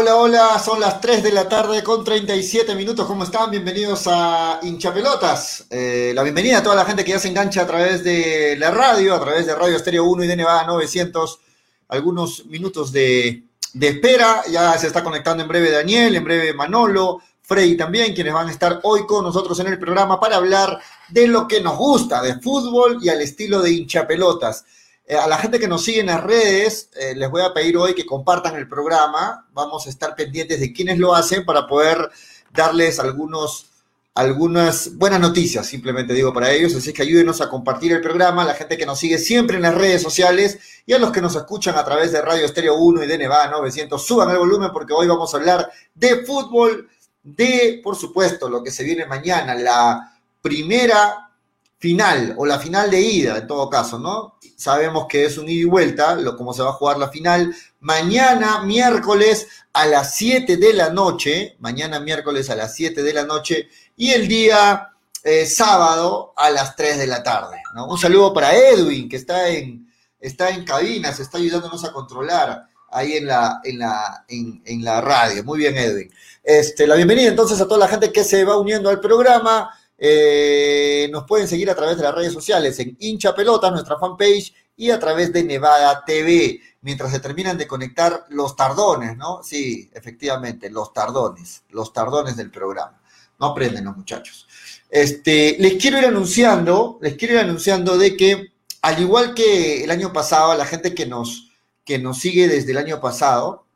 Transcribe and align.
Hola, 0.00 0.14
hola, 0.14 0.62
son 0.64 0.78
las 0.78 1.00
3 1.00 1.24
de 1.24 1.32
la 1.32 1.48
tarde 1.48 1.82
con 1.82 2.04
37 2.04 2.72
minutos. 2.76 3.04
¿Cómo 3.04 3.24
están? 3.24 3.50
Bienvenidos 3.50 4.04
a 4.06 4.60
Hinchapelotas. 4.62 5.66
Eh, 5.70 6.12
la 6.14 6.22
bienvenida 6.22 6.58
a 6.58 6.62
toda 6.62 6.76
la 6.76 6.84
gente 6.84 7.04
que 7.04 7.10
ya 7.10 7.18
se 7.18 7.26
engancha 7.26 7.62
a 7.62 7.66
través 7.66 8.04
de 8.04 8.54
la 8.56 8.70
radio, 8.70 9.12
a 9.12 9.20
través 9.20 9.46
de 9.46 9.56
Radio 9.56 9.74
Estéreo 9.74 10.04
1 10.04 10.22
y 10.22 10.28
de 10.28 10.36
Nevada 10.36 10.66
900. 10.68 11.40
Algunos 11.88 12.46
minutos 12.46 12.92
de, 12.92 13.42
de 13.72 13.88
espera. 13.88 14.44
Ya 14.48 14.78
se 14.78 14.86
está 14.86 15.02
conectando 15.02 15.42
en 15.42 15.48
breve 15.48 15.72
Daniel, 15.72 16.14
en 16.14 16.22
breve 16.22 16.54
Manolo, 16.54 17.20
Frey 17.42 17.76
también, 17.76 18.14
quienes 18.14 18.32
van 18.32 18.46
a 18.46 18.52
estar 18.52 18.78
hoy 18.84 19.04
con 19.04 19.24
nosotros 19.24 19.58
en 19.58 19.66
el 19.66 19.80
programa 19.80 20.20
para 20.20 20.36
hablar 20.36 20.78
de 21.08 21.26
lo 21.26 21.48
que 21.48 21.60
nos 21.60 21.76
gusta, 21.76 22.22
de 22.22 22.38
fútbol 22.38 22.98
y 23.02 23.08
al 23.08 23.20
estilo 23.20 23.60
de 23.60 23.72
hinchapelotas. 23.72 24.64
Eh, 25.10 25.16
a 25.16 25.26
la 25.26 25.38
gente 25.38 25.58
que 25.58 25.66
nos 25.66 25.82
sigue 25.82 26.00
en 26.00 26.08
las 26.08 26.22
redes, 26.22 26.90
eh, 26.94 27.14
les 27.16 27.30
voy 27.30 27.40
a 27.40 27.54
pedir 27.54 27.78
hoy 27.78 27.94
que 27.94 28.04
compartan 28.04 28.56
el 28.56 28.68
programa. 28.68 29.46
Vamos 29.54 29.86
a 29.86 29.88
estar 29.88 30.14
pendientes 30.14 30.60
de 30.60 30.70
quienes 30.70 30.98
lo 30.98 31.14
hacen 31.14 31.46
para 31.46 31.66
poder 31.66 32.10
darles 32.52 33.00
algunos, 33.00 33.70
algunas 34.14 34.96
buenas 34.96 35.18
noticias, 35.18 35.66
simplemente 35.66 36.12
digo 36.12 36.34
para 36.34 36.52
ellos. 36.52 36.74
Así 36.74 36.92
que 36.92 37.00
ayúdenos 37.00 37.40
a 37.40 37.48
compartir 37.48 37.92
el 37.92 38.02
programa, 38.02 38.42
a 38.42 38.44
la 38.44 38.54
gente 38.54 38.76
que 38.76 38.84
nos 38.84 38.98
sigue 38.98 39.16
siempre 39.16 39.56
en 39.56 39.62
las 39.62 39.74
redes 39.74 40.02
sociales 40.02 40.58
y 40.84 40.92
a 40.92 40.98
los 40.98 41.10
que 41.10 41.22
nos 41.22 41.34
escuchan 41.34 41.76
a 41.78 41.84
través 41.86 42.12
de 42.12 42.20
Radio 42.20 42.44
Estéreo 42.44 42.76
1 42.76 43.04
y 43.04 43.06
de 43.06 43.16
Nevada 43.16 43.50
900. 43.50 44.04
Suban 44.04 44.28
el 44.28 44.36
volumen 44.36 44.68
porque 44.74 44.92
hoy 44.92 45.06
vamos 45.06 45.32
a 45.32 45.38
hablar 45.38 45.70
de 45.94 46.22
fútbol, 46.26 46.86
de, 47.22 47.80
por 47.82 47.96
supuesto, 47.96 48.46
lo 48.50 48.62
que 48.62 48.70
se 48.70 48.84
viene 48.84 49.06
mañana, 49.06 49.54
la 49.54 50.18
primera 50.42 51.30
final 51.78 52.34
o 52.36 52.44
la 52.44 52.58
final 52.58 52.90
de 52.90 53.00
ida, 53.00 53.38
en 53.38 53.46
todo 53.46 53.70
caso, 53.70 53.98
¿no? 53.98 54.37
Sabemos 54.58 55.06
que 55.08 55.24
es 55.24 55.38
un 55.38 55.48
ida 55.48 55.60
y 55.60 55.64
vuelta, 55.64 56.16
lo, 56.16 56.36
como 56.36 56.52
se 56.52 56.62
va 56.62 56.70
a 56.70 56.72
jugar 56.72 56.98
la 56.98 57.10
final. 57.10 57.54
Mañana, 57.78 58.64
miércoles, 58.64 59.46
a 59.72 59.86
las 59.86 60.16
7 60.16 60.56
de 60.56 60.72
la 60.72 60.90
noche, 60.90 61.54
mañana 61.60 62.00
miércoles 62.00 62.50
a 62.50 62.56
las 62.56 62.74
7 62.74 63.04
de 63.04 63.12
la 63.14 63.24
noche, 63.24 63.68
y 63.96 64.10
el 64.10 64.26
día 64.26 64.88
eh, 65.22 65.46
sábado 65.46 66.32
a 66.36 66.50
las 66.50 66.74
3 66.74 66.98
de 66.98 67.06
la 67.06 67.22
tarde. 67.22 67.62
Un 67.88 67.98
saludo 67.98 68.34
para 68.34 68.52
Edwin, 68.52 69.08
que 69.08 69.14
está 69.14 69.48
en, 69.48 69.88
está 70.18 70.50
en 70.50 70.64
cabina, 70.64 71.12
se 71.12 71.22
está 71.22 71.38
ayudándonos 71.38 71.84
a 71.84 71.92
controlar 71.92 72.66
ahí 72.90 73.12
en 73.12 73.28
la, 73.28 73.60
en 73.62 73.78
la, 73.78 74.24
en 74.26 74.84
la 74.84 75.00
radio. 75.00 75.44
Muy 75.44 75.60
bien, 75.60 75.76
Edwin. 75.76 76.10
Este, 76.42 76.86
la 76.88 76.96
bienvenida 76.96 77.28
entonces 77.28 77.60
a 77.60 77.68
toda 77.68 77.78
la 77.78 77.88
gente 77.88 78.10
que 78.10 78.24
se 78.24 78.42
va 78.42 78.58
uniendo 78.58 78.90
al 78.90 78.98
programa. 78.98 79.70
Eh, 80.00 81.08
nos 81.10 81.24
pueden 81.24 81.48
seguir 81.48 81.68
a 81.68 81.74
través 81.74 81.96
de 81.96 82.04
las 82.04 82.14
redes 82.14 82.32
sociales 82.32 82.78
en 82.78 82.96
hincha 83.00 83.34
pelota, 83.34 83.70
nuestra 83.70 83.98
fanpage, 83.98 84.54
y 84.76 84.90
a 84.90 85.00
través 85.00 85.32
de 85.32 85.42
Nevada 85.42 86.04
TV, 86.06 86.60
mientras 86.82 87.10
se 87.10 87.18
terminan 87.18 87.58
de 87.58 87.66
conectar 87.66 88.26
los 88.28 88.54
tardones, 88.54 89.16
¿no? 89.16 89.42
Sí, 89.42 89.90
efectivamente, 89.92 90.70
los 90.70 90.92
tardones, 90.92 91.64
los 91.70 91.92
tardones 91.92 92.36
del 92.36 92.52
programa. 92.52 93.02
No 93.40 93.46
aprenden 93.46 93.84
los 93.84 93.96
muchachos. 93.96 94.46
Este, 94.88 95.56
les 95.58 95.74
quiero 95.74 95.98
ir 95.98 96.06
anunciando, 96.06 96.98
les 97.02 97.16
quiero 97.16 97.34
ir 97.34 97.40
anunciando 97.40 97.98
de 97.98 98.16
que, 98.16 98.52
al 98.82 99.00
igual 99.00 99.34
que 99.34 99.82
el 99.82 99.90
año 99.90 100.12
pasado, 100.12 100.54
la 100.56 100.64
gente 100.64 100.94
que 100.94 101.06
nos, 101.06 101.50
que 101.84 101.98
nos 101.98 102.18
sigue 102.18 102.46
desde 102.46 102.70
el 102.70 102.78
año 102.78 103.00
pasado, 103.00 103.66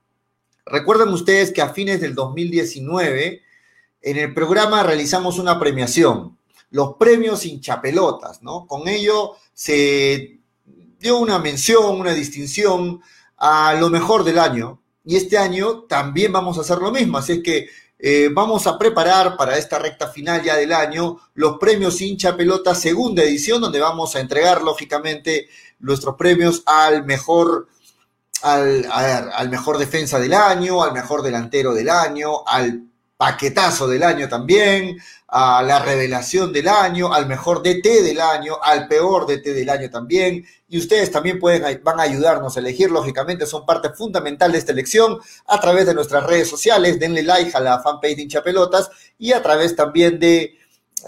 recuerden 0.64 1.08
ustedes 1.08 1.50
que 1.50 1.62
a 1.62 1.74
fines 1.74 2.00
del 2.00 2.14
2019, 2.14 3.41
en 4.02 4.16
el 4.16 4.34
programa 4.34 4.82
realizamos 4.82 5.38
una 5.38 5.58
premiación, 5.58 6.36
los 6.70 6.94
premios 6.94 7.46
hinchapelotas, 7.46 8.42
¿no? 8.42 8.66
Con 8.66 8.88
ello 8.88 9.36
se 9.54 10.40
dio 10.98 11.18
una 11.18 11.38
mención, 11.38 12.00
una 12.00 12.12
distinción 12.12 13.00
a 13.36 13.74
lo 13.74 13.90
mejor 13.90 14.24
del 14.24 14.38
año. 14.38 14.80
Y 15.04 15.16
este 15.16 15.38
año 15.38 15.84
también 15.84 16.32
vamos 16.32 16.58
a 16.58 16.62
hacer 16.62 16.78
lo 16.78 16.90
mismo. 16.90 17.18
Así 17.18 17.32
es 17.34 17.42
que 17.42 17.68
eh, 17.98 18.30
vamos 18.32 18.66
a 18.66 18.78
preparar 18.78 19.36
para 19.36 19.58
esta 19.58 19.78
recta 19.78 20.08
final 20.08 20.42
ya 20.42 20.56
del 20.56 20.72
año 20.72 21.18
los 21.34 21.58
premios 21.58 22.00
hincha 22.00 22.36
pelota 22.36 22.74
segunda 22.74 23.22
edición, 23.22 23.60
donde 23.60 23.80
vamos 23.80 24.16
a 24.16 24.20
entregar 24.20 24.62
lógicamente 24.62 25.48
nuestros 25.78 26.16
premios 26.16 26.62
al 26.66 27.04
mejor, 27.04 27.68
al, 28.42 28.86
al 28.90 29.50
mejor 29.50 29.78
defensa 29.78 30.18
del 30.18 30.34
año, 30.34 30.82
al 30.82 30.92
mejor 30.92 31.22
delantero 31.22 31.74
del 31.74 31.90
año, 31.90 32.46
al 32.46 32.91
paquetazo 33.22 33.86
del 33.86 34.02
año 34.02 34.28
también, 34.28 34.98
a 35.28 35.62
la 35.62 35.78
revelación 35.78 36.52
del 36.52 36.66
año, 36.66 37.14
al 37.14 37.28
mejor 37.28 37.62
DT 37.62 38.02
del 38.02 38.20
año, 38.20 38.56
al 38.60 38.88
peor 38.88 39.28
DT 39.28 39.54
del 39.54 39.70
año 39.70 39.88
también. 39.90 40.44
Y 40.68 40.78
ustedes 40.78 41.08
también 41.12 41.38
pueden, 41.38 41.80
van 41.84 42.00
a 42.00 42.02
ayudarnos 42.02 42.56
a 42.56 42.60
elegir, 42.60 42.90
lógicamente, 42.90 43.46
son 43.46 43.64
parte 43.64 43.90
fundamental 43.90 44.50
de 44.50 44.58
esta 44.58 44.72
elección 44.72 45.20
a 45.46 45.60
través 45.60 45.86
de 45.86 45.94
nuestras 45.94 46.26
redes 46.26 46.48
sociales. 46.48 46.98
Denle 46.98 47.22
like 47.22 47.56
a 47.56 47.60
la 47.60 47.78
fanpage 47.78 48.16
de 48.16 48.22
hinchapelotas 48.22 48.90
y 49.20 49.30
a 49.30 49.40
través 49.40 49.76
también 49.76 50.18
de 50.18 50.58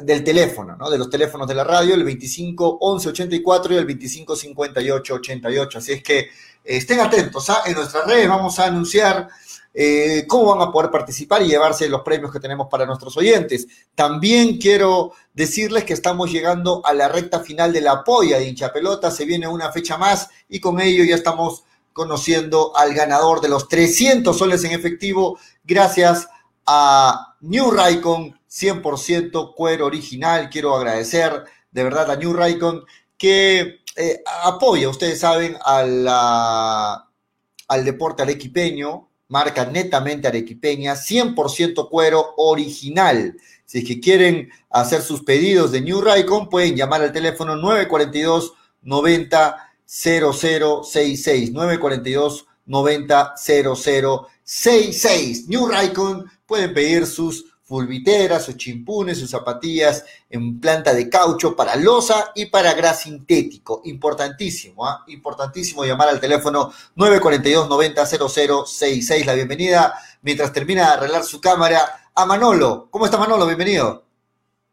del 0.02 0.22
teléfono, 0.22 0.76
¿no? 0.76 0.90
De 0.90 0.98
los 0.98 1.10
teléfonos 1.10 1.48
de 1.48 1.54
la 1.54 1.64
radio, 1.64 1.94
el 1.94 2.04
25 2.04 2.78
11 2.80 3.08
84 3.08 3.74
y 3.74 3.76
el 3.76 3.86
25 3.86 4.36
58 4.36 5.14
88. 5.14 5.78
Así 5.78 5.92
es 5.92 6.02
que 6.02 6.18
eh, 6.18 6.28
estén 6.64 7.00
atentos, 7.00 7.50
¿ah? 7.50 7.62
En 7.66 7.74
nuestras 7.74 8.06
redes 8.06 8.28
vamos 8.28 8.58
a 8.60 8.66
anunciar 8.66 9.28
eh, 9.74 10.24
cómo 10.28 10.54
van 10.54 10.68
a 10.68 10.70
poder 10.70 10.90
participar 10.90 11.42
y 11.42 11.48
llevarse 11.48 11.88
los 11.88 12.02
premios 12.02 12.32
que 12.32 12.38
tenemos 12.38 12.68
para 12.70 12.86
nuestros 12.86 13.16
oyentes. 13.16 13.66
También 13.94 14.58
quiero 14.58 15.12
decirles 15.32 15.84
que 15.84 15.92
estamos 15.92 16.30
llegando 16.30 16.80
a 16.84 16.94
la 16.94 17.08
recta 17.08 17.40
final 17.40 17.72
de 17.72 17.80
la 17.80 18.04
polla 18.04 18.38
de 18.38 18.48
hincha 18.48 18.72
pelota, 18.72 19.10
se 19.10 19.24
viene 19.24 19.48
una 19.48 19.72
fecha 19.72 19.98
más 19.98 20.30
y 20.48 20.60
con 20.60 20.80
ello 20.80 21.02
ya 21.02 21.16
estamos 21.16 21.64
conociendo 21.92 22.76
al 22.76 22.94
ganador 22.94 23.40
de 23.40 23.48
los 23.48 23.68
300 23.68 24.36
soles 24.36 24.64
en 24.64 24.72
efectivo 24.72 25.38
gracias 25.64 26.28
a 26.66 27.36
New 27.40 27.70
Raycon 27.70 28.38
100% 28.48 29.54
cuero 29.54 29.86
original. 29.86 30.48
Quiero 30.48 30.76
agradecer 30.76 31.44
de 31.70 31.84
verdad 31.84 32.10
a 32.12 32.16
New 32.16 32.32
Raycon 32.32 32.84
que 33.18 33.80
eh, 33.96 34.22
apoya, 34.42 34.88
ustedes 34.88 35.20
saben, 35.20 35.56
a 35.64 35.82
la, 35.82 37.08
al 37.68 37.84
deporte 37.84 38.22
arequipeño, 38.22 39.08
marca 39.28 39.66
netamente 39.66 40.28
arequipeña, 40.28 40.94
100% 40.94 41.88
cuero 41.88 42.34
original. 42.36 43.36
Si 43.64 43.78
es 43.78 43.84
que 43.84 44.00
quieren 44.00 44.50
hacer 44.70 45.02
sus 45.02 45.22
pedidos 45.22 45.72
de 45.72 45.80
New 45.80 46.00
Raycon, 46.00 46.48
pueden 46.48 46.76
llamar 46.76 47.02
al 47.02 47.10
teléfono 47.12 47.56
942 47.56 48.52
90 48.82 49.70
0066 49.86 51.52
942 51.52 52.46
90 52.66 53.34
0066. 53.36 55.48
New 55.48 55.66
Raycon 55.66 56.30
pueden 56.46 56.72
pedir 56.74 57.06
sus 57.06 57.53
fulviteras, 57.64 58.44
sus 58.44 58.56
chimpunes, 58.56 59.18
sus 59.18 59.30
zapatillas 59.30 60.04
en 60.28 60.60
planta 60.60 60.92
de 60.92 61.08
caucho 61.08 61.56
para 61.56 61.76
losa 61.76 62.32
y 62.34 62.46
para 62.46 62.74
gras 62.74 63.00
sintético. 63.00 63.80
Importantísimo, 63.84 64.86
¿ah? 64.86 65.02
importantísimo 65.08 65.84
llamar 65.84 66.10
al 66.10 66.20
teléfono 66.20 66.72
942 66.94 67.68
90 67.68 68.06
0066. 68.06 69.26
La 69.26 69.34
bienvenida 69.34 69.94
mientras 70.22 70.52
termina 70.52 70.82
de 70.82 70.92
arreglar 70.92 71.24
su 71.24 71.40
cámara 71.40 72.10
a 72.14 72.26
Manolo. 72.26 72.88
¿Cómo 72.90 73.06
está 73.06 73.16
Manolo? 73.16 73.46
Bienvenido. 73.46 74.04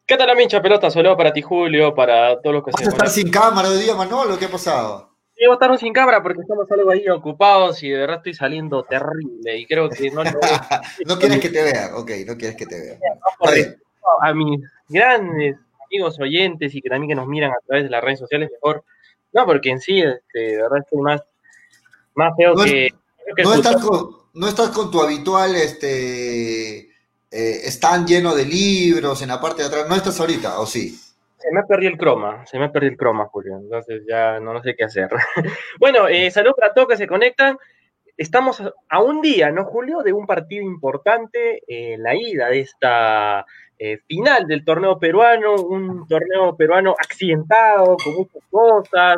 ¿Qué 0.05 0.17
tal, 0.17 0.35
mincha 0.35 0.61
pelota? 0.61 0.91
Solo 0.91 1.15
para 1.15 1.31
ti, 1.31 1.41
Julio, 1.41 1.95
para 1.95 2.41
todos 2.41 2.55
los 2.55 2.65
que 2.65 2.71
¿Vas 2.71 2.81
se 2.81 2.89
a 2.89 2.91
estar 2.91 3.09
sin 3.09 3.31
cámara 3.31 3.69
hoy 3.69 3.79
día, 3.79 3.95
Manolo? 3.95 4.37
¿Qué 4.37 4.45
ha 4.45 4.51
pasado? 4.51 5.10
Llevo 5.41 5.53
estar 5.53 5.75
sin 5.79 5.91
cámara 5.91 6.21
porque 6.21 6.41
estamos 6.41 6.69
algo 6.69 6.91
ahí 6.91 7.09
ocupados 7.09 7.81
y 7.81 7.89
de 7.89 7.97
verdad 7.97 8.17
estoy 8.17 8.35
saliendo 8.35 8.83
terrible 8.83 9.57
y 9.57 9.65
creo 9.65 9.89
que 9.89 10.11
no... 10.11 10.21
no 11.07 11.17
quieres 11.17 11.39
que 11.39 11.49
te 11.49 11.63
vean, 11.63 11.95
ok, 11.95 12.11
no 12.27 12.37
quieres 12.37 12.55
que 12.55 12.67
te 12.67 12.79
vean. 12.79 13.75
a 14.21 14.33
mis 14.35 14.61
grandes 14.87 15.57
amigos 15.87 16.19
oyentes 16.19 16.75
y 16.75 16.79
que 16.79 16.89
también 16.89 17.09
que 17.09 17.15
nos 17.15 17.27
miran 17.27 17.49
a 17.49 17.65
través 17.65 17.85
de 17.85 17.89
las 17.89 18.03
redes 18.03 18.19
sociales 18.19 18.51
mejor, 18.51 18.83
no, 19.33 19.47
porque 19.47 19.71
en 19.71 19.81
sí, 19.81 19.99
este, 20.01 20.39
de 20.39 20.61
verdad 20.61 20.77
estoy 20.77 21.01
más, 21.01 21.23
más 22.13 22.35
feo 22.37 22.55
que... 22.57 22.93
no, 23.43 23.55
estás 23.55 23.83
con, 23.83 24.09
no 24.35 24.47
estás 24.47 24.69
con 24.69 24.91
tu 24.91 25.01
habitual, 25.01 25.55
este, 25.55 26.81
eh, 27.31 27.61
stand 27.65 28.07
lleno 28.07 28.35
de 28.35 28.45
libros 28.45 29.23
en 29.23 29.29
la 29.29 29.41
parte 29.41 29.63
de 29.63 29.69
atrás, 29.69 29.89
¿no 29.89 29.95
estás 29.95 30.19
ahorita 30.19 30.59
o 30.59 30.67
sí? 30.67 31.01
Se 31.41 31.51
me 31.51 31.63
perdido 31.63 31.91
el 31.91 31.97
croma, 31.97 32.45
se 32.45 32.59
me 32.59 32.69
perdido 32.69 32.91
el 32.91 32.97
croma, 32.97 33.25
Julio. 33.25 33.57
Entonces 33.57 34.03
ya 34.07 34.39
no, 34.39 34.61
sé 34.61 34.75
qué 34.75 34.83
hacer. 34.83 35.09
bueno, 35.79 36.07
eh, 36.07 36.29
saludos 36.29 36.55
para 36.59 36.73
todos 36.73 36.89
que 36.89 36.97
se 36.97 37.07
conectan. 37.07 37.57
Estamos 38.15 38.61
a 38.89 39.01
un 39.01 39.21
día, 39.21 39.51
¿no, 39.51 39.65
Julio? 39.65 40.03
De 40.03 40.13
un 40.13 40.27
partido 40.27 40.63
importante, 40.63 41.63
eh, 41.67 41.97
la 41.97 42.13
ida 42.15 42.49
de 42.49 42.59
esta 42.59 43.45
eh, 43.79 43.97
final 44.05 44.45
del 44.45 44.63
torneo 44.63 44.99
peruano, 44.99 45.55
un 45.55 46.07
torneo 46.07 46.55
peruano 46.55 46.91
accidentado, 46.99 47.97
con 47.97 48.13
muchas 48.13 48.43
cosas, 48.51 49.17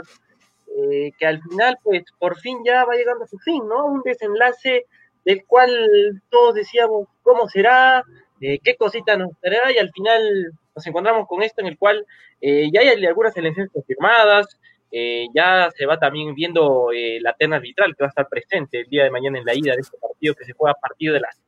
eh, 0.77 1.11
que 1.19 1.25
al 1.25 1.41
final, 1.41 1.77
pues, 1.83 2.03
por 2.17 2.39
fin 2.39 2.59
ya 2.63 2.85
va 2.85 2.95
llegando 2.95 3.25
a 3.25 3.27
su 3.27 3.37
fin, 3.39 3.67
¿no? 3.67 3.87
Un 3.87 4.03
desenlace 4.03 4.85
del 5.25 5.43
cual 5.45 6.21
todos 6.29 6.55
decíamos 6.55 7.09
cómo 7.23 7.49
será, 7.49 8.05
qué 8.39 8.75
cosita 8.77 9.17
nos 9.17 9.31
traerá, 9.41 9.69
y 9.71 9.79
al 9.79 9.91
final 9.91 10.53
nos 10.75 10.87
encontramos 10.87 11.27
con 11.27 11.43
esto 11.43 11.61
en 11.61 11.67
el 11.67 11.77
cual 11.77 12.05
eh, 12.41 12.69
ya 12.71 12.81
hay 12.81 13.05
algunas 13.05 13.35
elecciones 13.37 13.71
confirmadas, 13.71 14.59
eh, 14.91 15.27
ya 15.33 15.71
se 15.75 15.85
va 15.85 15.97
también 15.97 16.35
viendo 16.35 16.91
eh, 16.91 17.19
la 17.21 17.33
terna 17.33 17.57
arbitral 17.57 17.95
que 17.95 18.03
va 18.03 18.07
a 18.07 18.09
estar 18.09 18.27
presente 18.27 18.81
el 18.81 18.87
día 18.87 19.03
de 19.03 19.11
mañana 19.11 19.39
en 19.39 19.45
la 19.45 19.55
ida 19.55 19.73
de 19.73 19.81
este 19.81 19.97
partido 19.97 20.35
que 20.35 20.45
se 20.45 20.53
juega 20.53 20.73
a 20.73 20.79
partir 20.79 21.11
de 21.11 21.19
las, 21.19 21.41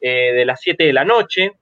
de 0.00 0.44
las 0.44 0.60
7 0.60 0.84
de 0.84 0.92
la 0.92 1.04
noche. 1.04 1.52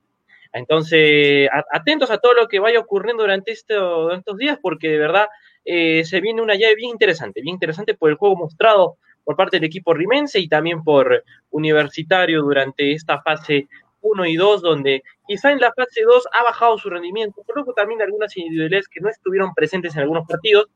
Entonces, 0.52 1.49
atentos 1.72 2.11
a 2.11 2.19
todo 2.19 2.34
lo 2.34 2.49
que 2.49 2.58
vaya 2.58 2.81
ocurriendo 2.81 3.23
durante, 3.23 3.52
estos 3.52 4.37
días, 4.37 4.58
porque 4.61 4.88
de 4.88 4.99
verdad 4.99 5.28
se 5.64 6.20
viene 6.20 6.43
una 6.43 6.56
llave 6.56 6.75
bien 6.75 6.90
interesante, 6.90 7.40
bien 7.40 7.55
interesante 7.55 7.94
por 7.94 8.11
el 8.11 8.16
juego 8.16 8.37
mostrado 8.37 8.96
por 9.25 9.37
parte 9.37 9.58
del 9.58 9.64
equipo 9.64 9.94
rimense 9.94 10.40
y 10.40 10.49
también 10.49 10.82
por 10.82 11.23
Universitario 11.50 12.43
durante 12.43 12.93
esta 12.93 13.23
fase 13.23 13.69
1 14.00 14.26
y 14.26 14.37
2, 14.37 14.62
donde 14.62 15.02
quizá 15.26 15.52
en 15.52 15.61
la 15.61 15.73
fase 15.73 16.02
2 16.02 16.29
ha 16.32 16.43
bajado 16.43 16.79
su 16.79 16.91
rendimiento, 16.91 17.43
por 17.43 17.75
también 17.75 18.02
algunas 18.02 18.37
individualidades 18.37 18.88
que 18.88 19.00
no 19.00 19.08
estuvieron 19.08 19.55
presentes 19.55 19.94
en 19.94 20.02
algunos 20.02 20.26
partidos, 20.26 20.67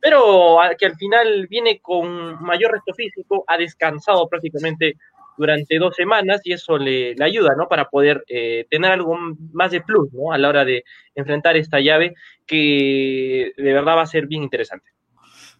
pero 0.00 0.58
que 0.78 0.86
al 0.86 0.96
final 0.96 1.46
viene 1.48 1.80
con 1.80 2.42
mayor 2.42 2.72
resto 2.72 2.94
físico, 2.94 3.44
ha 3.46 3.56
descansado 3.56 4.28
prácticamente 4.28 4.96
durante 5.36 5.78
dos 5.78 5.96
semanas 5.96 6.40
y 6.44 6.52
eso 6.52 6.78
le, 6.78 7.16
ayuda, 7.20 7.54
¿no? 7.56 7.68
Para 7.68 7.88
poder 7.88 8.24
eh, 8.28 8.66
tener 8.70 8.92
algo 8.92 9.16
más 9.52 9.72
de 9.72 9.80
plus, 9.80 10.12
¿no? 10.12 10.32
A 10.32 10.38
la 10.38 10.48
hora 10.48 10.64
de 10.64 10.84
enfrentar 11.14 11.56
esta 11.56 11.80
llave 11.80 12.14
que 12.46 13.52
de 13.56 13.72
verdad 13.72 13.96
va 13.96 14.02
a 14.02 14.06
ser 14.06 14.26
bien 14.26 14.42
interesante. 14.42 14.90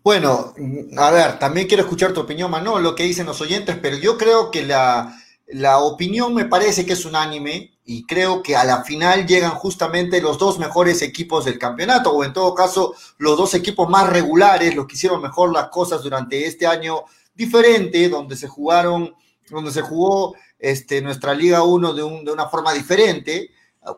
Bueno, 0.02 0.52
a 0.98 1.10
ver, 1.10 1.38
también 1.38 1.66
quiero 1.66 1.82
escuchar 1.82 2.12
tu 2.12 2.20
opinión, 2.20 2.50
Manolo, 2.50 2.78
lo 2.78 2.94
que 2.94 3.04
dicen 3.04 3.26
los 3.26 3.40
oyentes, 3.40 3.78
pero 3.80 3.96
yo 3.96 4.18
creo 4.18 4.50
que 4.50 4.62
la, 4.62 5.16
la 5.46 5.78
opinión 5.78 6.34
me 6.34 6.46
parece 6.46 6.86
que 6.86 6.94
es 6.94 7.04
unánime 7.04 7.78
y 7.84 8.06
creo 8.06 8.42
que 8.42 8.56
a 8.56 8.64
la 8.64 8.82
final 8.82 9.26
llegan 9.26 9.52
justamente 9.52 10.22
los 10.22 10.38
dos 10.38 10.58
mejores 10.58 11.02
equipos 11.02 11.44
del 11.44 11.58
campeonato, 11.58 12.10
o 12.10 12.24
en 12.24 12.32
todo 12.32 12.54
caso 12.54 12.94
los 13.18 13.36
dos 13.36 13.54
equipos 13.54 13.88
más 13.88 14.08
regulares, 14.10 14.74
los 14.74 14.86
que 14.86 14.94
hicieron 14.94 15.20
mejor 15.20 15.52
las 15.52 15.68
cosas 15.68 16.02
durante 16.02 16.46
este 16.46 16.66
año 16.66 17.04
diferente, 17.34 18.08
donde 18.08 18.36
se 18.36 18.48
jugaron, 18.48 19.14
donde 19.50 19.70
se 19.70 19.82
jugó 19.82 20.34
este, 20.58 21.02
nuestra 21.02 21.34
Liga 21.34 21.62
1 21.62 21.92
de, 21.92 22.02
de 22.24 22.32
una 22.32 22.48
forma 22.48 22.72
diferente, 22.72 23.50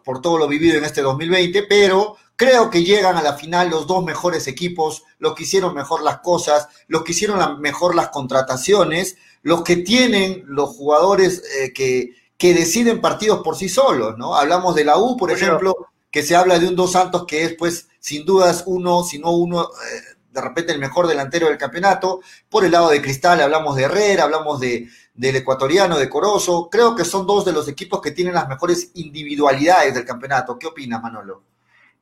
por 0.04 0.20
todo 0.20 0.36
lo 0.36 0.48
vivido 0.48 0.78
en 0.78 0.84
este 0.84 1.00
2020, 1.00 1.62
pero 1.68 2.16
Creo 2.36 2.68
que 2.68 2.84
llegan 2.84 3.16
a 3.16 3.22
la 3.22 3.32
final 3.32 3.70
los 3.70 3.86
dos 3.86 4.04
mejores 4.04 4.46
equipos, 4.46 5.04
los 5.18 5.34
que 5.34 5.44
hicieron 5.44 5.74
mejor 5.74 6.02
las 6.02 6.18
cosas, 6.18 6.68
los 6.86 7.02
que 7.02 7.12
hicieron 7.12 7.60
mejor 7.62 7.94
las 7.94 8.10
contrataciones, 8.10 9.16
los 9.46 9.62
que 9.62 9.76
tienen 9.76 10.42
los 10.48 10.70
jugadores 10.70 11.40
eh, 11.60 11.72
que, 11.72 12.10
que, 12.36 12.52
deciden 12.52 13.00
partidos 13.00 13.42
por 13.44 13.54
sí 13.54 13.68
solos, 13.68 14.18
¿no? 14.18 14.34
Hablamos 14.34 14.74
de 14.74 14.84
la 14.84 14.98
U, 14.98 15.16
por 15.16 15.30
ejemplo, 15.30 15.86
que 16.10 16.24
se 16.24 16.34
habla 16.34 16.58
de 16.58 16.66
un 16.66 16.74
Dos 16.74 16.90
Santos 16.90 17.26
que 17.28 17.44
es, 17.44 17.54
pues, 17.54 17.88
sin 18.00 18.26
dudas 18.26 18.64
uno, 18.66 19.04
si 19.04 19.20
no 19.20 19.30
uno, 19.30 19.62
eh, 19.62 20.16
de 20.32 20.40
repente 20.40 20.72
el 20.72 20.80
mejor 20.80 21.06
delantero 21.06 21.46
del 21.46 21.58
campeonato. 21.58 22.22
Por 22.48 22.64
el 22.64 22.72
lado 22.72 22.88
de 22.88 23.00
Cristal 23.00 23.40
hablamos 23.40 23.76
de 23.76 23.84
Herrera, 23.84 24.24
hablamos 24.24 24.58
de, 24.58 24.88
del 25.14 25.36
ecuatoriano, 25.36 25.96
de 25.96 26.08
Corozo. 26.08 26.68
Creo 26.68 26.96
que 26.96 27.04
son 27.04 27.24
dos 27.24 27.44
de 27.44 27.52
los 27.52 27.68
equipos 27.68 28.00
que 28.00 28.10
tienen 28.10 28.34
las 28.34 28.48
mejores 28.48 28.90
individualidades 28.94 29.94
del 29.94 30.04
campeonato. 30.04 30.58
¿Qué 30.58 30.66
opinas, 30.66 31.00
Manolo? 31.00 31.44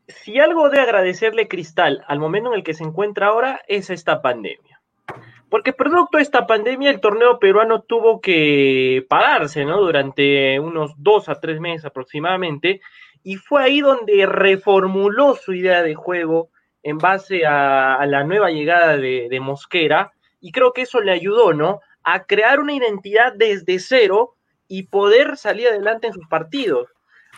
si 0.06 0.38
algo 0.38 0.70
de 0.70 0.80
agradecerle 0.80 1.48
Cristal 1.48 2.04
al 2.08 2.20
momento 2.20 2.50
en 2.50 2.56
el 2.56 2.64
que 2.64 2.74
se 2.74 2.84
encuentra 2.84 3.26
ahora 3.26 3.60
es 3.68 3.90
esta 3.90 4.22
pandemia. 4.22 4.73
Porque 5.54 5.72
producto 5.72 6.16
de 6.16 6.24
esta 6.24 6.48
pandemia 6.48 6.90
el 6.90 6.98
torneo 6.98 7.38
peruano 7.38 7.82
tuvo 7.82 8.20
que 8.20 9.06
pararse, 9.08 9.64
¿no? 9.64 9.80
Durante 9.80 10.58
unos 10.58 10.94
dos 10.96 11.28
a 11.28 11.38
tres 11.38 11.60
meses 11.60 11.84
aproximadamente. 11.84 12.80
Y 13.22 13.36
fue 13.36 13.62
ahí 13.62 13.80
donde 13.80 14.26
reformuló 14.26 15.36
su 15.36 15.52
idea 15.52 15.84
de 15.84 15.94
juego 15.94 16.50
en 16.82 16.98
base 16.98 17.46
a, 17.46 18.04
la 18.04 18.24
nueva 18.24 18.50
llegada 18.50 18.96
de, 18.96 19.28
de 19.30 19.38
Mosquera. 19.38 20.10
Y 20.40 20.50
creo 20.50 20.72
que 20.72 20.82
eso 20.82 21.00
le 21.00 21.12
ayudó, 21.12 21.52
¿no? 21.52 21.78
A 22.02 22.24
crear 22.24 22.58
una 22.58 22.74
identidad 22.74 23.32
desde 23.32 23.78
cero 23.78 24.34
y 24.66 24.88
poder 24.88 25.36
salir 25.36 25.68
adelante 25.68 26.08
en 26.08 26.14
sus 26.14 26.26
partidos. 26.26 26.88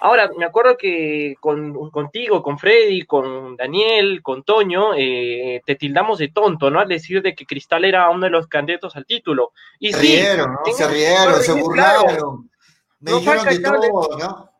Ahora, 0.01 0.31
me 0.37 0.45
acuerdo 0.45 0.77
que 0.77 1.37
con, 1.41 1.91
contigo, 1.91 2.43
con 2.43 2.59
Freddy, 2.59 3.03
con 3.07 3.57
Daniel, 3.57 4.23
con 4.23 4.43
Toño, 4.43 4.95
eh, 4.97 5.63
te 5.65 5.75
tildamos 5.77 6.19
de 6.19 6.29
tonto, 6.29 6.71
¿no? 6.71 6.81
Al 6.81 6.89
decir 6.89 7.23
de 7.23 7.35
que 7.35 7.47
Cristal 7.47 7.85
era 7.85 8.11
uno 8.11 8.25
de 8.25 8.31
los 8.31 8.47
candidatos 8.47 8.95
al 8.97 9.07
título. 9.07 9.53
Y 9.79 9.93
se 9.93 10.01
rieron, 10.01 10.53
¿no? 10.53 10.73
Se 10.73 10.89
rieron, 10.89 11.43
se 11.43 11.53
burlaron. 11.53 12.51
Me 13.01 13.11
nos 13.13 13.21
dijeron 13.21 13.81
de 13.81 13.89
todo, 13.89 14.19
¿no? 14.19 14.51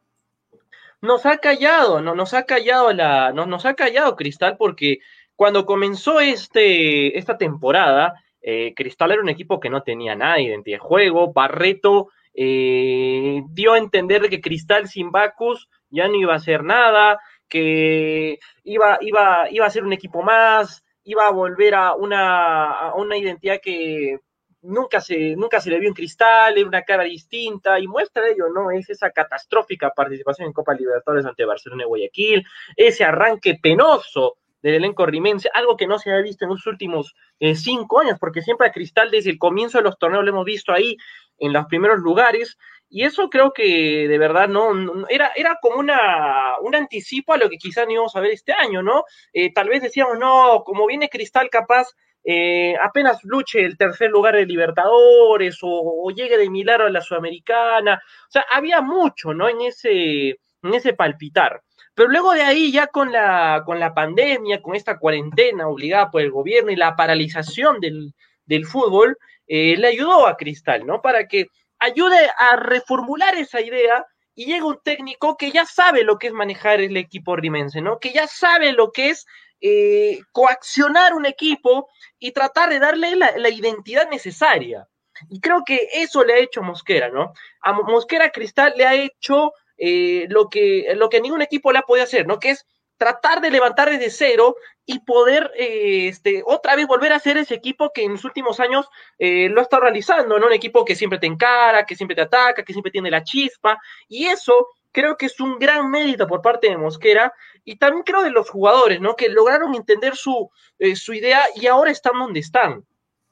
Nos 1.03 1.27
ha 1.27 1.39
callado, 1.39 2.01
no, 2.01 2.15
nos 2.15 2.33
ha 2.33 2.45
callado 2.45 2.93
la, 2.93 3.33
no, 3.33 3.45
nos 3.47 3.67
ha 3.67 3.75
callado 3.75 4.17
Cristal 4.17 4.57
porque 4.57 4.99
cuando 5.37 5.67
comenzó 5.67 6.21
este, 6.21 7.19
esta 7.19 7.37
temporada, 7.37 8.15
eh, 8.41 8.73
Cristal 8.75 9.13
era 9.13 9.23
un 9.23 9.29
equipo 9.29 9.61
que 9.61 9.69
no 9.69 9.83
tenía 9.83 10.17
nada 10.17 10.37
de 10.37 10.45
identidad 10.45 10.77
de 10.77 10.81
juego, 10.81 11.33
Barreto 11.33 12.09
eh, 12.39 13.43
dio 13.49 13.73
a 13.73 13.79
entender 13.79 14.29
que 14.29 14.43
Cristal 14.43 14.87
sin 14.87 15.11
Bacus 15.11 15.69
ya 15.89 16.07
no 16.07 16.17
iba 16.17 16.35
a 16.35 16.37
hacer 16.37 16.63
nada, 16.63 17.19
que 17.49 18.39
iba, 18.63 18.99
iba, 19.01 19.51
iba 19.51 19.67
a 19.67 19.71
ser 19.71 19.85
un 19.85 19.95
equipo 19.95 20.23
más, 20.23 20.85
iba 21.05 21.27
a 21.27 21.33
volver 21.33 21.75
a 21.75 21.95
una, 21.95 22.93
una 22.95 23.17
identidad 23.17 23.59
que 23.63 24.19
nunca 24.61 25.01
se, 25.01 25.35
nunca 25.37 25.61
se 25.61 25.71
le 25.71 25.79
vio 25.79 25.89
en 25.89 25.95
Cristal, 25.95 26.59
era 26.59 26.69
una 26.69 26.83
cara 26.83 27.05
distinta, 27.05 27.79
y 27.79 27.87
muestra 27.87 28.29
ello, 28.29 28.49
¿no? 28.55 28.71
Es 28.71 28.91
esa 28.91 29.11
catastrófica 29.11 29.91
participación 29.91 30.49
en 30.49 30.53
Copa 30.53 30.75
Libertadores 30.75 31.25
ante 31.25 31.47
Barcelona 31.47 31.85
y 31.85 31.87
Guayaquil, 31.87 32.45
ese 32.77 33.05
arranque 33.05 33.59
penoso 33.63 34.37
del 34.67 34.77
elenco 34.77 35.07
rimense, 35.07 35.49
algo 35.55 35.77
que 35.77 35.87
no 35.87 35.99
se 35.99 36.11
había 36.11 36.25
visto 36.25 36.45
en 36.45 36.51
los 36.51 36.67
últimos 36.67 37.15
eh, 37.39 37.55
cinco 37.55 38.01
años, 38.01 38.19
porque 38.19 38.43
siempre 38.43 38.67
a 38.67 38.73
Cristal 38.73 39.13
desde 39.13 39.31
el 39.31 39.39
comienzo 39.39 39.79
de 39.79 39.85
los 39.85 39.97
torneos 39.97 40.25
lo 40.25 40.31
hemos 40.31 40.45
visto 40.45 40.73
ahí 40.73 40.97
en 41.39 41.53
los 41.53 41.67
primeros 41.67 42.01
lugares, 42.01 42.59
y 42.89 43.05
eso 43.05 43.31
creo 43.31 43.53
que 43.53 44.09
de 44.09 44.19
verdad 44.19 44.49
no, 44.49 44.73
era, 45.09 45.31
era 45.37 45.59
como 45.63 45.77
una, 45.77 46.59
un 46.63 46.75
anticipo 46.75 47.33
a 47.33 47.37
lo 47.37 47.49
que 47.49 47.59
quizás 47.59 47.87
no 47.87 47.93
íbamos 47.93 48.17
a 48.17 48.21
ver 48.21 48.33
este 48.33 48.53
año, 48.53 48.83
¿no? 48.83 49.05
Eh, 49.33 49.53
tal 49.53 49.69
vez 49.69 49.83
decíamos, 49.83 50.19
no, 50.19 50.63
como 50.65 50.87
viene 50.87 51.09
Cristal 51.09 51.49
capaz, 51.49 51.89
eh, 52.25 52.75
apenas 52.83 53.23
luche 53.23 53.65
el 53.65 53.77
tercer 53.77 54.11
lugar 54.11 54.35
de 54.35 54.47
Libertadores 54.47 55.59
o, 55.63 56.11
llegue 56.11 56.39
de 56.39 56.51
milagro 56.51 56.87
a 56.87 56.91
la 56.91 57.03
Sudamericana, 57.03 58.03
o 58.29 58.31
sea, 58.31 58.45
había 58.51 58.81
mucho, 58.81 59.33
¿no? 59.33 59.49
En 59.49 59.61
ese, 59.61 60.31
en 60.31 60.75
ese 60.75 60.93
palpitar. 60.93 61.63
Pero 61.97 62.11
luego 62.11 62.35
de 62.35 62.43
ahí, 62.43 62.71
ya 62.71 62.89
con 62.89 63.11
la, 63.11 63.63
con 63.65 63.81
la 63.81 63.95
pandemia, 63.95 64.61
con 64.61 64.77
esta 64.77 64.99
cuarentena 64.99 65.67
obligada 65.67 66.11
por 66.11 66.21
el 66.21 66.31
gobierno 66.31 66.71
y 66.71 66.77
la 66.77 66.95
paralización 66.95 67.81
del, 67.81 68.13
del 68.45 68.67
fútbol, 68.67 69.17
eh, 69.47 69.77
le 69.79 69.89
ayudó 69.89 70.27
a 70.27 70.37
Cristal, 70.37 70.85
¿no? 70.87 71.01
Para 71.01 71.27
que 71.27 71.47
ayude 71.79 72.19
a 72.37 72.57
reformular 72.57 73.35
esa 73.37 73.63
idea 73.63 74.05
y 74.35 74.45
llegue 74.45 74.65
un 74.65 74.79
técnico 74.85 75.39
que 75.39 75.51
ya 75.51 75.65
sabe 75.65 76.05
lo 76.05 76.19
que 76.19 76.27
es 76.27 76.35
manejar 76.35 76.83
el 76.83 76.99
equipo 76.99 77.35
rimense, 77.35 77.81
¿no? 77.81 77.99
Que 77.99 78.13
ya 78.13 78.27
sabe 78.27 78.73
lo 78.73 78.93
que 78.93 79.09
es 79.09 79.25
eh, 79.63 80.21
coaccionar 80.33 81.15
un 81.15 81.25
equipo 81.25 81.89
y 82.19 82.33
tratar 82.33 82.69
de 82.69 82.79
darle 82.79 83.17
la, 83.17 83.39
la, 83.39 83.49
identidad 83.49 84.11
necesaria. 84.11 84.87
Y 85.31 85.41
creo 85.41 85.63
que 85.65 85.89
eso 85.95 86.25
le 86.25 86.35
ha 86.35 86.39
hecho 86.41 86.63
Mosquera, 86.63 87.09
¿no? 87.09 87.33
A 87.63 87.73
Mosquera 87.73 88.29
Cristal 88.29 88.75
le 88.77 88.85
ha 88.85 88.95
hecho 88.95 89.55
eh, 89.79 90.27
lo, 90.31 90.49
que, 90.49 90.95
lo 90.97 91.09
que 91.09 91.21
ningún 91.21 91.43
equipo 91.43 91.73
le 91.73 91.79
ha 91.79 92.03
hacer, 92.03 92.27
¿no? 92.27 92.39
Que 92.39 92.51
es 92.51 92.67
tratar 92.97 93.41
de 93.41 93.51
levantar 93.51 93.91
desde 93.91 94.11
cero 94.11 94.57
y 94.87 95.01
poder 95.01 95.53
eh, 95.57 96.09
este, 96.09 96.43
otra 96.47 96.77
vez 96.77 96.87
volver 96.87 97.13
a 97.13 97.19
ser 97.19 97.37
ese 97.37 97.55
equipo 97.55 97.93
que 97.93 98.05
en 98.05 98.13
los 98.13 98.25
últimos 98.25 98.59
años 98.59 98.89
eh, 99.19 99.49
lo 99.51 99.61
ha 99.61 99.63
estado 99.63 99.83
realizando, 99.83 100.39
¿no? 100.39 100.47
Un 100.47 100.53
equipo 100.53 100.85
que 100.85 100.95
siempre 100.95 101.19
te 101.19 101.27
encara, 101.27 101.85
que 101.85 101.97
siempre 101.97 102.15
te 102.15 102.23
ataca, 102.23 102.65
que 102.65 102.73
siempre 102.73 102.93
tiene 102.93 103.11
la 103.11 103.23
chispa, 103.23 103.79
y 104.09 104.27
eso 104.27 104.69
creo 104.93 105.17
que 105.17 105.27
es 105.27 105.39
un 105.41 105.59
gran 105.59 105.91
mérito 105.91 106.27
por 106.27 106.41
parte 106.41 106.71
de 106.71 106.79
Mosquera 106.79 107.33
y 107.65 107.77
también 107.77 108.03
creo 108.03 108.23
de 108.23 108.31
los 108.31 108.49
jugadores, 108.49 109.01
¿no? 109.01 109.15
Que 109.15 109.29
lograron 109.29 109.75
entender 109.75 110.17
su, 110.17 110.51
su 110.95 111.13
idea 111.13 111.43
y 111.55 111.67
ahora 111.67 111.91
están 111.91 112.19
donde 112.19 112.41
están. 112.41 112.83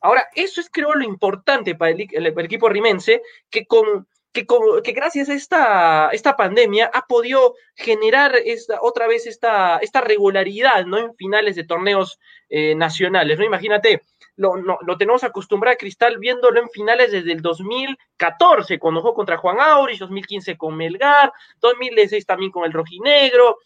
Ahora, 0.00 0.28
eso 0.34 0.60
es 0.60 0.68
creo 0.70 0.94
lo 0.94 1.04
importante 1.04 1.74
para 1.74 1.92
el 1.92 2.38
equipo 2.40 2.68
rimense, 2.68 3.22
que 3.48 3.64
con 3.64 4.06
que, 4.34 4.92
gracias 4.92 5.28
a 5.28 5.34
esta, 5.34 6.08
esta 6.12 6.36
pandemia 6.36 6.90
ha 6.92 7.06
podido 7.06 7.54
generar 7.76 8.34
esta, 8.44 8.80
otra 8.82 9.06
vez 9.06 9.26
esta, 9.26 9.78
esta 9.78 10.00
regularidad, 10.00 10.84
¿no? 10.86 10.98
En 10.98 11.14
finales 11.14 11.54
de 11.54 11.64
torneos 11.64 12.18
eh, 12.50 12.74
nacionales, 12.74 13.38
¿no? 13.38 13.44
Imagínate, 13.44 14.02
lo, 14.36 14.56
lo 14.56 14.98
tenemos 14.98 15.22
acostumbrado 15.22 15.74
a 15.74 15.78
Cristal 15.78 16.18
viéndolo 16.18 16.60
en 16.60 16.68
finales 16.68 17.12
desde 17.12 17.30
el 17.30 17.40
2014, 17.40 18.80
cuando 18.80 19.00
jugó 19.00 19.14
contra 19.14 19.36
Juan 19.36 19.60
Aurich, 19.60 20.00
2015 20.00 20.56
con 20.56 20.76
Melgar, 20.76 21.32
2016 21.60 22.26
también 22.26 22.50
con 22.50 22.64
el 22.64 22.72
Rojinegro, 22.72 23.58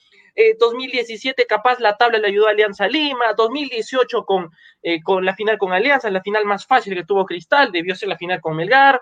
2017 0.59 1.43
eh, 1.43 1.47
capaz 1.47 1.81
la 1.81 1.97
tabla 1.97 2.19
le 2.19 2.29
ayudó 2.29 2.47
a 2.47 2.51
Alianza 2.51 2.87
Lima, 2.87 3.33
2018 3.37 4.25
con, 4.25 4.51
eh, 4.83 5.03
con 5.03 5.25
la 5.25 5.35
final 5.35 5.59
con 5.59 5.73
Alianza, 5.73 6.11
la 6.11 6.23
final 6.23 6.45
más 6.45 6.67
fácil 6.67 6.95
que 6.95 7.05
tuvo 7.05 7.25
Cristal, 7.25 7.73
debió 7.73 7.95
ser 7.97 8.09
la 8.11 8.19
final 8.19 8.41
con 8.41 8.55
Melgar, 8.55 9.01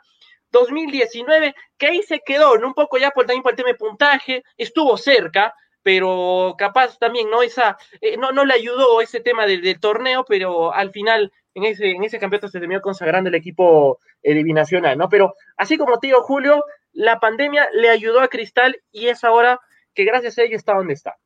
2019, 0.50 1.54
que 1.78 1.86
ahí 1.86 2.02
se 2.02 2.20
quedó, 2.20 2.52
un 2.54 2.74
poco 2.74 2.98
ya 2.98 3.10
por, 3.10 3.26
también 3.26 3.42
por 3.42 3.52
el 3.52 3.56
tema 3.56 3.68
de 3.70 3.74
puntaje, 3.74 4.42
estuvo 4.56 4.96
cerca, 4.96 5.54
pero 5.82 6.54
capaz 6.58 6.98
también, 6.98 7.30
¿no? 7.30 7.42
Esa, 7.42 7.78
eh, 8.00 8.16
no, 8.16 8.32
no 8.32 8.44
le 8.44 8.54
ayudó 8.54 9.00
ese 9.00 9.20
tema 9.20 9.46
del, 9.46 9.78
torneo, 9.78 10.24
pero 10.26 10.74
al 10.74 10.90
final 10.90 11.32
en 11.54 11.64
ese, 11.64 11.92
en 11.92 12.02
ese 12.02 12.18
campeonato 12.18 12.48
se 12.48 12.58
terminó 12.58 12.80
consagrando 12.80 13.28
el 13.28 13.34
equipo 13.36 14.00
eh, 14.22 14.42
binacional, 14.42 14.98
¿no? 14.98 15.08
Pero 15.08 15.34
así 15.56 15.78
como 15.78 15.98
te 15.98 16.08
digo, 16.08 16.22
Julio, 16.22 16.64
la 16.92 17.20
pandemia 17.20 17.68
le 17.72 17.88
ayudó 17.88 18.20
a 18.20 18.28
Cristal 18.28 18.82
y 18.90 19.08
es 19.08 19.22
ahora 19.22 19.60
que 19.94 20.04
gracias 20.04 20.38
a 20.38 20.42
ello 20.42 20.56
está 20.56 20.74
donde 20.74 20.94
está. 20.94 21.16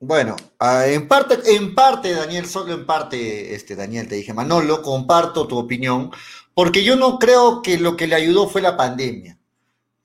Bueno, 0.00 0.36
ah, 0.60 0.86
en 0.86 1.08
parte, 1.08 1.38
en 1.56 1.74
parte, 1.74 2.14
Daniel, 2.14 2.46
solo 2.46 2.72
en 2.72 2.86
parte, 2.86 3.54
este, 3.54 3.74
Daniel, 3.74 4.08
te 4.08 4.14
dije, 4.14 4.32
Manolo, 4.32 4.80
comparto 4.80 5.48
tu 5.48 5.58
opinión, 5.58 6.12
porque 6.58 6.82
yo 6.82 6.96
no 6.96 7.20
creo 7.20 7.62
que 7.62 7.78
lo 7.78 7.96
que 7.96 8.08
le 8.08 8.16
ayudó 8.16 8.48
fue 8.48 8.60
la 8.60 8.76
pandemia. 8.76 9.38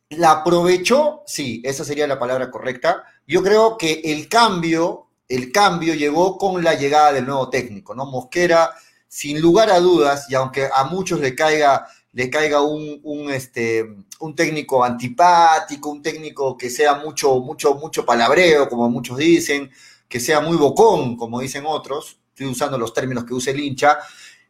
¿La 0.10 0.30
aprovechó? 0.34 1.24
Sí, 1.26 1.64
esa 1.66 1.84
sería 1.84 2.06
la 2.06 2.20
palabra 2.20 2.52
correcta. 2.52 3.06
Yo 3.26 3.42
creo 3.42 3.76
que 3.76 4.02
el 4.04 4.30
cambio, 4.30 5.08
el 5.28 5.52
cambio 5.52 5.96
llegó 5.96 6.38
con 6.38 6.64
la 6.64 6.76
llegada 6.76 7.12
del 7.12 7.26
nuevo 7.26 7.50
técnico, 7.50 7.96
¿no? 7.96 8.06
Mosquera, 8.06 8.72
sin 9.08 9.42
lugar 9.42 9.72
a 9.72 9.80
dudas, 9.80 10.28
y 10.30 10.36
aunque 10.36 10.70
a 10.72 10.84
muchos 10.84 11.20
le 11.22 11.34
caiga, 11.34 11.88
le 12.12 12.30
caiga 12.30 12.62
un, 12.62 13.00
un, 13.02 13.32
este, 13.32 13.84
un 14.20 14.36
técnico 14.36 14.84
antipático, 14.84 15.90
un 15.90 16.04
técnico 16.04 16.56
que 16.56 16.70
sea 16.70 16.94
mucho, 16.94 17.40
mucho, 17.40 17.74
mucho 17.74 18.06
palabreo, 18.06 18.70
como 18.70 18.92
muchos 18.92 19.18
dicen, 19.18 19.72
que 20.08 20.20
sea 20.20 20.40
muy 20.40 20.58
bocón, 20.58 21.18
como 21.18 21.40
dicen 21.40 21.64
otros, 21.66 22.20
estoy 22.30 22.46
usando 22.46 22.78
los 22.78 22.94
términos 22.94 23.24
que 23.24 23.34
usa 23.34 23.54
el 23.54 23.60
hincha. 23.60 23.98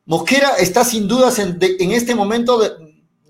Mosquera 0.06 0.56
está 0.58 0.84
sin 0.84 1.08
dudas 1.08 1.40
en, 1.40 1.58
este 1.92 2.14
momento 2.14 2.62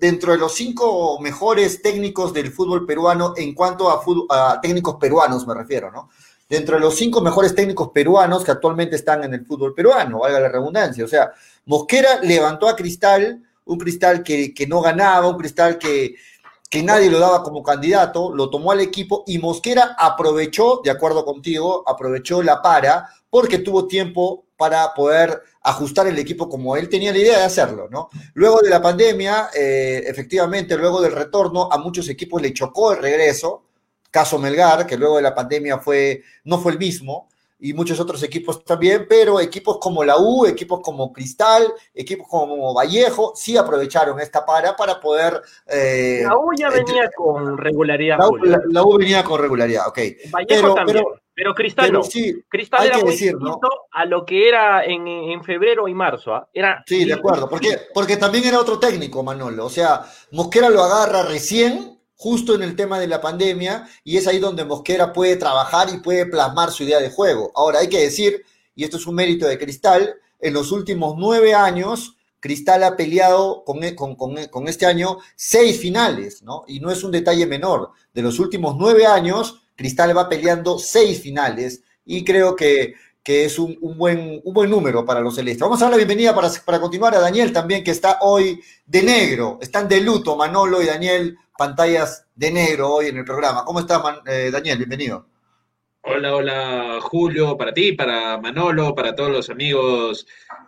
dentro 0.00 0.32
de 0.32 0.38
los 0.38 0.54
cinco 0.54 1.20
mejores 1.20 1.80
técnicos 1.82 2.32
del 2.32 2.50
fútbol 2.50 2.84
peruano 2.84 3.34
en 3.36 3.54
cuanto 3.54 3.90
a, 3.90 4.02
a, 4.30 4.60
técnicos 4.60 4.96
peruanos 4.96 5.46
me 5.46 5.54
refiero, 5.54 5.92
¿no? 5.92 6.10
Dentro 6.48 6.74
de 6.74 6.80
los 6.80 6.96
cinco 6.96 7.20
mejores 7.20 7.54
técnicos 7.54 7.90
peruanos 7.90 8.44
que 8.44 8.50
actualmente 8.50 8.96
están 8.96 9.24
en 9.24 9.34
el 9.34 9.46
fútbol 9.46 9.72
peruano, 9.72 10.20
valga 10.20 10.40
la 10.40 10.48
redundancia. 10.48 11.04
O 11.04 11.08
sea, 11.08 11.32
Mosquera 11.64 12.20
levantó 12.22 12.68
a 12.68 12.76
Cristal, 12.76 13.42
un 13.64 13.78
Cristal 13.78 14.22
que, 14.22 14.52
que 14.52 14.66
no 14.66 14.82
ganaba, 14.82 15.28
un 15.28 15.38
Cristal 15.38 15.78
que, 15.78 16.16
que 16.68 16.82
nadie 16.82 17.08
lo 17.08 17.20
daba 17.20 17.42
como 17.44 17.62
candidato, 17.62 18.34
lo 18.34 18.50
tomó 18.50 18.72
al 18.72 18.80
equipo 18.80 19.22
y 19.28 19.38
Mosquera 19.38 19.94
aprovechó, 19.96 20.80
de 20.82 20.90
acuerdo 20.90 21.24
contigo, 21.24 21.84
aprovechó 21.86 22.42
la 22.42 22.60
para 22.60 23.08
porque 23.30 23.58
tuvo 23.58 23.86
tiempo 23.86 24.43
para 24.56 24.92
poder 24.94 25.42
ajustar 25.62 26.06
el 26.06 26.18
equipo 26.18 26.48
como 26.48 26.76
él 26.76 26.88
tenía 26.88 27.12
la 27.12 27.18
idea 27.18 27.38
de 27.38 27.44
hacerlo, 27.44 27.88
¿no? 27.90 28.08
Luego 28.34 28.60
de 28.60 28.70
la 28.70 28.82
pandemia, 28.82 29.48
eh, 29.54 30.04
efectivamente, 30.06 30.76
luego 30.76 31.00
del 31.00 31.12
retorno, 31.12 31.68
a 31.70 31.78
muchos 31.78 32.08
equipos 32.08 32.40
le 32.40 32.52
chocó 32.52 32.92
el 32.92 33.02
regreso, 33.02 33.64
caso 34.10 34.38
Melgar, 34.38 34.86
que 34.86 34.96
luego 34.96 35.16
de 35.16 35.22
la 35.22 35.34
pandemia 35.34 35.78
fue, 35.78 36.22
no 36.44 36.58
fue 36.58 36.72
el 36.72 36.78
mismo, 36.78 37.28
y 37.58 37.72
muchos 37.72 37.98
otros 37.98 38.22
equipos 38.22 38.62
también, 38.62 39.06
pero 39.08 39.40
equipos 39.40 39.78
como 39.78 40.04
la 40.04 40.18
U, 40.18 40.44
equipos 40.44 40.80
como 40.80 41.12
Cristal, 41.12 41.72
equipos 41.94 42.28
como 42.28 42.74
Vallejo, 42.74 43.32
sí 43.34 43.56
aprovecharon 43.56 44.20
esta 44.20 44.44
para 44.44 44.76
para 44.76 45.00
poder... 45.00 45.40
Eh, 45.66 46.22
la 46.24 46.36
U 46.36 46.50
ya 46.54 46.68
venía 46.68 47.10
con 47.16 47.56
regularidad. 47.56 48.18
La 48.70 48.82
U, 48.82 48.98
venía 48.98 49.24
con 49.24 49.40
regularidad, 49.40 49.88
ok. 49.88 49.98
Vallejo 50.30 50.74
también. 50.74 50.98
Pero, 50.98 51.23
Cristal 51.54 51.92
no. 51.92 52.02
Cristal 52.48 52.86
era 52.86 52.98
muy 52.98 53.16
a 53.90 54.04
lo 54.04 54.24
que 54.24 54.48
era 54.48 54.84
en, 54.84 55.42
febrero 55.42 55.88
y 55.88 55.94
marzo. 55.94 56.34
¿ah? 56.34 56.48
Era 56.52 56.84
sí, 56.86 57.04
de 57.04 57.14
acuerdo. 57.14 57.48
Porque, 57.48 57.78
porque 57.92 58.16
también 58.16 58.44
era 58.44 58.60
otro 58.60 58.78
técnico, 58.78 59.22
Manolo. 59.22 59.66
O 59.66 59.70
sea, 59.70 60.04
Mosquera 60.30 60.68
lo 60.70 60.82
agarra 60.82 61.22
recién 61.24 61.98
justo 62.16 62.54
en 62.54 62.62
el 62.62 62.76
tema 62.76 63.00
de 63.00 63.08
la 63.08 63.20
pandemia 63.20 63.88
y 64.04 64.16
es 64.16 64.26
ahí 64.26 64.38
donde 64.38 64.64
Mosquera 64.64 65.12
puede 65.12 65.36
trabajar 65.36 65.88
y 65.92 65.98
puede 65.98 66.26
plasmar 66.26 66.70
su 66.70 66.84
idea 66.84 67.00
de 67.00 67.10
juego. 67.10 67.50
Ahora 67.54 67.80
hay 67.80 67.88
que 67.88 68.00
decir, 68.00 68.44
y 68.74 68.84
esto 68.84 68.96
es 68.96 69.06
un 69.06 69.16
mérito 69.16 69.46
de 69.46 69.58
Cristal, 69.58 70.14
en 70.40 70.54
los 70.54 70.72
últimos 70.72 71.16
nueve 71.18 71.54
años 71.54 72.16
Cristal 72.44 72.84
ha 72.84 72.94
peleado 72.94 73.64
con, 73.64 73.82
e, 73.82 73.96
con, 73.96 74.16
con, 74.16 74.68
este 74.68 74.84
año 74.84 75.16
seis 75.34 75.80
finales, 75.80 76.42
¿no? 76.42 76.64
Y 76.68 76.78
no 76.78 76.90
es 76.90 77.02
un 77.02 77.10
detalle 77.10 77.46
menor. 77.46 77.92
De 78.12 78.20
los 78.20 78.38
últimos 78.38 78.76
nueve 78.76 79.06
años, 79.06 79.62
Cristal 79.76 80.16
va 80.16 80.28
peleando 80.28 80.78
seis 80.78 81.20
finales 81.20 81.82
y 82.04 82.24
creo 82.24 82.54
que, 82.54 82.94
que 83.22 83.44
es 83.44 83.58
un, 83.58 83.78
buen, 83.96 84.40
un 84.44 84.54
buen 84.54 84.70
número 84.70 85.04
para 85.04 85.20
los 85.20 85.34
celestes. 85.34 85.60
Vamos 85.60 85.80
a 85.80 85.86
dar 85.86 85.92
la 85.92 85.96
bienvenida 85.96 86.34
para, 86.34 86.50
para 86.64 86.80
continuar 86.80 87.14
a 87.14 87.20
Daniel 87.20 87.52
también, 87.52 87.82
que 87.82 87.90
está 87.90 88.18
hoy 88.20 88.60
de 88.86 89.02
negro. 89.02 89.58
Están 89.60 89.88
de 89.88 90.00
luto 90.00 90.36
Manolo 90.36 90.82
y 90.82 90.86
Daniel 90.86 91.36
pantallas 91.56 92.26
de 92.34 92.50
negro 92.50 92.94
hoy 92.94 93.06
en 93.08 93.18
el 93.18 93.24
programa. 93.24 93.64
¿Cómo 93.64 93.80
estás, 93.80 94.02
eh, 94.26 94.50
Daniel? 94.52 94.78
Bienvenido. 94.78 95.26
Hola, 96.02 96.34
hola, 96.34 96.98
Julio, 97.00 97.56
para 97.56 97.72
ti, 97.72 97.92
para 97.92 98.38
Manolo, 98.38 98.94
para 98.94 99.14
todos 99.14 99.30
los 99.30 99.48
amigos 99.48 100.26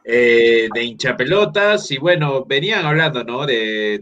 eh, 0.08 0.68
de 0.72 0.84
hinchapelotas. 0.84 1.90
Y 1.90 1.98
bueno, 1.98 2.44
venían 2.44 2.86
hablando, 2.86 3.24
¿no? 3.24 3.44
De, 3.44 3.98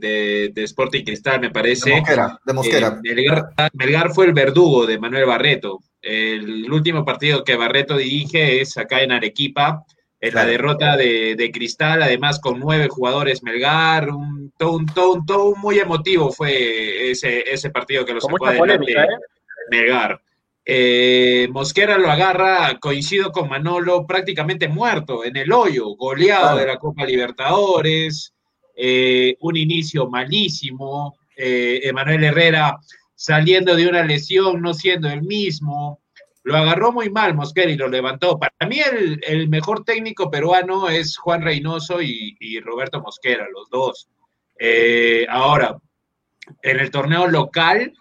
de, 0.55 0.63
Sporting 0.65 1.03
Cristal, 1.03 1.41
me 1.41 1.51
parece. 1.51 1.91
De 1.91 1.97
Mosquera, 1.97 2.41
de 2.45 2.53
Mosquera. 2.53 3.01
Eh, 3.03 3.71
Melgar, 3.73 4.11
fue 4.13 4.27
el 4.27 4.35
verdugo 4.35 4.87
de 4.87 4.99
Manuel 4.99 5.25
Barreto. 5.25 5.81
El 6.03 6.71
último 6.71 7.05
partido 7.07 7.43
que 7.43 7.57
Barreto 7.57 7.97
dirige 7.97 8.61
es 8.61 8.77
acá 8.77 9.01
en 9.01 9.13
Arequipa 9.13 9.85
en 10.21 10.35
la 10.35 10.47
derrota 10.47 10.97
de, 10.97 11.51
Cristal, 11.53 12.03
además 12.03 12.41
con 12.41 12.59
nueve 12.59 12.89
jugadores 12.89 13.43
Melgar, 13.43 14.09
un, 14.09 14.53
todo, 14.57 15.55
muy 15.57 15.79
emotivo 15.79 16.33
fue 16.33 17.11
ese, 17.11 17.45
ese 17.51 17.69
partido 17.71 18.07
que 18.07 18.15
lo 18.15 18.21
sacó 18.23 18.47
adelante 18.47 18.93
¿eh? 18.93 19.07
Melgar. 19.71 20.21
Eh, 20.65 21.49
Mosquera 21.51 21.99
lo 21.99 22.11
agarra, 22.11 22.79
coincido 22.81 23.33
con 23.33 23.49
Manolo, 23.49 24.07
prácticamente 24.07 24.69
muerto, 24.69 25.25
en 25.25 25.37
el 25.37 25.53
hoyo, 25.53 25.89
goleado 25.97 26.57
de 26.57 26.67
la 26.67 26.79
Copa 26.79 27.05
Libertadores, 27.05 28.33
eh, 28.77 29.37
un 29.41 29.57
inicio 29.57 30.09
malísimo, 30.09 31.19
Emanuel 31.37 32.23
Herrera 32.23 32.79
saliendo 33.15 33.75
de 33.75 33.89
una 33.89 34.05
lesión, 34.05 34.61
no 34.61 34.75
siendo 34.75 35.09
el 35.09 35.23
mismo, 35.23 36.01
lo 36.45 36.57
agarró 36.57 36.93
muy 36.93 37.09
mal 37.09 37.35
Mosquera 37.35 37.71
y 37.71 37.77
lo 37.77 37.89
levantó. 37.89 38.39
Para 38.39 38.53
mí 38.69 38.79
el, 38.81 39.49
mejor 39.49 39.85
técnico 39.85 40.31
peruano 40.31 40.91
es 40.91 41.17
Juan 41.17 41.43
Reynoso 41.43 42.03
y, 42.03 42.61
Roberto 42.61 43.01
Mosquera, 43.01 43.47
los 43.51 43.71
dos. 43.71 44.09
Eh, 44.59 45.27
ahora, 45.29 45.79
en 46.63 46.81
el 46.81 46.91
torneo 46.91 47.27
local, 47.27 47.95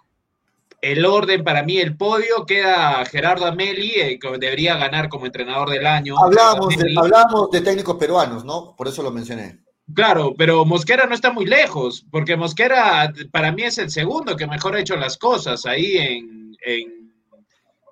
el 0.83 1.05
orden 1.05 1.43
para 1.43 1.63
mí, 1.63 1.77
el 1.77 1.95
podio 1.95 2.45
queda 2.45 3.05
Gerardo 3.05 3.45
Ameli, 3.45 3.91
eh, 3.95 4.19
que 4.19 4.37
debería 4.37 4.75
ganar 4.75 5.07
como 5.07 5.25
entrenador 5.25 5.69
del 5.69 5.87
año. 5.87 6.15
Hablábamos 6.19 7.49
de, 7.51 7.61
técnicos 7.61 7.95
peruanos, 7.95 8.43
¿no? 8.43 8.75
Por 8.75 8.89
eso 8.89 9.01
lo 9.01 9.09
mencioné. 9.09 9.59
Claro, 9.93 10.33
pero 10.37 10.65
Mosquera 10.65 11.05
no 11.05 11.15
está 11.15 11.31
muy 11.31 11.45
lejos, 11.45 12.05
porque 12.11 12.35
Mosquera 12.35 13.13
para 13.31 13.51
mí 13.51 13.63
es 13.63 13.77
el 13.77 13.89
segundo 13.89 14.35
que 14.35 14.45
mejor 14.45 14.75
ha 14.75 14.81
hecho 14.81 14.97
las 14.97 15.17
cosas 15.17 15.65
ahí 15.65 15.97
en 15.97 16.43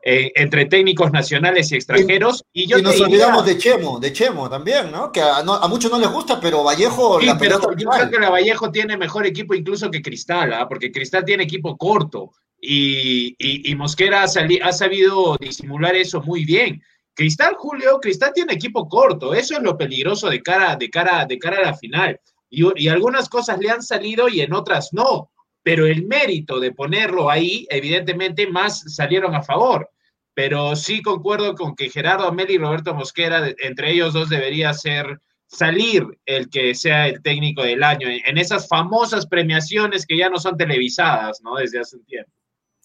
entre 0.03 0.65
técnicos 0.65 1.11
nacionales 1.11 1.71
y 1.71 1.75
extranjeros. 1.75 2.43
Y, 2.53 2.67
yo 2.67 2.81
nos 2.81 2.99
olvidamos 2.99 3.45
de 3.45 3.57
Chemo, 3.57 3.99
de 3.99 4.11
Chemo 4.11 4.49
también, 4.49 4.91
¿no? 4.91 5.11
Que 5.11 5.21
a, 5.21 5.43
muchos 5.69 5.91
no 5.91 5.99
les 5.99 6.09
gusta, 6.09 6.39
pero 6.39 6.63
Vallejo. 6.63 7.21
Sí, 7.21 7.29
pero 7.39 7.59
yo 7.75 7.89
creo 7.89 8.09
que 8.09 8.19
la 8.19 8.29
Vallejo 8.29 8.71
tiene 8.71 8.97
mejor 8.97 9.25
equipo 9.25 9.53
incluso 9.53 9.91
que 9.91 10.01
Cristal, 10.01 10.53
¿ah? 10.53 10.67
porque 10.67 10.91
Cristal 10.91 11.23
tiene 11.23 11.43
equipo 11.43 11.77
corto 11.77 12.31
y, 12.61 13.73
Mosquera 13.75 14.23
ha, 14.23 14.27
sabido 14.27 15.35
disimular 15.37 15.95
eso 15.95 16.21
muy 16.21 16.45
bien. 16.45 16.81
Cristal, 17.13 17.55
Julio, 17.57 17.99
Cristal 17.99 18.31
tiene 18.33 18.53
equipo 18.53 18.87
corto, 18.87 19.33
eso 19.33 19.57
es 19.57 19.63
lo 19.63 19.77
peligroso 19.77 20.29
de 20.29 20.41
cara, 20.41 20.75
de 20.75 20.89
cara, 20.89 21.25
de 21.25 21.39
cara 21.39 21.57
a 21.57 21.71
la 21.71 21.73
final. 21.73 22.19
Y, 22.49 22.87
algunas 22.87 23.27
cosas 23.29 23.59
le 23.59 23.69
han 23.69 23.81
salido 23.81 24.29
y 24.29 24.41
en 24.41 24.53
otras 24.53 24.89
no 24.93 25.29
pero 25.63 25.85
el 25.85 26.07
mérito 26.07 26.59
de 26.59 26.71
ponerlo 26.71 27.29
ahí, 27.29 27.67
evidentemente, 27.69 28.47
más 28.47 28.83
salieron 28.95 29.35
a 29.35 29.43
favor. 29.43 29.89
Pero 30.33 30.75
sí 30.75 31.03
concuerdo 31.03 31.53
con 31.53 31.75
que 31.75 31.89
Gerardo 31.89 32.27
Ameli 32.27 32.55
y 32.55 32.57
Roberto 32.57 32.95
Mosquera, 32.95 33.53
entre 33.59 33.91
ellos 33.91 34.13
dos 34.13 34.29
debería 34.29 34.73
ser 34.73 35.19
salir 35.45 36.03
el 36.25 36.49
que 36.49 36.73
sea 36.73 37.09
el 37.09 37.21
técnico 37.21 37.61
del 37.61 37.83
año 37.83 38.07
en 38.09 38.37
esas 38.37 38.67
famosas 38.67 39.27
premiaciones 39.27 40.05
que 40.07 40.17
ya 40.17 40.29
no 40.29 40.39
son 40.39 40.57
televisadas, 40.57 41.41
¿no? 41.43 41.57
Desde 41.57 41.79
hace 41.79 41.97
un 41.97 42.05
tiempo. 42.05 42.31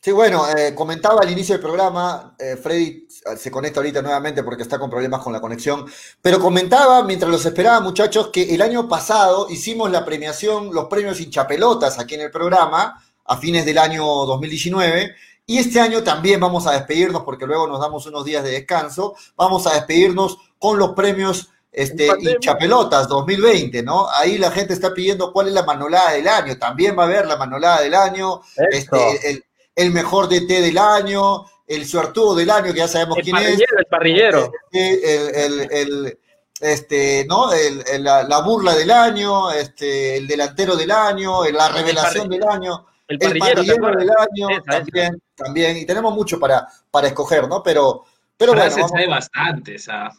Sí, 0.06 0.12
bueno, 0.12 0.46
eh, 0.56 0.72
comentaba 0.72 1.22
al 1.22 1.32
inicio 1.32 1.54
del 1.56 1.62
programa, 1.62 2.36
eh, 2.38 2.56
Freddy 2.56 3.08
se 3.36 3.50
conecta 3.50 3.80
ahorita 3.80 4.02
nuevamente 4.02 4.44
porque 4.44 4.62
está 4.62 4.78
con 4.78 4.88
problemas 4.88 5.20
con 5.20 5.32
la 5.32 5.40
conexión, 5.40 5.84
pero 6.22 6.38
comentaba 6.38 7.02
mientras 7.02 7.28
los 7.28 7.44
esperaba, 7.44 7.80
muchachos, 7.80 8.28
que 8.28 8.54
el 8.54 8.62
año 8.62 8.88
pasado 8.88 9.48
hicimos 9.50 9.90
la 9.90 10.04
premiación, 10.04 10.72
los 10.72 10.84
premios 10.84 11.20
hinchapelotas 11.20 11.98
aquí 11.98 12.14
en 12.14 12.20
el 12.20 12.30
programa, 12.30 13.04
a 13.24 13.36
fines 13.38 13.66
del 13.66 13.78
año 13.78 14.04
2019, 14.04 15.12
y 15.44 15.58
este 15.58 15.80
año 15.80 16.04
también 16.04 16.38
vamos 16.38 16.68
a 16.68 16.74
despedirnos 16.74 17.24
porque 17.24 17.44
luego 17.44 17.66
nos 17.66 17.80
damos 17.80 18.06
unos 18.06 18.24
días 18.24 18.44
de 18.44 18.52
descanso, 18.52 19.16
vamos 19.34 19.66
a 19.66 19.74
despedirnos 19.74 20.38
con 20.60 20.78
los 20.78 20.92
premios 20.92 21.50
este, 21.72 22.08
hinchapelotas 22.20 23.08
2020, 23.08 23.82
¿no? 23.82 24.08
Ahí 24.08 24.38
la 24.38 24.52
gente 24.52 24.72
está 24.72 24.94
pidiendo 24.94 25.32
cuál 25.32 25.48
es 25.48 25.52
la 25.52 25.64
manolada 25.64 26.12
del 26.12 26.28
año, 26.28 26.56
también 26.58 26.96
va 26.96 27.02
a 27.02 27.06
haber 27.06 27.26
la 27.26 27.36
manolada 27.36 27.82
del 27.82 27.94
año, 27.94 28.40
este, 28.70 29.30
el, 29.30 29.44
el 29.76 29.92
mejor 29.92 30.28
DT 30.28 30.48
del 30.48 30.78
año, 30.78 31.44
el 31.66 31.86
suertudo 31.86 32.34
del 32.34 32.50
año, 32.50 32.72
que 32.72 32.78
ya 32.78 32.88
sabemos 32.88 33.18
quién 33.22 33.36
es. 33.36 33.60
El 33.60 33.86
parrillero. 33.88 34.50
El, 34.72 35.68
el, 35.70 36.18
este, 36.60 37.26
¿no? 37.28 37.50
la, 37.98 38.40
burla 38.40 38.74
del 38.74 38.90
año, 38.90 39.52
este, 39.52 40.16
el 40.16 40.26
delantero 40.26 40.74
del 40.74 40.90
año, 40.90 41.44
la 41.44 41.68
revelación 41.68 42.28
del 42.28 42.42
año. 42.44 42.86
El 43.06 43.18
parrillero, 43.18 43.62
del 43.62 44.10
año, 44.10 44.62
también, 44.64 45.22
también. 45.36 45.76
Y 45.76 45.84
tenemos 45.84 46.12
mucho 46.14 46.40
para, 46.40 46.66
para 46.90 47.08
escoger, 47.08 47.46
¿no? 47.46 47.62
Pero, 47.62 48.04
pero 48.36 48.52
bueno. 48.54 48.86
hay 48.96 49.06
bastantes, 49.06 49.88
a, 49.88 50.10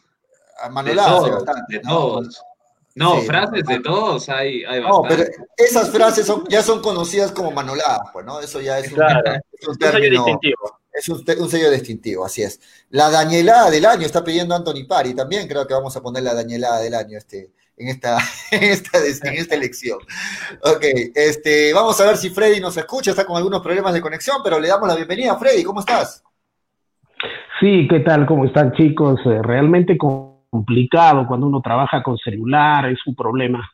a 0.60 0.68
Manolá 0.70 1.04
de 1.68 1.80
todos. 1.80 2.24
No, 2.24 2.47
frases 3.26 3.64
de 3.64 3.80
todos 3.80 4.28
hay, 4.28 4.64
hay 4.64 4.80
No, 4.80 5.02
pero 5.08 5.24
esas 5.56 5.90
frases 5.90 6.26
son, 6.26 6.44
ya 6.48 6.62
son 6.62 6.80
conocidas 6.80 7.32
como 7.32 7.50
manoladas, 7.50 8.10
pues, 8.12 8.24
¿no? 8.24 8.40
Eso 8.40 8.60
ya 8.60 8.78
es 8.78 8.92
un, 8.92 9.02
es 9.02 9.68
un 9.68 9.78
término. 9.78 10.02
sello 10.02 10.24
distintivo. 10.24 10.78
Es 10.92 11.08
un, 11.08 11.48
sello 11.48 11.70
distintivo, 11.70 12.24
así 12.24 12.42
es. 12.42 12.60
La 12.90 13.08
dañelada 13.10 13.70
del 13.70 13.86
año 13.86 14.04
está 14.04 14.24
pidiendo 14.24 14.54
Anthony 14.54 14.86
Pari, 14.88 15.14
también 15.14 15.46
creo 15.46 15.66
que 15.66 15.74
vamos 15.74 15.96
a 15.96 16.02
poner 16.02 16.24
la 16.24 16.34
dañelada 16.34 16.80
del 16.80 16.94
año 16.94 17.16
este, 17.16 17.52
en, 17.76 17.88
esta, 17.88 18.18
en, 18.50 18.64
esta, 18.64 18.98
en 18.98 19.34
esta 19.34 19.54
elección. 19.54 19.98
Ok, 20.62 20.84
este, 21.14 21.72
vamos 21.72 22.00
a 22.00 22.06
ver 22.06 22.16
si 22.16 22.30
Freddy 22.30 22.60
nos 22.60 22.76
escucha, 22.76 23.12
está 23.12 23.24
con 23.24 23.36
algunos 23.36 23.62
problemas 23.62 23.94
de 23.94 24.00
conexión, 24.00 24.38
pero 24.42 24.58
le 24.58 24.68
damos 24.68 24.88
la 24.88 24.96
bienvenida. 24.96 25.38
Freddy, 25.38 25.62
¿cómo 25.62 25.80
estás? 25.80 26.24
Sí, 27.60 27.86
¿qué 27.88 28.00
tal? 28.00 28.26
¿Cómo 28.26 28.44
están 28.44 28.72
chicos? 28.72 29.20
Eh, 29.24 29.40
realmente 29.42 29.96
con 29.96 30.27
complicado 30.50 31.26
cuando 31.26 31.46
uno 31.46 31.60
trabaja 31.60 32.02
con 32.02 32.18
celular, 32.18 32.86
es 32.90 32.98
un 33.06 33.14
problema. 33.14 33.70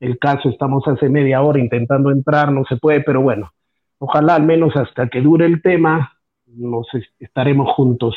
El 0.00 0.18
caso, 0.18 0.48
estamos 0.48 0.86
hace 0.86 1.08
media 1.08 1.42
hora 1.42 1.60
intentando 1.60 2.10
entrar, 2.10 2.52
no 2.52 2.64
se 2.64 2.76
puede, 2.76 3.02
pero 3.02 3.20
bueno, 3.20 3.52
ojalá 3.98 4.34
al 4.34 4.42
menos 4.42 4.76
hasta 4.76 5.08
que 5.08 5.20
dure 5.20 5.46
el 5.46 5.62
tema, 5.62 6.18
nos 6.46 6.86
estaremos 7.18 7.70
juntos. 7.74 8.14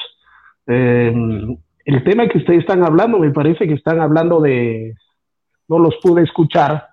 Em, 0.65 1.57
el 1.85 2.03
tema 2.03 2.27
que 2.27 2.39
ustedes 2.39 2.61
están 2.61 2.83
hablando, 2.83 3.19
me 3.19 3.31
parece 3.31 3.67
que 3.67 3.75
están 3.75 3.99
hablando 4.01 4.41
de, 4.41 4.95
no 5.67 5.79
los 5.79 5.95
pude 6.01 6.23
escuchar. 6.23 6.87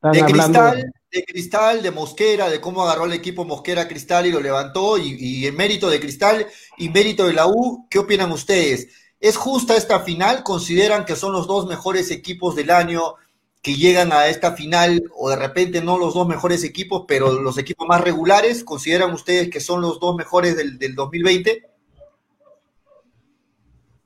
de 0.00 0.24
cristal, 0.24 0.92
de 1.10 1.24
cristal, 1.24 1.82
de 1.82 1.90
Mosquera, 1.90 2.48
de 2.48 2.60
cómo 2.60 2.82
agarró 2.82 3.06
el 3.06 3.14
equipo 3.14 3.44
Mosquera 3.44 3.88
Cristal 3.88 4.26
y 4.26 4.32
lo 4.32 4.40
levantó, 4.40 4.96
y, 4.96 5.16
y 5.18 5.46
en 5.46 5.56
mérito 5.56 5.90
de 5.90 5.98
Cristal 5.98 6.46
y 6.78 6.88
mérito 6.90 7.26
de 7.26 7.32
la 7.32 7.48
U, 7.48 7.88
¿qué 7.90 7.98
opinan 7.98 8.30
ustedes? 8.30 9.05
¿Es 9.26 9.36
justa 9.36 9.76
esta 9.76 9.98
final? 9.98 10.44
¿Consideran 10.44 11.04
que 11.04 11.16
son 11.16 11.32
los 11.32 11.48
dos 11.48 11.66
mejores 11.66 12.12
equipos 12.12 12.54
del 12.54 12.70
año 12.70 13.16
que 13.60 13.74
llegan 13.74 14.12
a 14.12 14.28
esta 14.28 14.52
final 14.52 15.02
o 15.16 15.30
de 15.30 15.34
repente 15.34 15.82
no 15.82 15.98
los 15.98 16.14
dos 16.14 16.28
mejores 16.28 16.62
equipos, 16.62 17.06
pero 17.08 17.32
los 17.32 17.58
equipos 17.58 17.88
más 17.88 18.02
regulares? 18.02 18.62
¿Consideran 18.62 19.12
ustedes 19.12 19.50
que 19.50 19.58
son 19.58 19.80
los 19.80 19.98
dos 19.98 20.14
mejores 20.14 20.56
del, 20.56 20.94
2020? 20.94 21.68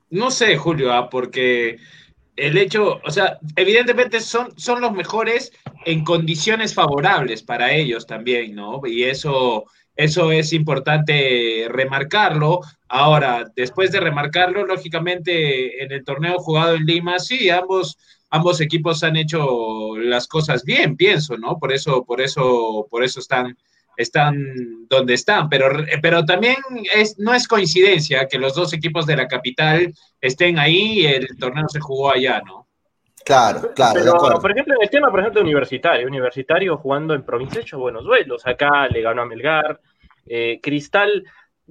No 0.08 0.30
sé, 0.30 0.56
Julio, 0.56 0.90
ah, 0.90 1.10
porque 1.10 1.76
el 2.34 2.56
hecho, 2.56 2.98
o 3.04 3.10
sea, 3.10 3.38
evidentemente 3.56 4.20
son, 4.20 4.58
son 4.58 4.80
los 4.80 4.92
mejores 4.92 5.52
en 5.84 6.02
condiciones 6.02 6.72
favorables 6.72 7.42
para 7.42 7.74
ellos 7.74 8.06
también, 8.06 8.54
¿no? 8.54 8.80
Y 8.86 9.02
eso 9.02 9.66
eso 9.96 10.32
es 10.32 10.52
importante 10.52 11.66
remarcarlo. 11.68 12.60
Ahora, 12.88 13.50
después 13.54 13.92
de 13.92 14.00
remarcarlo, 14.00 14.66
lógicamente 14.66 15.82
en 15.82 15.92
el 15.92 16.04
torneo 16.04 16.38
jugado 16.38 16.74
en 16.74 16.86
Lima, 16.86 17.18
sí, 17.18 17.50
ambos, 17.50 17.98
ambos 18.30 18.60
equipos 18.60 19.02
han 19.04 19.16
hecho 19.16 19.96
las 19.98 20.26
cosas 20.26 20.64
bien, 20.64 20.96
pienso, 20.96 21.36
¿no? 21.36 21.58
Por 21.58 21.72
eso, 21.72 22.04
por 22.04 22.20
eso, 22.20 22.86
por 22.90 23.04
eso 23.04 23.20
están, 23.20 23.56
están 23.96 24.88
donde 24.88 25.14
están. 25.14 25.48
Pero, 25.48 25.68
pero 26.00 26.24
también 26.24 26.56
es, 26.94 27.18
no 27.18 27.34
es 27.34 27.46
coincidencia 27.46 28.26
que 28.26 28.38
los 28.38 28.54
dos 28.54 28.72
equipos 28.72 29.06
de 29.06 29.16
la 29.16 29.28
capital 29.28 29.92
estén 30.20 30.58
ahí 30.58 31.00
y 31.00 31.06
el 31.06 31.28
torneo 31.38 31.68
se 31.68 31.80
jugó 31.80 32.10
allá, 32.10 32.40
¿no? 32.46 32.69
Claro, 33.24 33.72
claro. 33.74 34.00
Pero, 34.00 34.40
por 34.40 34.50
ejemplo, 34.50 34.74
en 34.74 34.82
el 34.82 34.90
tema, 34.90 35.10
por 35.10 35.20
ejemplo, 35.20 35.40
universitario, 35.40 36.06
universitario 36.06 36.76
jugando 36.76 37.14
en 37.14 37.22
provincia 37.22 37.60
hecho 37.60 37.78
buenos 37.78 38.04
duelos. 38.04 38.46
Acá 38.46 38.88
le 38.88 39.02
ganó 39.02 39.22
a 39.22 39.26
Melgar. 39.26 39.80
Eh, 40.26 40.60
Cristal 40.62 41.24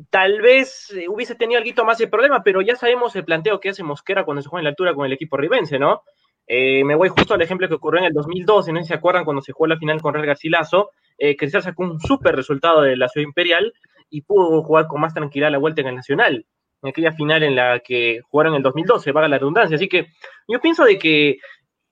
tal 0.09 0.41
vez 0.41 0.91
eh, 0.91 1.07
hubiese 1.09 1.35
tenido 1.35 1.62
algo 1.62 1.85
más 1.85 1.97
de 1.97 2.07
problema, 2.07 2.41
pero 2.43 2.62
ya 2.62 2.75
sabemos 2.75 3.15
el 3.15 3.25
planteo 3.25 3.59
que 3.59 3.69
hace 3.69 3.83
Mosquera 3.83 4.23
cuando 4.25 4.41
se 4.41 4.49
juega 4.49 4.62
en 4.62 4.65
la 4.65 4.69
altura 4.71 4.93
con 4.93 5.05
el 5.05 5.13
equipo 5.13 5.38
ribense, 5.38 5.79
¿no? 5.79 6.03
Eh, 6.47 6.83
me 6.83 6.95
voy 6.95 7.09
justo 7.09 7.33
al 7.33 7.41
ejemplo 7.41 7.67
que 7.67 7.75
ocurrió 7.75 7.99
en 7.99 8.07
el 8.07 8.13
2012, 8.13 8.71
no 8.71 8.79
sé 8.79 8.83
si 8.83 8.88
se 8.89 8.93
acuerdan 8.95 9.23
cuando 9.23 9.41
se 9.41 9.51
jugó 9.51 9.67
la 9.67 9.77
final 9.77 10.01
con 10.01 10.13
Real 10.13 10.25
Garcilaso. 10.25 10.91
Cristal 11.38 11.62
sacó 11.62 11.83
un 11.83 11.99
súper 11.99 12.33
resultado 12.33 12.81
de 12.81 12.95
la 12.95 13.09
Ciudad 13.09 13.27
Imperial 13.27 13.73
y 14.09 14.21
pudo 14.21 14.63
jugar 14.63 14.88
con 14.88 15.01
más 15.01 15.13
tranquilidad 15.13 15.51
la 15.51 15.57
vuelta 15.57 15.81
en 15.81 15.88
el 15.88 15.95
Nacional 15.95 16.45
en 16.81 16.89
aquella 16.89 17.11
final 17.11 17.43
en 17.43 17.55
la 17.55 17.79
que 17.79 18.21
jugaron 18.29 18.53
en 18.53 18.57
el 18.57 18.63
2012, 18.63 19.11
vaga 19.11 19.27
la 19.27 19.37
redundancia. 19.37 19.75
Así 19.75 19.87
que 19.87 20.07
yo 20.47 20.59
pienso 20.59 20.83
de 20.85 20.97
que 20.97 21.37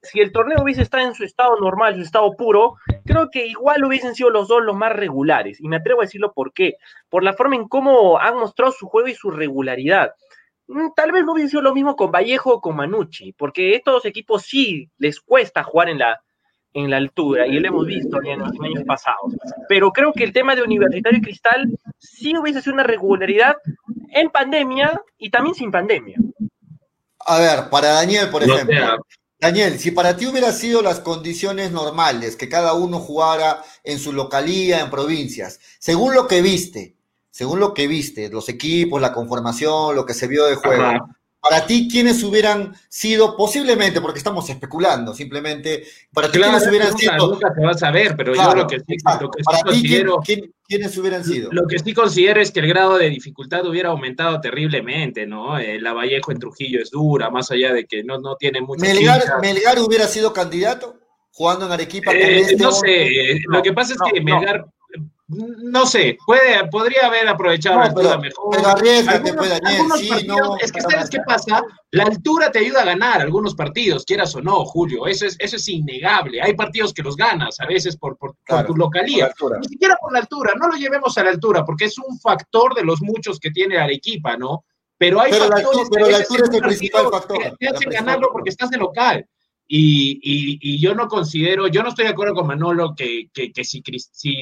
si 0.02 0.20
el 0.20 0.32
torneo 0.32 0.62
hubiese 0.62 0.82
estado 0.82 1.06
en 1.06 1.14
su 1.14 1.24
estado 1.24 1.58
normal, 1.60 1.96
su 1.96 2.02
estado 2.02 2.32
puro, 2.36 2.76
creo 3.04 3.30
que 3.30 3.46
igual 3.46 3.84
hubiesen 3.84 4.14
sido 4.14 4.30
los 4.30 4.48
dos 4.48 4.62
los 4.62 4.76
más 4.76 4.92
regulares. 4.92 5.60
Y 5.60 5.68
me 5.68 5.76
atrevo 5.76 6.00
a 6.00 6.04
decirlo 6.04 6.32
por 6.32 6.52
qué. 6.52 6.74
Por 7.08 7.24
la 7.24 7.32
forma 7.32 7.56
en 7.56 7.68
cómo 7.68 8.18
han 8.18 8.36
mostrado 8.36 8.72
su 8.72 8.86
juego 8.86 9.08
y 9.08 9.14
su 9.14 9.30
regularidad. 9.30 10.12
Mm, 10.68 10.88
tal 10.94 11.12
vez 11.12 11.24
no 11.24 11.32
hubiese 11.32 11.50
sido 11.50 11.62
lo 11.62 11.74
mismo 11.74 11.96
con 11.96 12.12
Vallejo 12.12 12.54
o 12.54 12.60
con 12.60 12.76
Manucci, 12.76 13.32
porque 13.32 13.74
estos 13.74 14.04
equipos 14.04 14.42
sí 14.42 14.90
les 14.98 15.20
cuesta 15.20 15.62
jugar 15.64 15.88
en 15.88 15.98
la, 15.98 16.20
en 16.78 16.90
la 16.90 16.96
altura, 16.96 17.46
y 17.46 17.58
lo 17.58 17.68
hemos 17.68 17.86
visto 17.86 18.22
en 18.22 18.38
los 18.40 18.52
años 18.60 18.84
pasados. 18.86 19.34
Pero 19.68 19.92
creo 19.92 20.12
que 20.12 20.24
el 20.24 20.32
tema 20.32 20.54
de 20.54 20.62
Universitario 20.62 21.18
y 21.18 21.22
Cristal 21.22 21.68
sí 21.98 22.36
hubiese 22.36 22.62
sido 22.62 22.74
una 22.74 22.84
regularidad 22.84 23.56
en 24.10 24.30
pandemia 24.30 25.00
y 25.18 25.30
también 25.30 25.54
sin 25.54 25.70
pandemia. 25.70 26.16
A 27.26 27.38
ver, 27.38 27.70
para 27.70 27.88
Daniel, 27.88 28.28
por 28.30 28.42
ejemplo. 28.42 28.98
Daniel, 29.40 29.78
si 29.78 29.92
para 29.92 30.16
ti 30.16 30.26
hubiera 30.26 30.50
sido 30.52 30.82
las 30.82 30.98
condiciones 30.98 31.70
normales, 31.70 32.34
que 32.34 32.48
cada 32.48 32.74
uno 32.74 32.98
jugara 32.98 33.62
en 33.84 34.00
su 34.00 34.12
localía, 34.12 34.80
en 34.80 34.90
provincias, 34.90 35.60
según 35.78 36.14
lo 36.14 36.26
que 36.26 36.42
viste, 36.42 36.96
según 37.30 37.60
lo 37.60 37.72
que 37.72 37.86
viste, 37.86 38.30
los 38.30 38.48
equipos, 38.48 39.00
la 39.00 39.12
conformación, 39.12 39.94
lo 39.94 40.04
que 40.04 40.14
se 40.14 40.26
vio 40.26 40.46
de 40.46 40.56
juego, 40.56 41.08
para 41.48 41.66
ti, 41.66 41.88
¿quiénes 41.90 42.22
hubieran 42.22 42.74
sido, 42.88 43.36
posiblemente, 43.36 44.00
porque 44.00 44.18
estamos 44.18 44.48
especulando, 44.50 45.14
simplemente, 45.14 45.84
para 46.12 46.30
ti, 46.30 46.38
¿quiénes 46.38 46.66
hubieran 46.66 46.96
sido? 46.96 47.30
Nunca 47.30 47.54
te 47.54 47.64
vas 47.64 47.82
a 47.82 47.90
ver, 47.90 48.14
pero 48.16 48.34
yo 48.34 48.54
lo 48.54 48.66
que, 48.66 48.80
sí, 48.80 48.96
considero... 49.64 50.20
¿quiénes 50.66 50.98
hubieran 50.98 51.24
sido? 51.24 51.48
Lo 51.50 51.66
que 51.66 51.78
sí 51.78 51.94
considero 51.94 52.40
es 52.42 52.50
que 52.50 52.60
el 52.60 52.68
grado 52.68 52.98
de 52.98 53.08
dificultad 53.08 53.66
hubiera 53.66 53.88
aumentado 53.88 54.38
terriblemente, 54.40 55.26
¿no? 55.26 55.58
Eh, 55.58 55.80
la 55.80 55.94
Vallejo 55.94 56.32
en 56.32 56.38
Trujillo 56.38 56.82
es 56.82 56.90
dura, 56.90 57.30
más 57.30 57.50
allá 57.50 57.72
de 57.72 57.86
que 57.86 58.04
no, 58.04 58.18
no 58.18 58.36
tiene 58.36 58.60
mucha... 58.60 58.82
Melgar, 58.82 59.22
¿Melgar 59.40 59.78
hubiera 59.78 60.06
sido 60.06 60.34
candidato? 60.34 60.98
Jugando 61.30 61.64
en 61.66 61.72
Arequipa. 61.72 62.12
Eh, 62.12 62.56
no 62.58 62.72
sé, 62.72 63.40
lo 63.46 63.62
que 63.62 63.72
pasa 63.72 63.94
es 63.94 64.12
que 64.12 64.20
Melgar 64.20 64.58
no 64.60 64.77
sé, 65.84 66.16
puede, 66.24 66.66
podría 66.68 67.06
haber 67.06 67.28
aprovechado 67.28 67.78
la 67.78 67.86
altura 67.86 68.18
mejor. 68.18 68.56
es 70.60 70.72
que 70.72 70.80
sabes 70.80 71.10
qué 71.10 71.18
pasa, 71.26 71.62
la 71.90 72.04
altura 72.04 72.50
te 72.50 72.60
ayuda 72.60 72.82
a 72.82 72.86
ganar 72.86 73.20
algunos 73.20 73.54
partidos, 73.54 74.04
quieras 74.04 74.34
o 74.34 74.40
no, 74.40 74.64
Julio, 74.64 75.06
eso 75.06 75.26
es, 75.26 75.36
eso 75.38 75.56
es 75.56 75.68
innegable. 75.68 76.40
Hay 76.40 76.54
partidos 76.54 76.94
que 76.94 77.02
los 77.02 77.16
ganas 77.16 77.60
a 77.60 77.66
veces 77.66 77.96
por, 77.96 78.16
por, 78.16 78.36
tu 78.66 78.74
localía, 78.74 79.30
ni 79.60 79.68
siquiera 79.68 79.96
por 80.00 80.12
la 80.12 80.20
altura, 80.20 80.54
no 80.58 80.68
lo 80.68 80.76
llevemos 80.76 81.18
a 81.18 81.24
la 81.24 81.30
altura, 81.30 81.64
porque 81.64 81.86
es 81.86 81.98
un 81.98 82.18
factor 82.20 82.74
de 82.74 82.84
los 82.84 83.02
muchos 83.02 83.38
que 83.38 83.50
tiene 83.50 83.78
Arequipa, 83.78 84.36
¿no? 84.36 84.64
Pero 84.96 85.20
hay 85.20 85.32
factores 85.32 85.88
pero 85.92 86.08
la 86.08 86.16
altura 86.16 86.44
es 86.44 86.54
el 86.54 86.60
principal 86.60 87.08
factor. 87.10 87.38
Que 87.38 87.52
te 87.58 87.68
hacen 87.68 87.90
ganarlo 87.90 88.30
porque 88.32 88.50
estás 88.50 88.70
de 88.70 88.78
local. 88.78 89.24
Y, 89.70 90.80
yo 90.80 90.94
no 90.94 91.08
considero, 91.08 91.68
yo 91.68 91.82
no 91.82 91.90
estoy 91.90 92.06
de 92.06 92.12
acuerdo 92.12 92.34
con 92.34 92.46
Manolo 92.46 92.94
que, 92.96 93.28
si, 93.62 93.82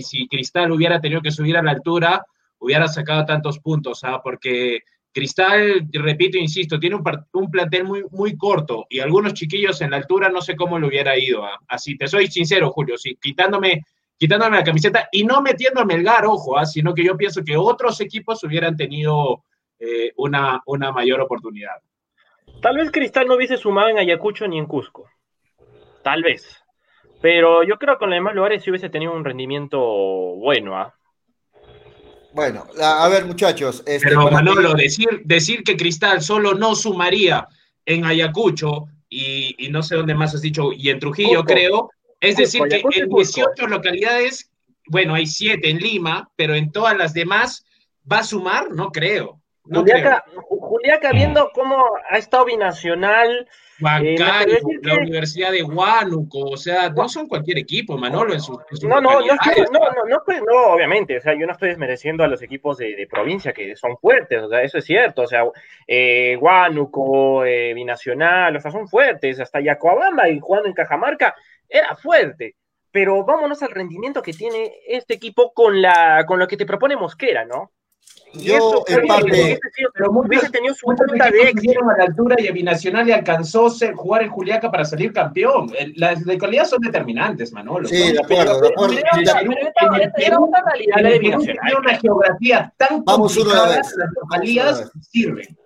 si, 0.01 0.29
Cristal 0.29 0.71
hubiera 0.71 1.01
tenido 1.01 1.21
que 1.21 1.33
subir 1.33 1.57
a 1.57 1.63
la 1.63 1.73
altura, 1.73 2.25
hubiera 2.59 2.87
sacado 2.87 3.25
tantos 3.25 3.59
puntos, 3.59 4.05
¿ah? 4.05 4.21
porque 4.23 4.81
Cristal, 5.13 5.89
repito, 5.93 6.39
insisto, 6.39 6.79
tiene 6.79 6.97
un, 7.33 7.51
plantel 7.51 7.85
muy, 7.85 8.05
muy 8.13 8.37
corto 8.37 8.87
y 8.89 9.01
algunos 9.01 9.35
chiquillos 9.35 9.81
en 9.81 9.91
la 9.91 9.97
altura 9.97 10.29
no 10.29 10.41
sé 10.41 10.55
cómo 10.55 10.79
le 10.79 10.87
hubiera 10.87 11.19
ido. 11.19 11.45
¿ah? 11.45 11.59
Así 11.67 11.97
te 11.99 12.07
soy 12.07 12.29
sincero, 12.29 12.71
Julio, 12.71 12.97
sí, 12.97 13.19
quitándome, 13.21 13.83
quitándome 14.17 14.59
la 14.59 14.65
camiseta 14.65 15.09
y 15.11 15.25
no 15.25 15.43
metiendo 15.43 15.81
a 15.81 15.85
Melgar, 15.85 16.25
ojo, 16.25 16.57
¿ah? 16.57 16.67
sino 16.67 16.95
que 16.95 17.05
yo 17.05 17.17
pienso 17.17 17.43
que 17.43 17.57
otros 17.57 18.01
equipos 18.01 18.45
hubieran 18.45 18.77
tenido 18.77 19.43
eh, 19.81 20.13
una, 20.19 20.63
una 20.67 20.93
mayor 20.93 21.21
oportunidad. 21.21 21.83
Tal 22.63 22.77
vez 22.77 22.93
Cristal 22.93 23.27
no 23.27 23.35
hubiese 23.35 23.57
sumado 23.57 23.89
en 23.89 23.99
Ayacucho 23.99 24.47
ni 24.47 24.59
en 24.59 24.67
Cusco 24.67 25.11
tal 26.07 26.23
vez. 26.23 26.47
Pero 27.21 27.65
yo 27.65 27.79
creo 27.79 27.99
que 27.99 28.05
en 28.05 28.11
los 28.11 28.17
demás 28.19 28.35
lugares 28.37 28.63
sí 28.63 28.71
hubiese 28.71 28.91
tenido 28.91 29.13
un 29.13 29.25
rendimiento 29.25 29.81
bueno. 29.81 30.77
¿ah? 30.77 30.95
Bueno, 32.33 32.65
a 32.81 33.09
ver, 33.09 33.25
muchachos. 33.25 33.83
Este, 33.85 34.11
Pero 34.11 34.31
Manolo, 34.31 34.75
decir, 34.75 35.23
decir 35.25 35.65
que 35.65 35.77
Cristal 35.77 36.23
solo 36.23 36.55
no 36.55 36.77
sumaría 36.77 37.49
en 37.85 38.05
Ayacucho 38.05 38.87
y, 39.09 39.57
no 39.73 39.83
sé 39.83 39.97
dónde 39.97 40.15
más 40.15 40.33
has 40.33 40.43
dicho, 40.43 40.73
y 40.73 40.91
en 40.91 41.01
Trujillo, 41.01 41.43
creo. 41.43 41.91
Es 42.21 42.37
decir, 42.37 42.63
que 42.71 42.77
en 42.77 43.09
18 43.09 43.67
localidades, 43.67 44.53
bueno, 44.87 45.15
hay 45.15 45.27
7 45.27 45.69
en 45.69 45.79
Lima, 45.79 46.31
pero 46.37 46.55
en 46.55 46.71
todas 46.71 46.97
las 46.97 47.15
demás 47.15 47.67
¿Va 48.11 48.19
a 48.19 48.25
sumar? 48.25 48.71
No 48.71 48.93
creo. 48.93 49.41
Juliaca, 49.69 51.13
viendo 51.13 51.51
cómo 51.53 51.83
ha 52.11 52.19
estado 52.19 52.45
binacional. 52.45 53.49
Huancayo, 53.81 54.57
eh, 54.57 54.61
la 54.83 54.95
Universidad 54.95 55.53
de 55.53 55.63
Huánuco, 55.63 56.39
o 56.51 56.57
sea, 56.57 56.89
no 56.91 57.09
son 57.09 57.29
cualquier 57.29 57.59
equipo, 57.59 57.99
Manolo, 57.99 58.33
en 58.33 58.41
su, 58.41 58.59
no, 58.83 59.01
no, 59.03 59.21
no, 59.21 59.21
no, 59.21 60.23
no, 60.47 60.67
obviamente, 60.73 61.19
o 61.19 61.21
sea, 61.21 61.35
yo 61.35 61.47
no 61.47 61.53
estoy 61.53 61.69
desmereciendo 61.69 62.25
a 62.25 62.29
los 62.29 62.41
equipos 62.41 62.79
de, 62.79 63.07
provincia 63.11 63.53
que 63.53 63.77
son 63.77 63.99
fuertes, 63.99 64.43
o 64.43 64.49
sea, 64.49 64.63
eso 64.63 64.79
es 64.79 64.85
cierto, 64.87 65.23
o 65.23 65.27
sea, 65.27 65.45
eh, 65.87 66.39
Huánuco, 66.41 67.45
eh, 67.45 67.75
Binacional, 67.75 68.57
o 68.57 68.61
sea, 68.61 68.71
son 68.71 68.89
fuertes, 68.89 69.41
hasta 69.41 69.61
Yacoabamba 69.61 70.31
y 70.31 70.41
jugando 70.41 70.69
en 70.69 70.75
Cajamarca 70.75 71.35
era 71.69 71.95
fuerte, 71.97 72.57
pero 72.91 73.27
vámonos 73.27 73.63
al 73.63 73.73
rendimiento 73.73 74.23
que 74.23 74.33
tiene 74.33 74.73
este 74.89 75.13
equipo 75.15 75.53
con, 75.53 75.83
la, 75.83 76.25
con 76.27 76.39
lo 76.39 76.49
que 76.49 76.57
te 76.57 76.65
propone 76.65 76.97
Mosquera, 76.97 77.45
¿no? 77.45 77.73
Y 78.39 78.51
eso 78.51 78.85
en 78.87 79.07
parte. 79.07 79.59
Pero 79.95 80.11
hubiese 80.11 80.51
tenido 80.51 80.75
su 80.75 80.87
punta 80.87 81.31
de 81.31 81.43
éxito. 81.43 81.81
a 81.89 81.97
la 81.97 82.05
altura 82.05 82.37
y 82.39 82.49
a 82.49 82.53
Binacional 82.53 83.07
le 83.07 83.15
alcanzó 83.15 83.71
ser, 83.71 83.95
jugar 83.95 84.23
en 84.23 84.31
Juliaca 84.31 84.71
para 84.71 84.85
salir 84.85 85.13
campeón. 85.13 85.73
Las 85.95 86.21
localidades 86.23 86.71
son 86.71 86.81
determinantes, 86.81 87.53
Manolo. 87.53 87.89
Sí, 87.89 88.13
de 88.13 88.21
acuerdo, 88.21 88.61
de 88.61 88.69
acuerdo. 88.69 88.97
Era 90.19 90.39
una 90.39 90.63
realidad 90.63 91.03
de 91.03 91.19
Binacional. 91.19 91.75
una 91.79 91.97
geografía 91.99 92.73
tan 92.77 93.05
Vamos 93.05 93.35
complicada, 93.35 93.77
las 93.77 93.95
localidades 94.23 94.91
sirven. 95.11 95.57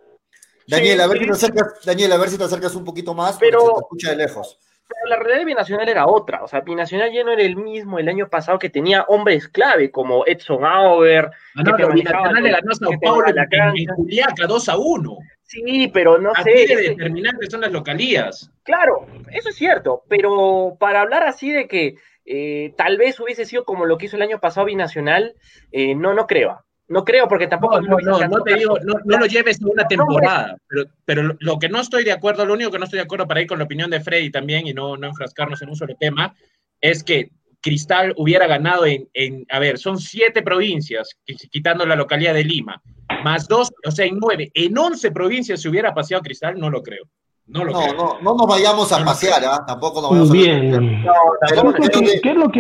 Daniel, 0.66 1.00
a 1.00 1.06
ver 1.08 1.18
si 1.18 1.26
te 1.26 1.32
acercas, 1.32 1.66
Daniel, 1.84 2.12
a 2.12 2.16
ver 2.16 2.28
si 2.30 2.38
te 2.38 2.44
acercas 2.44 2.74
un 2.76 2.84
poquito 2.84 3.12
más, 3.12 3.36
pero 3.40 3.60
se 3.60 3.66
te 3.66 3.78
escucha 3.80 4.10
de 4.10 4.16
lejos. 4.16 4.58
Pero 4.92 5.06
la 5.06 5.16
realidad 5.16 5.38
de 5.38 5.44
Binacional 5.44 5.88
era 5.88 6.06
otra. 6.06 6.42
O 6.42 6.48
sea, 6.48 6.60
Binacional 6.60 7.12
ya 7.12 7.22
no 7.22 7.32
era 7.32 7.42
el 7.42 7.56
mismo 7.56 7.98
el 7.98 8.08
año 8.08 8.28
pasado 8.28 8.58
que 8.58 8.70
tenía 8.70 9.02
hombres 9.04 9.48
clave 9.48 9.90
como 9.90 10.26
Edson 10.26 10.64
Auer. 10.64 11.30
Ah, 11.54 11.62
no, 11.62 11.78
no, 11.78 11.92
Binacional 11.92 12.42
le 12.42 12.50
ganó 12.50 12.72
a 12.72 12.74
Sao 12.74 12.90
Paulo 13.00 13.26
en, 13.28 13.86
Juliaca 13.94 14.46
2 14.46 14.68
a 14.68 14.76
1. 14.76 15.18
Sí, 15.42 15.90
pero 15.92 16.18
no 16.18 16.32
así 16.34 16.50
sé. 16.50 16.76
de 16.76 16.82
determinantes 16.90 17.48
son 17.50 17.60
las 17.60 17.72
localías. 17.72 18.50
Claro, 18.64 19.06
eso 19.32 19.48
es 19.48 19.56
cierto. 19.56 20.02
Pero 20.08 20.76
para 20.78 21.00
hablar 21.00 21.24
así 21.24 21.50
de 21.50 21.68
que 21.68 21.94
eh, 22.24 22.74
tal 22.76 22.96
vez 22.98 23.18
hubiese 23.20 23.44
sido 23.44 23.64
como 23.64 23.86
lo 23.86 23.98
que 23.98 24.06
hizo 24.06 24.16
el 24.16 24.22
año 24.22 24.40
pasado 24.40 24.66
Binacional, 24.66 25.34
eh, 25.72 25.94
no, 25.94 26.14
no 26.14 26.26
creo. 26.26 26.64
No 26.90 27.04
creo, 27.04 27.28
porque 27.28 27.46
tampoco. 27.46 27.80
No, 27.80 27.98
no, 27.98 28.18
no, 28.26 28.42
te 28.42 28.56
digo, 28.56 28.76
no, 28.82 29.16
lo 29.16 29.26
lleves 29.26 29.62
a 29.62 29.66
una 29.68 29.86
temporada. 29.86 30.56
Pero, 30.66 30.84
pero 31.04 31.36
lo 31.38 31.56
que 31.60 31.68
no 31.68 31.80
estoy 31.80 32.02
de 32.02 32.10
acuerdo, 32.10 32.44
lo 32.44 32.54
único 32.54 32.72
que 32.72 32.80
no 32.80 32.84
estoy 32.84 32.98
de 32.98 33.04
acuerdo 33.04 33.28
para 33.28 33.40
ir 33.40 33.46
con 33.46 33.58
la 33.58 33.64
opinión 33.64 33.90
de 33.90 34.00
Freddy 34.00 34.28
también 34.30 34.66
y 34.66 34.74
no, 34.74 34.96
no 34.96 35.06
enfrascarnos 35.06 35.62
en 35.62 35.68
un 35.68 35.76
solo 35.76 35.94
tema, 36.00 36.34
es 36.80 37.04
que 37.04 37.30
Cristal 37.60 38.12
hubiera 38.16 38.48
ganado 38.48 38.86
en, 38.86 39.08
en, 39.14 39.46
a 39.50 39.60
ver, 39.60 39.78
son 39.78 39.98
siete 39.98 40.42
provincias, 40.42 41.10
quitando 41.52 41.86
la 41.86 41.94
localidad 41.94 42.34
de 42.34 42.42
Lima, 42.42 42.82
más 43.22 43.46
dos, 43.46 43.72
o 43.86 43.90
sea, 43.92 44.06
en 44.06 44.18
nueve, 44.18 44.50
en 44.52 44.76
once 44.76 45.12
provincias 45.12 45.62
se 45.62 45.68
hubiera 45.68 45.94
paseado 45.94 46.24
Cristal, 46.24 46.58
no 46.58 46.70
lo 46.70 46.82
creo. 46.82 47.04
No, 47.46 47.64
lo 47.64 47.72
no, 47.72 47.86
no, 47.94 48.20
no, 48.20 48.34
nos 48.34 48.46
vayamos 48.48 48.90
a 48.92 49.04
pasear, 49.04 49.44
¿eh? 49.44 49.46
tampoco 49.64 50.02
nos 50.02 50.10
vayamos 50.10 50.32
Bien. 50.32 51.06
a 51.06 51.46
¿Qué 51.46 51.54
es 51.54 51.62
lo 51.62 51.72
que, 51.72 51.88
¿qué 52.20 52.30
es 52.30 52.36
lo 52.36 52.50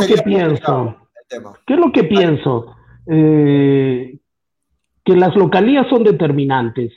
que 0.00 0.22
pienso? 0.24 0.96
¿Qué 1.66 1.74
es 1.74 1.78
lo 1.78 1.92
que 1.92 2.04
pienso? 2.04 2.76
Eh, 3.06 4.18
que 5.04 5.16
las 5.16 5.34
localías 5.34 5.86
son 5.88 6.04
determinantes. 6.04 6.92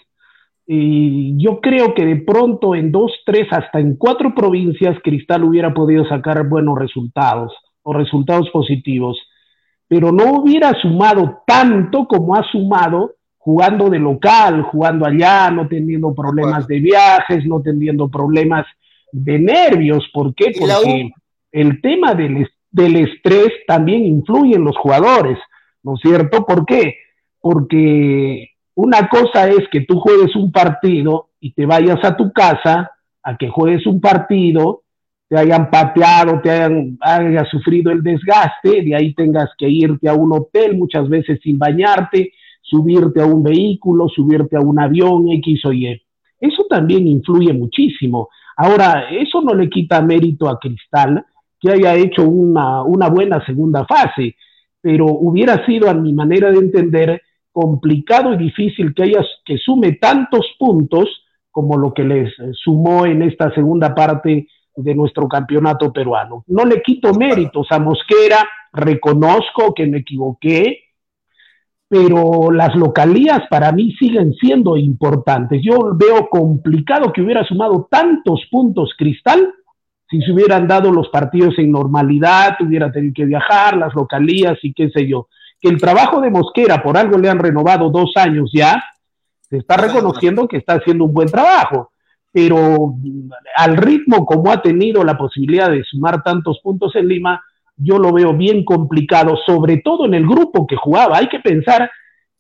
Y 0.68 1.42
yo 1.44 1.60
creo 1.62 1.94
que 1.94 2.06
de 2.06 2.18
pronto 2.18 2.76
en 2.76 2.92
dos, 2.92 3.12
tres, 3.26 3.48
hasta 3.52 3.80
en 3.80 3.96
cuatro 3.96 4.34
provincias 4.34 4.98
Cristal 5.04 5.44
hubiera 5.44 5.74
podido 5.74 6.08
sacar 6.08 6.48
buenos 6.48 6.78
resultados 6.80 7.54
o 7.84 7.94
resultados 7.94 8.50
positivos, 8.50 9.18
pero 9.88 10.12
no 10.12 10.42
hubiera 10.42 10.74
sumado 10.82 11.44
tanto 11.46 12.08
como 12.08 12.36
ha 12.36 12.44
sumado 12.52 13.14
jugando 13.38 13.92
de 13.92 14.00
local, 14.00 14.64
jugando 14.64 15.06
allá, 15.06 15.52
no 15.52 15.68
teniendo 15.68 16.16
problemas 16.16 16.68
de 16.68 16.80
viajes, 16.80 17.46
no 17.46 17.62
teniendo 17.62 18.10
problemas 18.10 18.66
de 19.12 19.38
nervios. 19.38 20.04
¿Por 20.12 20.34
qué? 20.34 20.52
Porque 20.60 21.12
el 21.52 21.80
tema 21.80 22.16
del, 22.16 22.50
del 22.72 22.96
estrés 22.96 23.52
también 23.68 24.04
influye 24.04 24.56
en 24.56 24.64
los 24.64 24.76
jugadores. 24.78 25.38
¿No 25.86 25.94
es 25.94 26.02
cierto? 26.02 26.46
¿Por 26.46 26.66
qué? 26.66 26.96
Porque 27.40 28.50
una 28.74 29.08
cosa 29.08 29.48
es 29.48 29.68
que 29.72 29.82
tú 29.82 30.00
juegues 30.00 30.36
un 30.36 30.52
partido 30.52 31.30
y 31.40 31.54
te 31.54 31.66
vayas 31.66 32.04
a 32.04 32.18
tu 32.18 32.34
casa 32.34 32.92
a 33.24 33.38
que 33.38 33.50
juegues 33.50 33.86
un 33.86 34.02
partido, 34.02 34.82
te 35.30 35.38
hayan 35.38 35.70
pateado, 35.70 36.42
te 36.42 36.50
hayan, 36.50 36.98
sufrido 37.50 37.92
el 37.92 38.02
desgaste, 38.04 38.82
de 38.82 38.96
ahí 38.96 39.14
tengas 39.14 39.50
que 39.58 39.70
irte 39.70 40.10
a 40.10 40.14
un 40.14 40.34
hotel 40.34 40.76
muchas 40.78 41.08
veces 41.08 41.40
sin 41.42 41.58
bañarte, 41.58 42.34
subirte 42.62 43.22
a 43.22 43.26
un 43.26 43.44
vehículo, 43.44 44.10
subirte 44.10 44.58
a 44.58 44.62
un 44.62 44.80
avión, 44.80 45.30
X 45.30 45.66
o 45.66 45.72
Y. 45.72 46.02
Eso 46.40 46.66
también 46.70 47.08
influye 47.08 47.54
muchísimo. 47.54 48.30
Ahora, 48.58 49.10
eso 49.12 49.42
no 49.42 49.54
le 49.54 49.70
quita 49.70 50.02
mérito 50.02 50.50
a 50.50 50.60
Cristal 50.60 51.24
que 51.60 51.72
haya 51.72 51.96
hecho 51.96 52.24
una, 52.24 52.84
una 52.84 53.10
buena 53.10 53.44
segunda 53.46 53.86
fase 53.86 54.36
pero 54.86 55.08
hubiera 55.08 55.66
sido, 55.66 55.90
a 55.90 55.96
mi 55.96 56.14
manera 56.14 56.52
de 56.52 56.60
entender, 56.60 57.20
complicado 57.52 58.36
y 58.36 58.38
difícil 58.38 58.94
que 58.94 59.02
haya 59.02 59.26
que 59.44 59.58
sume 59.58 59.94
tantos 59.94 60.46
puntos 60.60 61.10
como 61.50 61.76
lo 61.76 61.92
que 61.92 62.04
les 62.04 62.32
sumó 62.52 63.08
en 63.08 63.24
esta 63.24 63.52
segunda 63.56 63.96
parte 63.96 64.48
de 64.76 64.94
nuestro 64.94 65.28
campeonato 65.28 65.92
peruano. 65.92 66.44
No 66.46 66.66
le 66.66 66.84
quito 66.84 67.16
méritos 67.16 67.66
a 67.72 67.80
Mosquera, 67.80 68.48
reconozco 68.72 69.74
que 69.74 69.88
me 69.88 69.98
equivoqué, 69.98 70.82
pero 71.88 72.52
las 72.52 72.76
localías 72.76 73.42
para 73.50 73.72
mí 73.72 73.92
siguen 73.94 74.36
siendo 74.36 74.78
importantes. 74.78 75.62
Yo 75.64 75.96
veo 75.96 76.30
complicado 76.30 77.12
que 77.12 77.24
hubiera 77.24 77.44
sumado 77.44 77.88
tantos 77.90 78.46
puntos 78.52 78.94
Cristal 78.96 79.52
si 80.10 80.22
se 80.22 80.32
hubieran 80.32 80.68
dado 80.68 80.92
los 80.92 81.10
partidos 81.10 81.58
en 81.58 81.72
normalidad, 81.72 82.58
hubiera 82.60 82.92
tenido 82.92 83.14
que 83.16 83.26
viajar, 83.26 83.76
las 83.78 83.94
localías 83.96 84.58
y 84.62 84.74
qué 84.74 84.90
sé 84.90 85.08
yo. 85.08 85.28
Que 85.60 85.70
el 85.70 85.80
trabajo 85.80 86.22
de 86.22 86.30
Mosquera, 86.30 86.84
por 86.84 86.98
algo 86.98 87.18
le 87.18 87.30
han 87.30 87.40
renovado 87.40 87.90
dos 87.90 88.12
años 88.16 88.52
ya, 88.54 88.84
se 89.50 89.58
está 89.58 89.78
reconociendo 89.78 90.48
que 90.48 90.58
está 90.58 90.74
haciendo 90.74 91.06
un 91.06 91.14
buen 91.14 91.28
trabajo, 91.28 91.92
pero 92.32 92.96
al 93.56 93.78
ritmo 93.78 94.26
como 94.26 94.52
ha 94.52 94.62
tenido 94.62 95.04
la 95.04 95.18
posibilidad 95.18 95.70
de 95.70 95.84
sumar 95.84 96.22
tantos 96.24 96.60
puntos 96.62 96.96
en 96.96 97.08
Lima, 97.08 97.44
yo 97.78 97.98
lo 97.98 98.14
veo 98.14 98.34
bien 98.34 98.64
complicado, 98.64 99.38
sobre 99.46 99.78
todo 99.78 100.06
en 100.06 100.14
el 100.14 100.26
grupo 100.26 100.66
que 100.68 100.76
jugaba. 100.76 101.18
Hay 101.18 101.28
que 101.28 101.40
pensar 101.40 101.90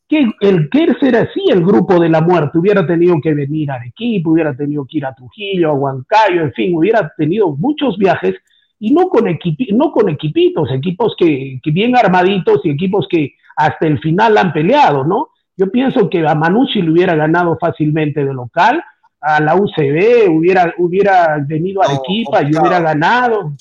que 0.07 0.29
el 0.41 0.69
que 0.69 0.93
ser 0.99 1.15
así 1.15 1.43
el 1.49 1.65
grupo 1.65 1.99
de 1.99 2.09
la 2.09 2.21
muerte 2.21 2.59
hubiera 2.59 2.85
tenido 2.85 3.15
que 3.21 3.33
venir 3.33 3.71
a 3.71 3.75
Arequipa, 3.75 4.29
hubiera 4.29 4.55
tenido 4.55 4.85
que 4.85 4.97
ir 4.97 5.05
a 5.05 5.15
Trujillo, 5.15 5.69
a 5.69 5.73
Huancayo, 5.73 6.41
en 6.41 6.53
fin, 6.53 6.77
hubiera 6.77 7.11
tenido 7.17 7.55
muchos 7.55 7.97
viajes 7.97 8.35
y 8.79 8.91
no 8.93 9.09
con, 9.09 9.25
no 9.71 9.91
con 9.91 10.09
equipitos, 10.09 10.69
equipos 10.71 11.15
que, 11.17 11.59
bien 11.65 11.95
armaditos 11.95 12.61
y 12.63 12.69
equipos 12.69 13.07
que 13.09 13.33
hasta 13.55 13.87
el 13.87 13.99
final 13.99 14.37
han 14.37 14.53
peleado, 14.53 15.03
¿no? 15.03 15.29
Yo 15.57 15.71
pienso 15.71 16.09
que 16.09 16.27
a 16.27 16.35
Manucci 16.35 16.81
le 16.81 16.91
hubiera 16.91 17.15
ganado 17.15 17.57
fácilmente 17.59 18.23
de 18.23 18.33
local, 18.33 18.83
a 19.21 19.41
la 19.41 19.55
UCB 19.55 20.29
hubiera, 20.29 20.73
hubiera 20.77 21.37
venido 21.47 21.81
a 21.81 21.85
Arequipa 21.85 22.43
y 22.43 22.55
hubiera 22.55 22.79
ganado. 22.79 23.53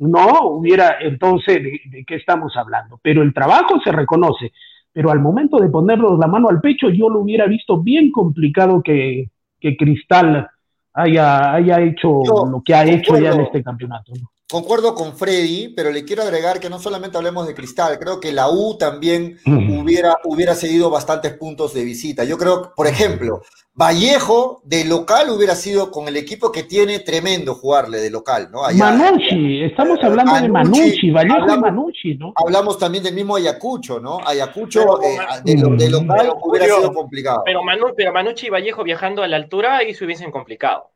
No, 0.00 0.42
hubiera, 0.48 0.98
entonces, 1.00 1.62
¿de 1.62 2.04
qué 2.06 2.16
estamos 2.16 2.56
hablando? 2.56 3.00
Pero 3.02 3.22
el 3.22 3.32
trabajo 3.32 3.80
se 3.82 3.90
reconoce 3.90 4.52
pero 4.92 5.10
al 5.10 5.20
momento 5.20 5.58
de 5.58 5.68
ponernos 5.68 6.18
la 6.18 6.26
mano 6.26 6.48
al 6.48 6.60
pecho 6.60 6.88
yo 6.90 7.08
lo 7.08 7.20
hubiera 7.20 7.46
visto 7.46 7.80
bien 7.80 8.10
complicado 8.10 8.82
que, 8.82 9.30
Cristal 9.60 10.48
haya, 10.94 11.54
haya 11.54 11.80
hecho 11.80 12.22
lo 12.24 12.62
que 12.64 12.74
ha 12.74 12.84
hecho 12.84 13.18
ya 13.18 13.32
en 13.32 13.40
este 13.40 13.62
campeonato. 13.62 14.12
Concuerdo 14.50 14.94
con 14.94 15.14
Freddy, 15.14 15.68
pero 15.68 15.90
le 15.90 16.06
quiero 16.06 16.22
agregar 16.22 16.58
que 16.58 16.70
no 16.70 16.78
solamente 16.78 17.18
hablemos 17.18 17.46
de 17.46 17.54
Cristal, 17.54 17.98
creo 17.98 18.18
que 18.18 18.32
la 18.32 18.48
U 18.48 18.78
también 18.78 19.36
hubiera, 19.44 20.16
hubiera 20.24 20.54
cedido 20.54 20.88
bastantes 20.88 21.34
puntos 21.34 21.74
de 21.74 21.84
visita. 21.84 22.24
Yo 22.24 22.38
creo, 22.38 22.72
por 22.74 22.86
ejemplo, 22.86 23.42
Vallejo 23.74 24.62
de 24.64 24.86
local 24.86 25.28
hubiera 25.28 25.54
sido 25.54 25.90
con 25.90 26.08
el 26.08 26.16
equipo 26.16 26.50
que 26.50 26.62
tiene 26.62 26.98
tremendo 27.00 27.54
jugarle 27.54 27.98
de 27.98 28.10
local, 28.10 28.48
¿no? 28.50 28.62
Manucci, 28.74 29.62
estamos 29.64 30.02
hablando 30.02 30.34
de 30.34 30.48
Manucci, 30.48 31.10
Vallejo 31.10 31.42
hablamos, 31.42 31.60
Manucci, 31.60 32.14
¿no? 32.14 32.32
Hablamos 32.34 32.78
también 32.78 33.04
del 33.04 33.14
mismo 33.14 33.36
Ayacucho, 33.36 34.00
¿no? 34.00 34.18
Ayacucho 34.26 34.98
eh, 35.02 35.18
de, 35.44 35.90
local 35.90 36.32
hubiera 36.42 36.74
sido 36.74 36.92
complicado. 36.94 37.42
Pero, 37.44 37.62
Manu, 37.62 37.88
pero 37.94 38.14
Manucci 38.14 38.46
y 38.46 38.50
Vallejo 38.50 38.82
viajando 38.82 39.22
a 39.22 39.28
la 39.28 39.36
altura 39.36 39.76
ahí 39.76 39.92
se 39.92 40.06
hubiesen 40.06 40.30
complicado. 40.30 40.90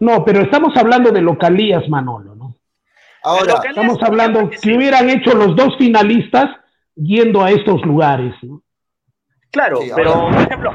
No, 0.00 0.24
pero 0.24 0.42
estamos 0.42 0.76
hablando 0.76 1.10
de 1.10 1.20
localías, 1.20 1.88
Manolo, 1.88 2.34
¿no? 2.34 2.54
Ahora, 3.22 3.60
estamos 3.68 4.00
hablando 4.02 4.48
que 4.48 4.74
hubieran 4.74 5.10
hecho 5.10 5.34
los 5.34 5.56
dos 5.56 5.76
finalistas 5.76 6.50
yendo 6.94 7.42
a 7.42 7.50
estos 7.50 7.82
lugares, 7.82 8.34
¿no? 8.42 8.62
Claro, 9.50 9.80
pero 9.96 10.28
por 10.30 10.42
ejemplo, 10.42 10.72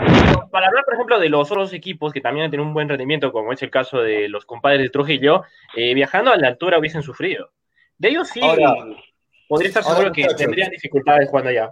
para 0.51 0.67
hablar 0.67 0.83
por 0.83 0.95
ejemplo 0.95 1.19
de 1.19 1.29
los 1.29 1.51
otros 1.51 1.73
equipos 1.73 2.11
que 2.11 2.21
también 2.21 2.45
han 2.45 2.51
tenido 2.51 2.67
un 2.67 2.73
buen 2.73 2.89
rendimiento, 2.89 3.31
como 3.31 3.53
es 3.53 3.61
el 3.61 3.69
caso 3.69 3.99
de 3.99 4.27
los 4.29 4.45
compadres 4.45 4.81
de 4.81 4.89
Trujillo, 4.89 5.43
eh, 5.75 5.93
viajando 5.93 6.31
a 6.31 6.37
la 6.37 6.47
altura 6.47 6.79
hubiesen 6.79 7.03
sufrido. 7.03 7.51
De 7.99 8.09
ellos 8.09 8.29
sí, 8.29 8.41
podría 9.47 9.67
estar 9.67 9.83
seguro 9.83 10.11
que 10.11 10.25
tendrían 10.35 10.71
dificultades 10.71 11.29
cuando 11.29 11.51
allá. 11.51 11.71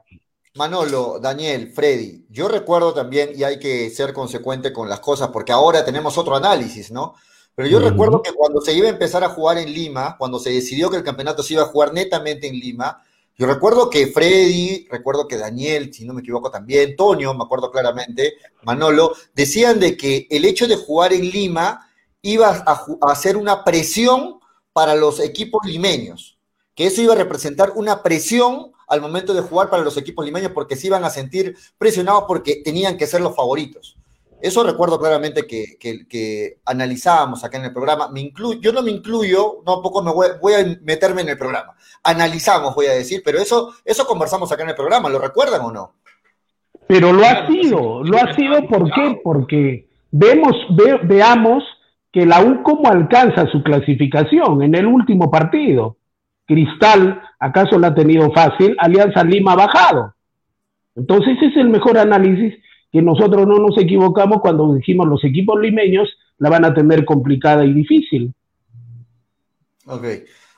Manolo, 0.53 1.17
Daniel, 1.19 1.71
Freddy, 1.71 2.25
yo 2.29 2.47
recuerdo 2.47 2.93
también, 2.93 3.29
y 3.35 3.43
hay 3.43 3.57
que 3.57 3.89
ser 3.89 4.13
consecuente 4.13 4.71
con 4.71 4.87
las 4.87 4.99
cosas, 4.99 5.29
porque 5.29 5.53
ahora 5.53 5.83
tenemos 5.83 6.17
otro 6.17 6.35
análisis, 6.35 6.91
¿no? 6.91 7.15
Pero 7.55 7.67
yo 7.67 7.79
recuerdo 7.79 8.21
que 8.21 8.33
cuando 8.33 8.61
se 8.61 8.73
iba 8.73 8.87
a 8.87 8.91
empezar 8.91 9.23
a 9.23 9.29
jugar 9.29 9.57
en 9.57 9.73
Lima, 9.73 10.15
cuando 10.17 10.39
se 10.39 10.51
decidió 10.51 10.89
que 10.89 10.97
el 10.97 11.03
campeonato 11.03 11.43
se 11.43 11.53
iba 11.53 11.63
a 11.63 11.67
jugar 11.67 11.93
netamente 11.93 12.47
en 12.47 12.59
Lima, 12.59 13.03
yo 13.37 13.47
recuerdo 13.47 13.89
que 13.89 14.07
Freddy, 14.07 14.87
recuerdo 14.89 15.27
que 15.27 15.37
Daniel, 15.37 15.93
si 15.93 16.05
no 16.05 16.13
me 16.13 16.21
equivoco 16.21 16.51
también, 16.51 16.95
Tonio, 16.95 17.33
me 17.33 17.43
acuerdo 17.43 17.71
claramente, 17.71 18.33
Manolo, 18.63 19.13
decían 19.33 19.79
de 19.79 19.97
que 19.97 20.27
el 20.29 20.45
hecho 20.45 20.67
de 20.67 20.75
jugar 20.75 21.13
en 21.13 21.29
Lima 21.29 21.89
iba 22.21 22.49
a, 22.49 22.85
a 23.01 23.11
hacer 23.11 23.37
una 23.37 23.63
presión 23.63 24.39
para 24.73 24.95
los 24.95 25.19
equipos 25.19 25.65
limeños, 25.65 26.37
que 26.75 26.87
eso 26.87 27.01
iba 27.01 27.13
a 27.13 27.17
representar 27.17 27.73
una 27.75 28.03
presión 28.03 28.71
al 28.87 29.01
momento 29.01 29.33
de 29.33 29.41
jugar 29.41 29.69
para 29.69 29.83
los 29.83 29.97
equipos 29.97 30.25
limeños 30.25 30.51
porque 30.51 30.75
se 30.75 30.87
iban 30.87 31.03
a 31.05 31.09
sentir 31.09 31.55
presionados 31.77 32.25
porque 32.27 32.61
tenían 32.63 32.97
que 32.97 33.07
ser 33.07 33.21
los 33.21 33.35
favoritos. 33.35 33.97
Eso 34.41 34.63
recuerdo 34.63 34.99
claramente 34.99 35.45
que, 35.45 35.77
que, 35.79 36.57
analizábamos 36.65 37.43
acá 37.43 37.57
en 37.57 37.65
el 37.65 37.73
programa. 37.73 38.09
Me 38.09 38.21
incluyo, 38.21 38.59
yo 38.59 38.71
no 38.73 38.81
me 38.81 38.91
incluyo, 38.91 39.61
no 39.65 39.81
poco 39.81 40.01
me 40.01 40.11
voy, 40.11 40.53
a 40.53 40.79
meterme 40.81 41.21
en 41.21 41.29
el 41.29 41.37
programa. 41.37 41.75
Analizamos, 42.03 42.75
voy 42.75 42.87
a 42.87 42.93
decir, 42.93 43.21
pero 43.23 43.39
eso, 43.39 43.73
eso 43.85 44.05
conversamos 44.05 44.51
acá 44.51 44.63
en 44.63 44.69
el 44.69 44.75
programa, 44.75 45.09
¿lo 45.09 45.19
recuerdan 45.19 45.61
o 45.61 45.71
no? 45.71 45.93
Pero 46.87 47.13
lo 47.13 47.25
ha 47.25 47.47
sido, 47.47 48.03
lo 48.03 48.17
ha 48.17 48.33
sido, 48.33 48.67
¿por 48.67 48.91
qué? 48.91 49.21
Porque 49.23 49.87
vemos, 50.11 50.55
veamos 51.03 51.63
que 52.11 52.25
la 52.25 52.41
U 52.41 52.63
cómo 52.63 52.89
alcanza 52.89 53.47
su 53.51 53.63
clasificación 53.63 54.63
en 54.63 54.75
el 54.75 54.85
último 54.85 55.31
partido. 55.31 55.97
Cristal, 56.45 57.21
¿acaso 57.39 57.79
la 57.79 57.87
ha 57.87 57.95
tenido 57.95 58.31
fácil? 58.31 58.75
Alianza 58.79 59.23
Lima 59.23 59.53
ha 59.53 59.55
bajado. 59.55 60.15
Entonces 60.95 61.37
ese 61.37 61.45
es 61.47 61.57
el 61.57 61.69
mejor 61.69 61.97
análisis 61.97 62.55
que 62.91 63.01
nosotros 63.01 63.47
no 63.47 63.57
nos 63.57 63.77
equivocamos 63.77 64.41
cuando 64.41 64.73
dijimos 64.73 65.07
los 65.07 65.23
equipos 65.23 65.59
limeños 65.59 66.09
la 66.37 66.49
van 66.49 66.65
a 66.65 66.73
tener 66.73 67.05
complicada 67.05 67.63
y 67.65 67.73
difícil. 67.73 68.33
Ok. 69.85 70.05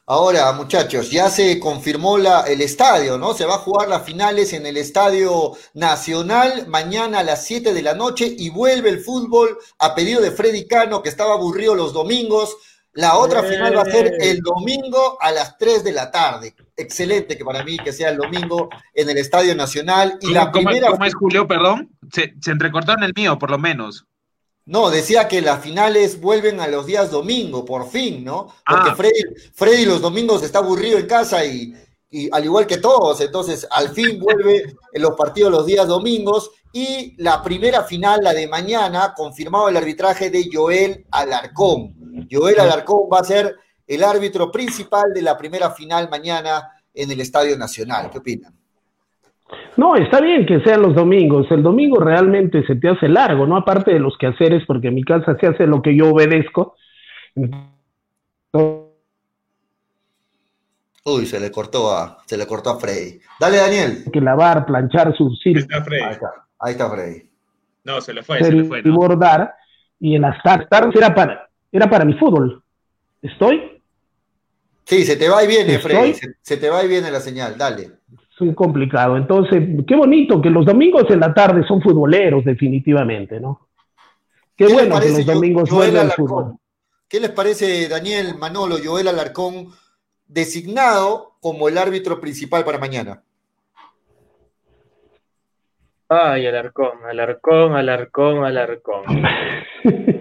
Ahora, 0.06 0.52
muchachos, 0.52 1.12
ya 1.12 1.30
se 1.30 1.60
confirmó 1.62 2.18
la, 2.18 2.42
el 2.42 2.60
estadio, 2.60 3.18
¿no? 3.18 3.34
Se 3.34 3.46
va 3.46 3.56
a 3.56 3.60
jugar 3.60 3.88
las 3.88 4.04
finales 4.04 4.52
en 4.52 4.66
el 4.66 4.76
Estadio 4.76 5.54
Nacional 5.74 6.68
mañana 6.68 7.20
a 7.20 7.24
las 7.24 7.46
7 7.46 7.74
de 7.74 7.82
la 7.82 7.94
noche 7.94 8.36
y 8.38 8.50
vuelve 8.50 8.90
el 8.90 9.00
fútbol 9.00 9.58
a 9.80 9.96
pedido 9.96 10.20
de 10.20 10.32
Freddy 10.32 10.68
Cano, 10.68 11.02
que 11.02 11.08
estaba 11.08 11.36
aburrido 11.36 11.74
los 11.74 11.94
domingos. 11.94 12.58
La 12.94 13.18
otra 13.18 13.42
final 13.44 13.76
va 13.76 13.82
a 13.82 13.86
ser 13.86 14.14
el 14.20 14.40
domingo 14.42 15.18
a 15.20 15.32
las 15.32 15.58
3 15.58 15.84
de 15.84 15.92
la 15.92 16.12
tarde. 16.12 16.54
Excelente 16.78 17.38
que 17.38 17.44
para 17.44 17.64
mí 17.64 17.78
que 17.78 17.92
sea 17.92 18.10
el 18.10 18.18
domingo 18.18 18.70
en 18.94 19.10
el 19.10 19.18
Estadio 19.18 19.56
Nacional. 19.56 20.18
Y 20.22 20.32
la 20.32 20.52
primera... 20.52 20.90
¿Cómo 20.90 21.06
es 21.06 21.16
Julio, 21.16 21.48
perdón? 21.48 21.90
Se, 22.12 22.36
se 22.40 22.52
entrecortó 22.52 22.94
en 22.94 23.04
el 23.04 23.14
mío, 23.16 23.40
por 23.40 23.50
lo 23.50 23.58
menos. 23.58 24.06
No, 24.66 24.90
decía 24.90 25.28
que 25.28 25.42
las 25.42 25.62
finales 25.62 26.22
vuelven 26.22 26.62
a 26.62 26.68
los 26.68 26.86
días 26.86 27.12
domingo, 27.12 27.66
por 27.66 27.90
fin, 27.90 28.24
¿no? 28.24 28.48
Porque 28.66 28.92
ah. 28.92 28.96
Freddy, 28.96 29.24
Freddy, 29.54 29.86
los 29.86 30.02
domingos 30.02 30.42
está 30.42 30.60
aburrido 30.60 30.98
en 30.98 31.06
casa 31.06 31.44
y, 31.44 31.74
al 32.32 32.46
igual 32.46 32.68
que 32.68 32.78
todos, 32.78 33.20
entonces 33.22 33.68
al 33.72 33.90
fin 33.90 34.20
vuelve 34.22 34.76
en 34.92 35.02
los 35.02 35.16
partidos 35.16 35.52
los 35.52 35.66
días 35.66 35.88
domingos 35.88 36.52
y 36.72 37.16
la 37.22 37.42
primera 37.44 37.84
final, 37.84 38.22
la 38.24 38.34
de 38.34 38.48
mañana, 38.48 39.14
confirmado 39.16 39.70
el 39.70 39.78
arbitraje 39.78 40.30
de 40.30 40.50
Joel 40.52 41.06
Alarcón. 41.12 42.28
Joel 42.32 42.60
Alarcón 42.60 43.08
va 43.12 43.20
a 43.20 43.24
ser 43.24 43.56
el 43.86 44.04
árbitro 44.04 44.52
principal 44.52 45.14
de 45.14 45.22
la 45.22 45.38
primera 45.38 45.70
final 45.72 46.10
mañana 46.10 46.70
en 46.94 47.12
el 47.12 47.22
Estadio 47.22 47.58
Nacional. 47.58 48.10
¿Qué 48.12 48.18
opinan? 48.20 48.54
No, 49.78 49.96
está 49.96 50.22
bien 50.22 50.46
que 50.46 50.62
sean 50.62 50.82
los 50.82 50.96
domingos. 50.96 51.48
El 51.52 51.64
domingo 51.64 52.00
realmente 52.00 52.66
se 52.66 52.76
te 52.76 52.90
hace 52.90 53.08
largo, 53.08 53.46
¿no? 53.46 53.58
Aparte 53.58 53.94
de 53.94 54.00
los 54.00 54.18
quehaceres, 54.18 54.64
porque 54.66 54.88
en 54.88 54.96
mi 54.96 55.04
casa 55.04 55.36
se 55.40 55.48
hace 55.48 55.68
lo 55.68 55.82
que 55.82 55.96
yo 55.96 56.12
obedezco. 56.12 56.76
Uy, 61.06 61.26
se 61.26 61.40
le 61.40 61.52
cortó 61.52 61.92
a, 61.92 62.20
se 62.26 62.38
le 62.38 62.48
cortó 62.48 62.72
a 62.72 62.80
Freddy. 62.80 63.20
Dale, 63.40 63.58
Daniel. 63.58 64.06
Que 64.12 64.22
lavar, 64.22 64.66
planchar, 64.66 65.16
surcir. 65.16 65.58
Ahí 65.58 65.64
está 65.64 65.84
Freddy. 65.84 66.04
Ahí 66.60 66.72
está, 66.72 66.90
Freddy. 66.90 67.30
No, 67.84 68.00
se 68.00 68.14
le 68.14 68.24
fue, 68.24 68.44
se 68.44 68.52
le 68.52 68.64
fue. 68.64 68.82
Y 68.84 68.90
bordar. 68.90 69.54
Y 70.00 70.16
en 70.16 70.22
las 70.22 70.42
tardes 70.44 70.96
era 70.96 71.14
para, 71.14 71.50
era 71.72 71.90
para 71.90 72.06
mi 72.06 72.14
fútbol. 72.14 72.64
¿Estoy? 73.22 73.82
Sí, 74.86 75.06
se 75.06 75.16
te 75.16 75.30
va 75.30 75.44
y 75.44 75.48
viene, 75.48 75.80
Freddy. 75.80 76.14
se 76.42 76.58
te 76.58 76.70
va 76.70 76.84
y 76.84 76.88
viene 76.88 77.12
la 77.12 77.20
señal. 77.20 77.58
Dale 77.58 78.04
es 78.50 78.56
complicado. 78.56 79.18
Entonces, 79.18 79.64
qué 79.88 79.96
bonito 79.96 80.42
que 80.42 80.50
los 80.50 80.66
domingos 80.66 81.06
en 81.10 81.20
la 81.20 81.34
tarde 81.34 81.66
son 81.68 81.82
futboleros, 81.82 82.44
definitivamente, 82.44 83.40
¿no? 83.40 83.68
Qué, 84.56 84.68
bueno 84.68 85.00
que 85.00 85.10
los 85.10 85.26
domingos 85.26 85.70
el 85.72 86.12
fútbol. 86.12 86.56
¿Qué 87.08 87.20
les 87.20 87.32
parece, 87.32 87.88
Daniel 87.88 88.36
Manolo, 88.38 88.78
Joel 88.84 89.08
Alarcón, 89.08 89.70
designado 90.28 91.34
como 91.42 91.68
el 91.68 91.78
árbitro 91.78 92.20
principal 92.20 92.64
para 92.64 92.78
mañana? 92.78 93.24
Ay, 96.10 96.46
Alarcón, 96.46 97.06
Alarcón, 97.10 97.76
Alarcón, 97.76 98.46
Alarcón. 98.46 99.04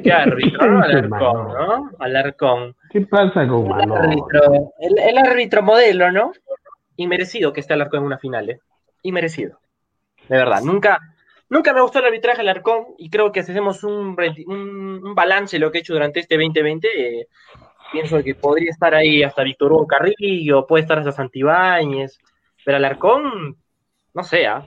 ¿Qué 0.03 0.13
árbitro, 0.13 0.83
Alarcón, 0.83 1.49
¿no? 1.49 1.91
Alarcón. 1.99 2.77
¿Qué 2.91 3.03
pasa 3.03 3.47
con 3.47 3.69
Manolo? 3.69 4.23
el 4.81 5.19
árbitro 5.19 5.63
modelo, 5.63 6.11
¿no? 6.11 6.33
inmerecido 6.97 7.53
que 7.53 7.61
esté 7.61 7.75
Alarcón 7.75 8.01
en 8.01 8.07
una 8.07 8.19
final, 8.19 8.51
¿eh? 8.51 8.61
Inmerecido. 9.03 9.59
De 10.29 10.37
verdad, 10.37 10.63
nunca, 10.63 11.01
nunca 11.49 11.73
me 11.73 11.83
gustó 11.83 11.99
el 11.99 12.07
arbitraje 12.07 12.39
del 12.39 12.49
Alarcón 12.49 12.87
y 12.99 13.11
creo 13.11 13.33
que 13.33 13.43
si 13.43 13.53
hacemos 13.53 13.83
un, 13.85 14.17
un, 14.47 15.15
balance 15.15 15.57
de 15.57 15.61
lo 15.61 15.71
que 15.71 15.79
he 15.79 15.81
hecho 15.81 15.95
durante 15.95 16.21
este 16.21 16.37
2020, 16.37 16.89
eh, 17.21 17.29
pienso 17.93 18.23
que 18.23 18.35
podría 18.35 18.71
estar 18.71 18.95
ahí 18.95 19.23
hasta 19.23 19.45
Víctor 19.45 19.73
Hugo 19.73 19.87
Carrillo, 19.87 20.67
puede 20.67 20.83
estar 20.83 20.99
hasta 20.99 21.13
Santibáñez, 21.13 22.19
pero 22.65 22.79
Alarcón, 22.79 23.57
no 24.15 24.25
sé, 24.25 24.47
¿ah? 24.47 24.67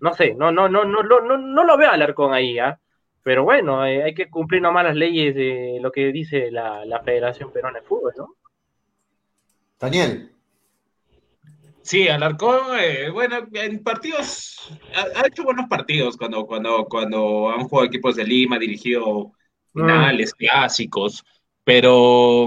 no 0.00 0.14
sé, 0.14 0.34
no, 0.34 0.50
no, 0.50 0.68
no, 0.68 0.84
no, 0.84 1.02
no, 1.02 1.36
no, 1.36 1.64
lo 1.64 1.76
veo 1.76 1.90
a 1.90 1.94
Alarcón 1.94 2.32
ahí, 2.32 2.58
¿ah? 2.58 2.80
pero 3.22 3.44
bueno, 3.44 3.84
eh, 3.86 4.02
hay 4.02 4.14
que 4.14 4.30
cumplir 4.30 4.62
nomás 4.62 4.84
las 4.84 4.96
leyes 4.96 5.34
de 5.34 5.78
lo 5.80 5.92
que 5.92 6.12
dice 6.12 6.50
la, 6.50 6.84
la 6.84 7.00
Federación 7.02 7.52
Peruana 7.52 7.80
de 7.80 7.86
Fútbol, 7.86 8.14
¿no? 8.16 8.34
Daniel. 9.78 10.32
Sí, 11.82 12.08
Alarcón, 12.08 12.78
eh, 12.80 13.10
bueno, 13.10 13.46
en 13.52 13.82
partidos, 13.82 14.76
ha, 14.94 15.26
hecho 15.26 15.44
buenos 15.44 15.68
partidos 15.68 16.16
cuando, 16.16 16.44
cuando, 16.44 16.84
cuando 16.86 17.48
han 17.50 17.68
jugado 17.68 17.86
equipos 17.86 18.16
de 18.16 18.24
Lima, 18.24 18.58
dirigido 18.58 19.32
finales, 19.72 20.34
clásicos, 20.34 21.24
pero 21.66 22.46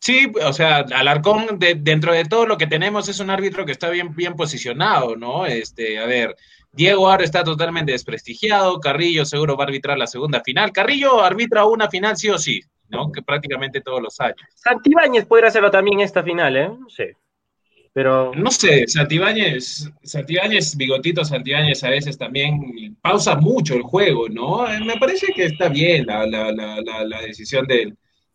sí, 0.00 0.32
o 0.42 0.52
sea, 0.54 0.78
Alarcón, 0.78 1.58
dentro 1.58 2.14
de 2.14 2.24
todo 2.24 2.46
lo 2.46 2.56
que 2.56 2.66
tenemos, 2.66 3.10
es 3.10 3.20
un 3.20 3.28
árbitro 3.28 3.66
que 3.66 3.72
está 3.72 3.90
bien, 3.90 4.16
bien 4.16 4.36
posicionado, 4.36 5.16
¿no? 5.16 5.44
Este, 5.44 5.98
a 5.98 6.06
ver, 6.06 6.34
Diego 6.72 7.10
Aro 7.10 7.22
está 7.22 7.44
totalmente 7.44 7.92
desprestigiado, 7.92 8.80
Carrillo 8.80 9.26
seguro 9.26 9.54
va 9.54 9.64
a 9.64 9.66
arbitrar 9.66 9.98
la 9.98 10.06
segunda 10.06 10.40
final, 10.42 10.72
Carrillo 10.72 11.22
arbitra 11.22 11.66
una 11.66 11.90
final 11.90 12.16
sí 12.16 12.30
o 12.30 12.38
sí, 12.38 12.62
¿no? 12.88 13.12
Que 13.12 13.20
prácticamente 13.20 13.82
todos 13.82 14.00
los 14.00 14.18
años. 14.18 14.40
Santibáñez 14.54 15.26
podría 15.26 15.48
hacerlo 15.48 15.70
también 15.70 16.00
esta 16.00 16.22
final, 16.22 16.56
¿eh? 16.56 16.70
Sí. 16.88 17.04
Pero... 17.92 18.32
No 18.34 18.50
sé, 18.50 18.88
Santibáñez, 18.88 19.90
Santibáñez, 20.02 20.74
Bigotito 20.74 21.22
Santibáñez 21.22 21.84
a 21.84 21.90
veces 21.90 22.16
también 22.16 22.96
pausa 23.02 23.36
mucho 23.36 23.74
el 23.74 23.82
juego, 23.82 24.26
¿no? 24.30 24.66
Me 24.86 24.96
parece 24.96 25.34
que 25.34 25.44
está 25.44 25.68
bien 25.68 26.06
la, 26.06 26.24
la, 26.26 26.50
la, 26.50 27.04
la 27.04 27.20
decisión 27.20 27.66
del, 27.66 27.94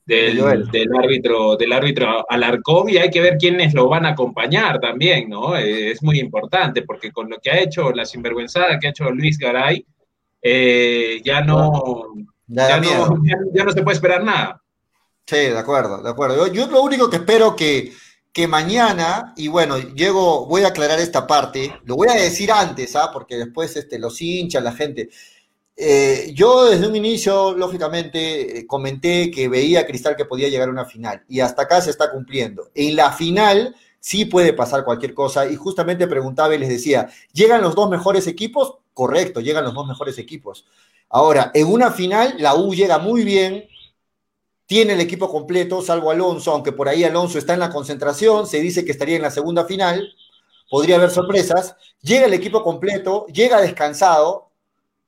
del, 0.10 0.94
árbitro, 0.96 1.56
del 1.56 1.72
árbitro 1.72 2.26
Alarcón 2.28 2.90
y 2.90 2.98
hay 2.98 3.10
que 3.10 3.22
ver 3.22 3.38
quiénes 3.38 3.74
lo 3.74 3.88
van 3.88 4.06
a 4.06 4.10
acompañar 4.10 4.80
también, 4.80 5.30
¿no? 5.30 5.56
Eh, 5.56 5.92
es 5.92 6.02
muy 6.02 6.20
importante 6.20 6.82
porque 6.82 7.12
con 7.12 7.30
lo 7.30 7.38
que 7.38 7.52
ha 7.52 7.60
hecho, 7.60 7.92
la 7.92 8.06
sinvergüenzada 8.06 8.80
que 8.80 8.88
ha 8.88 8.90
hecho 8.90 9.12
Luis 9.12 9.38
Garay, 9.38 9.86
eh, 10.42 11.22
ya 11.24 11.42
no, 11.42 12.14
ya, 12.48 12.80
no, 12.80 13.24
ya, 13.54 13.64
no 13.64 13.72
se 13.72 13.84
puede 13.84 13.96
esperar 13.96 14.24
nada. 14.24 14.62
Sí, 15.28 15.38
de 15.38 15.60
acuerdo, 15.60 16.02
de 16.02 16.10
acuerdo. 16.10 16.48
Yo, 16.48 16.54
yo 16.54 16.72
lo 16.72 16.82
único 16.82 17.10
que 17.10 17.18
espero 17.18 17.56
que 17.56 17.92
que 18.32 18.48
mañana, 18.48 19.34
y 19.36 19.48
bueno, 19.48 19.80
llego, 19.80 20.46
voy 20.46 20.64
a 20.64 20.68
aclarar 20.68 21.00
esta 21.00 21.26
parte, 21.26 21.76
lo 21.86 21.96
voy 21.96 22.10
a 22.10 22.14
decir 22.14 22.52
antes, 22.52 22.96
¿ah? 22.96 23.10
porque 23.12 23.38
después 23.38 23.76
este, 23.76 23.98
los 23.98 24.22
hinchas, 24.22 24.64
la 24.64 24.72
gente. 24.72 25.10
Eh, 25.82 26.34
yo 26.36 26.66
desde 26.66 26.88
un 26.88 26.96
inicio, 26.98 27.54
lógicamente, 27.54 28.60
eh, 28.60 28.68
comenté 28.68 29.32
que 29.32 29.48
veía 29.48 29.80
a 29.80 29.86
Cristal 29.86 30.18
que 30.18 30.26
podía 30.26 30.50
llegar 30.50 30.68
a 30.68 30.72
una 30.72 30.84
final, 30.84 31.24
y 31.30 31.40
hasta 31.40 31.62
acá 31.62 31.80
se 31.80 31.90
está 31.90 32.12
cumpliendo. 32.12 32.70
En 32.76 32.98
la 32.98 33.14
final 33.14 33.74
sí 34.02 34.26
puede 34.26 34.52
pasar 34.52 34.84
cualquier 34.84 35.14
cosa, 35.14 35.50
y 35.50 35.56
justamente 35.56 36.06
preguntaba 36.06 36.54
y 36.54 36.58
les 36.58 36.68
decía, 36.68 37.10
¿llegan 37.32 37.62
los 37.62 37.76
dos 37.76 37.90
mejores 37.90 38.28
equipos? 38.28 38.76
Correcto, 38.94 39.40
llegan 39.40 39.64
los 39.64 39.74
dos 39.74 39.88
mejores 39.88 40.18
equipos. 40.18 40.66
Ahora, 41.08 41.50
en 41.54 41.68
una 41.68 41.92
final, 41.92 42.36
la 42.40 42.56
U 42.56 42.76
llega 42.76 42.98
muy 42.98 43.24
bien, 43.24 43.66
tiene 44.66 44.94
el 44.94 45.00
equipo 45.00 45.30
completo, 45.32 45.82
salvo 45.82 46.12
Alonso, 46.12 46.52
aunque 46.52 46.74
por 46.74 46.90
ahí 46.90 47.06
Alonso 47.06 47.38
está 47.38 47.54
en 47.54 47.62
la 47.62 47.70
concentración, 47.70 48.48
se 48.48 48.60
dice 48.60 48.84
que 48.84 48.92
estaría 48.92 49.16
en 49.16 49.22
la 49.22 49.32
segunda 49.32 49.64
final, 49.64 50.14
podría 50.70 50.98
haber 50.98 51.10
sorpresas. 51.10 51.78
Llega 52.02 52.26
el 52.26 52.34
equipo 52.34 52.64
completo, 52.64 53.28
llega 53.28 53.62
descansado, 53.62 54.49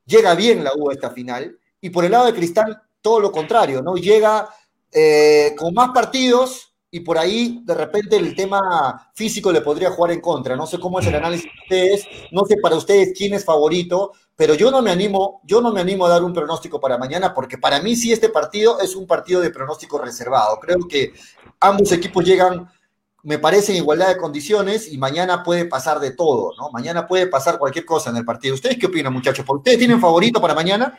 llega 0.06 0.36
bien 0.36 0.64
la 0.64 0.72
U 0.76 0.90
a 0.90 0.94
esta 0.94 1.12
final. 1.12 1.58
Y 1.80 1.90
por 1.90 2.06
el 2.06 2.12
lado 2.12 2.26
de 2.26 2.34
Cristal, 2.34 2.82
todo 3.02 3.20
lo 3.20 3.32
contrario, 3.32 3.82
¿no? 3.82 3.96
Llega 3.96 4.50
eh, 4.92 5.56
con 5.58 5.74
más 5.74 5.90
partidos, 5.90 6.72
y 6.94 7.00
por 7.00 7.18
ahí 7.18 7.62
de 7.64 7.74
repente 7.74 8.18
el 8.18 8.36
tema 8.36 9.10
físico 9.16 9.50
le 9.52 9.62
podría 9.62 9.92
jugar 9.92 10.12
en 10.12 10.20
contra. 10.20 10.58
No 10.58 10.68
sé 10.68 10.78
cómo 10.78 11.00
es 11.00 11.08
el 11.08 11.16
análisis 11.16 11.46
de 11.46 11.62
ustedes, 11.62 12.08
no 12.32 12.44
sé 12.46 12.58
para 12.62 12.76
ustedes 12.76 13.14
quién 13.18 13.34
es 13.34 13.46
favorito, 13.46 14.12
pero 14.36 14.56
yo 14.56 14.70
no 14.70 14.82
me 14.82 14.92
animo, 14.92 15.42
yo 15.46 15.62
no 15.62 15.72
me 15.72 15.80
animo 15.80 16.06
a 16.06 16.10
dar 16.10 16.24
un 16.24 16.34
pronóstico 16.34 16.82
para 16.82 16.98
mañana 16.98 17.34
porque 17.34 17.58
para 17.58 17.82
mí 17.82 17.96
sí 17.96 18.12
este 18.12 18.28
partido 18.28 18.82
es 18.82 18.94
un 18.96 19.08
partido 19.08 19.40
de 19.40 19.52
pronóstico 19.52 20.00
reservado. 20.00 20.60
Creo 20.60 20.80
que 20.90 21.14
ambos 21.62 21.94
equipos 21.94 22.26
llegan 22.26 22.70
me 23.24 23.38
parece 23.38 23.72
en 23.72 23.80
igualdad 23.80 24.10
de 24.10 24.18
condiciones 24.18 24.92
y 24.92 24.98
mañana 24.98 25.44
puede 25.44 25.66
pasar 25.66 26.00
de 26.00 26.16
todo, 26.16 26.54
¿no? 26.58 26.72
Mañana 26.72 27.08
puede 27.08 27.28
pasar 27.28 27.60
cualquier 27.60 27.86
cosa 27.86 28.10
en 28.10 28.18
el 28.18 28.26
partido. 28.26 28.56
¿Ustedes 28.56 28.78
qué 28.78 28.88
opinan, 28.88 29.14
muchachos? 29.14 29.46
¿Ustedes 29.48 29.78
tienen 29.78 30.00
favorito 30.00 30.42
para 30.42 30.56
mañana? 30.56 30.94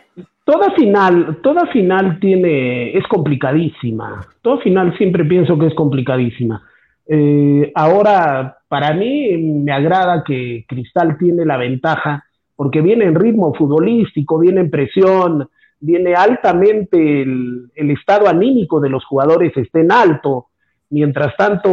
Toda 0.45 0.71
final, 0.73 1.41
toda 1.43 1.67
final 1.67 2.19
tiene, 2.21 2.97
es 2.97 3.05
complicadísima. 3.09 4.27
Toda 4.41 4.59
final 4.59 4.97
siempre 4.97 5.25
pienso 5.25 5.59
que 5.59 5.67
es 5.67 5.75
complicadísima. 5.75 6.63
Eh, 7.07 7.73
ahora, 7.75 8.59
para 8.69 8.95
mí 8.95 9.37
me 9.37 9.73
agrada 9.73 10.23
que 10.25 10.65
Cristal 10.69 11.19
tiene 11.19 11.45
la 11.45 11.57
ventaja 11.57 12.25
porque 12.55 12.81
viene 12.81 13.07
en 13.07 13.17
ritmo 13.17 13.53
futbolístico, 13.55 14.39
viene 14.39 14.61
en 14.61 14.71
presión, 14.71 15.49
viene 15.81 16.15
altamente 16.15 17.23
el, 17.23 17.71
el 17.75 17.91
estado 17.91 18.29
anímico 18.29 18.79
de 18.81 18.89
los 18.89 19.05
jugadores 19.05 19.57
está 19.57 19.81
en 19.81 19.91
alto 19.91 20.51
Mientras 20.93 21.35
tanto, 21.39 21.71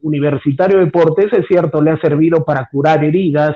Universitario 0.00 0.78
Deportes, 0.78 1.30
es 1.34 1.46
cierto, 1.46 1.82
le 1.82 1.90
ha 1.90 2.00
servido 2.00 2.46
para 2.46 2.66
curar 2.72 3.04
heridas, 3.04 3.54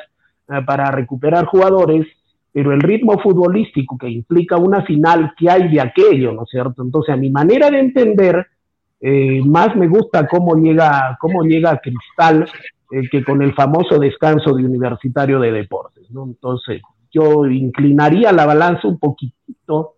eh, 0.49 0.61
para 0.67 0.91
recuperar 0.91 1.47
jugadores, 1.47 2.07
pero 2.53 2.75
el 2.75 2.81
ritmo 2.83 3.19
futbolístico 3.19 3.97
que 3.97 4.11
implica 4.11 4.59
una 4.59 4.83
final, 4.85 5.33
que 5.35 5.49
hay 5.49 5.71
de 5.71 5.81
aquello, 5.81 6.33
¿no 6.33 6.43
es 6.43 6.51
cierto? 6.51 6.83
Entonces, 6.83 7.15
a 7.15 7.17
mi 7.17 7.31
manera 7.31 7.71
de 7.71 7.81
entender, 7.81 8.47
eh, 9.01 9.41
más 9.47 9.75
me 9.77 9.89
gusta 9.89 10.27
cómo 10.29 10.55
llega, 10.57 11.17
cómo 11.19 11.43
llega 11.43 11.79
Cristal 11.79 12.47
eh, 12.91 13.09
que 13.11 13.25
con 13.25 13.41
el 13.41 13.55
famoso 13.55 13.99
descanso 13.99 14.55
de 14.55 14.67
Universitario 14.67 15.41
de 15.41 15.53
Deportes, 15.53 16.11
¿no? 16.11 16.25
Entonces, 16.25 16.83
yo 17.11 17.47
inclinaría 17.47 18.31
la 18.31 18.45
balanza 18.45 18.87
un 18.87 18.99
poquitito 18.99 19.95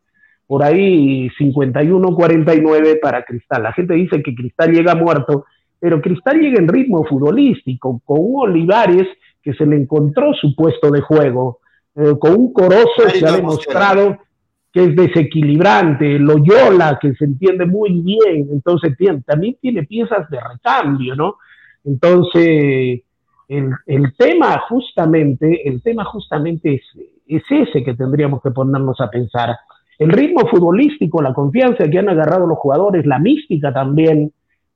por 0.51 0.65
ahí 0.65 1.29
51-49 1.39 2.99
para 3.01 3.23
Cristal. 3.23 3.63
La 3.63 3.73
gente 3.73 3.95
dice 3.95 4.21
que 4.21 4.35
Cristal 4.35 4.73
llega 4.73 4.97
muerto, 4.97 5.45
pero 5.79 6.03
Cristal 6.03 6.41
llega 6.41 6.59
en 6.59 6.67
ritmo 6.67 7.05
futbolístico, 7.05 8.03
con 8.05 8.17
un 8.19 8.51
Olivares 8.51 9.07
que 9.41 9.55
se 9.55 9.65
le 9.65 9.77
encontró 9.77 10.35
su 10.35 10.57
puesto 10.57 10.91
de 10.91 11.03
juego, 11.03 11.61
eh, 11.95 12.15
con 12.19 12.33
un 12.33 12.53
Corozo 12.53 13.05
que 13.13 13.25
ha 13.25 13.37
demostrado 13.37 14.19
que 14.73 14.87
es 14.87 14.97
desequilibrante, 14.97 16.19
Loyola 16.19 16.99
que 17.01 17.15
se 17.15 17.27
entiende 17.27 17.65
muy 17.65 18.01
bien, 18.01 18.49
entonces 18.51 18.97
también 19.25 19.57
tiene 19.61 19.85
piezas 19.85 20.29
de 20.31 20.41
recambio, 20.41 21.15
¿no? 21.15 21.37
Entonces, 21.85 23.03
el, 23.47 23.71
el 23.87 24.17
tema 24.19 24.61
justamente, 24.69 25.69
el 25.69 25.81
tema 25.81 26.05
justamente 26.07 26.75
es, 26.75 26.83
es 27.29 27.45
ese 27.49 27.85
que 27.85 27.95
tendríamos 27.95 28.43
que 28.43 28.51
ponernos 28.51 29.01
a 29.01 29.09
pensar 29.09 29.57
el 30.01 30.11
ritmo 30.11 30.49
futbolístico, 30.49 31.21
la 31.21 31.35
confianza 31.35 31.85
que 31.85 31.99
han 31.99 32.09
agarrado 32.09 32.47
los 32.47 32.59
jugadores, 32.59 33.05
la 33.05 33.19
mística 33.19 33.71
también, 33.71 34.33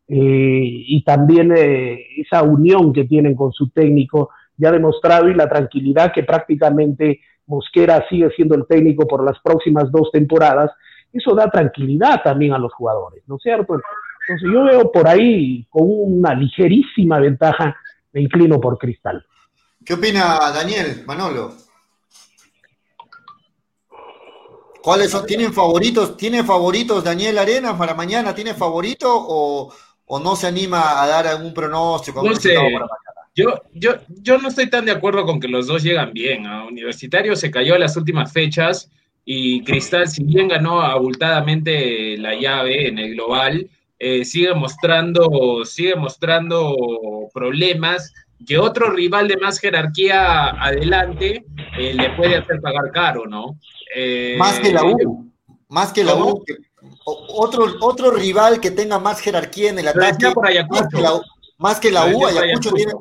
eh, 0.07 0.85
y 0.87 1.03
también 1.03 1.51
eh, 1.57 1.99
esa 2.18 2.43
unión 2.43 2.93
que 2.93 3.05
tienen 3.05 3.35
con 3.35 3.51
su 3.51 3.70
técnico, 3.70 4.29
ya 4.59 4.70
demostrado, 4.70 5.31
y 5.31 5.35
la 5.35 5.49
tranquilidad 5.49 6.12
que 6.12 6.25
prácticamente 6.25 7.20
Mosquera 7.47 8.05
sigue 8.11 8.29
siendo 8.37 8.55
el 8.55 8.66
técnico 8.66 9.07
por 9.07 9.25
las 9.25 9.39
próximas 9.43 9.91
dos 9.91 10.11
temporadas, 10.12 10.70
eso 11.11 11.35
da 11.35 11.51
tranquilidad 11.51 12.20
también 12.22 12.53
a 12.53 12.59
los 12.59 12.75
jugadores, 12.75 13.22
¿no 13.27 13.37
es 13.37 13.43
cierto? 13.43 13.81
Entonces 14.29 14.51
yo 14.53 14.64
veo 14.64 14.93
por 14.93 15.09
ahí 15.09 15.66
con 15.70 15.85
una 15.87 16.35
ligerísima 16.35 17.18
ventaja, 17.18 17.75
me 18.12 18.20
inclino 18.20 18.61
por 18.61 18.77
Cristal. 18.77 19.25
¿Qué 19.83 19.95
opina 19.95 20.39
Daniel, 20.55 21.03
Manolo? 21.07 21.64
¿Cuáles 24.85 25.12
son? 25.12 25.24
¿Tienen 25.24 25.55
favoritos? 25.55 26.14
¿Tiene 26.14 26.45
favoritos 26.45 27.03
Daniel 27.03 27.39
Arenas 27.39 27.72
para 27.78 27.95
mañana? 27.95 28.35
¿Tiene 28.35 28.53
favorito 28.53 29.09
o, 29.11 29.72
no 30.20 30.37
se 30.37 30.47
anima 30.47 31.03
a 31.03 31.07
dar 31.07 31.26
algún 31.26 31.55
pronóstico? 31.55 32.22
No 32.22 32.35
sé. 32.35 32.55
Yo, 33.35 33.62
yo, 33.72 33.93
yo 34.09 34.37
no 34.37 34.49
estoy 34.49 34.68
tan 34.68 34.85
de 34.85 34.93
acuerdo 34.93 35.24
con 35.24 35.41
que 35.41 35.49
los 35.49 35.68
dos 35.68 35.82
llegan 35.82 36.12
bien. 36.12 36.47
A 36.47 36.66
Universitario 36.66 37.35
se 37.35 37.51
cayó 37.51 37.76
en 37.76 37.80
las 37.80 37.97
últimas 37.97 38.30
fechas 38.30 38.91
y 39.24 39.64
Cristal, 39.64 40.07
si 40.07 40.22
bien 40.22 40.49
ganó 40.49 40.82
abultadamente 40.82 42.18
la 42.18 42.35
llave 42.35 42.87
en 42.87 42.99
el 42.99 43.14
global, 43.14 43.70
eh, 43.99 44.22
sigue 44.26 44.53
mostrando, 44.53 45.64
sigue 45.64 45.97
mostrando 45.97 46.76
problemas 47.32 48.12
que 48.47 48.59
otro 48.59 48.91
rival 48.91 49.28
de 49.28 49.37
más 49.37 49.59
jerarquía 49.59 50.51
adelante 50.51 51.45
eh, 51.78 51.95
le 51.95 52.11
puede 52.11 52.37
hacer 52.37 52.61
pagar 52.61 52.91
caro, 52.93 53.26
¿no? 53.26 53.59
Eh, 53.95 54.37
más 54.39 54.61
que 54.61 54.72
la 54.72 54.85
U. 54.85 55.30
Más 55.68 55.93
que 55.93 56.05
la 56.05 56.14
U. 56.14 56.45
otro, 57.05 57.66
otro 57.80 58.11
rival 58.11 58.61
que 58.61 58.70
tenga 58.70 58.99
más 58.99 59.20
jerarquía 59.20 59.70
en 59.70 59.78
el 59.78 59.89
ataque. 59.89 60.26
más 60.68 60.89
que 60.89 61.01
la, 61.01 61.14
U, 61.14 61.22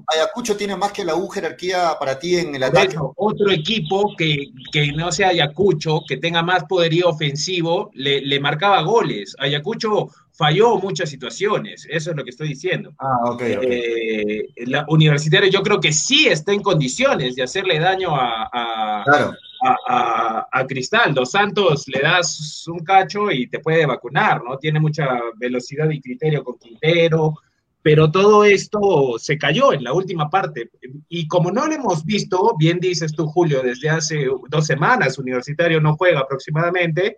Ayacucho, 0.08 0.56
Tiene, 0.56 0.76
más 0.76 0.92
que 0.92 1.04
la 1.04 1.16
U 1.16 1.28
jerarquía 1.28 1.96
para 2.00 2.20
ti 2.20 2.38
en 2.38 2.56
el 2.56 2.64
ataque. 2.64 2.96
otro 3.16 3.52
equipo 3.52 4.14
que, 4.16 4.52
no 4.96 5.12
sea 5.12 5.30
Ayacucho, 5.30 6.02
que 6.08 6.18
tenga 6.18 6.44
más 6.44 6.66
poderío 6.66 7.10
ofensivo, 7.10 7.90
le, 7.94 8.40
marcaba 8.40 8.82
goles. 8.82 9.36
Ayacucho 9.40 10.10
falló 10.32 10.78
muchas 10.78 11.10
situaciones, 11.10 11.88
eso 11.90 12.12
es 12.12 12.18
lo 12.18 12.24
que 12.24 12.32
estoy 12.32 12.50
diciendo. 12.50 12.94
Ah, 13.00 13.32
ok. 13.32 13.42
Eh, 13.44 14.48
la 14.66 14.86
universitaria 14.88 15.50
yo 15.50 15.62
creo 15.62 15.80
que 15.80 15.94
sí 15.94 16.28
está 16.28 16.54
en 16.54 16.62
condiciones 16.62 17.36
de 17.36 17.44
hacerle 17.44 17.80
daño 17.80 18.16
a, 18.16 19.04
claro 19.06 19.34
a, 19.64 20.66
Cristal. 20.68 21.14
Dos 21.14 21.32
Santos 21.32 21.88
le 21.88 22.02
das 22.02 22.66
un 22.68 22.80
cacho 22.80 23.32
y 23.32 23.48
te 23.48 23.60
puede 23.60 23.86
vacunar, 23.86 24.44
¿no? 24.44 24.58
Tiene 24.58 24.80
mucha 24.80 25.08
velocidad 25.36 25.90
y 25.90 26.02
criterio 26.02 26.44
con 26.44 26.58
Quintero, 26.58 27.36
pero 27.84 28.10
todo 28.10 28.46
esto 28.46 29.16
se 29.20 29.38
cayó 29.38 29.74
en 29.74 29.84
la 29.84 29.94
última 29.94 30.30
parte. 30.30 30.72
Y 31.10 31.28
como 31.28 31.52
no 31.52 31.68
lo 31.68 31.74
hemos 31.74 32.04
visto, 32.06 32.56
bien 32.58 32.80
dices 32.80 33.14
tú, 33.14 33.28
Julio, 33.28 33.62
desde 33.62 33.90
hace 33.90 34.28
dos 34.50 34.66
semanas, 34.66 35.20
Universitario 35.20 35.80
no 35.82 35.96
juega 35.96 36.22
aproximadamente, 36.22 37.18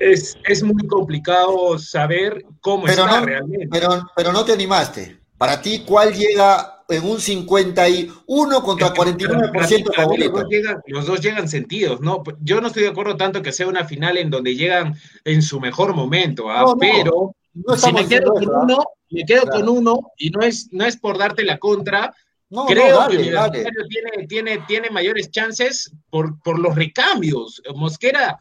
es, 0.00 0.36
es 0.44 0.62
muy 0.64 0.86
complicado 0.88 1.78
saber 1.78 2.44
cómo 2.60 2.88
está 2.88 3.20
realmente. 3.20 3.68
Pero, 3.70 3.88
pero 4.16 4.32
no 4.32 4.44
te 4.44 4.52
animaste. 4.52 5.16
Para 5.38 5.62
ti, 5.62 5.84
¿cuál 5.86 6.12
llega 6.12 6.82
en 6.88 7.04
un 7.04 7.20
51 7.20 8.62
contra 8.62 8.92
49% 8.92 9.94
favorito. 9.94 10.40
Los, 10.40 10.48
llegan, 10.48 10.82
los 10.86 11.06
dos 11.06 11.20
llegan 11.20 11.48
sentidos, 11.48 12.00
¿no? 12.00 12.22
Yo 12.40 12.60
no 12.60 12.66
estoy 12.68 12.82
de 12.82 12.90
acuerdo 12.90 13.16
tanto 13.16 13.42
que 13.42 13.52
sea 13.52 13.66
una 13.66 13.84
final 13.84 14.18
en 14.18 14.30
donde 14.30 14.54
llegan 14.54 14.94
en 15.24 15.42
su 15.42 15.60
mejor 15.60 15.94
momento, 15.94 16.50
¿ah? 16.50 16.74
pero 16.78 17.34
si 17.76 17.92
me 17.92 18.06
quedo 18.06 18.32
con 18.34 18.48
uno, 18.48 18.84
me 19.12 19.24
quedo 19.24 19.46
con 19.46 19.68
uno 19.68 20.12
y 20.16 20.30
no 20.30 20.40
es, 20.40 20.68
no 20.72 20.84
es 20.84 20.96
por 20.96 21.18
darte 21.18 21.44
la 21.44 21.58
contra. 21.58 22.14
Creo 22.68 23.08
que 23.08 23.16
el 23.16 23.88
tiene, 23.88 24.26
tiene, 24.28 24.58
tiene 24.66 24.90
mayores 24.90 25.30
chances 25.30 25.92
por, 26.10 26.40
por 26.42 26.58
los 26.58 26.74
recambios. 26.74 27.62
Mosquera, 27.74 28.38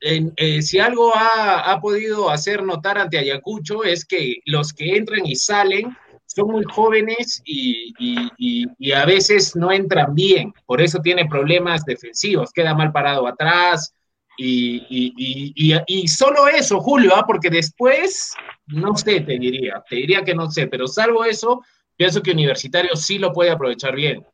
eh, 0.00 0.62
si 0.62 0.78
algo 0.78 1.14
ha, 1.14 1.70
ha 1.70 1.80
podido 1.80 2.30
hacer 2.30 2.62
notar 2.62 2.98
ante 2.98 3.18
Ayacucho 3.18 3.84
es 3.84 4.04
que 4.04 4.36
los 4.46 4.72
que 4.72 4.96
entran 4.96 5.24
y 5.24 5.36
salen 5.36 5.96
son 6.26 6.50
muy 6.50 6.64
jóvenes 6.64 7.42
y, 7.44 8.92
a 8.92 9.04
veces 9.04 9.56
no 9.56 9.72
entran 9.72 10.14
bien, 10.14 10.52
por 10.66 10.80
eso 10.80 11.00
tiene 11.00 11.26
problemas 11.26 11.84
defensivos, 11.84 12.52
queda 12.52 12.74
mal 12.74 12.92
parado 12.92 13.26
atrás 13.26 13.94
y, 14.36 16.08
solo 16.08 16.48
eso, 16.48 16.80
Julio, 16.80 17.12
¿ah? 17.14 17.24
porque 17.26 17.50
después, 17.50 18.34
no 18.66 18.96
sé, 18.96 19.20
te 19.20 19.38
diría, 19.38 19.82
te 19.88 19.96
diría 19.96 20.22
que 20.22 20.34
no 20.34 20.50
sé, 20.50 20.66
pero 20.66 20.86
salvo 20.86 21.24
eso, 21.24 21.62
pienso 21.96 22.22
que 22.22 22.32
Universitario 22.32 22.96
sí 22.96 23.18
lo 23.18 23.32
puede 23.32 23.50
aprovechar 23.50 23.94
bien. 23.94 24.26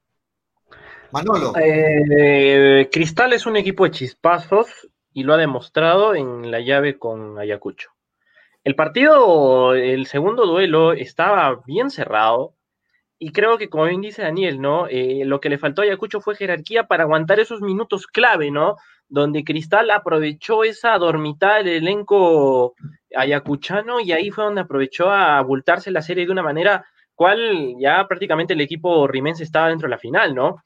Manolo. 1.13 1.53
Eh, 1.61 2.89
Cristal 2.91 3.35
es 3.35 3.47
un 3.47 3.57
equipo 3.57 3.85
de 3.85 3.91
chispazos 3.91 4.89
y 5.13 5.25
lo 5.25 5.35
ha 5.35 5.37
demostrado 5.37 6.15
en 6.15 6.51
la 6.51 6.61
llave 6.61 6.99
con 6.99 7.39
Ayacucho. 7.39 7.91
El 8.65 8.75
partido, 8.77 9.75
el 9.75 10.07
segundo 10.07 10.47
duelo, 10.47 10.93
estaba 10.93 11.61
bien 11.67 11.91
cerrado. 11.91 12.55
Y 13.19 13.33
creo 13.33 13.59
que, 13.59 13.69
como 13.69 13.85
bien 13.85 14.01
dice 14.01 14.23
Daniel, 14.23 14.61
¿no? 14.61 14.87
Eh, 14.89 15.23
lo 15.25 15.41
que 15.41 15.49
le 15.49 15.59
faltó 15.59 15.83
a 15.83 15.85
Ayacucho 15.85 16.21
fue 16.21 16.35
jerarquía 16.35 16.85
para 16.85 17.05
aguantar 17.05 17.41
esos 17.41 17.61
minutos 17.61 18.07
clave, 18.07 18.51
¿no? 18.51 18.77
Donde 19.13 19.45
Cristal 19.45 19.91
aprovechó 19.91 20.65
esa 20.65 20.97
dormitada 20.97 21.59
del 21.59 21.69
elenco 21.69 22.75
ayacuchano 23.15 24.01
y 24.01 24.11
ahí 24.11 24.31
fue 24.31 24.45
donde 24.45 24.63
aprovechó 24.63 25.11
a 25.11 25.37
abultarse 25.37 25.91
la 25.91 26.01
serie 26.01 26.25
de 26.25 26.33
una 26.33 26.43
manera 26.43 26.87
cual 27.15 27.75
ya 27.79 28.09
prácticamente 28.09 28.55
el 28.55 28.63
equipo 28.63 29.07
rimense 29.07 29.45
estaba 29.45 29.69
dentro 29.69 29.87
de 29.87 29.91
la 29.91 29.99
final, 29.99 30.35
¿no? 30.35 30.65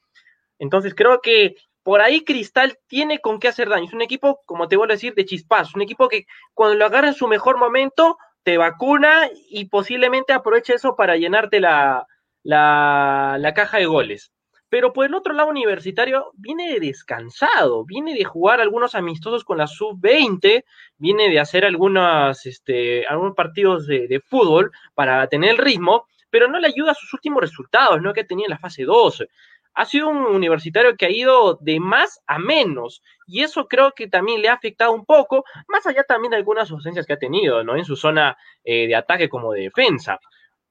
Entonces 0.59 0.95
creo 0.95 1.19
que 1.19 1.55
por 1.83 1.99
ahí 1.99 2.23
Cristal 2.23 2.79
tiene 2.87 3.19
con 3.19 3.37
qué 3.41 3.49
hacer 3.49 3.67
daño. 3.67 3.83
Es 3.83 3.93
un 3.93 4.01
equipo, 4.01 4.39
como 4.45 4.69
te 4.69 4.77
vuelvo 4.77 4.93
a 4.93 4.95
decir, 4.95 5.13
de 5.13 5.25
chispas. 5.25 5.75
Un 5.75 5.81
equipo 5.81 6.07
que 6.07 6.25
cuando 6.53 6.77
lo 6.77 6.85
agarra 6.85 7.09
en 7.09 7.15
su 7.15 7.27
mejor 7.27 7.57
momento, 7.57 8.17
te 8.43 8.57
vacuna 8.57 9.29
y 9.49 9.65
posiblemente 9.65 10.31
aproveche 10.31 10.75
eso 10.75 10.95
para 10.95 11.17
llenarte 11.17 11.59
la, 11.59 12.07
la, 12.43 13.35
la 13.39 13.53
caja 13.53 13.79
de 13.79 13.87
goles. 13.87 14.31
Pero 14.69 14.91
por 14.91 15.05
el 15.05 15.13
otro 15.13 15.33
lado, 15.33 15.49
Universitario 15.49 16.31
viene 16.33 16.79
descansado, 16.79 17.85
viene 17.85 18.13
de 18.13 18.25
jugar 18.25 18.59
algunos 18.59 18.95
amistosos 18.95 19.43
con 19.45 19.57
la 19.57 19.67
sub-20, 19.67 20.65
viene 20.97 21.29
de 21.29 21.39
hacer 21.39 21.65
algunos, 21.65 22.45
este, 22.45 23.05
algunos 23.07 23.35
partidos 23.35 23.87
de, 23.87 24.07
de, 24.07 24.19
fútbol 24.19 24.71
para 24.93 25.25
tener 25.27 25.51
el 25.51 25.57
ritmo, 25.57 26.05
pero 26.29 26.49
no 26.49 26.59
le 26.59 26.67
ayuda 26.67 26.91
a 26.91 26.95
sus 26.95 27.13
últimos 27.13 27.41
resultados, 27.41 28.01
¿no? 28.01 28.13
Que 28.13 28.25
tenía 28.25 28.45
en 28.45 28.51
la 28.51 28.57
fase 28.57 28.83
2. 28.83 29.25
Ha 29.73 29.85
sido 29.85 30.09
un 30.09 30.17
universitario 30.17 30.97
que 30.97 31.05
ha 31.05 31.11
ido 31.11 31.57
de 31.61 31.79
más 31.79 32.19
a 32.27 32.39
menos, 32.39 33.01
y 33.25 33.43
eso 33.43 33.67
creo 33.67 33.93
que 33.93 34.07
también 34.07 34.41
le 34.41 34.49
ha 34.49 34.53
afectado 34.53 34.91
un 34.91 35.05
poco, 35.05 35.45
más 35.67 35.85
allá 35.85 36.03
también 36.03 36.31
de 36.31 36.37
algunas 36.37 36.71
ausencias 36.71 37.05
que 37.05 37.13
ha 37.13 37.19
tenido, 37.19 37.63
¿no? 37.63 37.77
En 37.77 37.85
su 37.85 37.95
zona 37.95 38.35
eh, 38.63 38.87
de 38.87 38.95
ataque 38.95 39.29
como 39.29 39.53
de 39.53 39.61
defensa. 39.61 40.19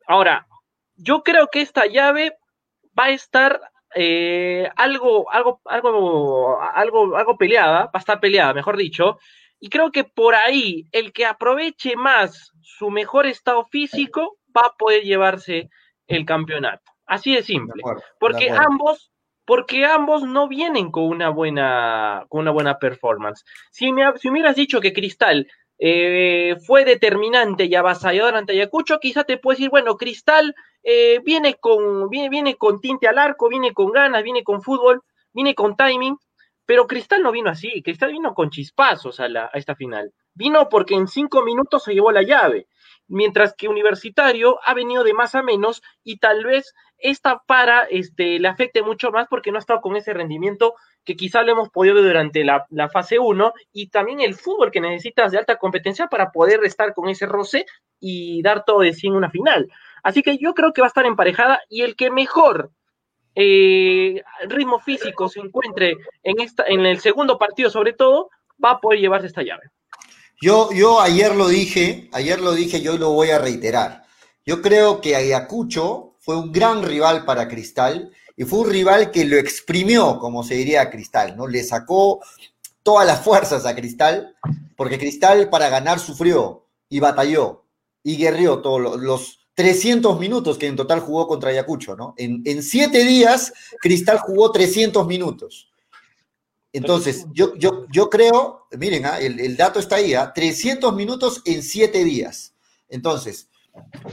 Ahora, 0.06 0.46
yo 0.96 1.22
creo 1.22 1.48
que 1.48 1.60
esta 1.62 1.86
llave 1.86 2.36
va 2.98 3.04
a 3.04 3.10
estar 3.10 3.60
eh, 3.98 4.68
algo, 4.76 5.30
algo, 5.32 5.60
algo, 5.64 6.60
algo, 6.60 7.16
algo 7.16 7.38
peleada, 7.38 7.84
va 7.86 7.90
a 7.94 7.98
estar 7.98 8.20
peleada, 8.20 8.52
mejor 8.52 8.76
dicho, 8.76 9.18
y 9.58 9.70
creo 9.70 9.90
que 9.90 10.04
por 10.04 10.34
ahí 10.34 10.86
el 10.92 11.14
que 11.14 11.24
aproveche 11.24 11.96
más 11.96 12.52
su 12.60 12.90
mejor 12.90 13.24
estado 13.24 13.64
físico 13.64 14.36
va 14.54 14.66
a 14.66 14.76
poder 14.76 15.02
llevarse 15.02 15.70
el 16.06 16.26
campeonato. 16.26 16.92
Así 17.06 17.34
de 17.34 17.42
simple. 17.42 17.72
De 17.76 17.80
acuerdo, 17.80 18.02
porque 18.20 18.50
de 18.50 18.58
ambos, 18.58 19.12
porque 19.46 19.86
ambos 19.86 20.24
no 20.24 20.46
vienen 20.46 20.90
con 20.90 21.04
una 21.04 21.30
buena, 21.30 22.26
con 22.28 22.42
una 22.42 22.50
buena 22.50 22.78
performance. 22.78 23.44
Si 23.70 23.92
me, 23.92 24.04
si 24.18 24.28
hubieras 24.28 24.56
dicho 24.56 24.80
que 24.82 24.92
Cristal 24.92 25.48
eh, 25.78 26.56
fue 26.64 26.84
determinante 26.84 27.64
y 27.64 27.74
avasallador 27.74 28.36
ante 28.36 28.52
Ayacucho, 28.52 28.98
quizá 28.98 29.24
te 29.24 29.38
puedes 29.38 29.58
decir, 29.58 29.70
bueno, 29.70 29.96
Cristal 29.96 30.54
eh, 30.82 31.20
viene, 31.24 31.54
con, 31.54 32.08
viene, 32.08 32.28
viene 32.28 32.56
con 32.56 32.80
tinte 32.80 33.08
al 33.08 33.18
arco, 33.18 33.48
viene 33.48 33.72
con 33.72 33.92
ganas, 33.92 34.22
viene 34.22 34.42
con 34.42 34.62
fútbol, 34.62 35.02
viene 35.32 35.54
con 35.54 35.76
timing, 35.76 36.16
pero 36.64 36.86
Cristal 36.86 37.22
no 37.22 37.32
vino 37.32 37.50
así, 37.50 37.82
Cristal 37.82 38.12
vino 38.12 38.34
con 38.34 38.50
chispazos 38.50 39.20
a, 39.20 39.24
a 39.24 39.50
esta 39.54 39.74
final. 39.74 40.12
Vino 40.34 40.68
porque 40.68 40.94
en 40.94 41.08
cinco 41.08 41.42
minutos 41.42 41.84
se 41.84 41.94
llevó 41.94 42.10
la 42.12 42.22
llave, 42.22 42.68
mientras 43.08 43.54
que 43.54 43.68
Universitario 43.68 44.58
ha 44.64 44.74
venido 44.74 45.04
de 45.04 45.14
más 45.14 45.34
a 45.34 45.42
menos 45.42 45.82
y 46.02 46.18
tal 46.18 46.44
vez 46.44 46.72
esta 46.98 47.42
para 47.46 47.84
este, 47.84 48.38
le 48.38 48.48
afecte 48.48 48.82
mucho 48.82 49.10
más 49.10 49.28
porque 49.28 49.50
no 49.50 49.58
ha 49.58 49.60
estado 49.60 49.80
con 49.80 49.96
ese 49.96 50.14
rendimiento 50.14 50.74
que 51.06 51.16
quizá 51.16 51.42
lo 51.42 51.52
hemos 51.52 51.70
podido 51.70 51.94
ver 51.94 52.04
durante 52.04 52.44
la, 52.44 52.66
fase 52.92 53.18
1 53.18 53.52
y 53.72 53.88
también 53.88 54.20
el 54.20 54.34
fútbol 54.34 54.72
que 54.72 54.80
necesitas 54.80 55.30
de 55.32 55.38
alta 55.38 55.56
competencia 55.56 56.08
para 56.08 56.32
poder 56.32 56.62
estar 56.64 56.92
con 56.92 57.08
ese 57.08 57.26
roce 57.26 57.64
y 58.00 58.42
dar 58.42 58.64
todo 58.64 58.80
de 58.80 58.92
sí 58.92 59.06
en 59.06 59.14
una 59.14 59.30
final. 59.30 59.70
Así 60.02 60.22
que 60.22 60.36
yo 60.36 60.52
creo 60.52 60.72
que 60.72 60.82
va 60.82 60.88
a 60.88 60.88
estar 60.88 61.06
emparejada 61.06 61.60
y 61.70 61.82
el 61.82 61.94
que 61.94 62.10
mejor 62.10 62.72
eh, 63.36 64.22
ritmo 64.48 64.80
físico 64.80 65.28
se 65.28 65.40
encuentre 65.40 65.96
en, 66.24 66.40
esta, 66.40 66.64
en 66.66 66.84
el 66.84 66.98
segundo 66.98 67.38
partido 67.38 67.70
sobre 67.70 67.92
todo, 67.92 68.30
va 68.62 68.72
a 68.72 68.80
poder 68.80 68.98
llevarse 68.98 69.28
esta 69.28 69.42
llave. 69.42 69.70
Yo, 70.40 70.70
yo 70.72 71.00
ayer 71.00 71.34
lo 71.34 71.48
dije, 71.48 72.10
ayer 72.12 72.40
lo 72.40 72.52
dije, 72.52 72.82
yo 72.82 72.98
lo 72.98 73.12
voy 73.12 73.30
a 73.30 73.38
reiterar. 73.38 74.04
Yo 74.44 74.60
creo 74.60 75.00
que 75.00 75.14
Ayacucho 75.14 76.16
fue 76.18 76.36
un 76.36 76.50
gran 76.50 76.82
rival 76.82 77.24
para 77.24 77.46
Cristal 77.46 78.10
y 78.36 78.44
fue 78.44 78.60
un 78.60 78.70
rival 78.70 79.10
que 79.10 79.24
lo 79.24 79.36
exprimió, 79.36 80.18
como 80.18 80.44
se 80.44 80.54
diría 80.54 80.82
a 80.82 80.90
Cristal, 80.90 81.36
¿no? 81.36 81.46
Le 81.46 81.64
sacó 81.64 82.20
todas 82.82 83.06
las 83.06 83.20
fuerzas 83.20 83.64
a 83.64 83.74
Cristal, 83.74 84.36
porque 84.76 84.98
Cristal 84.98 85.48
para 85.48 85.68
ganar 85.70 85.98
sufrió 85.98 86.66
y 86.88 87.00
batalló 87.00 87.64
y 88.02 88.16
guerrió 88.16 88.60
todos 88.60 88.80
los, 88.80 89.00
los 89.00 89.48
300 89.54 90.20
minutos 90.20 90.58
que 90.58 90.66
en 90.66 90.76
total 90.76 91.00
jugó 91.00 91.26
contra 91.26 91.50
Ayacucho, 91.50 91.96
¿no? 91.96 92.14
En, 92.18 92.42
en 92.44 92.62
siete 92.62 93.04
días, 93.04 93.54
Cristal 93.80 94.18
jugó 94.18 94.52
300 94.52 95.06
minutos. 95.06 95.72
Entonces, 96.74 97.24
yo, 97.32 97.56
yo, 97.56 97.86
yo 97.90 98.10
creo, 98.10 98.66
miren, 98.78 99.06
¿ah? 99.06 99.18
el, 99.18 99.40
el, 99.40 99.56
dato 99.56 99.80
está 99.80 99.96
ahí, 99.96 100.12
¿ah? 100.12 100.34
300 100.34 100.94
minutos 100.94 101.40
en 101.46 101.62
siete 101.62 102.04
días. 102.04 102.54
Entonces, 102.90 103.48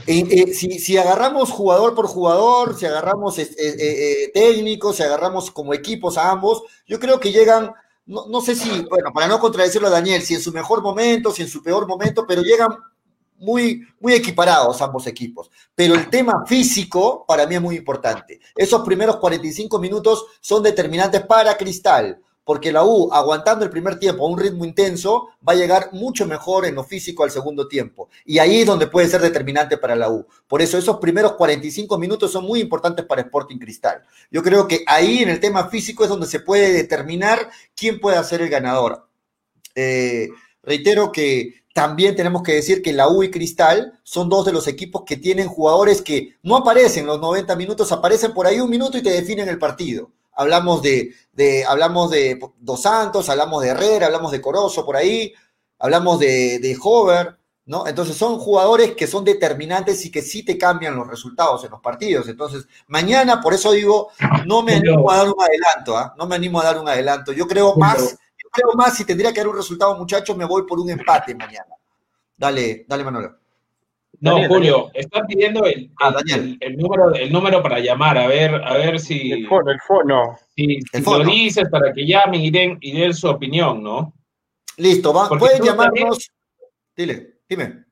eh, 0.06 0.26
eh, 0.30 0.54
si, 0.54 0.96
agarramos 0.96 1.50
jugador 1.50 1.94
por 1.94 2.06
jugador, 2.06 2.76
si 2.78 2.86
agarramos 2.86 3.38
eh, 3.38 4.30
técnicos, 4.32 4.96
si 4.96 5.02
agarramos 5.02 5.50
como 5.50 5.74
equipos 5.74 6.18
a 6.18 6.30
ambos, 6.30 6.62
yo 6.86 6.98
creo 6.98 7.20
que 7.20 7.32
llegan, 7.32 7.72
no, 8.06 8.26
no, 8.28 8.40
sé 8.40 8.54
si, 8.54 8.68
bueno, 8.90 9.12
para 9.12 9.28
no 9.28 9.38
contradecirlo 9.38 9.88
a 9.88 9.92
Daniel, 9.92 10.22
si 10.22 10.34
en 10.34 10.42
su 10.42 10.52
mejor 10.52 10.82
momento, 10.82 11.30
si 11.30 11.42
en 11.42 11.48
su 11.48 11.62
peor 11.62 11.86
momento, 11.86 12.26
pero 12.26 12.42
llegan 12.42 12.70
muy, 13.38 13.86
muy 14.00 14.14
equiparados 14.14 14.80
ambos 14.82 15.06
equipos. 15.06 15.50
Pero 15.74 15.94
el 15.94 16.08
tema 16.08 16.44
físico 16.46 17.24
para 17.26 17.46
mí 17.46 17.54
es 17.54 17.60
muy 17.60 17.76
importante. 17.76 18.40
Esos 18.54 18.82
primeros 18.82 19.16
45 19.16 19.78
minutos 19.78 20.24
son 20.40 20.62
determinantes 20.62 21.22
para 21.22 21.56
Cristal 21.56 22.20
porque 22.44 22.72
la 22.72 22.84
U, 22.84 23.10
aguantando 23.12 23.64
el 23.64 23.70
primer 23.70 23.98
tiempo 23.98 24.24
a 24.24 24.28
un 24.28 24.38
ritmo 24.38 24.64
intenso, 24.64 25.30
va 25.46 25.54
a 25.54 25.56
llegar 25.56 25.88
mucho 25.92 26.26
mejor 26.26 26.66
en 26.66 26.74
lo 26.74 26.84
físico 26.84 27.24
al 27.24 27.30
segundo 27.30 27.66
tiempo. 27.66 28.10
Y 28.24 28.38
ahí 28.38 28.60
es 28.60 28.66
donde 28.66 28.86
puede 28.86 29.08
ser 29.08 29.22
determinante 29.22 29.78
para 29.78 29.96
la 29.96 30.10
U. 30.10 30.26
Por 30.46 30.60
eso 30.60 30.76
esos 30.76 30.98
primeros 30.98 31.32
45 31.32 31.98
minutos 31.98 32.30
son 32.30 32.44
muy 32.44 32.60
importantes 32.60 33.06
para 33.06 33.22
Sporting 33.22 33.58
Cristal. 33.58 34.02
Yo 34.30 34.42
creo 34.42 34.68
que 34.68 34.84
ahí 34.86 35.22
en 35.22 35.30
el 35.30 35.40
tema 35.40 35.68
físico 35.68 36.04
es 36.04 36.10
donde 36.10 36.26
se 36.26 36.40
puede 36.40 36.72
determinar 36.72 37.48
quién 37.74 37.98
puede 37.98 38.22
ser 38.24 38.42
el 38.42 38.50
ganador. 38.50 39.08
Eh, 39.74 40.28
reitero 40.62 41.10
que 41.12 41.62
también 41.72 42.14
tenemos 42.14 42.42
que 42.42 42.52
decir 42.52 42.82
que 42.82 42.92
la 42.92 43.08
U 43.08 43.22
y 43.22 43.30
Cristal 43.30 43.98
son 44.02 44.28
dos 44.28 44.44
de 44.44 44.52
los 44.52 44.68
equipos 44.68 45.02
que 45.06 45.16
tienen 45.16 45.48
jugadores 45.48 46.02
que 46.02 46.36
no 46.42 46.56
aparecen 46.56 47.06
los 47.06 47.20
90 47.20 47.56
minutos, 47.56 47.90
aparecen 47.90 48.34
por 48.34 48.46
ahí 48.46 48.60
un 48.60 48.70
minuto 48.70 48.98
y 48.98 49.02
te 49.02 49.10
definen 49.10 49.48
el 49.48 49.58
partido 49.58 50.10
hablamos 50.36 50.82
de, 50.82 51.14
de, 51.32 51.64
hablamos 51.64 52.10
de 52.10 52.38
Dos 52.58 52.82
Santos, 52.82 53.28
hablamos 53.28 53.62
de 53.62 53.68
Herrera, 53.70 54.06
hablamos 54.06 54.32
de 54.32 54.40
Corozo 54.40 54.84
por 54.84 54.96
ahí, 54.96 55.32
hablamos 55.78 56.18
de, 56.18 56.58
de 56.58 56.76
Hover, 56.82 57.36
¿no? 57.66 57.86
Entonces 57.86 58.16
son 58.16 58.38
jugadores 58.38 58.94
que 58.94 59.06
son 59.06 59.24
determinantes 59.24 60.04
y 60.04 60.10
que 60.10 60.22
sí 60.22 60.44
te 60.44 60.58
cambian 60.58 60.96
los 60.96 61.08
resultados 61.08 61.64
en 61.64 61.70
los 61.70 61.80
partidos. 61.80 62.28
Entonces, 62.28 62.66
mañana, 62.88 63.40
por 63.40 63.54
eso 63.54 63.72
digo, 63.72 64.10
no 64.46 64.62
me 64.62 64.74
animo 64.74 65.10
a 65.10 65.18
dar 65.18 65.28
un 65.28 65.42
adelanto, 65.42 65.96
¿ah? 65.96 66.14
No 66.18 66.26
me 66.26 66.36
animo 66.36 66.60
a 66.60 66.64
dar 66.64 66.78
un 66.78 66.88
adelanto. 66.88 67.32
Yo 67.32 67.46
creo 67.46 67.74
más, 67.76 68.18
yo 68.42 68.50
creo 68.50 68.72
más, 68.74 68.96
si 68.96 69.04
tendría 69.04 69.32
que 69.32 69.40
dar 69.40 69.48
un 69.48 69.56
resultado, 69.56 69.96
muchachos, 69.96 70.36
me 70.36 70.44
voy 70.44 70.66
por 70.66 70.78
un 70.78 70.90
empate 70.90 71.34
mañana. 71.34 71.74
Dale, 72.36 72.84
dale, 72.88 73.04
Manolo. 73.04 73.43
No, 74.24 74.32
Daniel, 74.32 74.48
Julio, 74.48 74.72
Daniel. 74.86 74.90
están 74.94 75.26
pidiendo 75.26 75.66
el, 75.66 75.90
ah, 76.00 76.14
el, 76.26 76.56
el, 76.58 76.76
número, 76.78 77.14
el 77.14 77.30
número 77.30 77.62
para 77.62 77.78
llamar, 77.78 78.16
a 78.16 78.26
ver, 78.26 78.54
a 78.54 78.72
ver 78.78 78.98
si. 78.98 79.32
El 79.32 79.46
fono, 79.46 79.70
el 79.70 79.80
fono. 79.86 80.38
Si, 80.56 80.78
si 80.80 81.02
fono. 81.02 81.18
lo 81.18 81.30
dices 81.30 81.68
para 81.68 81.92
que 81.92 82.06
llamen 82.06 82.40
y 82.40 82.50
den, 82.50 82.78
y 82.80 82.92
den 82.98 83.12
su 83.12 83.28
opinión, 83.28 83.82
¿no? 83.82 84.14
Listo, 84.78 85.12
va, 85.12 85.28
pueden 85.28 85.62
llamarnos. 85.62 86.30
También, 86.96 87.16
Dile, 87.16 87.34
dime. 87.46 87.84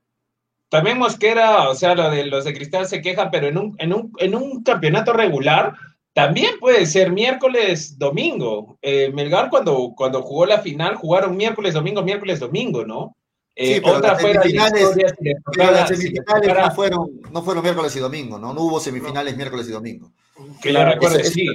También 0.69 0.97
Mosquera, 0.97 1.69
o 1.69 1.75
sea, 1.75 1.93
lo 1.93 2.09
de 2.09 2.25
los 2.25 2.45
de 2.45 2.53
Cristal 2.55 2.87
se 2.87 3.01
queja, 3.01 3.29
pero 3.29 3.47
en 3.47 3.59
un, 3.59 3.75
en 3.77 3.93
un, 3.93 4.11
en 4.17 4.33
un 4.33 4.63
campeonato 4.63 5.13
regular 5.13 5.75
también 6.13 6.59
puede 6.59 6.87
ser 6.87 7.11
miércoles, 7.11 7.99
domingo. 7.99 8.79
Eh, 8.81 9.11
Melgar, 9.13 9.51
cuando, 9.51 9.93
cuando 9.95 10.23
jugó 10.23 10.47
la 10.47 10.61
final, 10.61 10.95
jugaron 10.95 11.37
miércoles, 11.37 11.75
domingo, 11.75 12.01
miércoles, 12.01 12.39
domingo, 12.39 12.85
¿no? 12.85 13.15
Eh, 13.55 13.75
sí, 13.75 13.81
pero 13.81 13.97
otra 13.97 14.13
las 14.13 14.21
semifinales, 14.21 14.89
pero 15.55 15.71
las 15.71 15.87
semifinales 15.89 16.57
no, 16.57 16.71
fueron, 16.71 17.21
no 17.31 17.43
fueron 17.43 17.63
miércoles 17.63 17.95
y 17.95 17.99
domingo, 17.99 18.39
¿no? 18.39 18.53
No 18.53 18.61
hubo 18.61 18.79
semifinales 18.79 19.33
no. 19.33 19.37
miércoles 19.37 19.67
y 19.69 19.71
domingo. 19.71 20.11
Que 20.61 20.71
recuerde, 20.71 21.23
sí. 21.23 21.47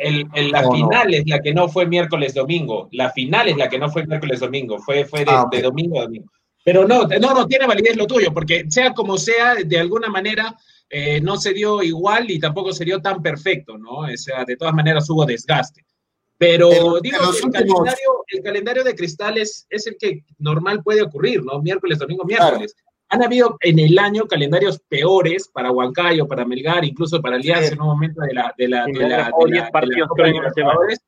El, 0.00 0.26
el, 0.34 0.50
la 0.50 0.62
no, 0.62 0.72
final 0.72 1.14
es 1.14 1.22
la 1.26 1.40
que 1.40 1.54
no 1.54 1.68
fue 1.68 1.86
miércoles 1.86 2.34
domingo. 2.34 2.88
La 2.90 3.10
final 3.12 3.48
es 3.48 3.56
la 3.56 3.68
que 3.68 3.78
no 3.78 3.88
fue 3.90 4.04
miércoles 4.06 4.40
domingo. 4.40 4.78
Fue, 4.80 5.04
fue 5.04 5.24
de, 5.24 5.30
ah, 5.30 5.42
okay. 5.42 5.60
de 5.60 5.66
domingo 5.66 6.00
a 6.00 6.04
domingo. 6.04 6.30
Pero 6.64 6.86
no, 6.86 7.04
no, 7.04 7.34
no 7.34 7.46
tiene 7.46 7.66
validez 7.66 7.96
lo 7.96 8.08
tuyo, 8.08 8.34
porque 8.34 8.64
sea 8.68 8.92
como 8.92 9.16
sea, 9.16 9.54
de 9.64 9.78
alguna 9.78 10.08
manera 10.08 10.56
eh, 10.90 11.20
no 11.20 11.36
se 11.36 11.52
dio 11.52 11.80
igual 11.80 12.28
y 12.28 12.40
tampoco 12.40 12.72
se 12.72 12.84
dio 12.84 13.00
tan 13.00 13.22
perfecto, 13.22 13.78
¿no? 13.78 13.98
O 13.98 14.16
sea, 14.16 14.44
de 14.44 14.56
todas 14.56 14.74
maneras 14.74 15.08
hubo 15.08 15.24
desgaste. 15.24 15.84
Pero, 16.38 16.68
pero 16.68 17.00
digo, 17.00 17.16
el, 17.16 17.50
calendario, 17.50 18.24
el, 18.28 18.42
calendario, 18.42 18.84
de 18.84 18.94
cristales 18.94 19.66
es 19.70 19.86
el 19.86 19.96
que 19.98 20.24
normal 20.38 20.82
puede 20.82 21.02
ocurrir, 21.02 21.42
¿no? 21.42 21.60
Miércoles, 21.62 21.98
domingo, 21.98 22.24
miércoles. 22.24 22.74
Claro. 22.74 22.86
Han 23.08 23.22
habido 23.22 23.56
en 23.60 23.78
el 23.78 23.98
año 23.98 24.26
calendarios 24.26 24.80
peores 24.88 25.48
para 25.48 25.70
Huancayo, 25.70 26.26
para 26.26 26.44
Melgar, 26.44 26.84
incluso 26.84 27.22
para 27.22 27.36
Alianza 27.36 27.68
sí. 27.68 27.74
en 27.74 27.80
un 27.80 27.86
momento 27.86 28.20
de 28.22 28.34
la 28.34 28.52
de 28.58 28.68
la, 28.68 28.84
de 28.84 28.92
de 28.92 29.04
de 29.04 29.06
de 29.06 30.98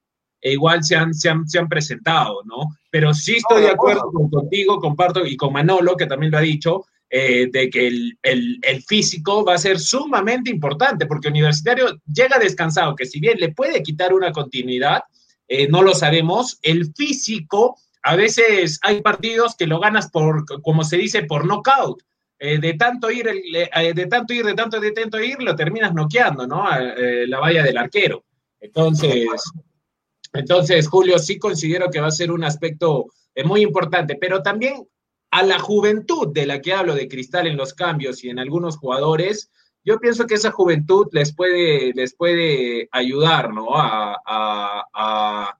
e 0.41 0.53
igual 0.53 0.85
se 0.85 0.97
han, 0.97 1.13
se, 1.15 1.29
han, 1.29 1.49
se 1.49 1.59
han 1.59 1.69
presentado, 1.69 2.43
¿no? 2.45 2.69
Pero 2.91 3.13
sí 3.13 3.37
estoy 3.37 3.63
de 3.63 3.71
acuerdo 3.71 4.11
con, 4.13 4.31
contigo, 4.31 4.79
comparto, 4.79 5.27
y 5.27 5.37
con 5.37 5.53
Manolo, 5.53 5.97
que 5.97 6.07
también 6.07 6.31
lo 6.31 6.39
ha 6.39 6.43
dicho, 6.43 6.85
eh, 7.11 7.49
de 7.51 7.71
que 7.71 7.89
el, 7.89 8.85
físico 8.87 9.45
va 9.45 9.55
a 9.55 9.59
ser 9.59 9.81
sumamente 9.81 10.51
importante, 10.51 11.07
porque 11.07 11.29
Universitario 11.29 12.01
llega 12.07 12.39
descansado, 12.39 12.95
que 12.95 13.07
si 13.07 13.19
bien 13.19 13.39
le 13.39 13.53
puede 13.53 13.83
quitar 13.83 14.13
una 14.13 14.31
continuidad, 14.31 15.03
eh, 15.49 15.69
no 15.69 15.83
lo 15.83 15.95
sabemos, 15.95 16.59
el 16.63 16.93
físico, 16.95 17.77
a 18.03 18.17
veces 18.17 18.79
hay 18.83 19.03
partidos 19.03 19.57
que 19.57 19.67
lo 19.67 19.81
ganas 19.81 20.11
por, 20.11 20.45
como 20.63 20.85
se 20.85 20.97
dice, 20.97 21.25
por 21.25 21.47
knockout. 21.47 22.03
Eh, 22.41 22.59
de 22.59 22.75
tanto 22.75 23.11
ir, 23.11 23.27
de 23.27 24.07
tanto 24.09 24.33
ir, 24.33 24.45
de 24.45 24.55
tanto 24.55 25.21
ir, 25.21 25.43
lo 25.43 25.57
terminas 25.57 25.93
noqueando, 25.93 26.47
¿no? 26.47 26.67
la 26.71 27.41
valla 27.41 27.65
del 27.65 27.77
arquero. 27.77 28.25
Entonces, 28.61 29.27
entonces, 30.33 30.87
Julio, 30.87 31.19
sí 31.19 31.39
considero 31.39 31.91
que 31.91 32.01
va 32.01 32.07
a 32.07 32.13
ser 32.13 32.31
un 32.31 32.45
aspecto 32.45 33.07
muy 33.45 33.63
importante, 33.63 34.15
pero 34.15 34.41
también 34.41 34.87
a 35.31 35.43
la 35.43 35.59
juventud 35.59 36.33
de 36.33 36.47
la 36.47 36.61
que 36.61 36.73
hablo 36.73 36.95
de 36.95 37.09
Cristal 37.09 37.47
en 37.47 37.57
los 37.57 37.75
cambios 37.75 38.25
y 38.25 38.31
en 38.31 38.39
algunos 38.39 38.77
jugadores, 38.77 39.51
yo 39.85 39.99
pienso 39.99 40.27
que 40.27 40.35
esa 40.35 40.51
juventud 40.51 41.07
les 41.13 41.35
puede, 41.35 41.93
les 41.95 42.15
puede 42.15 42.89
ayudar, 42.93 43.53
¿no? 43.53 43.69
A, 43.75 45.55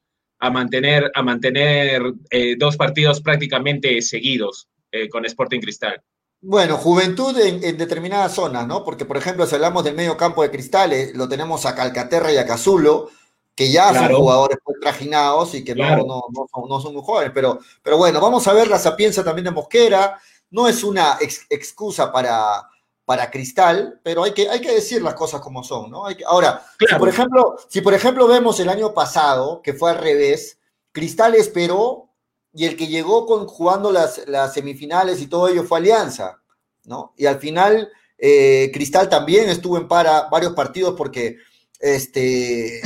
mantener, 0.53 1.11
a 1.15 1.23
mantener 1.23 2.03
eh, 2.31 2.57
dos 2.57 2.77
partidos 2.77 3.21
prácticamente 3.21 4.01
seguidos 4.03 4.69
eh, 4.93 5.09
con 5.09 5.25
Sporting 5.25 5.61
Cristal. 5.61 6.03
Bueno, 6.41 6.77
juventud 6.77 7.37
en, 7.39 7.77
determinadas 7.77 8.35
zonas, 8.35 8.67
¿no? 8.67 8.85
Porque, 8.85 9.05
por 9.05 9.17
ejemplo, 9.17 9.47
si 9.47 9.57
hablamos 9.57 9.83
del 9.83 9.97
medio 9.97 10.17
campo 10.17 10.43
de 10.43 10.51
Cristales, 10.51 11.17
lo 11.17 11.29
tenemos 11.29 11.67
a 11.67 11.75
Calcaterra 11.75 12.33
y 12.33 12.37
a 12.37 12.47
Cazulo, 12.47 13.11
que 13.57 13.73
ya 13.73 13.93
son 13.93 14.15
jugadores 14.15 14.59
trajinados 14.81 15.55
y 15.57 15.65
que 15.65 15.75
no, 15.75 15.97
no, 15.97 16.23
no, 16.69 16.81
son, 16.81 16.93
muy 16.93 17.03
jóvenes. 17.03 17.33
Pero, 17.35 17.59
pero 17.83 17.97
bueno, 17.97 18.21
vamos 18.21 18.47
a 18.47 18.53
ver 18.53 18.69
la 18.69 18.79
sapienza 18.79 19.25
también 19.25 19.47
de 19.47 19.51
Mosquera. 19.51 20.21
No 20.51 20.69
es 20.69 20.85
una 20.85 21.19
excusa 21.21 22.13
para, 22.13 22.68
para 23.09 23.31
Cristal, 23.31 23.99
pero 24.03 24.23
hay 24.23 24.33
que, 24.33 24.51
hay 24.51 24.61
que 24.61 24.75
decir 24.75 25.01
las 25.01 25.15
cosas 25.15 25.41
como 25.41 25.65
son, 25.65 25.91
¿no? 25.91 26.05
Hay 26.05 26.19
ahora, 26.27 26.63
si, 26.79 26.95
por 26.97 27.09
ejemplo, 27.09 27.57
si 27.67 27.81
por 27.81 27.95
ejemplo 27.95 28.29
vemos 28.29 28.61
el 28.61 28.69
año 28.69 28.93
pasado, 28.93 29.63
que 29.63 29.73
fue 29.73 29.93
al 29.93 29.97
revés, 29.97 30.59
Cristal 30.93 31.35
esperó 31.35 32.11
y 32.53 32.67
el 32.67 32.77
que 32.77 32.87
llegó 32.87 33.25
con, 33.25 33.47
jugando 33.47 33.93
las, 33.93 34.29
las 34.29 34.53
semifinales 34.53 35.23
y 35.23 35.27
todo 35.27 35.49
ello 35.49 35.65
fue 35.65 35.79
Alianza, 35.79 36.43
¿no? 36.85 37.15
Y 37.17 37.25
al 37.25 37.39
final, 37.39 37.91
eh, 38.19 38.71
Cristal 38.75 39.09
también 39.09 39.49
estuvo 39.49 39.79
en 39.79 39.89
para 39.89 40.29
varios 40.29 40.53
partidos 40.53 40.95
porque 40.95 41.39
este, 41.81 42.81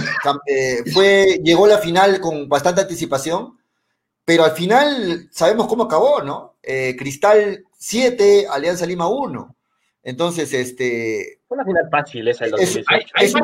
eh, 0.47 0.85
fue, 0.93 1.41
llegó 1.43 1.66
la 1.66 1.79
final 1.79 2.20
con 2.20 2.49
bastante 2.49 2.83
anticipación, 2.83 3.59
pero 4.25 4.45
al 4.45 4.53
final 4.53 5.29
sabemos 5.33 5.66
cómo 5.66 5.83
acabó, 5.83 6.23
¿no? 6.23 6.55
Eh, 6.62 6.95
Cristal 6.97 7.64
7, 7.77 8.47
Alianza 8.49 8.87
Lima 8.87 9.09
1. 9.09 9.57
Entonces, 10.03 10.53
este. 10.53 11.40
Una 11.48 11.64
final 11.64 11.88
fácil 11.90 12.28
esa. 12.28 12.46
Es, 12.46 12.80
hay, 12.88 13.00
es, 13.20 13.34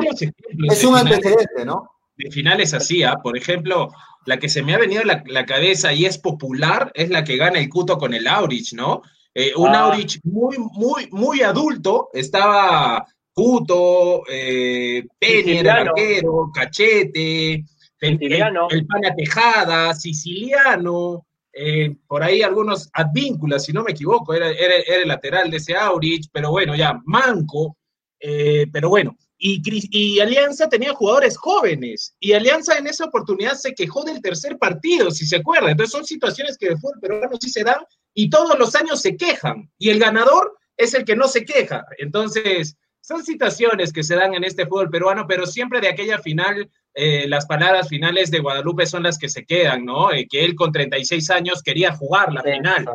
es 0.69 0.83
un 0.83 0.95
antecedente, 0.95 1.65
¿no? 1.65 1.89
De 2.17 2.29
finales 2.31 2.73
así, 2.73 3.03
¿ah? 3.03 3.17
por 3.23 3.37
ejemplo, 3.37 3.89
la 4.25 4.37
que 4.37 4.49
se 4.49 4.61
me 4.61 4.73
ha 4.73 4.77
venido 4.77 5.01
a 5.01 5.05
la, 5.05 5.23
la, 5.25 5.45
cabeza 5.45 5.93
y 5.93 6.05
es 6.05 6.17
popular 6.17 6.91
es 6.93 7.09
la 7.09 7.23
que 7.23 7.37
gana 7.37 7.59
el 7.59 7.69
Cuto 7.69 7.97
con 7.97 8.13
el 8.13 8.27
Aurich, 8.27 8.73
¿no? 8.73 9.01
Eh, 9.33 9.53
un 9.55 9.69
ah. 9.69 9.85
Aurich 9.85 10.19
muy, 10.23 10.57
muy, 10.57 11.07
muy 11.11 11.41
adulto, 11.41 12.09
estaba 12.13 13.05
Puto, 13.33 14.23
eh, 14.29 15.05
el 15.21 15.69
arquero, 15.69 16.51
Cachete, 16.53 17.63
el, 18.01 18.17
el, 18.21 18.85
Pana 18.85 19.15
Tejada, 19.15 19.93
Siciliano, 19.93 21.25
eh, 21.61 21.93
por 22.07 22.23
ahí 22.23 22.41
algunos 22.41 22.89
advínculas, 22.93 23.65
si 23.65 23.73
no 23.73 23.83
me 23.83 23.91
equivoco, 23.91 24.33
era, 24.33 24.49
era, 24.49 24.75
el 24.77 25.09
lateral 25.09 25.51
de 25.51 25.57
ese 25.57 25.75
Aurich, 25.75 26.29
pero 26.31 26.51
bueno, 26.51 26.73
ya, 26.73 27.01
Manco, 27.03 27.75
eh, 28.17 28.65
pero 28.71 28.87
bueno, 28.87 29.17
y, 29.37 29.61
y, 29.91 30.21
Alianza 30.21 30.69
tenía 30.69 30.93
jugadores 30.93 31.37
jóvenes, 31.37 32.15
y 32.17 32.31
Alianza 32.31 32.77
en 32.77 32.87
esa 32.87 33.05
oportunidad 33.05 33.55
se 33.55 33.73
quejó 33.73 34.05
del 34.05 34.21
tercer 34.21 34.57
partido, 34.57 35.11
si 35.11 35.25
se 35.25 35.35
acuerda, 35.35 35.69
entonces 35.69 35.91
son 35.91 36.05
situaciones 36.05 36.57
que 36.57 36.69
de 36.69 36.77
fútbol 36.77 37.01
peruano 37.01 37.37
sí 37.41 37.49
se 37.49 37.65
dan, 37.65 37.83
y 38.13 38.29
todos 38.29 38.57
los 38.57 38.73
años 38.75 39.01
se 39.01 39.17
quejan, 39.17 39.69
y 39.77 39.89
el 39.89 39.99
ganador 39.99 40.57
es 40.77 40.93
el 40.93 41.03
que 41.03 41.17
no 41.17 41.27
se 41.27 41.43
queja, 41.43 41.85
entonces 41.97 42.77
son 43.09 43.25
situaciones 43.25 43.91
que 43.91 44.03
se 44.03 44.15
dan 44.15 44.35
en 44.35 44.43
este 44.43 44.67
fútbol 44.67 44.91
peruano, 44.91 45.25
pero 45.27 45.47
siempre 45.47 45.81
de 45.81 45.89
aquella 45.89 46.19
final, 46.19 46.69
eh, 46.93 47.27
las 47.27 47.47
palabras 47.47 47.89
finales 47.89 48.29
de 48.29 48.37
Guadalupe 48.37 48.85
son 48.85 49.01
las 49.01 49.17
que 49.17 49.29
se 49.29 49.45
quedan, 49.45 49.83
¿no? 49.83 50.13
Eh, 50.13 50.27
que 50.29 50.45
él 50.45 50.53
con 50.53 50.71
36 50.71 51.31
años 51.31 51.63
quería 51.63 51.91
jugar 51.91 52.31
la 52.31 52.43
final, 52.43 52.85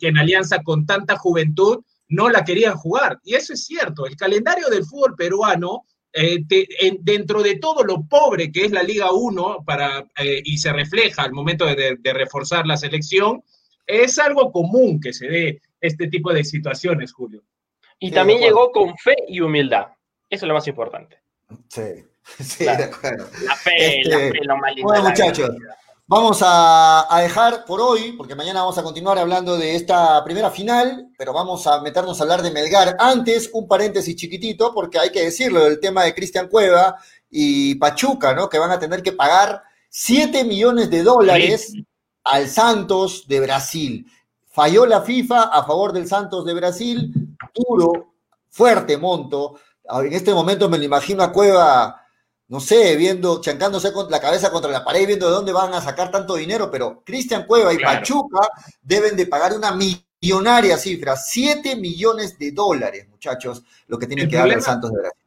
que 0.00 0.08
en 0.08 0.18
Alianza 0.18 0.64
con 0.64 0.86
tanta 0.86 1.16
juventud 1.16 1.84
no 2.08 2.28
la 2.28 2.44
querían 2.44 2.74
jugar. 2.74 3.20
Y 3.22 3.34
eso 3.34 3.52
es 3.52 3.64
cierto, 3.64 4.06
el 4.06 4.16
calendario 4.16 4.66
del 4.68 4.84
fútbol 4.84 5.14
peruano, 5.14 5.84
eh, 6.12 6.40
dentro 7.02 7.40
de 7.40 7.54
todo 7.58 7.84
lo 7.84 8.02
pobre 8.08 8.50
que 8.50 8.64
es 8.64 8.72
la 8.72 8.82
Liga 8.82 9.12
1, 9.12 9.58
para, 9.64 10.04
y 10.42 10.58
se 10.58 10.72
refleja 10.72 11.22
al 11.22 11.32
momento 11.32 11.64
de, 11.64 11.96
de 11.96 12.12
reforzar 12.12 12.66
la 12.66 12.76
selección, 12.76 13.44
es 13.86 14.18
algo 14.18 14.50
común 14.50 14.98
que 15.00 15.12
se 15.12 15.28
dé 15.28 15.62
este 15.80 16.08
tipo 16.08 16.32
de 16.32 16.42
situaciones, 16.42 17.12
Julio. 17.12 17.44
Y 18.00 18.10
también 18.10 18.40
llegó 18.40 18.72
con 18.72 18.96
fe 18.96 19.14
y 19.28 19.40
humildad. 19.40 19.88
Eso 20.28 20.46
es 20.46 20.48
lo 20.48 20.54
más 20.54 20.66
importante. 20.66 21.18
Sí, 21.68 22.04
sí, 22.42 22.64
de 22.64 22.70
acuerdo. 22.70 23.28
La 23.44 23.54
fe, 23.56 24.02
la 24.04 24.16
este, 24.16 24.32
fe, 24.32 24.44
lo 24.44 24.56
más. 24.56 24.72
Bueno, 24.82 25.04
muchachos, 25.04 25.50
vamos 26.06 26.40
a, 26.42 27.06
dejar 27.20 27.64
por 27.66 27.80
hoy, 27.80 28.12
porque 28.12 28.34
mañana 28.34 28.60
vamos 28.60 28.78
a 28.78 28.82
continuar 28.82 29.18
hablando 29.18 29.58
de 29.58 29.76
esta 29.76 30.24
primera 30.24 30.50
final, 30.50 31.10
pero 31.18 31.34
vamos 31.34 31.66
a 31.66 31.82
meternos 31.82 32.18
a 32.18 32.22
hablar 32.22 32.42
de 32.42 32.50
Melgar. 32.50 32.96
Antes, 32.98 33.50
un 33.52 33.68
paréntesis 33.68 34.16
chiquitito, 34.16 34.72
porque 34.72 34.98
hay 34.98 35.10
que 35.10 35.22
decirlo, 35.22 35.66
el 35.66 35.78
tema 35.78 36.04
de 36.04 36.14
Cristian 36.14 36.48
Cueva 36.48 36.96
y 37.28 37.74
Pachuca, 37.74 38.32
¿no? 38.32 38.48
Que 38.48 38.58
van 38.58 38.70
a 38.70 38.78
tener 38.78 39.02
que 39.02 39.12
pagar 39.12 39.62
7 39.90 40.44
millones 40.44 40.88
de 40.88 41.02
dólares 41.02 41.74
al 42.24 42.48
Santos 42.48 43.26
de 43.28 43.40
Brasil. 43.40 44.06
Falló 44.48 44.86
la 44.86 45.02
FIFA 45.02 45.42
a 45.42 45.64
favor 45.64 45.92
del 45.92 46.08
Santos 46.08 46.44
de 46.44 46.54
Brasil, 46.54 47.29
duro, 47.54 48.14
fuerte 48.48 48.96
monto. 48.96 49.58
En 49.84 50.12
este 50.12 50.32
momento 50.32 50.68
me 50.68 50.78
lo 50.78 50.84
imagino 50.84 51.22
a 51.22 51.32
Cueva, 51.32 52.00
no 52.48 52.60
sé, 52.60 52.96
viendo, 52.96 53.40
chancándose 53.40 53.92
con 53.92 54.10
la 54.10 54.20
cabeza 54.20 54.50
contra 54.50 54.70
la 54.70 54.84
pared, 54.84 55.06
viendo 55.06 55.26
de 55.26 55.32
dónde 55.32 55.52
van 55.52 55.74
a 55.74 55.80
sacar 55.80 56.10
tanto 56.10 56.34
dinero, 56.34 56.70
pero 56.70 57.02
Cristian 57.04 57.46
Cueva 57.46 57.72
y 57.72 57.78
Pachuca 57.78 58.48
deben 58.82 59.16
de 59.16 59.26
pagar 59.26 59.54
una 59.56 59.72
millonaria 59.72 60.76
cifra, 60.76 61.16
7 61.16 61.76
millones 61.76 62.38
de 62.38 62.52
dólares, 62.52 63.08
muchachos, 63.08 63.62
lo 63.86 63.98
que 63.98 64.06
tienen 64.06 64.28
que 64.28 64.36
dar 64.36 64.50
al 64.50 64.62
Santos 64.62 64.92
de 64.92 64.98
Brasil. 65.00 65.19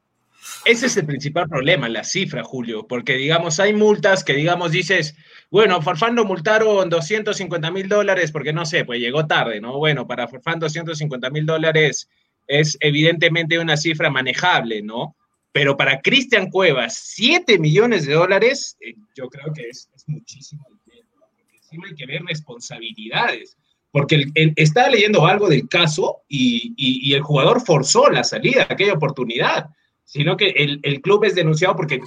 Ese 0.65 0.85
es 0.85 0.95
el 0.95 1.05
principal 1.05 1.49
problema, 1.49 1.89
la 1.89 2.05
cifra, 2.05 2.41
Julio, 2.41 2.87
porque 2.87 3.17
digamos, 3.17 3.59
hay 3.59 3.73
multas 3.73 4.23
que 4.23 4.33
digamos 4.33 4.71
dices, 4.71 5.13
bueno, 5.51 5.81
Farfán 5.81 6.15
lo 6.15 6.23
multaron 6.23 6.89
250 6.89 7.69
mil 7.69 7.89
dólares 7.89 8.31
porque 8.31 8.53
no 8.53 8.65
sé, 8.65 8.85
pues 8.85 9.01
llegó 9.01 9.27
tarde, 9.27 9.59
¿no? 9.59 9.77
Bueno, 9.77 10.07
para 10.07 10.27
Farfán 10.29 10.59
250 10.59 11.29
mil 11.31 11.45
dólares 11.45 12.09
es 12.47 12.77
evidentemente 12.79 13.59
una 13.59 13.75
cifra 13.75 14.09
manejable, 14.09 14.81
¿no? 14.81 15.17
Pero 15.51 15.75
para 15.75 15.99
Cristian 15.99 16.49
Cuevas, 16.49 16.97
7 17.13 17.59
millones 17.59 18.05
de 18.07 18.13
dólares, 18.13 18.77
eh, 18.79 18.95
yo 19.15 19.27
creo 19.27 19.53
que 19.53 19.67
es, 19.67 19.89
muchísimo 20.07 20.65
dinero, 20.85 21.07
porque 21.19 21.57
encima 21.57 21.87
hay 21.89 21.95
que 21.95 22.05
ver 22.05 22.23
responsabilidades. 22.23 23.57
Porque 23.91 24.25
estaba 24.55 24.89
leyendo 24.89 25.27
algo 25.27 25.49
del 25.49 25.67
caso 25.67 26.21
y 26.27 27.13
el 27.13 27.21
jugador 27.21 27.61
forzó 27.63 28.09
la 28.09 28.23
salida, 28.23 28.65
aquella 28.67 28.93
oportunidad 28.93 29.69
sino 30.13 30.37
que 30.37 30.49
el, 30.49 31.01
club 31.01 31.23
es 31.23 31.33
denunciado 31.33 31.75
porque 31.75 31.99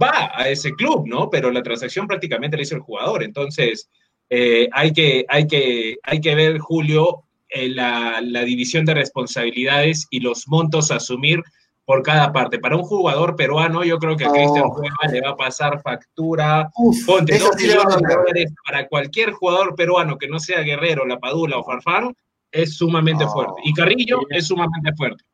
va 0.00 0.30
a 0.34 0.46
ese 0.50 0.72
club, 0.72 1.06
¿no? 1.08 1.30
Pero 1.30 1.50
la 1.50 1.62
transacción 1.62 2.06
prácticamente 2.06 2.54
la 2.54 2.64
hizo 2.64 2.74
el 2.74 2.82
jugador. 2.82 3.22
Entonces, 3.22 3.88
eh, 4.28 4.68
hay, 4.72 4.92
que, 4.92 5.24
hay, 5.26 5.46
que, 5.46 5.96
hay 6.02 6.20
que 6.20 6.34
ver, 6.34 6.58
Julio, 6.58 7.22
eh, 7.48 7.70
la, 7.70 8.20
división 8.44 8.84
de 8.84 8.92
responsabilidades 8.92 10.06
y 10.10 10.20
los 10.20 10.46
montos 10.48 10.90
a 10.90 10.96
asumir 10.96 11.42
por 11.86 12.02
cada 12.02 12.30
parte. 12.30 12.58
Para 12.58 12.76
un 12.76 12.82
jugador 12.82 13.36
peruano, 13.36 13.84
yo 13.84 13.96
creo 13.96 14.18
que 14.18 14.26
a 14.26 14.32
Cristian 14.32 14.68
Cueva 14.68 15.10
le 15.10 15.22
va 15.22 15.30
a 15.30 15.36
pasar 15.36 15.80
factura. 15.80 16.70
ponte 17.06 17.38
dos 17.38 17.56
millones 17.56 17.96
de 17.96 18.14
dólares 18.14 18.52
para 18.66 18.86
cualquier 18.86 19.32
jugador 19.32 19.74
peruano 19.74 20.18
que 20.18 20.28
no 20.28 20.38
sea 20.38 20.60
Guerrero, 20.60 21.06
La 21.06 21.18
Padula 21.18 21.56
o 21.56 21.64
Farfán, 21.64 22.14
es 22.52 22.76
sumamente 22.76 23.26
fuerte. 23.26 23.62
Y 23.64 23.72
Carrillo 23.72 24.20
es 24.28 24.46
sumamente 24.46 24.92
fuerte. 24.94 25.24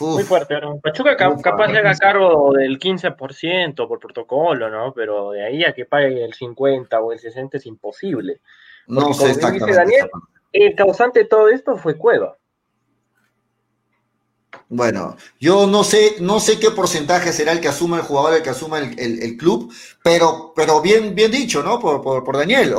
Muy 0.00 0.22
fuerte, 0.24 0.60
¿no? 0.60 0.78
Pachuca 0.80 1.16
capaz 1.16 1.68
de 1.68 1.78
haga 1.78 1.94
cargo 1.94 2.52
del 2.52 2.78
15% 2.78 3.88
por 3.88 3.98
protocolo, 3.98 4.70
¿no? 4.70 4.92
Pero 4.92 5.30
de 5.30 5.44
ahí 5.44 5.64
a 5.64 5.72
que 5.72 5.84
pague 5.84 6.24
el 6.24 6.34
50 6.34 7.00
o 7.00 7.12
el 7.12 7.18
60 7.18 7.56
es 7.56 7.66
imposible. 7.66 8.40
no 8.86 9.12
sé 9.14 9.30
exactamente. 9.30 9.66
Dice 9.66 9.78
Daniel, 9.78 10.10
el 10.52 10.74
causante 10.74 11.20
de 11.20 11.24
todo 11.26 11.48
esto 11.48 11.76
fue 11.76 11.96
Cueva. 11.96 12.36
Bueno, 14.68 15.16
yo 15.38 15.66
no 15.66 15.84
sé, 15.84 16.16
no 16.20 16.40
sé 16.40 16.58
qué 16.58 16.70
porcentaje 16.70 17.32
será 17.32 17.52
el 17.52 17.60
que 17.60 17.68
asuma 17.68 17.98
el 17.98 18.02
jugador, 18.02 18.34
el 18.34 18.42
que 18.42 18.50
asuma 18.50 18.78
el, 18.78 19.36
club, 19.36 19.72
pero, 20.02 20.52
pero 20.56 20.80
bien, 20.80 21.14
bien 21.14 21.30
dicho, 21.30 21.62
¿no? 21.62 21.78
Por, 21.78 22.02
por, 22.02 22.36
Daniel. 22.36 22.74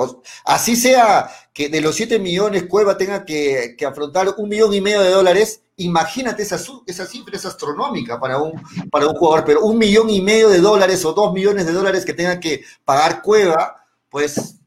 así 0.46 0.76
sea 0.76 1.30
que 1.54 1.70
de 1.70 1.82
los 1.82 1.96
7 1.96 2.20
millones 2.20 2.64
Cueva 2.64 2.98
tenga 2.98 3.24
que, 3.24 3.78
afrontar 3.88 4.34
un 4.38 4.50
millón 4.50 4.74
y 4.74 4.82
medio 4.82 5.02
de 5.02 5.10
dólares, 5.12 5.62
imagínate 5.78 6.44
esa, 6.44 6.60
esa 6.86 7.06
cifra 7.06 7.36
es 7.36 7.46
astronómica 7.46 8.20
para 8.20 8.42
un, 8.42 8.62
para 8.90 9.08
un 9.08 9.16
jugador, 9.16 9.46
pero 9.46 9.62
un 9.62 9.78
millón 9.78 10.10
y 10.10 10.22
medio 10.22 10.50
de 10.50 10.60
dólares 10.60 11.04
o 11.06 11.14
dos 11.14 11.34
millones 11.34 11.66
de 11.66 11.74
dólares 11.74 12.06
que 12.06 12.14
tenga 12.14 12.40
que 12.40 12.64
pagar 12.84 13.22
Cueva, 13.22 13.86
pues 14.10 14.60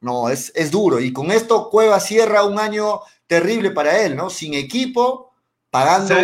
no, 0.00 0.28
es, 0.28 0.52
es 0.54 0.70
duro. 0.70 1.00
Y 1.00 1.12
con 1.12 1.30
esto 1.30 1.70
Cueva 1.70 2.00
cierra 2.00 2.44
un 2.44 2.58
año 2.58 3.00
terrible 3.26 3.70
para 3.70 4.04
él, 4.04 4.16
¿no? 4.16 4.30
Sin 4.30 4.54
equipo, 4.54 5.32
pagando, 5.70 6.14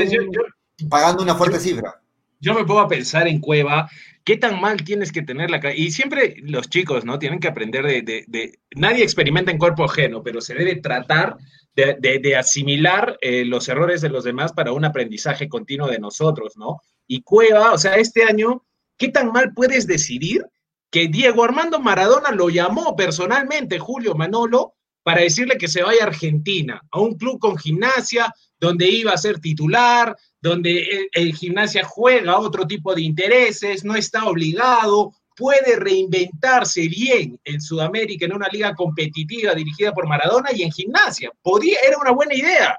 pagando 0.88 1.22
una 1.22 1.36
fuerte 1.36 1.60
cifra. 1.60 2.00
Yo 2.40 2.54
me 2.54 2.64
pongo 2.64 2.80
a 2.80 2.88
pensar 2.88 3.28
en 3.28 3.40
Cueva 3.40 3.88
¿Qué 4.26 4.36
tan 4.36 4.60
mal 4.60 4.82
tienes 4.82 5.12
que 5.12 5.22
tener 5.22 5.52
la 5.52 5.60
Y 5.72 5.92
siempre 5.92 6.34
los 6.42 6.68
chicos, 6.68 7.04
¿no? 7.04 7.20
Tienen 7.20 7.38
que 7.38 7.46
aprender 7.46 7.84
de... 8.04 8.58
Nadie 8.74 9.04
experimenta 9.04 9.52
en 9.52 9.58
cuerpo 9.58 9.84
ajeno, 9.84 10.24
pero 10.24 10.40
se 10.40 10.54
debe 10.54 10.74
tratar 10.74 11.36
de, 11.76 12.36
asimilar 12.36 13.18
eh, 13.20 13.44
los 13.44 13.68
errores 13.68 14.00
de 14.00 14.08
los 14.08 14.24
demás 14.24 14.52
para 14.52 14.72
un 14.72 14.84
aprendizaje 14.84 15.48
continuo 15.48 15.88
de 15.88 15.98
nosotros, 15.98 16.56
¿no? 16.56 16.80
Y 17.06 17.22
Cueva, 17.22 17.72
o 17.72 17.78
sea, 17.78 17.96
este 17.96 18.24
año, 18.24 18.64
¿qué 18.96 19.08
tan 19.08 19.30
mal 19.30 19.52
puedes 19.54 19.86
decidir 19.86 20.44
que 20.90 21.08
Diego 21.08 21.44
Armando 21.44 21.78
Maradona 21.78 22.30
lo 22.30 22.48
llamó 22.48 22.96
personalmente, 22.96 23.78
Julio 23.78 24.14
Manolo, 24.14 24.72
para 25.02 25.20
decirle 25.20 25.58
que 25.58 25.68
se 25.68 25.82
vaya 25.82 26.04
a 26.04 26.06
Argentina, 26.06 26.82
a 26.90 26.98
un 26.98 27.16
club 27.16 27.38
con 27.38 27.58
gimnasia, 27.58 28.32
donde 28.58 28.88
iba 28.88 29.12
a 29.12 29.18
ser 29.18 29.38
titular, 29.38 30.16
donde 30.40 31.08
el, 31.12 31.34
gimnasia 31.34 31.84
juega 31.84 32.38
otro 32.38 32.66
tipo 32.66 32.94
de 32.94 33.02
intereses, 33.02 33.84
no 33.84 33.94
está 33.94 34.24
obligado, 34.24 35.12
puede 35.36 35.76
reinventarse 35.76 36.88
bien 36.88 37.38
en 37.44 37.60
Sudamérica 37.60 38.24
en 38.24 38.34
una 38.34 38.48
liga 38.48 38.74
competitiva 38.74 39.54
dirigida 39.54 39.92
por 39.92 40.08
Maradona 40.08 40.50
y 40.52 40.62
en 40.62 40.72
gimnasia. 40.72 41.30
Podía, 41.42 41.78
era 41.86 41.98
una 41.98 42.10
buena 42.10 42.34
idea. 42.34 42.78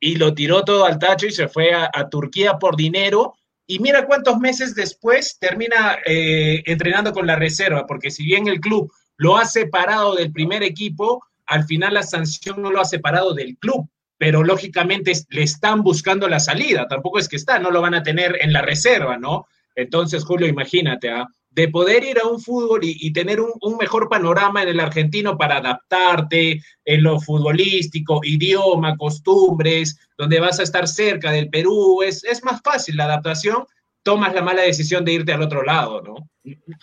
Y 0.00 0.16
lo 0.16 0.32
tiró 0.32 0.64
todo 0.64 0.84
al 0.84 0.98
tacho 0.98 1.26
y 1.26 1.32
se 1.32 1.48
fue 1.48 1.74
a, 1.74 2.08
Turquía 2.08 2.58
por 2.58 2.76
dinero. 2.76 3.34
Y 3.66 3.80
mira 3.80 4.06
cuántos 4.06 4.38
meses 4.38 4.74
después 4.74 5.38
termina 5.38 5.98
eh, 6.06 6.62
entrenando 6.66 7.12
con 7.12 7.26
la 7.26 7.36
reserva, 7.36 7.86
porque 7.86 8.10
si 8.10 8.24
bien 8.24 8.46
el 8.46 8.60
club 8.60 8.90
lo 9.16 9.36
ha 9.36 9.44
separado 9.44 10.14
del 10.14 10.32
primer 10.32 10.62
equipo, 10.62 11.24
al 11.46 11.64
final 11.64 11.94
la 11.94 12.02
sanción 12.04 12.62
no 12.62 12.70
lo 12.70 12.80
ha 12.80 12.84
separado 12.84 13.34
del 13.34 13.56
club 13.58 13.88
pero 14.18 14.42
lógicamente 14.42 15.12
le 15.30 15.44
están 15.44 15.82
buscando 15.82 16.28
la 16.28 16.40
salida, 16.40 16.88
tampoco 16.88 17.20
es 17.20 17.28
que 17.28 17.36
está, 17.36 17.60
no 17.60 17.70
lo 17.70 17.80
van 17.80 17.94
a 17.94 18.02
tener 18.02 18.36
en 18.40 18.52
la 18.52 18.62
reserva, 18.62 19.16
¿no? 19.16 19.46
Entonces, 19.76 20.24
Julio, 20.24 20.48
imagínate, 20.48 21.08
¿ah? 21.08 21.28
De 21.58 21.66
poder 21.66 22.04
ir 22.04 22.20
a 22.20 22.28
un 22.28 22.40
fútbol 22.40 22.82
y, 22.84 23.12
tener 23.12 23.40
un, 23.40 23.76
mejor 23.80 24.08
panorama 24.08 24.62
en 24.62 24.68
el 24.68 24.78
argentino 24.78 25.36
para 25.36 25.56
adaptarte 25.56 26.60
en 26.84 27.02
lo 27.02 27.18
futbolístico, 27.18 28.20
idioma, 28.22 28.96
costumbres, 28.96 29.98
donde 30.16 30.38
vas 30.38 30.60
a 30.60 30.62
estar 30.62 30.86
cerca 30.86 31.32
del 31.32 31.50
Perú, 31.50 32.00
es, 32.04 32.22
es 32.22 32.44
más 32.44 32.62
fácil 32.62 32.96
la 32.96 33.06
adaptación, 33.06 33.66
tomas 34.04 34.32
la 34.34 34.42
mala 34.42 34.62
decisión 34.62 35.04
de 35.04 35.14
irte 35.14 35.32
al 35.32 35.42
otro 35.42 35.64
lado, 35.64 36.00
¿no? 36.00 36.30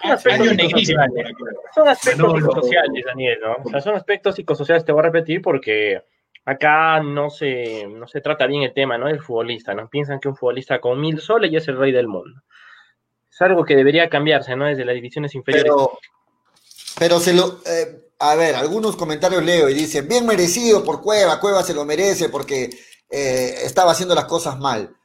Son 0.02 0.12
aspectos, 0.12 0.48
psicosociales, 0.50 1.32
son 1.74 1.88
aspectos 1.88 2.34
psicosociales, 2.34 3.06
Daniel, 3.06 3.40
¿no? 3.42 3.56
O 3.64 3.70
sea, 3.70 3.80
son 3.80 3.96
aspectos 3.96 4.36
psicosociales, 4.36 4.84
te 4.84 4.92
voy 4.92 5.00
a 5.00 5.04
repetir 5.04 5.42
porque 5.42 6.02
acá 6.44 7.00
no 7.00 7.30
se, 7.30 7.88
no 7.88 8.10
se 8.10 8.20
trata 8.20 8.46
bien 8.46 8.64
el 8.64 8.74
tema, 8.74 8.98
¿no? 8.98 9.08
El 9.08 9.22
futbolista, 9.22 9.74
¿no? 9.74 9.88
Piensan 9.88 10.20
que 10.20 10.28
un 10.28 10.36
futbolista 10.36 10.82
con 10.82 11.00
mil 11.00 11.22
soles 11.22 11.50
ya 11.50 11.60
es 11.60 11.68
el 11.70 11.78
rey 11.78 11.94
del 11.94 12.10
mundo. 12.10 12.42
Es 13.36 13.42
algo 13.42 13.66
que 13.66 13.76
debería 13.76 14.10
cambiarse, 14.10 14.56
¿no? 14.56 14.66
Desde 14.66 14.86
las 14.86 14.96
divisiones 14.96 15.36
inferiores. 15.36 15.70
Pero, 16.98 17.20
se 17.20 17.34
lo. 17.34 17.60
Eh, 17.66 18.12
a 18.18 18.34
ver, 18.36 18.56
algunos 18.56 18.96
comentarios 18.96 19.44
leo 19.44 19.68
y 19.68 19.74
dicen, 19.74 20.08
bien 20.08 20.26
merecido 20.26 20.86
por 20.86 21.02
Cueva, 21.02 21.42
Cueva 21.42 21.62
se 21.62 21.74
lo 21.74 21.84
merece 21.84 22.30
porque 22.30 22.70
eh, 23.10 23.56
estaba 23.64 23.92
haciendo 23.92 24.16
las 24.16 24.24
cosas 24.24 24.58
mal. 24.58 24.96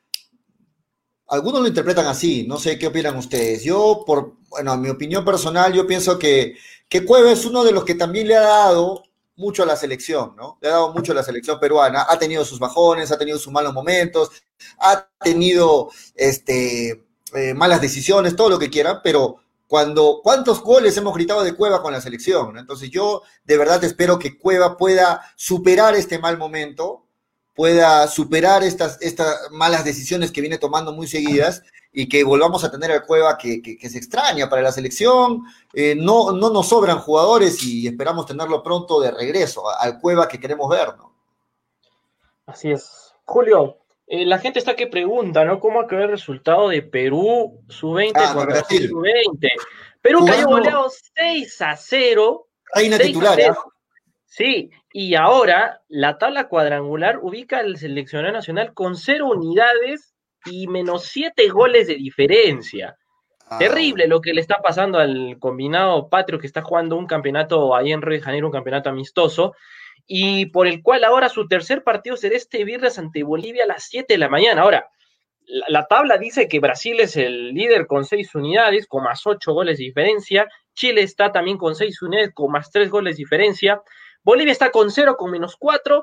Algunos 1.26 1.61
lo 1.61 1.66
interpretan 1.66 2.07
así, 2.07 2.47
no 2.47 2.57
sé 2.57 2.78
qué 2.78 2.87
opinan 2.87 3.16
ustedes. 3.16 3.64
Yo, 3.64 4.05
por, 4.07 4.35
bueno, 4.49 4.74
en 4.74 4.81
mi 4.81 4.91
opinión 4.91 5.24
personal, 5.24 5.72
yo 5.72 5.85
pienso 5.85 6.16
que, 6.16 6.57
que 6.89 7.05
Cueva 7.05 7.33
es 7.33 7.45
uno 7.45 7.64
de 7.64 7.72
los 7.72 7.85
que 7.85 7.97
también 7.97 8.28
le 8.28 8.37
ha 8.37 8.43
dado 8.43 9.03
mucho 9.35 9.64
a 9.64 9.66
la 9.66 9.74
selección, 9.74 10.37
¿no? 10.37 10.57
Le 10.61 10.68
ha 10.68 10.72
dado 10.72 10.93
mucho 10.93 11.11
a 11.11 11.16
la 11.16 11.24
selección 11.24 11.59
peruana. 11.59 12.07
Ha 12.09 12.16
tenido 12.16 12.45
sus 12.45 12.61
bajones, 12.61 13.11
ha 13.11 13.18
tenido 13.18 13.41
sus 13.41 13.53
malos 13.53 13.74
momentos, 13.74 14.31
ha 14.78 15.09
tenido 15.20 15.91
este, 16.14 17.10
eh, 17.35 17.55
malas 17.55 17.81
decisiones, 17.81 18.37
todo 18.37 18.51
lo 18.51 18.59
que 18.59 18.70
quieran, 18.70 19.01
pero 19.03 19.41
cuando, 19.66 20.20
¿cuántos 20.22 20.62
goles 20.62 20.97
hemos 20.97 21.14
gritado 21.14 21.45
de 21.45 21.55
Cueva 21.55 21.81
con 21.81 21.93
la 21.93 22.01
selección? 22.01 22.59
Entonces 22.59 22.91
yo 22.91 23.22
de 23.45 23.57
verdad 23.57 23.83
espero 23.85 24.18
que 24.18 24.37
Cueva 24.37 24.76
pueda 24.76 25.22
superar 25.37 25.95
este 25.95 26.18
mal 26.18 26.39
momento, 26.39 27.07
pueda 27.55 28.09
superar 28.09 28.64
estas, 28.64 29.01
estas 29.01 29.51
malas 29.53 29.85
decisiones 29.85 30.33
que 30.33 30.41
viene 30.41 30.59
tomando 30.59 30.93
muy 30.93 31.07
seguidas 31.07 31.62
y 31.93 32.09
que 32.09 32.24
volvamos 32.24 32.64
a 32.64 32.70
tener 32.70 32.91
al 32.91 33.05
Cueva 33.05 33.37
que, 33.39 33.78
se 33.81 33.99
extraña 33.99 34.49
para 34.49 34.62
la 34.62 34.72
selección. 34.72 35.45
Eh, 35.72 35.95
no, 35.95 36.33
no 36.33 36.51
nos 36.51 36.68
sobran 36.68 36.99
jugadores 36.99 37.62
y 37.62 37.87
esperamos 37.87 38.26
tenerlo 38.26 38.62
pronto 38.62 39.01
de 39.01 39.11
regreso 39.11 39.68
al 39.68 40.01
Cueva 40.01 40.26
que 40.26 40.41
queremos 40.41 40.68
ver, 40.68 40.97
¿no? 40.97 41.14
Así 42.47 42.72
es. 42.72 43.12
Julio, 43.24 43.80
eh, 44.13 44.27
la 44.27 44.41
gente 44.41 44.59
está 44.59 44.75
que 44.75 44.89
pregunta, 44.89 45.45
¿no? 45.45 45.61
¿Cómo 45.61 45.87
quedó 45.87 46.03
el 46.03 46.11
resultado 46.11 46.69
de 46.69 46.83
Perú 46.83 47.63
sub-20 47.69 48.13
ah, 48.17 48.35
contra 48.35 48.65
sub-20? 48.65 49.49
Perú 50.03 50.27
cayó 50.27 50.49
goleado 50.49 50.89
6 51.15 51.63
a 51.63 51.77
0. 51.77 52.49
Reina 52.75 52.99
titular, 52.99 53.39
¿eh? 53.39 53.53
Sí, 54.27 54.71
y 54.93 55.15
ahora 55.15 55.83
la 55.87 56.19
tabla 56.19 56.49
cuadrangular 56.49 57.21
ubica 57.23 57.59
al 57.59 57.77
seleccionado 57.77 58.33
nacional 58.33 58.75
con 58.75 58.97
cero 58.97 59.29
unidades 59.29 60.13
y 60.45 60.67
menos 60.67 61.05
siete 61.05 61.49
goles 61.49 61.87
de 61.87 61.95
diferencia. 61.95 62.97
Ah. 63.49 63.59
Terrible 63.59 64.09
lo 64.09 64.21
que 64.21 64.33
le 64.33 64.41
está 64.41 64.61
pasando 64.61 64.99
al 64.99 65.37
combinado 65.39 66.09
patrio 66.09 66.41
que 66.41 66.49
está 66.49 66.63
jugando 66.63 66.97
un 66.97 67.07
campeonato 67.07 67.77
ahí 67.77 67.93
en 67.93 68.03
Río 68.03 68.19
de 68.19 68.25
Janeiro, 68.25 68.49
un 68.49 68.53
campeonato 68.53 68.91
amistoso, 68.91 69.55
y 70.13 70.47
por 70.47 70.67
el 70.67 70.83
cual 70.83 71.05
ahora 71.05 71.29
su 71.29 71.47
tercer 71.47 71.85
partido 71.85 72.17
será 72.17 72.35
este 72.35 72.65
viernes 72.65 72.99
ante 72.99 73.23
Bolivia 73.23 73.63
a 73.63 73.69
las 73.69 73.85
7 73.85 74.13
de 74.13 74.19
la 74.19 74.29
mañana. 74.29 74.63
Ahora, 74.63 74.89
la, 75.69 75.87
tabla 75.87 76.19
dice 76.19 76.49
que 76.49 76.59
Brasil 76.59 76.99
es 76.99 77.17
el 77.17 77.55
líder 77.55 77.87
con 77.87 78.05
seis 78.05 78.35
unidades, 78.35 78.89
con 78.89 79.05
más 79.05 79.25
ocho 79.25 79.53
goles 79.53 79.79
de 79.79 79.85
diferencia. 79.85 80.49
Chile 80.75 81.03
está 81.03 81.31
también 81.31 81.59
con 81.59 81.77
seis 81.77 82.03
unidades, 82.03 82.33
con 82.35 82.51
más 82.51 82.73
tres 82.73 82.91
goles 82.91 83.15
de 83.17 83.23
diferencia. 83.23 83.81
Bolivia 84.25 84.51
está 84.51 84.71
con 84.71 84.91
0 84.91 85.17
con 85.17 85.31
menos 85.31 85.57
4 85.59 86.03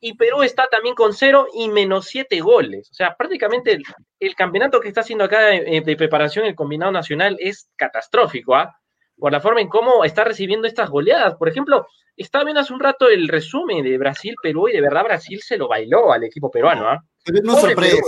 y 0.00 0.14
Perú 0.14 0.42
está 0.42 0.68
también 0.68 0.94
con 0.94 1.12
0 1.12 1.48
y 1.52 1.68
menos 1.68 2.06
7 2.06 2.40
goles. 2.40 2.88
O 2.90 2.94
sea, 2.94 3.14
prácticamente 3.14 3.78
el, 4.20 4.34
campeonato 4.36 4.80
que 4.80 4.88
está 4.88 5.00
haciendo 5.02 5.24
acá 5.24 5.48
de, 5.48 5.96
preparación 5.98 6.46
el 6.46 6.54
combinado 6.54 6.92
nacional 6.92 7.36
es 7.40 7.68
catastrófico, 7.76 8.54
¿ah? 8.54 8.80
Por 9.18 9.32
la 9.32 9.40
forma 9.40 9.60
en 9.60 9.68
cómo 9.68 10.04
está 10.04 10.24
recibiendo 10.24 10.66
estas 10.66 10.90
goleadas. 10.90 11.34
Por 11.36 11.48
ejemplo, 11.48 11.86
estaba 12.16 12.44
viendo 12.44 12.60
hace 12.60 12.72
un 12.72 12.80
rato 12.80 13.08
el 13.08 13.28
resumen 13.28 13.84
de 13.84 13.96
Brasil-Perú 13.98 14.68
y 14.68 14.72
de 14.72 14.80
verdad 14.80 15.04
Brasil 15.04 15.40
se 15.42 15.56
lo 15.56 15.68
bailó 15.68 16.12
al 16.12 16.24
equipo 16.24 16.50
peruano, 16.50 16.88
¿ah? 16.88 16.98
no 17.42 17.54
es 17.54 17.60
sorpresa, 17.60 18.02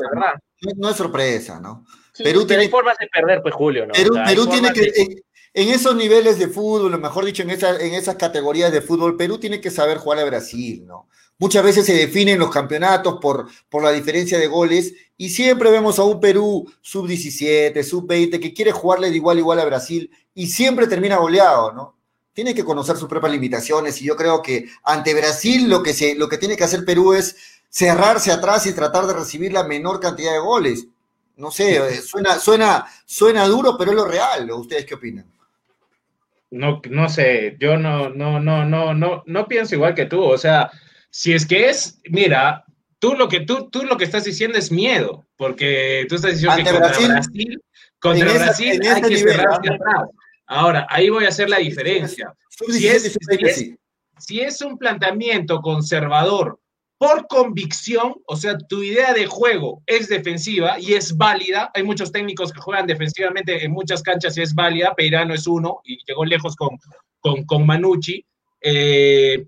no, 0.77 0.89
es 0.91 0.97
sorpresa, 0.97 1.61
¿no? 1.61 1.85
Perú 2.19 2.47
tiene 2.47 2.69
formas 2.69 2.97
de 2.99 3.07
perder, 3.07 3.41
pues 3.43 3.55
Julio, 3.55 3.87
¿no? 3.87 3.93
Perú, 3.93 4.47
tiene 4.49 4.73
que, 4.73 4.83
eh, 4.83 5.23
en 5.55 5.69
esos 5.69 5.95
niveles 5.95 6.39
de 6.39 6.49
fútbol, 6.49 6.93
o 6.93 6.99
mejor 6.99 7.25
dicho, 7.25 7.43
en, 7.43 7.51
en 7.51 7.95
esas 7.95 8.17
categorías 8.17 8.73
de 8.73 8.81
fútbol, 8.81 9.17
Perú 9.17 9.39
tiene 9.39 9.61
que 9.61 9.71
saber 9.71 9.99
jugar 9.99 10.19
a 10.19 10.25
Brasil, 10.25 10.85
¿no? 10.87 11.09
Muchas 11.41 11.64
veces 11.64 11.86
se 11.86 11.95
definen 11.95 12.38
los 12.38 12.51
campeonatos 12.51 13.18
por, 13.18 13.49
por 13.70 13.82
la 13.82 13.93
diferencia 13.93 14.38
de 14.38 14.47
goles 14.47 14.93
y 15.16 15.30
siempre 15.30 15.70
vemos 15.70 15.99
a 15.99 16.05
un 16.05 16.20
Perú 16.20 16.70
sub-17, 16.82 17.82
sub-20 17.82 18.38
que 18.38 18.53
quiere 18.53 18.72
jugarle 18.72 19.09
de 19.09 19.16
igual 19.16 19.38
a 19.38 19.41
igual 19.41 19.59
a 19.59 19.64
Brasil 19.64 20.11
y 20.34 20.49
siempre 20.49 20.86
termina 20.86 21.16
goleado, 21.16 21.72
¿no? 21.72 21.97
Tiene 22.34 22.55
que 22.55 22.62
conocer 22.62 22.99
sus 22.99 23.09
propias 23.09 23.32
limitaciones 23.32 24.01
y 24.03 24.05
yo 24.05 24.16
creo 24.16 24.43
que 24.43 24.68
ante 24.84 25.14
Brasil 25.14 25.66
lo 25.66 25.82
que, 25.82 25.95
se, 25.95 26.14
lo 26.14 26.28
que 26.28 26.36
tiene 26.36 26.59
que 26.59 26.64
hacer 26.64 26.84
Perú 26.84 27.14
es 27.14 27.34
cerrarse 27.70 28.30
atrás 28.30 28.66
y 28.66 28.74
tratar 28.74 29.07
de 29.07 29.14
recibir 29.14 29.51
la 29.51 29.64
menor 29.64 29.99
cantidad 29.99 30.32
de 30.32 30.41
goles. 30.41 30.88
No 31.36 31.51
sé, 31.51 31.76
eh, 31.76 32.03
suena, 32.03 32.38
suena, 32.38 32.84
suena 33.07 33.47
duro, 33.47 33.78
pero 33.78 33.93
es 33.93 33.97
lo 33.97 34.05
real. 34.05 34.51
¿Ustedes 34.51 34.84
qué 34.84 34.95
opinan? 34.95 35.24
no, 36.51 36.82
no 36.91 37.09
sé, 37.09 37.57
yo 37.59 37.76
no, 37.76 38.11
no, 38.11 38.41
no, 38.41 38.64
no, 38.64 38.93
no, 38.93 39.22
no 39.24 39.49
pienso 39.49 39.74
igual 39.74 39.95
que 39.95 40.07
tú. 40.07 40.22
O 40.22 40.36
sea, 40.36 40.70
si 41.11 41.33
es 41.33 41.47
que 41.47 41.69
es, 41.69 42.01
mira, 42.09 42.65
tú 42.99 43.15
lo 43.15 43.29
que 43.29 43.41
tú, 43.41 43.69
tú 43.71 43.83
lo 43.85 43.97
que 43.97 44.05
estás 44.05 44.25
diciendo 44.25 44.59
es 44.59 44.71
miedo, 44.71 45.27
porque 45.37 46.07
tú 46.09 46.15
estás 46.15 46.33
diciendo 46.33 46.57
que 46.57 46.65
contra 46.65 47.09
Brasil, 47.09 47.63
contra 47.99 48.33
Brasil 48.33 48.81
hay 48.87 49.03
que 49.03 49.33
atrás. 49.33 50.09
Ahora, 50.47 50.87
ahí 50.91 51.11
voy 51.11 51.25
a 51.25 51.29
hacer 51.29 51.49
la 51.49 51.59
diferencia. 51.59 52.35
Si 52.69 52.89
es, 52.89 53.19
si 54.19 54.41
es 54.41 54.61
un 54.61 54.77
planteamiento 54.77 55.61
conservador 55.61 56.61
por 56.99 57.27
convicción, 57.29 58.17
o 58.27 58.37
sea, 58.37 58.59
tu 58.59 58.83
idea 58.83 59.15
de 59.15 59.27
juego 59.27 59.83
es 59.87 60.09
defensiva 60.09 60.79
y 60.79 60.93
es 60.93 61.17
válida. 61.17 61.71
Hay 61.73 61.83
muchos 61.83 62.13
técnicos 62.13 62.53
que 62.53 62.61
juegan 62.61 62.87
defensivamente 62.87 63.65
en 63.65 63.73
muchas 63.73 64.03
canchas 64.03 64.37
y 64.37 64.43
es 64.43 64.55
válida. 64.55 64.95
Peirano 64.95 65.33
es 65.33 65.47
uno 65.47 65.81
y 65.85 65.99
llegó 66.07 66.25
lejos 66.25 66.57
con, 66.57 66.79
con, 67.21 67.45
con 67.45 67.65
Manucci. 67.65 68.25
Eh, 68.61 69.47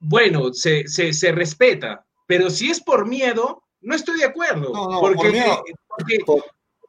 bueno, 0.00 0.52
se, 0.52 0.88
se, 0.88 1.32
respeta, 1.32 2.04
pero 2.26 2.50
si 2.50 2.70
es 2.70 2.80
por 2.80 3.06
miedo, 3.06 3.62
no 3.82 3.94
estoy 3.94 4.18
de 4.18 4.24
acuerdo. 4.24 4.72
porque, 5.00 5.44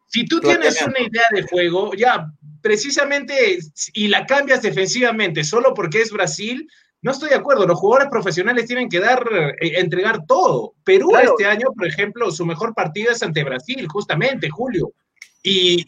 si 0.08 0.26
tú 0.26 0.40
tienes 0.40 0.82
una 0.82 1.00
idea 1.00 1.24
de 1.32 1.44
juego, 1.44 1.94
ya 1.94 2.26
precisamente, 2.62 3.60
y 3.94 4.08
la 4.08 4.26
cambias 4.26 4.62
defensivamente 4.62 5.44
solo 5.44 5.74
porque 5.74 6.02
es 6.02 6.12
Brasil, 6.12 6.68
no 7.02 7.12
estoy 7.12 7.30
de 7.30 7.36
acuerdo. 7.36 7.66
Los 7.66 7.80
jugadores 7.80 8.10
profesionales 8.10 8.66
tienen 8.66 8.88
que 8.88 9.00
dar, 9.00 9.28
eh, 9.60 9.80
entregar 9.80 10.26
todo. 10.26 10.76
Perú 10.84 11.12
este 11.18 11.46
año, 11.46 11.68
por 11.76 11.88
ejemplo, 11.88 12.32
su 12.32 12.46
mejor 12.46 12.74
partido 12.74 13.12
es 13.12 13.24
ante 13.24 13.44
Brasil, 13.44 13.88
justamente, 13.88 14.50
Julio. 14.50 14.94
Y, 15.44 15.86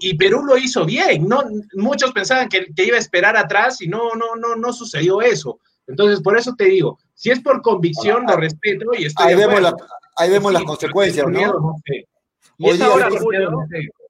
y, 0.00 0.16
Perú 0.16 0.44
lo 0.44 0.58
hizo 0.58 0.84
bien. 0.84 1.28
No, 1.28 1.44
muchos 1.74 2.10
pensaban 2.12 2.48
que, 2.48 2.66
iba 2.76 2.96
a 2.96 3.00
esperar 3.00 3.36
atrás 3.36 3.80
y 3.80 3.86
no, 3.86 4.14
no, 4.14 4.34
no, 4.34 4.56
no 4.56 4.72
sucedió 4.72 5.22
eso. 5.22 5.60
Entonces, 5.86 6.20
por 6.20 6.38
eso 6.38 6.54
te 6.56 6.64
digo, 6.64 6.98
si 7.14 7.30
es 7.30 7.40
por 7.40 7.60
convicción, 7.62 8.24
lo 8.26 8.36
respeto 8.36 8.86
y 8.96 9.06
estoy 9.06 9.28
ahí 9.28 9.34
vemos, 9.34 9.74
ahí 10.16 10.30
vemos 10.30 10.52
las 10.52 10.64
consecuencias, 10.64 11.26
¿no? 11.26 11.76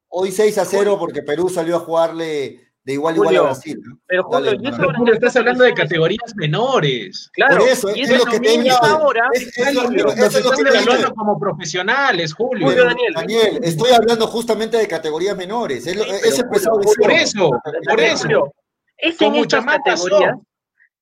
hoy, 0.08 0.30
6 0.30 0.58
a 0.58 0.64
0 0.64 0.96
porque 0.98 1.22
Perú 1.22 1.48
salió 1.48 1.76
a 1.76 1.80
jugarle 1.80 2.72
de 2.84 2.92
igual 2.94 3.14
a 3.14 3.16
igual 3.16 3.36
a 3.36 3.42
Brasil. 3.42 3.80
Pero 4.06 4.24
Julio, 4.24 4.52
Julio, 4.96 5.14
estás 5.14 5.36
hablando 5.36 5.64
de 5.64 5.72
categorías 5.72 6.34
menores. 6.34 7.30
Claro, 7.32 7.58
Por 7.58 7.68
eso, 7.68 7.88
es, 7.90 8.10
lo 8.10 8.24
que 8.24 8.40
te 8.40 8.70
ahora. 8.70 9.30
Es, 9.32 9.74
lo, 9.74 9.88
que 9.88 10.78
hablando 10.78 11.14
como 11.14 11.38
profesionales, 11.38 12.34
Julio. 12.34 12.66
Julio 12.66 12.84
Daniel. 12.84 13.12
Daniel, 13.14 13.60
estoy 13.62 13.92
hablando 13.92 14.26
justamente 14.26 14.76
de 14.76 14.88
categorías 14.88 15.36
menores. 15.36 15.86
Es, 15.86 15.96
es 15.96 16.44
Por 16.44 17.12
eso, 17.12 17.50
por 17.88 18.00
eso. 18.00 18.52
Es 18.96 19.20
en 19.20 19.36
estas 19.36 19.64
categorías. 19.64 20.36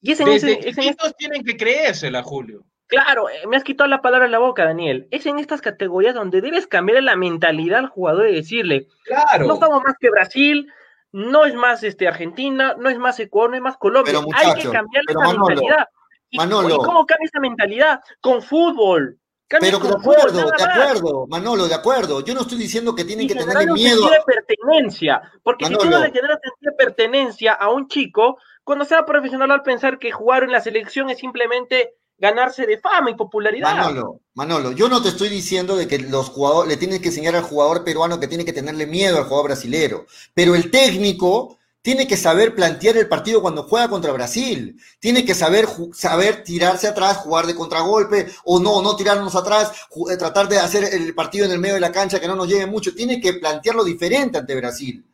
Y 0.03 0.13
es 0.13 0.21
en 0.21 0.27
Desde 0.27 0.69
ese, 0.69 0.95
tienen 1.19 1.45
que 1.45 1.57
creérsela, 1.57 2.23
Julio. 2.23 2.65
Claro, 2.87 3.29
eh, 3.29 3.47
me 3.47 3.57
has 3.57 3.63
quitado 3.63 3.89
la 3.89 4.03
palabra 4.03 4.27
en 4.27 4.33
la 4.33 4.39
boca, 4.39 4.65
Daniel. 4.65 5.07
Es 5.13 5.25
en 5.27 5.39
estas 5.39 5.61
categorías 5.61 6.15
donde 6.15 6.41
debes 6.41 6.67
cambiar 6.67 7.03
la 7.03 7.15
mentalidad 7.15 7.79
al 7.79 7.89
jugador 7.89 8.29
y 8.29 8.35
decirle, 8.35 8.89
claro. 9.05 9.47
no 9.47 9.55
estamos 9.55 9.83
más 9.85 9.95
que 10.01 10.11
Brasil, 10.11 10.73
no 11.13 11.45
es 11.45 11.55
más 11.55 11.83
este, 11.85 12.09
Argentina, 12.09 12.75
no 12.79 12.89
es 12.89 12.99
más 12.99 13.21
Ecuador, 13.21 13.51
no 13.51 13.57
es 13.57 13.63
más 13.63 13.77
Colombia. 13.77 14.15
Hay 14.35 14.55
que 14.55 14.71
cambiar 14.71 15.05
esa 15.07 15.21
mentalidad. 15.21 15.87
¿Y, 16.31 16.39
cómo 16.39 17.07
cambia 17.07 17.27
esa 17.27 17.41
mentalidad? 17.41 18.01
Con 18.21 18.43
fútbol. 18.43 19.19
pero 19.49 19.79
de 19.79 19.89
acuerdo, 19.89 20.51
de 20.51 20.65
acuerdo, 20.65 21.27
Manolo, 21.29 21.69
de 21.69 21.75
acuerdo. 21.75 22.25
Yo 22.25 22.35
no 22.35 22.43
estoy 22.43 22.59
diciendo 22.59 22.95
que 22.95 23.05
tienen 23.05 23.29
que 23.29 23.35
tener 23.35 23.71
miedo. 23.71 24.09
de 24.09 24.19
pertenencia, 24.25 25.23
porque 25.43 25.67
si 25.67 25.75
tú 25.77 25.91
no 25.91 25.99
le 25.99 26.11
generas 26.11 26.39
de 26.61 26.73
pertenencia 26.73 27.53
a 27.53 27.71
un 27.71 27.89
chico, 27.89 28.39
cuando 28.71 28.85
sea 28.85 29.05
profesional 29.05 29.51
al 29.51 29.65
pensar 29.65 29.99
que 29.99 30.13
jugar 30.13 30.45
en 30.45 30.53
la 30.53 30.61
selección 30.61 31.11
es 31.11 31.19
simplemente 31.19 31.97
ganarse 32.19 32.67
de 32.67 32.79
fama 32.79 33.11
y 33.11 33.17
popularidad. 33.17 33.75
Manolo, 33.75 34.21
Manolo, 34.35 34.71
yo 34.71 34.89
no 34.89 35.03
te 35.03 35.09
estoy 35.09 35.29
diciendo 35.29 35.75
de 35.75 35.89
que 35.89 35.99
los 35.99 36.29
jugadores 36.29 36.69
le 36.69 36.77
tienen 36.77 37.03
que 37.03 37.09
enseñar 37.09 37.35
al 37.35 37.43
jugador 37.43 37.83
peruano 37.83 38.21
que 38.21 38.29
tiene 38.29 38.45
que 38.45 38.53
tenerle 38.53 38.87
miedo 38.87 39.19
al 39.19 39.25
jugador 39.25 39.47
brasilero, 39.47 40.07
pero 40.35 40.55
el 40.55 40.71
técnico 40.71 41.59
tiene 41.83 42.07
que 42.07 42.17
saber 42.17 42.55
plantear 42.55 42.97
el 42.97 43.09
partido 43.09 43.43
cuando 43.43 43.65
juega 43.65 43.89
contra 43.89 44.13
Brasil, 44.13 44.81
tiene 45.01 45.25
que 45.25 45.35
saber 45.35 45.67
saber 45.93 46.45
tirarse 46.45 46.87
atrás, 46.87 47.17
jugar 47.17 47.49
de 47.49 47.57
contragolpe 47.57 48.29
o 48.45 48.61
no, 48.61 48.83
no 48.83 48.95
tirarnos 48.95 49.35
atrás, 49.35 49.73
eh, 50.13 50.17
tratar 50.17 50.49
de 50.49 50.61
hacer 50.61 50.85
el 50.95 51.13
partido 51.13 51.45
en 51.45 51.51
el 51.51 51.59
medio 51.59 51.75
de 51.75 51.81
la 51.81 51.91
cancha 51.91 52.21
que 52.21 52.29
no 52.29 52.37
nos 52.37 52.47
llegue 52.47 52.67
mucho, 52.67 52.95
tiene 52.95 53.21
que 53.21 53.33
plantearlo 53.33 53.83
diferente 53.83 54.39
ante 54.39 54.55
Brasil. 54.55 55.05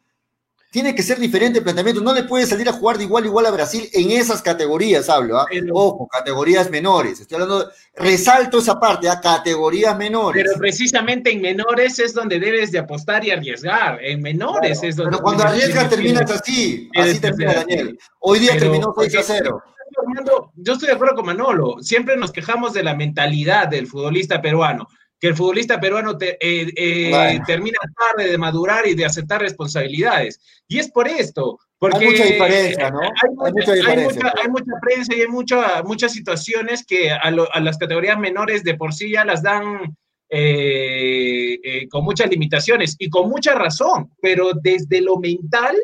Tiene 0.77 0.95
que 0.95 1.03
ser 1.03 1.19
diferente 1.19 1.61
el 1.61 1.65
planteamiento. 1.65 2.03
No 2.03 2.13
le 2.13 2.25
puede 2.25 2.45
salir 2.45 2.69
a 2.69 2.73
jugar 2.75 2.99
de 2.99 3.05
igual 3.05 3.25
a 3.25 3.27
igual 3.29 3.47
a 3.47 3.51
Brasil 3.51 3.89
en 3.95 4.11
esas 4.11 4.43
categorías, 4.43 5.09
hablo. 5.09 5.39
¿ah? 5.39 5.47
Ojo, 5.73 6.07
categorías 6.07 6.69
menores. 6.69 7.19
Estoy 7.19 7.37
hablando, 7.37 7.71
resalto 7.95 8.59
esa 8.59 8.79
parte, 8.79 9.09
a 9.09 9.13
¿ah? 9.13 9.21
categorías 9.23 9.97
menores. 9.97 10.45
Pero 10.45 10.59
precisamente 10.59 11.33
en 11.33 11.41
menores 11.41 11.99
es 11.99 12.13
donde 12.13 12.39
debes 12.39 12.73
de 12.73 12.81
apostar 12.81 13.25
y 13.25 13.31
arriesgar. 13.31 14.05
En 14.05 14.21
menores 14.21 14.83
es 14.83 14.97
donde. 14.97 15.13
Pero 15.13 15.23
cuando 15.23 15.45
arriesgas 15.45 15.89
terminas 15.89 16.31
así. 16.31 16.91
Así 16.95 17.21
termina 17.21 17.55
Daniel. 17.55 17.99
Hoy 18.21 18.41
día 18.41 18.59
terminó 18.59 18.93
6 18.99 19.17
a 19.17 19.23
0. 19.23 19.63
Yo 20.57 20.73
estoy 20.75 20.89
de 20.89 20.95
acuerdo 20.95 21.15
con 21.15 21.25
Manolo. 21.25 21.77
Siempre 21.81 22.19
nos 22.19 22.33
quejamos 22.33 22.75
de 22.75 22.83
la 22.83 22.95
mentalidad 22.95 23.67
del 23.67 23.87
futbolista 23.87 24.43
peruano 24.43 24.89
que 25.19 25.29
el 25.29 25.37
futbolista 25.37 25.81
peruano 25.81 26.17
eh, 26.21 26.37
eh, 26.41 27.41
termina 27.47 27.79
tarde 27.97 28.31
de 28.31 28.39
madurar 28.39 28.87
y 28.87 28.95
de 28.95 29.07
aceptar 29.07 29.41
responsabilidades. 29.41 30.41
Y 30.69 30.79
es 30.79 30.91
por 30.91 31.09
esto, 31.09 31.59
porque 31.79 31.99
hay 31.99 32.11
mucha 32.11 32.25
diferencia, 32.25 32.91
¿no? 32.91 33.01
Hay, 33.01 33.31
mucha, 33.35 33.73
hay 33.73 34.49
mucha, 34.49 34.73
prensa 34.83 35.15
y 35.15 35.21
hay 35.23 35.29
muchas 35.29 36.13
situaciones 36.13 36.85
que 36.85 37.11
a, 37.11 37.31
las 37.31 37.79
categorías 37.79 38.19
menores 38.19 38.63
de 38.63 38.75
por 38.75 38.93
sí 38.93 39.13
ya 39.13 39.25
las 39.25 39.43
dan 39.43 39.97
eh, 40.29 41.87
con 41.91 42.05
muchas 42.05 42.29
limitaciones 42.29 42.97
y 42.99 43.09
con 43.09 43.29
mucha 43.29 43.55
razón, 43.55 44.13
pero 44.21 44.53
desde 44.53 45.01
lo 45.01 45.19
mental 45.19 45.77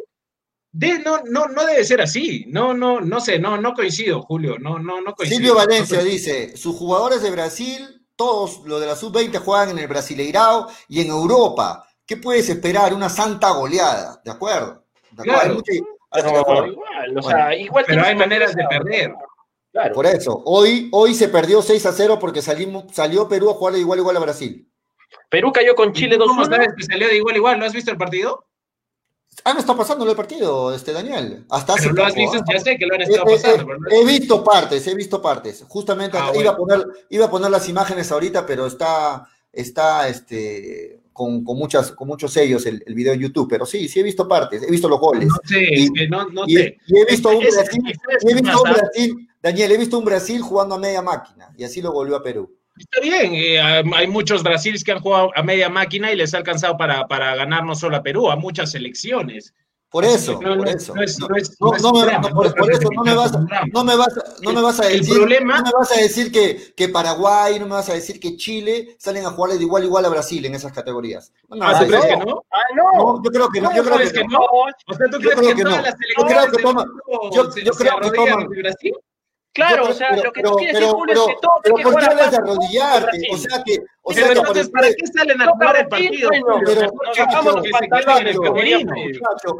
de, 0.72 0.98
no, 1.00 1.22
no, 1.24 1.46
no 1.48 1.66
debe 1.66 1.84
ser 1.84 2.00
así. 2.00 2.46
No, 2.48 2.74
no, 2.74 3.00
no 3.00 3.20
sé, 3.20 3.38
no, 3.38 3.58
no 3.58 3.74
coincido, 3.74 4.22
Julio. 4.22 4.58
No, 4.58 4.78
no, 4.78 5.02
no 5.02 5.14
coincido. 5.14 5.38
Silvio 5.38 5.54
Valencia 5.54 6.02
dice: 6.02 6.56
sus 6.56 6.74
jugadores 6.76 7.22
de 7.22 7.30
Brasil 7.30 8.01
todos 8.22 8.60
los 8.66 8.80
de 8.80 8.86
la 8.86 8.94
sub-20 8.94 9.40
juegan 9.40 9.70
en 9.70 9.80
el 9.80 9.88
Brasileirao 9.88 10.68
y 10.86 11.00
en 11.00 11.08
Europa. 11.08 11.84
¿Qué 12.06 12.16
puedes 12.16 12.48
esperar? 12.48 12.94
Una 12.94 13.08
santa 13.08 13.50
goleada, 13.50 14.22
¿de 14.24 14.30
acuerdo? 14.30 14.84
pero, 17.84 18.04
hay 18.04 18.14
maneras 18.14 18.54
de 18.54 18.64
perder. 18.68 19.12
Por 19.92 20.06
eso, 20.06 20.40
hoy, 20.44 20.88
hoy 20.92 21.14
se 21.14 21.28
perdió 21.28 21.62
6 21.62 21.84
a 21.84 21.92
0 21.92 22.18
porque 22.20 22.42
salimos, 22.42 22.84
salió 22.92 23.28
Perú 23.28 23.50
a 23.50 23.54
jugar 23.54 23.74
de 23.74 23.80
igual 23.80 23.98
a 23.98 24.02
igual 24.02 24.16
a 24.18 24.20
Brasil. 24.20 24.70
Perú 25.28 25.50
cayó 25.50 25.74
con 25.74 25.92
Chile 25.92 26.16
2 26.16 26.28
¿Cómo 26.28 26.44
sabes 26.44 26.68
que 26.76 26.84
salió 26.84 27.08
de 27.08 27.16
igual 27.16 27.34
a 27.34 27.38
igual? 27.38 27.58
¿No 27.58 27.64
has 27.64 27.72
visto 27.72 27.90
el 27.90 27.98
partido? 27.98 28.46
Han 29.44 29.58
estado 29.58 29.78
pasando 29.78 30.08
el 30.08 30.14
partido, 30.14 30.74
este 30.74 30.92
Daniel. 30.92 31.44
Hasta 31.50 31.74
hace 31.74 31.90
lo 31.90 32.04
has 32.04 32.14
visto, 32.14 32.38
¿ah? 32.38 32.44
ya 32.52 32.60
sé 32.60 32.76
que 32.76 32.86
lo 32.86 32.94
han 32.94 33.00
estado 33.00 33.24
pasando. 33.24 33.66
he 33.90 34.04
visto 34.04 34.44
partes, 34.44 34.86
he 34.86 34.94
visto 34.94 35.20
partes. 35.20 35.64
Justamente 35.68 36.18
ah, 36.20 36.32
iba, 36.34 36.50
a 36.50 36.56
poner, 36.56 36.84
iba 37.08 37.26
a 37.26 37.30
poner 37.30 37.50
las 37.50 37.68
imágenes 37.68 38.12
ahorita, 38.12 38.46
pero 38.46 38.66
está, 38.66 39.26
está 39.52 40.08
este, 40.08 41.00
con, 41.12 41.42
con, 41.44 41.56
muchas, 41.56 41.92
con 41.92 42.08
muchos 42.08 42.32
sellos 42.32 42.66
el, 42.66 42.84
el, 42.86 42.94
video 42.94 43.14
en 43.14 43.20
YouTube. 43.20 43.48
Pero 43.48 43.66
sí, 43.66 43.88
sí 43.88 44.00
he 44.00 44.02
visto 44.02 44.28
partes, 44.28 44.62
he 44.62 44.70
visto 44.70 44.88
los 44.88 45.00
goles. 45.00 45.26
No 45.26 45.36
sé, 45.44 45.64
y, 45.74 45.88
no, 46.08 46.28
no 46.28 46.44
y, 46.46 46.56
sé. 46.56 46.78
y, 46.86 46.98
he 46.98 47.04
visto 47.06 47.30
un 47.30 47.40
Brasil, 47.40 47.82
he 48.20 48.34
visto 48.34 48.62
un 48.62 48.70
Brasil, 48.70 49.28
Daniel, 49.42 49.72
he 49.72 49.78
visto 49.78 49.98
un 49.98 50.04
Brasil 50.04 50.40
jugando 50.42 50.74
a 50.74 50.78
media 50.78 51.02
máquina 51.02 51.52
y 51.56 51.64
así 51.64 51.80
lo 51.80 51.92
volvió 51.92 52.16
a 52.16 52.22
Perú. 52.22 52.54
Está 52.76 53.00
bien, 53.00 53.34
eh, 53.34 53.60
hay 53.60 54.06
muchos 54.06 54.42
brasiles 54.42 54.82
que 54.82 54.92
han 54.92 55.00
jugado 55.00 55.30
a 55.36 55.42
media 55.42 55.68
máquina 55.68 56.10
y 56.10 56.16
les 56.16 56.32
ha 56.32 56.38
alcanzado 56.38 56.76
para, 56.76 57.06
para 57.06 57.34
ganar 57.36 57.64
no 57.64 57.74
solo 57.74 57.96
a 57.96 58.02
Perú, 58.02 58.30
a 58.30 58.36
muchas 58.36 58.70
selecciones. 58.70 59.54
Por 59.92 60.06
eso, 60.06 60.40
por 60.40 60.66
eso. 60.66 60.94
No 60.94 61.92
me 61.92 63.14
vas, 63.14 63.32
no 63.70 63.84
me 63.84 63.94
vas, 63.94 64.18
no 64.40 64.52
me 64.54 64.62
vas 64.62 64.80
a 64.80 64.86
decir, 64.86 65.18
no 65.18 65.26
me 65.26 65.70
vas 65.70 65.92
a 65.92 66.00
decir 66.00 66.32
que, 66.32 66.72
que 66.74 66.88
Paraguay, 66.88 67.60
no 67.60 67.66
me 67.66 67.72
vas 67.74 67.90
a 67.90 67.92
decir 67.92 68.18
que 68.18 68.34
Chile 68.38 68.96
salen 68.98 69.26
a 69.26 69.30
jugar 69.32 69.52
de 69.52 69.62
igual 69.62 69.82
a 69.82 69.84
igual 69.84 70.06
a 70.06 70.08
Brasil 70.08 70.46
en 70.46 70.54
esas 70.54 70.72
categorías. 70.72 71.30
No, 71.50 71.62
¿Ah, 71.62 71.78
¿tú 71.78 71.88
crees 71.88 72.06
que 72.06 72.16
no? 72.16 72.42
Ah, 72.50 72.62
no. 72.74 73.22
yo 73.22 73.30
creo 73.30 73.50
que 73.50 73.60
no. 73.60 73.76
Yo 73.76 73.84
creo 73.84 73.98
que, 73.98 74.24
no. 74.24 74.38
O 74.40 74.94
sea, 74.94 75.06
¿tú 75.10 75.18
crees 75.18 75.54
que, 75.54 75.62
no? 75.62 75.76
Yo 75.76 76.26
creo 76.26 76.50
que 76.50 76.62
toman. 76.62 76.86
Yo 77.62 77.72
creo 77.72 78.00
que 78.00 78.10
toman. 78.12 78.48
Claro, 79.54 79.88
o 79.90 79.92
sea, 79.92 80.16
lo 80.16 80.32
que 80.32 80.42
tú 80.42 80.54
quieres 80.56 80.74
decir, 80.74 80.88
Julio, 80.88 81.14
es 81.14 81.34
que 81.34 81.40
todo 81.42 81.52
pero 81.62 81.76
¿por 81.76 81.98
qué 81.98 82.04
hablas 82.06 82.30
de 82.30 82.36
arrodillarte? 82.38 83.18
O 83.30 83.36
sea 83.36 83.62
que, 83.62 83.78
o 84.00 84.12
sea 84.12 84.28
pero 84.28 84.40
entonces, 84.40 84.70
¿para 84.70 84.88
qué 84.88 85.06
salen 85.06 85.42
a 85.42 85.46
jugar 85.52 85.76
el 85.76 85.88
partido? 85.88 86.30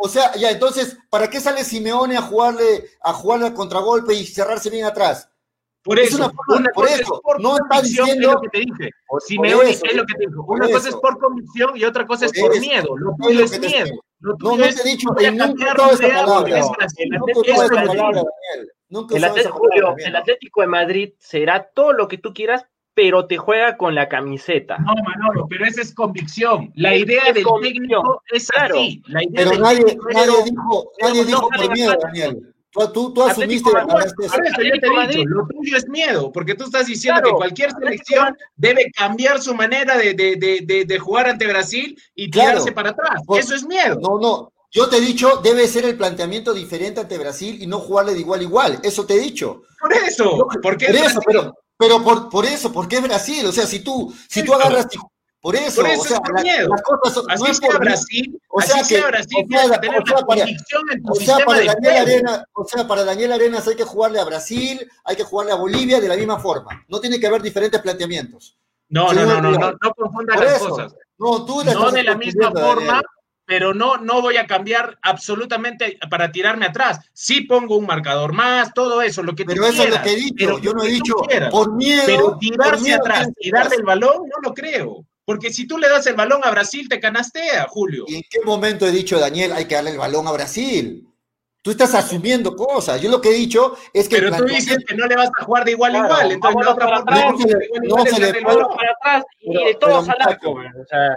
O 0.00 0.08
sea, 0.08 0.34
ya, 0.36 0.50
entonces, 0.50 0.96
¿para 1.10 1.28
qué 1.28 1.40
sale 1.40 1.62
Simeone 1.62 2.16
a 2.16 2.22
jugarle, 2.22 2.86
a 3.02 3.12
jugarle 3.12 3.48
a 3.48 3.54
contragolpe 3.54 4.14
y 4.14 4.24
cerrarse 4.24 4.70
bien 4.70 4.86
atrás? 4.86 5.28
Por 5.84 5.98
eso, 5.98 6.16
una, 6.48 6.70
por 6.70 6.88
eso, 6.88 7.20
por 7.22 7.40
no 7.42 7.56
está 7.56 7.82
diciendo 7.82 8.12
es 8.12 8.34
lo 8.34 8.40
que 8.40 8.48
te 8.48 8.58
dije. 8.60 8.90
Simeone 9.26 9.70
es 9.70 9.94
lo 9.94 10.06
que 10.06 10.14
te 10.14 10.26
dijo. 10.26 10.44
Una 10.46 10.70
cosa 10.70 10.88
es 10.88 10.96
por 10.96 11.18
convicción 11.18 11.76
y 11.76 11.84
otra 11.84 12.06
cosa 12.06 12.26
es 12.26 12.32
por 12.40 12.58
miedo. 12.58 12.96
Lo 12.96 13.14
tuyo 13.20 13.44
es 13.44 13.60
miedo. 13.60 13.90
No, 14.20 14.36
no 14.38 14.56
te 14.56 14.68
he 14.68 14.84
dicho 14.84 15.08
en 15.18 15.36
nunca 15.36 15.74
toda 15.74 15.92
esa 15.92 16.08
palabra. 16.08 16.60
Nunca 16.60 17.52
esa 17.52 17.68
palabra, 17.68 18.22
Daniel 18.22 18.72
el, 19.14 19.24
Atlético, 19.24 19.96
el 19.98 20.16
Atlético 20.16 20.60
de 20.60 20.66
Madrid 20.66 21.12
será 21.18 21.70
todo 21.74 21.92
lo 21.92 22.08
que 22.08 22.18
tú 22.18 22.32
quieras, 22.34 22.66
pero 22.94 23.26
te 23.26 23.38
juega 23.38 23.76
con 23.76 23.94
la 23.94 24.08
camiseta. 24.08 24.78
No, 24.78 24.92
Manolo, 25.02 25.46
pero 25.48 25.64
esa 25.64 25.80
es 25.80 25.94
convicción. 25.94 26.70
La 26.74 26.94
idea 26.94 27.32
del 27.32 27.44
técnico 27.62 28.22
es 28.30 28.48
así. 28.54 29.02
pero 29.34 29.58
nadie, 29.58 29.84
dijo, 29.84 30.92
nadie 31.00 31.24
dijo 31.24 31.48
por 31.48 31.72
miedo, 31.72 31.94
Daniel. 32.02 32.54
Tú, 32.94 33.12
tú, 33.12 33.22
asumiste 33.22 33.70
la 33.70 33.84
lo 33.84 35.46
tuyo 35.46 35.76
es 35.76 35.86
miedo, 35.88 36.32
porque 36.32 36.54
tú 36.54 36.64
estás 36.64 36.86
diciendo 36.86 37.20
que 37.22 37.30
cualquier 37.32 37.70
selección 37.72 38.34
debe 38.56 38.90
cambiar 38.96 39.42
su 39.42 39.54
manera 39.54 39.98
de, 39.98 40.14
de, 40.14 40.36
de, 40.36 40.84
de 40.86 40.98
jugar 40.98 41.28
ante 41.28 41.46
Brasil 41.46 41.98
y 42.14 42.30
tirarse 42.30 42.72
para 42.72 42.90
atrás. 42.90 43.20
Eso 43.36 43.54
es 43.54 43.66
miedo. 43.66 43.98
No, 44.00 44.18
no, 44.18 44.52
Yo 44.72 44.88
te 44.88 44.96
he 44.96 45.00
dicho, 45.00 45.40
debe 45.42 45.68
ser 45.68 45.84
el 45.84 45.98
planteamiento 45.98 46.54
diferente 46.54 47.00
ante 47.00 47.18
Brasil 47.18 47.62
y 47.62 47.66
no 47.66 47.78
jugarle 47.78 48.14
de 48.14 48.20
igual 48.20 48.40
a 48.40 48.44
igual. 48.44 48.80
Eso 48.82 49.04
te 49.04 49.14
he 49.14 49.20
dicho. 49.20 49.62
Por 49.78 49.92
eso, 49.92 50.48
porque 50.62 50.86
por 50.86 50.96
eso, 50.96 51.20
pero, 51.26 51.54
pero 51.76 52.02
por, 52.02 52.30
por 52.30 52.46
eso, 52.46 52.72
porque 52.72 52.96
es 52.96 53.02
Brasil. 53.02 53.44
O 53.46 53.52
sea, 53.52 53.66
si 53.66 53.80
tú, 53.80 54.14
si 54.28 54.42
tú 54.42 54.54
agarras 54.54 54.86
por 55.42 55.56
eso, 55.56 55.82
por 55.82 55.90
eso 55.90 56.02
o 56.02 56.04
sea, 56.04 56.20
miedo. 56.40 56.68
Las 56.68 56.82
cosas 56.82 57.14
son, 57.14 57.28
así 57.28 57.42
no 57.42 57.50
es 57.50 57.56
sea 57.58 57.68
por 57.68 57.80
Brasil, 57.80 58.40
o 58.48 58.60
sea 58.60 58.76
así 58.76 58.94
que, 58.94 59.00
sea 59.00 59.08
Brasil, 59.08 59.44
o 59.44 59.68
sea, 59.68 59.80
tener 59.80 60.00
o 60.00 60.06
sea, 60.06 60.16
la 60.16 60.26
para, 60.26 60.42
en 60.42 61.02
tu 61.02 61.12
o 61.12 61.14
sea, 61.16 61.38
para 61.44 61.64
Daniel 61.64 61.96
Arena, 61.96 62.44
o 62.52 62.64
sea, 62.64 62.86
para 62.86 63.04
Daniel 63.04 63.32
Arenas 63.32 63.66
hay 63.66 63.74
que 63.74 63.82
jugarle 63.82 64.20
a 64.20 64.24
Brasil, 64.24 64.88
hay 65.02 65.16
que 65.16 65.24
jugarle 65.24 65.50
a 65.50 65.56
Bolivia 65.56 66.00
de 66.00 66.06
la 66.06 66.16
misma 66.16 66.38
forma. 66.38 66.84
No 66.86 67.00
tiene 67.00 67.18
que 67.18 67.26
haber 67.26 67.42
diferentes 67.42 67.80
planteamientos. 67.80 68.56
No, 68.88 69.12
no, 69.12 69.26
no, 69.26 69.40
no, 69.40 69.50
no, 69.50 69.72
no 69.72 69.94
confundas 69.94 70.38
las 70.38 70.58
cosas. 70.60 70.94
No, 71.18 71.44
tú 71.44 71.64
no 71.64 71.90
de 71.90 72.04
la 72.04 72.14
misma 72.14 72.52
forma, 72.52 73.02
pero 73.52 73.74
no, 73.74 73.98
no 73.98 74.22
voy 74.22 74.38
a 74.38 74.46
cambiar 74.46 74.98
absolutamente 75.02 75.98
para 76.08 76.32
tirarme 76.32 76.64
atrás. 76.64 77.00
Sí 77.12 77.42
pongo 77.42 77.76
un 77.76 77.84
marcador 77.84 78.32
más, 78.32 78.72
todo 78.72 79.02
eso, 79.02 79.22
lo 79.22 79.34
que 79.34 79.44
Pero 79.44 79.66
eso 79.66 79.82
quieras, 79.82 79.88
es 79.92 79.98
lo 79.98 80.02
que 80.02 80.12
he 80.12 80.16
dicho, 80.16 80.58
yo 80.58 80.72
no 80.72 80.82
he 80.82 80.88
dicho 80.88 81.16
por 81.50 81.74
miedo. 81.74 82.02
Pero 82.06 82.38
tirarse 82.40 82.94
atrás 82.94 83.28
y 83.38 83.50
darle 83.50 83.76
el 83.76 83.82
balón, 83.82 84.22
no 84.22 84.48
lo 84.48 84.54
creo. 84.54 85.04
Porque 85.26 85.52
si 85.52 85.66
tú 85.66 85.76
le 85.76 85.90
das 85.90 86.06
el 86.06 86.14
balón 86.14 86.40
a 86.44 86.50
Brasil, 86.50 86.88
te 86.88 86.98
canastea, 86.98 87.66
Julio. 87.68 88.06
¿Y 88.08 88.14
en 88.14 88.22
qué 88.30 88.40
momento 88.40 88.86
he 88.86 88.90
dicho, 88.90 89.20
Daniel, 89.20 89.52
hay 89.52 89.66
que 89.66 89.74
darle 89.74 89.90
el 89.90 89.98
balón 89.98 90.26
a 90.26 90.32
Brasil? 90.32 91.06
Tú 91.62 91.70
estás 91.70 91.94
asumiendo 91.94 92.56
cosas. 92.56 93.00
Yo 93.00 93.08
lo 93.08 93.20
que 93.20 93.30
he 93.30 93.34
dicho 93.34 93.76
es 93.92 94.08
que. 94.08 94.16
Pero 94.16 94.36
tú 94.36 94.44
dices 94.44 94.78
que 94.84 94.96
no 94.96 95.06
le 95.06 95.14
vas 95.14 95.30
a 95.38 95.44
jugar 95.44 95.64
de 95.64 95.70
igual 95.70 95.94
a 95.94 95.98
igual. 95.98 96.32
Entonces, 96.32 96.64
la 96.64 96.72
otra 96.72 97.04
no, 97.30 97.38
se 97.38 97.46
le, 97.46 97.68
no 97.88 98.04
se 98.04 98.20
le 98.20 98.42
puede 98.42 98.64
para 98.64 98.90
atrás 98.90 99.24
y 99.40 99.64
de 99.64 99.74
todos 99.74 100.08
al 100.08 100.16
arco. 100.20 100.60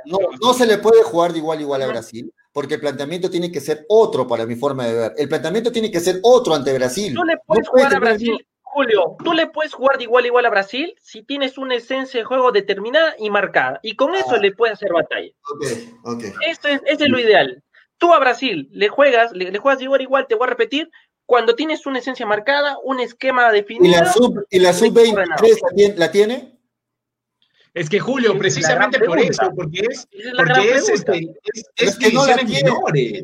no, 0.05 0.17
no 0.39 0.53
se 0.53 0.67
le 0.67 0.77
puede 0.77 1.01
jugar 1.01 1.33
de 1.33 1.39
igual 1.39 1.57
a 1.57 1.61
igual 1.61 1.81
a 1.81 1.87
Brasil, 1.87 2.31
porque 2.53 2.75
el 2.75 2.79
planteamiento 2.79 3.29
tiene 3.29 3.51
que 3.51 3.59
ser 3.59 3.85
otro 3.89 4.27
para 4.27 4.45
mi 4.45 4.55
forma 4.55 4.85
de 4.85 4.93
ver. 4.93 5.13
El 5.17 5.27
planteamiento 5.27 5.71
tiene 5.71 5.89
que 5.89 5.99
ser 5.99 6.19
otro 6.21 6.53
ante 6.53 6.73
Brasil. 6.73 7.15
Tú 7.15 7.23
le 7.23 7.37
puedes 7.45 7.67
jugar 7.67 7.95
a 7.95 7.99
Brasil 7.99 8.37
Julio, 8.75 9.15
tú 9.23 9.31
le 9.31 9.47
puedes 9.47 9.73
jugar 9.73 9.97
de 9.97 10.03
igual 10.03 10.25
a 10.25 10.27
igual 10.27 10.45
a 10.45 10.49
Brasil 10.49 10.93
si 10.99 11.23
tienes 11.23 11.57
una 11.57 11.75
esencia 11.75 12.19
de 12.19 12.25
juego 12.25 12.51
determinada 12.51 13.15
y 13.17 13.29
marcada. 13.29 13.79
Y 13.81 13.95
con 13.95 14.13
eso 14.15 14.31
ah. 14.31 14.37
le 14.37 14.51
puedes 14.51 14.73
hacer 14.73 14.91
batalla. 14.91 15.31
Ok, 15.53 15.65
ok. 16.03 16.23
Eso 16.45 16.67
es, 16.67 16.81
ese 16.85 17.05
es 17.05 17.09
lo 17.09 17.17
ideal. 17.17 17.63
Tú 17.97 18.13
a 18.13 18.19
Brasil 18.19 18.69
le 18.71 18.89
juegas, 18.89 19.31
le, 19.31 19.57
juegas 19.57 19.79
de 19.79 19.85
igual 19.85 20.01
igual, 20.01 20.27
te 20.27 20.35
voy 20.35 20.47
a 20.47 20.49
repetir, 20.49 20.91
cuando 21.25 21.55
tienes 21.55 21.85
una 21.85 21.99
esencia 21.99 22.25
marcada, 22.25 22.77
un 22.83 22.99
esquema 22.99 23.51
definido. 23.51 23.85
¿Y 23.85 23.99
la 23.99 24.11
sub, 24.11 24.45
y 24.49 24.59
la 24.59 24.73
sub 24.73 24.93
23 24.93 25.97
la 25.97 26.11
tiene? 26.11 26.55
Es 27.73 27.89
que 27.89 27.99
Julio, 27.99 28.37
precisamente 28.37 28.99
por 28.99 29.19
eso, 29.19 29.51
porque 29.53 29.81
es, 29.89 30.07
porque 30.37 30.71
es, 30.71 30.87
este, 30.87 31.35
es, 31.43 31.65
es, 31.75 31.97
que 31.97 32.11
no 32.13 32.25
la 32.25 32.37
tiene. 32.37 32.63
menores. 32.63 33.23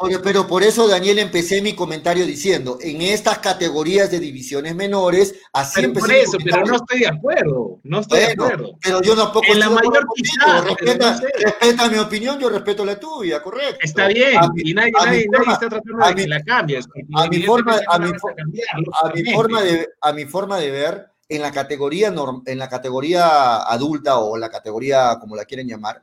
Oye, 0.00 0.20
pero 0.20 0.46
por 0.46 0.62
eso, 0.62 0.86
Daniel, 0.86 1.18
empecé 1.18 1.60
mi 1.60 1.74
comentario 1.74 2.24
diciendo, 2.24 2.78
en 2.80 3.02
estas 3.02 3.38
categorías 3.38 4.08
de 4.12 4.20
divisiones 4.20 4.76
menores, 4.76 5.34
así 5.52 5.72
pero 5.74 5.88
empecé. 5.88 6.06
Por 6.06 6.14
eso, 6.14 6.38
pero 6.44 6.64
no 6.64 6.76
estoy 6.76 7.00
de 7.00 7.08
acuerdo, 7.08 7.80
no 7.82 7.98
estoy 7.98 8.20
de 8.20 8.26
acuerdo. 8.26 8.78
Pero 8.80 9.02
yo 9.02 9.16
tampoco 9.16 9.46
en 9.48 9.58
la 9.58 9.70
mayor 9.70 10.06
quizás, 10.14 10.64
respeta, 10.64 11.10
no 11.10 11.18
sé. 11.18 11.26
respeta, 11.42 11.88
mi 11.88 11.98
opinión, 11.98 12.38
yo 12.38 12.48
respeto 12.48 12.84
la 12.84 13.00
tuya, 13.00 13.42
correcto. 13.42 13.78
Está 13.82 14.06
bien, 14.06 14.38
mi, 14.54 14.70
y 14.70 14.74
nadie, 14.74 14.92
nadie, 14.92 15.24
forma, 15.24 15.38
nadie, 15.38 15.52
está 15.52 15.68
tratando 15.68 16.06
de 16.06 16.14
que 16.14 16.28
la 16.28 16.44
cambies. 16.44 16.86
A 17.16 17.26
mi 17.26 17.42
forma, 17.42 17.80
a 17.88 17.98
mi, 17.98 18.10
a 19.02 19.12
mi 19.12 19.32
forma 19.32 19.62
de, 19.62 19.88
a 20.00 20.12
mi 20.12 20.24
forma 20.26 20.60
de 20.60 20.70
ver, 20.70 21.06
en 21.28 21.42
la 21.42 21.50
categoría 21.50 22.14
en 22.46 22.58
la 22.58 22.68
categoría 22.68 23.56
adulta 23.58 24.18
o 24.18 24.36
la 24.36 24.48
categoría 24.48 25.18
como 25.20 25.34
la 25.34 25.44
quieren 25.44 25.66
llamar, 25.66 26.00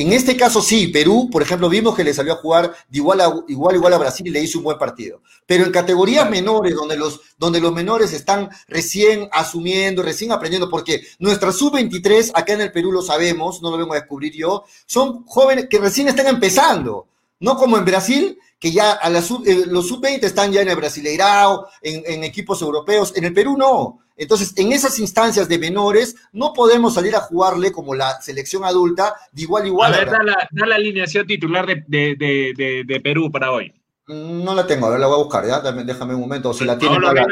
en 0.00 0.12
este 0.12 0.36
caso 0.36 0.62
sí, 0.62 0.88
Perú, 0.88 1.28
por 1.30 1.42
ejemplo, 1.42 1.68
vimos 1.68 1.96
que 1.96 2.04
le 2.04 2.14
salió 2.14 2.34
a 2.34 2.36
jugar 2.36 2.72
de 2.88 2.98
igual 2.98 3.20
a 3.20 3.32
igual, 3.48 3.74
igual 3.74 3.92
a 3.94 3.98
Brasil 3.98 4.26
y 4.26 4.30
le 4.30 4.40
hizo 4.40 4.58
un 4.58 4.64
buen 4.64 4.78
partido. 4.78 5.22
Pero 5.46 5.64
en 5.64 5.72
categorías 5.72 6.30
menores, 6.30 6.74
donde 6.74 6.96
los, 6.96 7.20
donde 7.36 7.60
los 7.60 7.72
menores 7.72 8.12
están 8.12 8.48
recién 8.68 9.28
asumiendo, 9.32 10.02
recién 10.02 10.30
aprendiendo, 10.30 10.70
porque 10.70 11.02
nuestra 11.18 11.50
sub-23, 11.50 12.30
acá 12.34 12.52
en 12.52 12.60
el 12.60 12.72
Perú 12.72 12.92
lo 12.92 13.02
sabemos, 13.02 13.60
no 13.60 13.70
lo 13.70 13.78
vengo 13.78 13.92
a 13.94 13.98
descubrir 13.98 14.32
yo, 14.34 14.64
son 14.86 15.24
jóvenes 15.26 15.66
que 15.68 15.78
recién 15.78 16.08
están 16.08 16.28
empezando. 16.28 17.08
No 17.40 17.56
como 17.56 17.78
en 17.78 17.84
Brasil, 17.84 18.38
que 18.58 18.72
ya 18.72 18.92
a 18.92 19.08
la 19.10 19.22
sub, 19.22 19.46
eh, 19.46 19.64
los 19.66 19.88
sub-20 19.88 20.24
están 20.24 20.52
ya 20.52 20.62
en 20.62 20.68
el 20.68 20.76
Brasileirao, 20.76 21.66
en, 21.82 22.02
en 22.06 22.24
equipos 22.24 22.60
europeos. 22.62 23.12
En 23.16 23.24
el 23.24 23.32
Perú 23.32 23.56
no. 23.56 24.00
Entonces, 24.16 24.52
en 24.56 24.72
esas 24.72 24.98
instancias 24.98 25.48
de 25.48 25.58
menores, 25.58 26.16
no 26.32 26.52
podemos 26.52 26.94
salir 26.94 27.14
a 27.14 27.20
jugarle 27.20 27.70
como 27.70 27.94
la 27.94 28.20
selección 28.20 28.64
adulta 28.64 29.14
de 29.30 29.42
igual 29.42 29.62
a 29.62 29.66
igual. 29.68 29.94
A 29.94 29.98
ver, 29.98 30.10
da 30.10 30.22
la, 30.24 30.48
da 30.50 30.66
la 30.66 30.74
alineación 30.74 31.26
titular 31.26 31.66
de, 31.66 31.84
de, 31.86 32.52
de, 32.56 32.82
de 32.84 33.00
Perú 33.00 33.30
para 33.30 33.52
hoy. 33.52 33.72
No 34.08 34.54
la 34.54 34.66
tengo, 34.66 34.86
a 34.86 34.90
ver, 34.90 35.00
la 35.00 35.06
voy 35.06 35.16
a 35.16 35.24
buscar, 35.24 35.46
¿ya? 35.46 35.60
Déjame 35.60 36.14
un 36.14 36.22
momento, 36.22 36.54
si 36.54 36.64
la 36.64 36.78
tiene. 36.78 36.98
No, 36.98 37.12
la, 37.12 37.26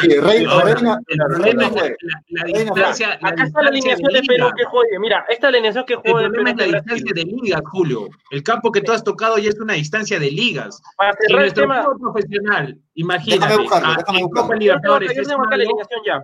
sí, 0.00 0.16
Reina, 0.20 0.62
Reina, 0.62 1.00
distancia. 2.46 3.18
Acá 3.20 3.42
está 3.42 3.62
la 3.62 3.70
alineación 3.70 4.12
de 4.12 4.22
Perú 4.22 4.50
que 4.56 4.64
juegue. 4.64 5.00
Mira, 5.00 5.24
esta 5.28 5.48
alineación 5.48 5.84
que 5.84 5.96
juega 5.96 6.20
de 6.20 6.30
Perú. 6.30 6.46
es 6.46 6.56
la 6.56 6.64
distancia 6.64 7.12
de 7.12 7.24
ligas, 7.24 7.60
Julio. 7.72 8.08
El 8.30 8.44
campo 8.44 8.70
que 8.70 8.82
tú 8.82 8.92
has 8.92 9.02
tocado 9.02 9.36
ya 9.38 9.48
es 9.48 9.58
una 9.58 9.72
distancia 9.72 10.20
de 10.20 10.30
ligas. 10.30 10.80
Para 10.96 11.12
cerrar 11.14 11.30
el 11.30 11.36
nuestro 11.36 11.62
tema 11.64 11.86
profesional, 12.00 12.78
imagínate. 12.94 13.42
Déjame 13.42 13.62
buscarlo, 13.62 13.94
déjame 13.96 14.22
buscarlo. 14.22 15.06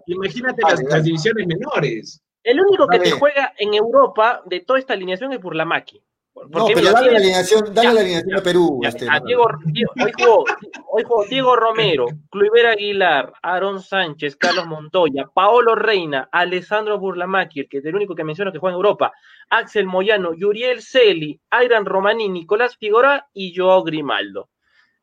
Imagínate 0.07 0.62
las 0.62 1.03
divisiones 1.03 1.45
menores. 1.45 2.23
El 2.45 2.61
único 2.61 2.87
que 2.87 3.01
te 3.01 3.11
juega 3.11 3.53
en 3.59 3.75
Europa 3.75 4.43
de 4.47 4.61
toda 4.61 4.79
esta 4.79 4.95
alineación 4.95 5.33
es 5.33 5.41
Burlamaki. 5.41 6.03
No, 6.51 6.66
pero 6.66 6.93
dale, 6.93 7.11
la 7.11 7.18
alineación, 7.18 7.74
dale 7.74 7.95
la 7.95 8.01
alineación 8.01 8.36
de 8.36 8.43
Perú. 8.43 8.80
Ya, 8.82 8.89
este, 8.89 9.07
a 9.11 9.20
Diego, 9.20 9.47
Diego, 9.66 9.93
hoy, 10.03 10.12
jugó, 10.18 10.45
hoy 10.93 11.03
jugó 11.05 11.24
Diego 11.24 11.57
Romero, 11.57 12.07
Cluiver 12.30 12.66
Aguilar, 12.66 13.32
Aaron 13.43 13.82
Sánchez, 13.82 14.36
Carlos 14.36 14.66
Montoya, 14.66 15.26
Paolo 15.32 15.74
Reina, 15.74 16.28
Alessandro 16.32 16.99
Burlamaki, 16.99 17.66
que 17.66 17.78
es 17.78 17.84
el 17.84 17.95
único 17.95 18.14
que 18.14 18.24
menciono 18.24 18.53
que 18.53 18.59
juega 18.59 18.74
en 18.74 18.76
Europa, 18.76 19.12
Axel 19.51 19.86
Moyano, 19.86 20.34
Yuriel 20.34 20.82
Celi, 20.82 21.41
Airan 21.51 21.84
Romaní, 21.84 22.28
Nicolás 22.28 22.76
Figora 22.76 23.28
y 23.32 23.55
Joao 23.57 23.82
Grimaldo. 23.82 24.49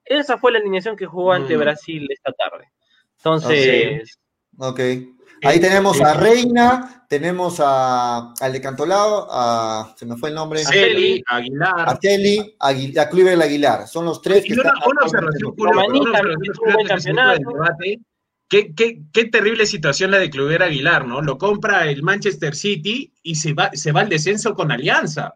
Esa 0.04 0.38
fue 0.38 0.52
la 0.52 0.60
alineación 0.60 0.96
que 0.96 1.06
jugó 1.06 1.34
ante 1.34 1.56
mm. 1.56 1.60
Brasil 1.60 2.08
esta 2.10 2.32
tarde. 2.32 2.72
Entonces. 3.18 4.20
Ok. 4.58 4.70
okay. 4.70 5.15
Ahí 5.46 5.60
tenemos 5.60 6.02
a 6.02 6.14
Reina, 6.14 7.06
tenemos 7.08 7.60
a, 7.60 8.34
al 8.34 8.54
de 8.54 8.62
Cantolao, 8.62 9.28
a, 9.30 9.94
se 9.98 10.06
me 10.06 10.18
fue 10.18 10.30
el 10.30 10.36
nombre. 10.36 10.64
Celi, 10.64 11.24
Aguilar. 11.28 11.90
A 11.90 11.98
Celi, 12.02 12.56
Aguilar, 12.60 13.06
a 13.06 13.10
Cluiver 13.10 13.42
Aguilar. 13.42 13.88
Son 13.88 14.06
los 14.06 14.22
tres 14.22 14.46
y 14.46 14.50
que 14.50 14.54
una, 14.60 14.70
están. 14.70 14.90
Una 14.90 15.04
observación, 15.04 15.56
Qué, 18.48 18.76
qué, 18.76 19.02
qué, 19.12 19.26
terrible 19.26 19.66
situación 19.66 20.12
la 20.12 20.20
de 20.20 20.30
Cluiver 20.30 20.62
Aguilar, 20.62 21.08
¿no? 21.08 21.20
Lo 21.22 21.40
compra 21.40 21.90
el 21.90 22.04
Manchester 22.04 22.56
City 22.56 23.12
y 23.24 23.36
se 23.36 23.54
va, 23.54 23.72
se 23.74 23.92
va 23.92 24.02
al 24.02 24.10
descenso 24.10 24.54
con 24.54 24.72
Alianza. 24.72 25.34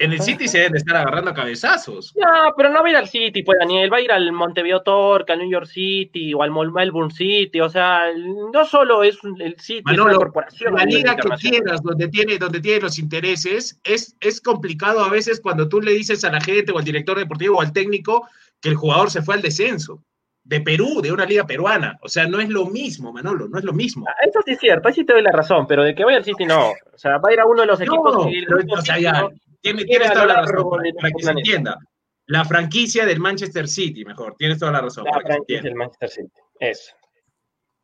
En 0.00 0.14
el 0.14 0.20
City 0.22 0.48
se 0.48 0.56
deben 0.56 0.72
de 0.72 0.78
estar 0.78 0.96
agarrando 0.96 1.34
cabezazos. 1.34 2.14
No, 2.16 2.54
pero 2.56 2.70
no 2.70 2.80
va 2.80 2.86
a 2.86 2.90
ir 2.90 2.96
al 2.96 3.06
City, 3.06 3.42
pues 3.42 3.58
Daniel, 3.58 3.92
va 3.92 3.98
a 3.98 4.00
ir 4.00 4.10
al 4.10 4.32
Montevideo 4.32 4.80
Torque, 4.80 5.32
al 5.32 5.40
New 5.40 5.50
York 5.50 5.66
City 5.66 6.32
o 6.32 6.42
al 6.42 6.50
Melbourne 6.50 7.12
City, 7.12 7.60
o 7.60 7.68
sea, 7.68 8.04
no 8.16 8.64
solo 8.64 9.02
es 9.02 9.18
el 9.38 9.60
City, 9.60 9.82
es 9.92 9.98
una 9.98 10.14
corporación. 10.14 10.74
La 10.74 10.86
liga 10.86 11.14
que 11.16 11.28
quieras, 11.38 11.82
donde 11.82 12.08
tiene, 12.08 12.38
donde 12.38 12.60
tiene 12.60 12.80
los 12.80 12.98
intereses, 12.98 13.78
es, 13.84 14.16
es 14.20 14.40
complicado 14.40 15.04
a 15.04 15.10
veces 15.10 15.38
cuando 15.38 15.68
tú 15.68 15.82
le 15.82 15.92
dices 15.92 16.24
a 16.24 16.32
la 16.32 16.40
gente 16.40 16.72
o 16.72 16.78
al 16.78 16.84
director 16.84 17.18
deportivo 17.18 17.58
o 17.58 17.60
al 17.60 17.74
técnico 17.74 18.26
que 18.62 18.70
el 18.70 18.76
jugador 18.76 19.10
se 19.10 19.20
fue 19.20 19.34
al 19.34 19.42
descenso 19.42 20.02
de 20.44 20.62
Perú, 20.62 21.02
de 21.02 21.12
una 21.12 21.26
liga 21.26 21.44
peruana. 21.44 21.98
O 22.00 22.08
sea, 22.08 22.26
no 22.26 22.40
es 22.40 22.48
lo 22.48 22.64
mismo, 22.64 23.12
Manolo, 23.12 23.48
no 23.48 23.58
es 23.58 23.64
lo 23.64 23.74
mismo. 23.74 24.06
Ah, 24.08 24.14
eso 24.26 24.40
sí 24.46 24.52
es 24.52 24.60
cierto, 24.60 24.88
ahí 24.88 24.94
sí 24.94 25.04
te 25.04 25.12
doy 25.12 25.20
la 25.20 25.32
razón, 25.32 25.66
pero 25.66 25.84
de 25.84 25.94
que 25.94 26.06
vaya 26.06 26.16
al 26.16 26.24
City 26.24 26.46
no. 26.46 26.70
O 26.70 26.96
sea, 26.98 27.18
va 27.18 27.28
a 27.28 27.32
ir 27.34 27.40
a 27.40 27.44
uno 27.44 27.60
de 27.60 27.66
los 27.66 27.78
equipos. 27.82 28.14
No, 28.14 28.24
pero, 28.24 28.78
o 28.78 28.80
sea, 28.80 28.98
ya, 28.98 29.28
tiene, 29.60 29.84
toda 29.84 30.26
la 30.26 30.42
razón, 30.42 30.70
para, 30.70 31.10
que 31.10 31.22
se 31.22 31.30
entienda. 31.30 31.78
La 32.26 32.44
franquicia 32.44 33.04
del 33.04 33.20
Manchester 33.20 33.68
City, 33.68 34.04
mejor, 34.04 34.34
tienes 34.38 34.58
toda 34.58 34.72
la 34.72 34.80
razón. 34.80 35.04
La 35.04 35.20
franquicia 35.20 35.62
del 35.62 35.74
Manchester 35.74 36.08
City, 36.08 36.32
eso. 36.58 36.92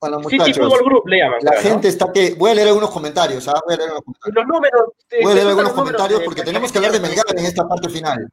Bueno, 0.00 0.20
muchachos, 0.20 0.46
City 0.46 0.60
Football 0.60 0.84
Group 0.84 1.08
le 1.08 1.18
llaman. 1.18 1.38
La 1.42 1.60
gente 1.60 1.88
está 1.88 2.12
que. 2.12 2.34
Voy 2.34 2.50
a 2.50 2.54
leer 2.54 2.68
algunos 2.68 2.90
comentarios. 2.90 3.48
¿ah? 3.48 3.60
Voy 3.64 3.74
a 3.74 3.78
leer 3.78 3.90
algunos 3.90 4.18
comentarios. 4.18 4.34
Los 4.34 4.46
números. 4.46 4.82
Voy 5.22 5.32
a 5.32 5.34
leer 5.34 5.46
algunos 5.48 5.72
comentarios 5.72 6.22
porque 6.22 6.42
tenemos 6.42 6.70
que 6.70 6.78
hablar 6.78 6.92
de 6.92 7.00
Melgar 7.00 7.24
en 7.30 7.46
esta 7.46 7.66
parte 7.66 7.88
final. 7.88 8.28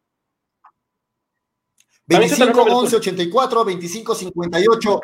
25 2.06 2.62
11 2.62 2.96
84 2.98 3.66
25 3.66 4.16
58 4.16 5.02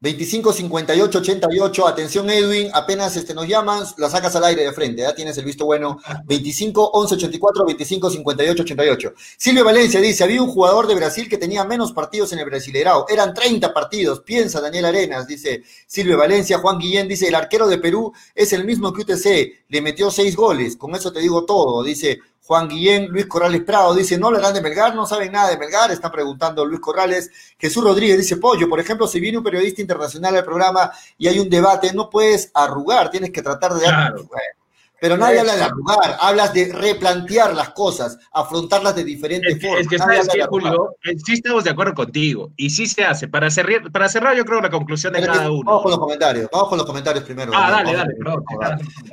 25 0.00 0.52
58 0.52 1.18
88. 1.18 1.88
Atención, 1.88 2.30
Edwin. 2.30 2.70
Apenas 2.72 3.16
este, 3.16 3.34
nos 3.34 3.48
llaman, 3.48 3.82
la 3.96 4.08
sacas 4.08 4.36
al 4.36 4.44
aire 4.44 4.62
de 4.62 4.72
frente. 4.72 5.02
Ya 5.02 5.12
tienes 5.12 5.36
el 5.38 5.44
visto 5.44 5.64
bueno. 5.64 5.98
25 6.24 6.90
11 6.92 7.14
84 7.16 7.64
25 7.66 8.10
58 8.10 8.62
88. 8.62 9.12
Silvio 9.36 9.64
Valencia 9.64 10.00
dice: 10.00 10.22
Había 10.22 10.40
un 10.40 10.50
jugador 10.50 10.86
de 10.86 10.94
Brasil 10.94 11.28
que 11.28 11.36
tenía 11.36 11.64
menos 11.64 11.92
partidos 11.92 12.32
en 12.32 12.38
el 12.38 12.44
Brasileirao. 12.44 13.06
Eran 13.08 13.34
30 13.34 13.74
partidos. 13.74 14.20
Piensa 14.20 14.60
Daniel 14.60 14.84
Arenas, 14.84 15.26
dice 15.26 15.62
Silvio 15.86 16.16
Valencia. 16.16 16.58
Juan 16.58 16.78
Guillén 16.78 17.08
dice: 17.08 17.26
El 17.26 17.34
arquero 17.34 17.66
de 17.66 17.78
Perú 17.78 18.12
es 18.36 18.52
el 18.52 18.64
mismo 18.64 18.92
que 18.92 19.02
UTC. 19.02 19.64
Le 19.68 19.82
metió 19.82 20.12
6 20.12 20.36
goles. 20.36 20.76
Con 20.76 20.94
eso 20.94 21.12
te 21.12 21.18
digo 21.18 21.44
todo. 21.44 21.82
Dice 21.82 22.20
Juan 22.48 22.66
Guillén, 22.66 23.08
Luis 23.08 23.26
Corrales 23.26 23.62
Prado 23.62 23.94
dice, 23.94 24.16
no 24.16 24.32
le 24.32 24.40
dan 24.40 24.54
de 24.54 24.62
Melgar, 24.62 24.94
no 24.94 25.04
saben 25.04 25.32
nada 25.32 25.50
de 25.50 25.58
Melgar, 25.58 25.90
está 25.90 26.10
preguntando 26.10 26.64
Luis 26.64 26.80
Corrales. 26.80 27.30
Jesús 27.58 27.84
Rodríguez 27.84 28.16
dice, 28.16 28.38
Pollo, 28.38 28.70
por 28.70 28.80
ejemplo, 28.80 29.06
si 29.06 29.20
viene 29.20 29.36
un 29.36 29.44
periodista 29.44 29.82
internacional 29.82 30.34
al 30.34 30.46
programa 30.46 30.90
y 31.18 31.28
hay 31.28 31.38
un 31.40 31.50
debate, 31.50 31.92
no 31.92 32.08
puedes 32.08 32.50
arrugar, 32.54 33.10
tienes 33.10 33.32
que 33.32 33.42
tratar 33.42 33.74
de... 33.74 33.80
Claro. 33.80 34.26
Pero 35.00 35.16
nadie 35.16 35.40
habla 35.40 35.56
de 35.56 35.62
arrugar, 35.62 36.16
hablas 36.20 36.52
de 36.52 36.72
replantear 36.72 37.54
las 37.54 37.70
cosas, 37.70 38.18
afrontarlas 38.32 38.96
de 38.96 39.04
diferentes 39.04 39.60
formas. 39.60 39.80
Es 39.80 39.88
que 39.88 39.98
sabes 39.98 40.28
que, 40.28 40.42
Julio, 40.44 40.96
eh, 41.04 41.16
sí 41.24 41.34
estamos 41.34 41.64
de 41.64 41.70
acuerdo 41.70 41.94
contigo, 41.94 42.50
y 42.56 42.70
sí 42.70 42.86
se 42.86 43.04
hace. 43.04 43.28
Para 43.28 43.50
cerrar, 43.50 43.90
para 43.92 44.08
cerrar 44.08 44.36
yo 44.36 44.44
creo 44.44 44.60
la 44.60 44.70
conclusión 44.70 45.12
de 45.12 45.24
cada 45.24 45.50
uno. 45.50 45.62
Vamos 45.64 45.82
con 45.82 45.90
los 45.92 46.00
comentarios, 46.00 46.48
vamos 46.52 46.68
con 46.68 46.78
los 46.78 46.86
comentarios 46.86 47.24
primero. 47.24 47.52
Ah, 47.54 47.70
dale, 47.70 47.94
dale, 47.94 48.14
perdón. 48.14 48.44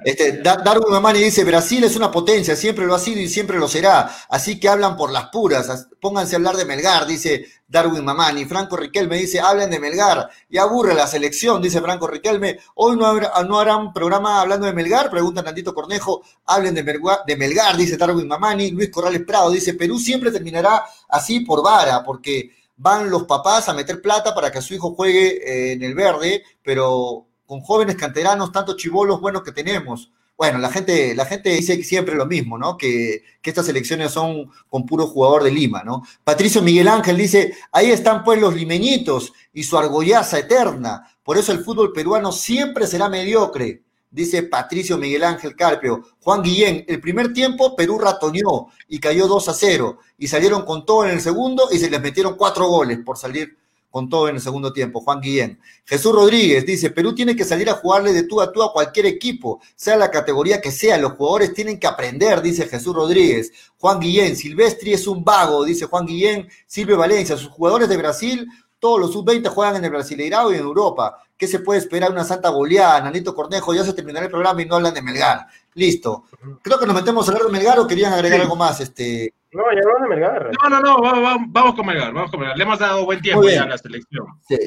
Este, 0.04 0.42
Darwin 0.42 0.92
Mamani 0.92 1.20
dice, 1.20 1.44
Brasil 1.44 1.84
es 1.84 1.96
una 1.96 2.12
potencia, 2.12 2.56
siempre 2.56 2.86
lo 2.86 2.96
ha 2.96 3.00
sido 3.00 3.22
y 3.22 3.28
siempre 3.28 3.60
lo 3.60 3.68
será, 3.68 4.10
así 4.30 4.60
que 4.60 4.70
hablan 4.70 4.98
por 4.98 5.12
las 5.12 5.30
puras, 5.30 5.88
pónganse 6.02 6.36
a 6.36 6.38
hablar 6.38 6.56
de 6.56 6.66
Melgar, 6.66 7.06
dice 7.06 7.46
Darwin 7.68 8.04
Mamani. 8.04 8.46
Franco 8.46 8.78
Riquelme 8.78 9.18
dice, 9.18 9.40
hablen 9.40 9.70
de 9.70 9.80
Melgar. 9.80 10.30
Y 10.50 10.58
aburre 10.58 10.94
la 10.94 11.08
selección, 11.08 11.62
dice 11.62 11.82
Franco 11.82 12.08
Riquelme. 12.08 12.60
Hoy 12.76 12.96
no, 12.96 13.14
no 13.44 13.60
harán 13.60 13.94
programa 13.94 14.42
hablando 14.42 14.66
de 14.66 14.74
Melgar, 14.74 15.10
pregunta 15.10 15.42
Nandito 15.42 15.74
Cornejo. 15.74 16.24
Hablen 16.46 16.76
de, 16.76 16.84
de 16.84 17.36
Melgar, 17.36 17.76
dice 17.78 17.98
Darwin 17.98 18.28
Mamani. 18.28 18.72
Luis 18.72 18.90
Corrales 18.90 19.24
Prado 19.26 19.50
dice, 19.50 19.74
Perú 19.74 20.00
siempre 20.00 20.32
terminará 20.32 20.84
así 21.10 21.42
por 21.42 21.64
vara, 21.64 22.04
porque 22.04 22.52
van 22.78 23.10
los 23.10 23.24
papás 23.24 23.70
a 23.70 23.74
meter 23.74 24.02
plata 24.02 24.36
para 24.36 24.52
que 24.52 24.62
su 24.62 24.74
hijo 24.74 24.94
juegue 24.94 25.38
eh, 25.38 25.74
en 25.74 25.84
el 25.84 25.96
verde, 25.96 26.44
pero 26.64 27.28
con 27.46 27.62
jóvenes 27.62 27.96
canteranos, 27.96 28.52
tantos 28.52 28.76
chivolos 28.76 29.22
buenos 29.22 29.44
que 29.44 29.52
tenemos. 29.52 30.12
Bueno, 30.38 30.58
la 30.58 30.70
gente, 30.70 31.16
la 31.16 31.26
gente 31.26 31.50
dice 31.50 31.82
siempre 31.84 32.16
lo 32.16 32.26
mismo, 32.26 32.58
¿no? 32.58 32.78
Que, 32.78 33.24
estas 33.42 33.70
elecciones 33.70 34.12
son 34.12 34.52
con 34.70 34.86
puro 34.86 35.08
jugador 35.08 35.44
de 35.44 35.52
Lima, 35.52 35.84
¿no? 35.84 36.04
Patricio 36.24 36.62
Miguel 36.62 36.88
Ángel 36.88 37.16
dice, 37.16 37.54
ahí 37.72 37.92
están 37.92 38.24
pues 38.24 38.42
los 38.42 38.56
limeñitos 38.56 39.34
y 39.54 39.64
su 39.64 39.78
argollaza 39.78 40.40
eterna. 40.40 41.16
Por 41.24 41.38
eso 41.38 41.52
el 41.52 41.64
fútbol 41.64 41.94
peruano 41.94 42.32
siempre 42.32 42.88
será 42.88 43.08
mediocre, 43.08 43.84
dice 44.10 44.44
Patricio 44.44 44.98
Miguel 44.98 45.24
Ángel 45.24 45.56
Carpio. 45.56 46.04
Juan 46.22 46.42
Guillén, 46.42 46.86
el 46.88 47.00
primer 47.00 47.34
tiempo 47.34 47.76
Perú 47.76 48.00
ratoneó 48.00 48.68
y 48.88 49.00
cayó 49.00 49.28
2 49.28 49.50
a 49.50 49.54
0 49.54 50.00
y 50.18 50.28
salieron 50.28 50.66
con 50.66 50.86
todo 50.86 51.06
en 51.06 51.12
el 51.12 51.22
segundo 51.22 51.70
y 51.72 51.78
se 51.78 51.90
les 51.90 52.02
metieron 52.02 52.36
cuatro 52.36 52.68
goles 52.68 53.00
por 53.06 53.18
salir 53.18 53.58
con 53.96 54.10
todo 54.10 54.28
en 54.28 54.36
el 54.36 54.42
segundo 54.42 54.74
tiempo, 54.74 55.00
Juan 55.00 55.22
Guillén. 55.22 55.58
Jesús 55.86 56.12
Rodríguez 56.14 56.66
dice, 56.66 56.90
Perú 56.90 57.16
tiene 57.16 57.34
que 57.34 57.46
salir 57.46 57.70
a 57.70 57.76
jugarle 57.76 58.12
de 58.12 58.24
tú 58.24 58.42
a 58.42 58.52
tú 58.52 58.62
a 58.62 58.74
cualquier 58.74 59.06
equipo, 59.06 59.62
sea 59.74 59.96
la 59.96 60.12
categoría 60.12 60.60
que 60.60 60.70
sea, 60.70 60.98
los 60.98 61.14
jugadores 61.14 61.54
tienen 61.54 61.80
que 61.80 61.88
aprender, 61.88 62.42
dice 62.42 62.68
Jesús 62.68 62.94
Rodríguez. 62.94 63.54
Juan 63.78 64.02
Guillén, 64.02 64.36
Silvestri 64.36 64.92
es 64.92 65.08
un 65.08 65.24
vago, 65.24 65.64
dice 65.64 65.86
Juan 65.86 66.06
Guillén, 66.06 66.46
Silvio 66.68 66.98
Valencia, 66.98 67.38
sus 67.38 67.48
jugadores 67.48 67.88
de 67.88 67.96
Brasil, 67.96 68.46
todos 68.80 69.00
los 69.00 69.14
sub-20 69.14 69.48
juegan 69.48 69.78
en 69.78 69.86
el 69.86 69.92
Brasileirao 69.92 70.52
y 70.52 70.56
en 70.56 70.64
Europa. 70.64 71.18
¿Qué 71.38 71.48
se 71.48 71.60
puede 71.60 71.80
esperar 71.80 72.12
una 72.12 72.26
santa 72.26 72.50
goleada? 72.50 73.00
Nanito 73.00 73.34
Cornejo, 73.34 73.74
ya 73.74 73.86
se 73.86 73.94
terminará 73.94 74.26
el 74.26 74.32
programa 74.32 74.62
y 74.62 74.66
no 74.66 74.76
hablan 74.76 74.94
de 74.94 75.02
Melgar. 75.02 75.48
Listo. 75.74 76.26
Creo 76.62 76.78
que 76.78 76.86
nos 76.86 76.96
metemos 76.98 77.26
a 77.30 77.32
hablar 77.32 77.48
de 77.48 77.54
Melgar 77.54 77.80
o 77.80 77.88
querían 77.88 78.12
agregar 78.12 78.42
algo 78.42 78.58
más, 78.58 78.82
este, 78.82 79.34
no, 79.56 79.64
ya 79.74 79.82
no 79.82 80.04
de 80.04 80.10
Melgar. 80.10 80.52
No, 80.62 80.70
no, 80.70 80.82
no, 80.82 81.48
vamos, 81.48 81.76
con 81.76 81.86
Melgar, 81.86 82.14
vamos 82.14 82.30
con 82.30 82.40
Melgar. 82.40 82.58
Le 82.58 82.64
hemos 82.64 82.80
dado 82.80 83.06
buen 83.06 83.22
tiempo 83.22 83.48
ya 83.48 83.64
a 83.64 83.68
la 83.68 83.78
selección. 83.78 84.26
Sí. 84.48 84.58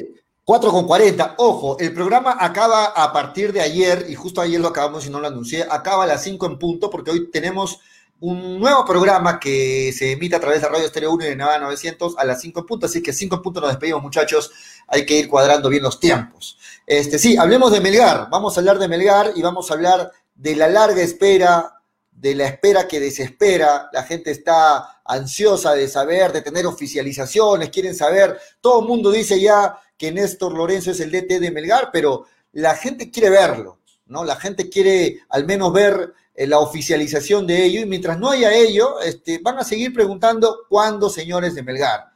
4 0.43 0.71
con 0.71 0.87
40. 0.87 1.35
Ojo, 1.37 1.77
el 1.79 1.93
programa 1.93 2.35
acaba 2.39 2.85
a 2.85 3.13
partir 3.13 3.53
de 3.53 3.61
ayer, 3.61 4.07
y 4.09 4.15
justo 4.15 4.41
ayer 4.41 4.59
lo 4.59 4.69
acabamos 4.69 5.05
y 5.05 5.11
no 5.11 5.19
lo 5.19 5.27
anuncié, 5.27 5.63
acaba 5.69 6.05
a 6.05 6.07
las 6.07 6.23
5 6.23 6.45
en 6.47 6.57
punto, 6.57 6.89
porque 6.89 7.11
hoy 7.11 7.29
tenemos 7.29 7.79
un 8.19 8.59
nuevo 8.59 8.83
programa 8.83 9.39
que 9.39 9.93
se 9.93 10.13
emite 10.13 10.35
a 10.35 10.39
través 10.39 10.61
de 10.61 10.67
Radio 10.67 10.85
Estéreo 10.85 11.13
1 11.13 11.23
y 11.23 11.27
de 11.29 11.35
Nava 11.35 11.59
900 11.59 12.17
a 12.17 12.25
las 12.25 12.41
5 12.41 12.61
en 12.61 12.65
punto, 12.65 12.85
así 12.87 13.03
que 13.03 13.13
5 13.13 13.35
en 13.35 13.41
punto 13.43 13.61
nos 13.61 13.69
despedimos, 13.69 14.01
muchachos. 14.01 14.51
Hay 14.87 15.05
que 15.05 15.19
ir 15.19 15.29
cuadrando 15.29 15.69
bien 15.69 15.83
los 15.83 15.99
tiempos. 15.99 16.57
Este, 16.87 17.19
sí, 17.19 17.37
hablemos 17.37 17.71
de 17.71 17.79
Melgar. 17.79 18.27
Vamos 18.31 18.57
a 18.57 18.61
hablar 18.61 18.79
de 18.79 18.87
Melgar 18.87 19.33
y 19.35 19.43
vamos 19.43 19.69
a 19.69 19.75
hablar 19.75 20.11
de 20.33 20.55
la 20.55 20.67
larga 20.67 21.01
espera 21.01 21.78
de 22.19 22.35
la 22.35 22.47
espera 22.47 22.85
que 22.85 22.99
desespera, 22.99 23.89
la 23.93 24.03
gente 24.03 24.31
está 24.31 25.01
ansiosa 25.05 25.73
de 25.73 25.87
saber, 25.87 26.33
de 26.33 26.41
tener 26.41 26.65
oficializaciones, 26.65 27.69
quieren 27.69 27.95
saber, 27.95 28.37
todo 28.59 28.81
el 28.81 28.87
mundo 28.87 29.09
dice 29.09 29.39
ya 29.39 29.77
que 29.97 30.11
Néstor 30.11 30.53
Lorenzo 30.53 30.91
es 30.91 30.99
el 30.99 31.11
DT 31.11 31.39
de 31.39 31.51
Melgar, 31.51 31.91
pero 31.93 32.25
la 32.51 32.75
gente 32.75 33.09
quiere 33.09 33.29
verlo, 33.29 33.79
¿no? 34.07 34.25
La 34.25 34.35
gente 34.35 34.69
quiere 34.69 35.21
al 35.29 35.45
menos 35.45 35.71
ver 35.71 36.13
eh, 36.35 36.45
la 36.45 36.59
oficialización 36.59 37.47
de 37.47 37.63
ello 37.63 37.79
y 37.81 37.85
mientras 37.85 38.19
no 38.19 38.29
haya 38.29 38.53
ello, 38.53 38.99
este, 38.99 39.39
van 39.41 39.57
a 39.57 39.63
seguir 39.63 39.93
preguntando 39.93 40.65
cuándo, 40.67 41.09
señores 41.09 41.55
de 41.55 41.63
Melgar. 41.63 42.11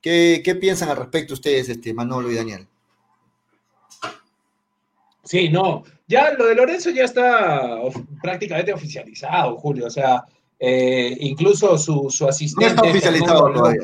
¿Qué, 0.00 0.40
qué 0.44 0.54
piensan 0.54 0.88
al 0.88 0.96
respecto 0.96 1.34
ustedes, 1.34 1.68
este, 1.68 1.92
Manolo 1.92 2.30
y 2.30 2.36
Daniel? 2.36 2.68
Sí, 5.24 5.48
no, 5.48 5.82
ya 6.12 6.34
lo 6.34 6.46
de 6.46 6.54
Lorenzo 6.54 6.90
ya 6.90 7.04
está 7.04 7.80
prácticamente 8.20 8.74
oficializado, 8.74 9.56
Julio. 9.56 9.86
O 9.86 9.90
sea, 9.90 10.22
eh, 10.58 11.16
incluso 11.20 11.78
su, 11.78 12.06
asistente. 12.28 12.66
No 12.66 12.70
está 12.70 12.82
oficializado 12.82 13.50
todavía, 13.50 13.82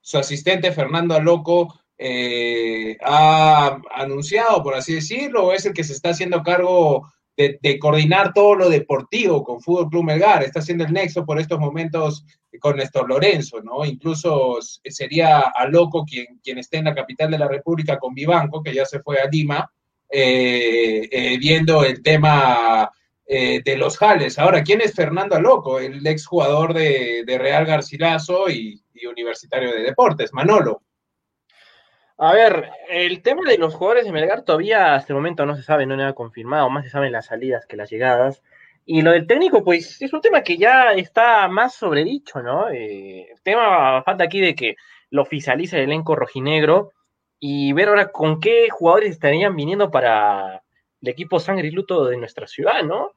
Su 0.00 0.18
asistente 0.18 0.70
Fernando 0.70 1.14
Aloco 1.14 1.80
eh, 1.98 2.96
ha 3.02 3.80
anunciado, 3.96 4.62
por 4.62 4.76
así 4.76 4.94
decirlo, 4.94 5.52
es 5.52 5.66
el 5.66 5.72
que 5.72 5.82
se 5.82 5.94
está 5.94 6.10
haciendo 6.10 6.44
cargo 6.44 7.10
de, 7.36 7.78
coordinar 7.80 8.32
todo 8.32 8.54
lo 8.54 8.70
deportivo 8.70 9.42
con 9.42 9.60
Fútbol 9.60 9.90
Club 9.90 10.04
Melgar. 10.04 10.44
Está 10.44 10.60
haciendo 10.60 10.84
el 10.84 10.92
nexo 10.92 11.26
por 11.26 11.40
estos 11.40 11.58
momentos 11.58 12.24
con 12.60 12.76
Néstor 12.76 13.08
Lorenzo, 13.08 13.60
¿no? 13.62 13.84
Incluso 13.84 14.58
sería 14.60 15.40
Aloco 15.40 16.04
quien, 16.04 16.38
quien 16.42 16.58
esté 16.58 16.76
en 16.78 16.84
la 16.84 16.94
capital 16.94 17.32
de 17.32 17.38
la 17.38 17.48
República 17.48 17.98
con 17.98 18.14
Vivanco, 18.14 18.62
que 18.62 18.72
ya 18.72 18.86
se 18.86 19.00
fue 19.00 19.18
a 19.18 19.28
Lima 19.28 19.68
eh, 20.08 21.08
eh, 21.10 21.36
viendo 21.38 21.84
el 21.84 22.02
tema 22.02 22.90
eh, 23.26 23.60
de 23.64 23.76
los 23.76 23.98
jales. 23.98 24.38
Ahora, 24.38 24.62
¿quién 24.62 24.80
es 24.80 24.94
Fernando 24.94 25.34
Aloco? 25.34 25.80
El 25.80 26.06
exjugador 26.06 26.74
de, 26.74 27.24
de 27.26 27.38
Real 27.38 27.66
Garcilaso 27.66 28.48
y, 28.48 28.82
Universitario 29.10 29.72
de 29.72 29.82
Deportes, 29.82 30.32
Manolo. 30.32 30.82
A 32.18 32.32
ver, 32.32 32.70
el 32.88 33.20
tema 33.20 33.42
de 33.46 33.58
los 33.58 33.74
jugadores 33.74 34.06
de 34.06 34.12
Melgar 34.12 34.42
todavía 34.42 34.94
hasta 34.94 35.12
el 35.12 35.16
momento 35.16 35.44
no 35.44 35.54
se 35.54 35.62
sabe, 35.62 35.84
no 35.84 35.96
nada 35.96 36.14
confirmado, 36.14 36.70
más 36.70 36.84
se 36.84 36.90
saben 36.90 37.12
las 37.12 37.26
salidas 37.26 37.66
que 37.66 37.76
las 37.76 37.90
llegadas. 37.90 38.42
Y 38.86 39.02
lo 39.02 39.10
del 39.10 39.26
técnico, 39.26 39.62
pues 39.62 40.00
es 40.00 40.12
un 40.14 40.22
tema 40.22 40.42
que 40.42 40.56
ya 40.56 40.92
está 40.92 41.46
más 41.48 41.74
sobredicho, 41.74 42.42
¿no? 42.42 42.68
el 42.68 43.26
tema 43.42 44.02
falta 44.02 44.24
aquí 44.24 44.40
de 44.40 44.54
que 44.54 44.76
lo 45.10 45.22
oficialice 45.22 45.76
el 45.76 45.84
elenco 45.84 46.16
rojinegro 46.16 46.92
y 47.38 47.72
ver 47.72 47.88
ahora 47.88 48.10
con 48.10 48.40
qué 48.40 48.68
jugadores 48.70 49.10
estarían 49.10 49.54
viniendo 49.56 49.90
para 49.90 50.62
el 51.00 51.08
equipo 51.08 51.40
sangre 51.40 51.68
y 51.68 51.70
luto 51.70 52.06
de 52.06 52.16
nuestra 52.16 52.46
ciudad, 52.46 52.82
¿no? 52.82 53.12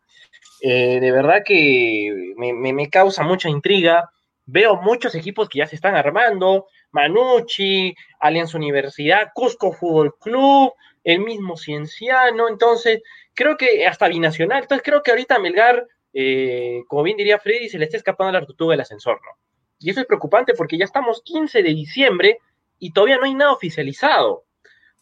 Eh, 0.61 0.99
de 0.99 1.11
verdad 1.11 1.43
que 1.45 2.33
me, 2.37 2.89
causa 2.89 3.23
mucha 3.23 3.49
intriga. 3.49 4.09
Veo 4.45 4.75
muchos 4.77 5.15
equipos 5.15 5.47
que 5.47 5.59
ya 5.59 5.67
se 5.67 5.75
están 5.75 5.95
armando, 5.95 6.67
Manucci, 6.91 7.95
Alianza 8.19 8.57
Universidad, 8.57 9.29
Cusco 9.33 9.71
Fútbol 9.71 10.15
Club, 10.19 10.73
el 11.03 11.19
mismo 11.19 11.55
Cienciano, 11.55 12.49
entonces 12.49 13.01
creo 13.35 13.57
que 13.57 13.85
hasta 13.85 14.07
binacional, 14.07 14.63
entonces 14.63 14.83
creo 14.83 15.03
que 15.03 15.11
ahorita 15.11 15.37
Melgar, 15.37 15.85
eh, 16.13 16.81
como 16.87 17.03
bien 17.03 17.17
diría 17.17 17.37
Freddy, 17.37 17.69
se 17.69 17.77
le 17.77 17.85
está 17.85 17.97
escapando 17.97 18.39
la 18.39 18.45
tortuga 18.45 18.71
del 18.71 18.81
ascensor, 18.81 19.19
¿no? 19.23 19.37
Y 19.79 19.91
eso 19.91 20.01
es 20.01 20.07
preocupante 20.07 20.53
porque 20.55 20.77
ya 20.77 20.85
estamos 20.85 21.21
15 21.23 21.63
de 21.63 21.69
diciembre 21.69 22.39
y 22.79 22.91
todavía 22.91 23.17
no 23.17 23.25
hay 23.25 23.35
nada 23.35 23.51
oficializado. 23.51 24.45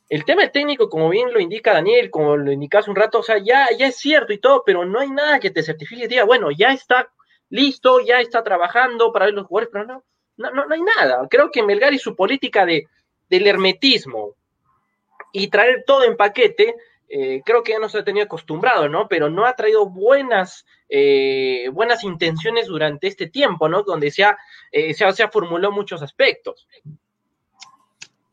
El 0.09 0.23
tema 0.25 0.47
técnico, 0.49 0.89
como 0.89 1.09
bien 1.09 1.33
lo 1.33 1.39
indica 1.39 1.73
Daniel, 1.73 2.09
como 2.09 2.37
lo 2.37 2.51
indicaste 2.51 2.89
un 2.89 2.95
rato, 2.95 3.19
o 3.19 3.23
sea, 3.23 3.37
ya, 3.39 3.67
ya 3.77 3.87
es 3.87 3.97
cierto 3.97 4.31
y 4.31 4.37
todo, 4.37 4.63
pero 4.65 4.85
no 4.85 4.99
hay 4.99 5.09
nada 5.09 5.39
que 5.39 5.51
te 5.51 5.63
certifique 5.63 6.05
y 6.05 6.07
diga, 6.07 6.23
bueno, 6.23 6.49
ya 6.51 6.71
está 6.71 7.11
listo, 7.49 7.99
ya 7.99 8.21
está 8.21 8.43
trabajando 8.43 9.11
para 9.11 9.25
ver 9.25 9.33
los 9.33 9.47
jugadores, 9.47 9.69
pero 9.71 9.85
no, 9.85 10.03
no, 10.37 10.65
no, 10.65 10.73
hay 10.73 10.81
nada. 10.81 11.27
Creo 11.29 11.51
que 11.51 11.63
Melgar 11.63 11.93
y 11.93 11.99
su 11.99 12.15
política 12.15 12.65
de, 12.65 12.87
del 13.29 13.47
hermetismo 13.47 14.35
y 15.33 15.49
traer 15.49 15.83
todo 15.85 16.03
en 16.03 16.15
paquete, 16.15 16.75
eh, 17.09 17.41
creo 17.45 17.63
que 17.63 17.73
ya 17.73 17.79
no 17.79 17.89
se 17.89 17.99
ha 17.99 18.03
tenido 18.03 18.25
acostumbrado, 18.25 18.87
¿no? 18.87 19.07
Pero 19.07 19.29
no 19.29 19.45
ha 19.45 19.55
traído 19.55 19.89
buenas, 19.89 20.65
eh, 20.89 21.69
buenas 21.73 22.03
intenciones 22.03 22.67
durante 22.67 23.07
este 23.07 23.27
tiempo, 23.27 23.67
¿no? 23.67 23.83
Donde 23.83 24.11
se 24.11 24.23
ha, 24.23 24.37
eh, 24.71 24.93
se, 24.93 25.11
se 25.11 25.23
ha 25.23 25.29
formulado 25.29 25.73
muchos 25.73 26.01
aspectos. 26.01 26.67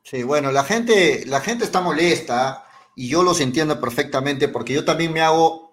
Sí, 0.05 0.23
bueno, 0.23 0.53
la 0.53 0.65
gente, 0.65 1.25
la 1.27 1.41
gente 1.41 1.65
está 1.65 1.81
molesta 1.81 2.67
y 2.95 3.09
yo 3.09 3.23
los 3.23 3.41
entiendo 3.41 3.81
perfectamente 3.81 4.49
porque 4.49 4.75
yo 4.75 4.85
también 4.85 5.15
me 5.15 5.23
hago 5.23 5.73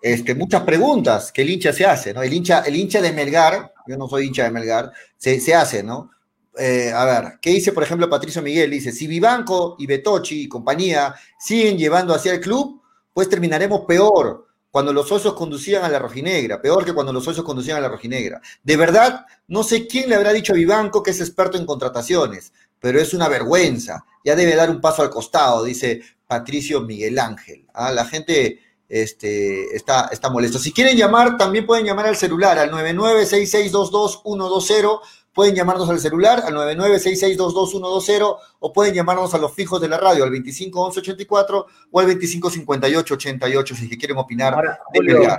este, 0.00 0.34
muchas 0.34 0.62
preguntas 0.62 1.30
que 1.30 1.42
el 1.42 1.50
hincha 1.50 1.70
se 1.74 1.84
hace, 1.84 2.14
¿no? 2.14 2.22
El 2.22 2.32
hincha, 2.32 2.60
el 2.60 2.74
hincha 2.74 3.02
de 3.02 3.12
Melgar, 3.12 3.74
yo 3.86 3.98
no 3.98 4.08
soy 4.08 4.26
hincha 4.28 4.44
de 4.44 4.50
Melgar, 4.50 4.90
se, 5.18 5.54
hace, 5.54 5.82
¿no? 5.82 6.10
Eh, 6.58 6.90
a 6.90 7.04
ver, 7.04 7.38
¿qué 7.42 7.50
dice, 7.50 7.72
por 7.72 7.82
ejemplo, 7.82 8.08
Patricio 8.08 8.40
Miguel? 8.40 8.70
Dice, 8.70 8.92
si 8.92 9.06
Vivanco 9.06 9.76
y 9.78 9.86
Betochi 9.86 10.44
y 10.44 10.48
compañía 10.48 11.14
siguen 11.38 11.76
llevando 11.76 12.14
hacia 12.14 12.32
el 12.32 12.40
club, 12.40 12.80
pues 13.12 13.28
terminaremos 13.28 13.82
peor, 13.86 14.46
cuando 14.70 14.92
los 14.92 15.08
socios 15.08 15.34
conducían 15.34 15.84
a 15.84 15.88
la 15.88 15.98
rojinegra, 15.98 16.62
peor 16.62 16.84
que 16.84 16.94
cuando 16.94 17.12
los 17.12 17.24
socios 17.24 17.44
conducían 17.44 17.76
a 17.76 17.80
la 17.80 17.88
rojinegra. 17.88 18.40
De 18.62 18.76
verdad, 18.76 19.26
no 19.48 19.64
sé 19.64 19.86
quién 19.86 20.08
le 20.08 20.14
habrá 20.14 20.32
dicho 20.32 20.52
a 20.52 20.56
Vivanco 20.56 21.02
que 21.02 21.10
es 21.10 21.20
experto 21.20 21.58
en 21.58 21.66
contrataciones, 21.66 22.52
pero 22.80 23.00
es 23.00 23.14
una 23.14 23.28
vergüenza. 23.28 24.04
Ya 24.24 24.34
debe 24.34 24.56
dar 24.56 24.70
un 24.70 24.80
paso 24.80 25.02
al 25.02 25.10
costado, 25.10 25.62
dice 25.64 26.00
Patricio 26.26 26.80
Miguel 26.80 27.18
Ángel. 27.18 27.66
Ah, 27.74 27.92
la 27.92 28.04
gente 28.04 28.58
este, 28.88 29.76
está, 29.76 30.08
está 30.12 30.30
molesto. 30.30 30.58
Si 30.58 30.72
quieren 30.72 30.96
llamar, 30.96 31.36
también 31.36 31.66
pueden 31.66 31.86
llamar 31.86 32.06
al 32.06 32.16
celular 32.16 32.58
al 32.58 32.72
996622120 32.72 35.00
Pueden 35.32 35.54
llamarnos 35.54 35.88
al 35.88 36.00
celular 36.00 36.42
al 36.44 36.54
996622120 36.54 38.36
o 38.58 38.72
pueden 38.72 38.94
llamarnos 38.94 39.32
a 39.32 39.38
los 39.38 39.54
fijos 39.54 39.80
de 39.80 39.88
la 39.88 39.96
radio 39.96 40.24
al 40.24 40.30
251184 40.30 41.66
o 41.90 42.00
al 42.00 42.06
255888 42.06 43.76
si 43.76 43.96
quieren 43.96 44.18
opinar. 44.18 44.56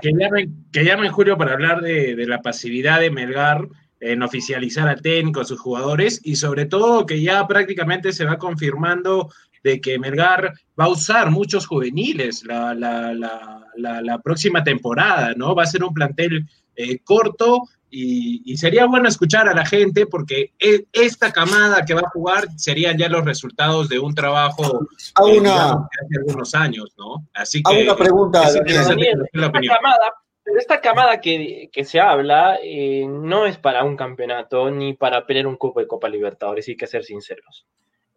que, 0.02 0.14
llamen, 0.14 0.66
que 0.72 0.86
llamen 0.86 1.12
Julio 1.12 1.38
para 1.38 1.52
hablar 1.54 1.82
de, 1.82 2.16
de 2.16 2.26
la 2.26 2.42
pasividad 2.42 3.02
de 3.02 3.12
Melgar 3.12 3.68
en 4.02 4.24
oficializar 4.24 4.88
al 4.88 5.02
técnico, 5.02 5.42
a 5.42 5.46
sus 5.46 5.60
jugadores 5.60 6.20
y 6.24 6.36
sobre 6.36 6.66
todo 6.66 7.06
que 7.06 7.22
ya 7.22 7.48
prácticamente 7.48 8.12
se 8.12 8.26
va 8.26 8.38
confirmando 8.38 9.32
de 9.64 9.80
que 9.80 10.00
Melgar 10.00 10.54
va 10.80 10.86
a 10.86 10.90
usar 10.90 11.30
muchos 11.30 11.68
juveniles 11.68 12.44
la, 12.44 12.74
la, 12.74 13.14
la, 13.14 14.02
la 14.02 14.18
próxima 14.20 14.64
temporada, 14.64 15.34
¿no? 15.36 15.56
Va 15.56 15.64
a 15.64 15.68
ser 15.68 15.84
un 15.84 15.94
plantel 15.94 16.48
eh, 16.76 17.00
corto 17.04 17.64
y, 17.94 18.56
sería 18.56 18.86
bueno 18.86 19.10
escuchar 19.10 19.50
a 19.50 19.54
la 19.54 19.66
gente 19.66 20.06
porque 20.06 20.54
e, 20.58 20.86
esta 20.94 21.32
camada 21.32 21.84
que 21.86 21.94
va 21.94 22.02
a 22.02 22.10
jugar 22.10 22.48
serían 22.56 22.98
ya 22.98 23.10
los 23.10 23.26
resultados 23.26 23.90
de 23.90 24.00
un 24.00 24.16
trabajo 24.16 24.88
eh, 25.28 25.42
de 25.42 25.50
hace 25.50 26.18
algunos 26.20 26.56
años, 26.56 26.94
¿no? 26.98 27.28
Así 27.34 27.62
que... 27.62 27.84
una 27.84 27.96
pregunta, 27.96 28.44
Daniel, 28.54 29.28
esta, 29.34 29.52
camada, 29.52 30.14
esta 30.60 30.82
camada 30.82 31.22
que, 31.22 31.70
que 31.72 31.86
se 31.86 32.00
habla 32.00 32.60
eh, 32.64 33.06
no 33.08 33.46
es 33.46 33.58
para 33.58 33.84
un 33.84 33.96
campeonato 33.96 34.70
ni 34.72 34.94
para 34.94 35.26
pelear 35.26 35.48
un 35.48 35.58
cupo 35.58 35.80
de 35.80 35.88
Copa 35.88 36.10
Libertadores, 36.10 36.68
hay 36.68 36.76
que 36.76 36.88
ser 36.88 37.04
sinceros. 37.04 37.66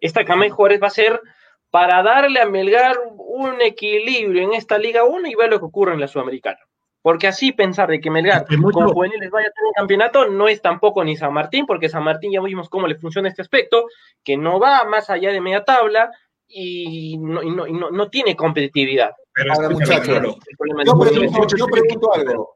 Esta 0.01 0.24
camada 0.24 0.45
de 0.45 0.51
jugadores 0.51 0.82
va 0.82 0.89
a 0.89 0.91
ser 0.91 1.20
para 1.70 2.02
darle 2.02 2.40
a 2.40 2.47
Melgar 2.47 2.97
un 3.16 3.61
equilibrio 3.61 4.43
en 4.43 4.52
esta 4.52 4.78
Liga 4.78 5.05
1 5.05 5.27
y 5.28 5.35
ver 5.35 5.51
lo 5.51 5.59
que 5.59 5.65
ocurre 5.65 5.94
en 5.94 6.01
la 6.01 6.06
Sudamericana. 6.06 6.61
Porque 7.02 7.27
así 7.27 7.52
pensar 7.52 7.89
de 7.89 8.01
que 8.01 8.11
Melgar 8.11 8.47
con 8.47 8.89
juveniles 8.89 9.31
vaya 9.31 9.48
a 9.48 9.51
tener 9.51 9.66
un 9.66 9.73
campeonato 9.74 10.27
no 10.28 10.48
es 10.48 10.62
tampoco 10.62 11.05
ni 11.05 11.16
San 11.16 11.32
Martín, 11.35 11.66
porque 11.66 11.89
San 11.89 12.05
Martín 12.05 12.32
ya 12.32 12.40
vimos 12.40 12.69
cómo 12.69 12.86
le 12.86 12.94
funciona 12.94 13.28
este 13.28 13.43
aspecto, 13.43 13.86
que 14.23 14.36
no 14.36 14.59
va 14.59 14.85
más 14.85 15.11
allá 15.11 15.32
de 15.32 15.40
media 15.40 15.65
tabla 15.65 16.11
y 16.48 17.19
no, 17.19 18.09
tiene 18.09 18.36
competitividad. 18.36 19.11
Pero 19.35 19.52
Ahora, 19.52 19.70
muchachos, 19.70 20.23
yo, 21.56 21.66
pregunto, 21.66 22.15
algo. 22.15 22.55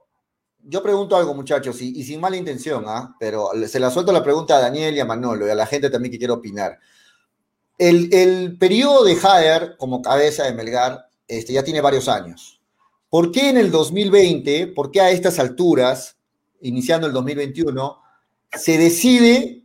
Yo 0.61 0.83
pregunto 0.83 1.17
algo, 1.17 1.35
muchachos, 1.35 1.81
y, 1.83 2.03
sin 2.05 2.21
mala 2.21 2.37
intención, 2.37 2.85
¿ah? 2.87 3.17
pero 3.19 3.51
se 3.67 3.81
la 3.81 3.91
suelto 3.91 4.13
la 4.13 4.23
pregunta 4.23 4.57
a 4.57 4.61
Daniel 4.61 4.95
y 4.95 5.01
a 5.01 5.05
Manolo 5.05 5.47
y 5.47 5.51
a 5.51 5.55
la 5.55 5.67
gente 5.67 5.91
también 5.91 6.13
que 6.13 6.19
quiere 6.19 6.33
opinar. 6.33 6.79
El, 7.77 8.13
el 8.13 8.59
periodo 8.59 9.05
de 9.05 9.17
Jader 9.17 9.77
como 9.77 10.03
cabeza 10.03 10.45
de 10.45 10.55
Melgar 10.55 11.09
este, 11.27 11.53
ya 11.53 11.63
tiene 11.63 11.81
varios 11.81 12.09
años 12.09 12.59
¿Por 13.11 13.33
qué 13.33 13.49
en 13.49 13.57
el 13.57 13.71
2020, 13.71 14.67
por 14.69 14.91
qué 14.91 15.01
a 15.01 15.11
estas 15.11 15.39
alturas, 15.39 16.19
iniciando 16.61 17.07
el 17.07 17.13
2021, 17.15 18.03
se 18.53 18.77
decide 18.77 19.65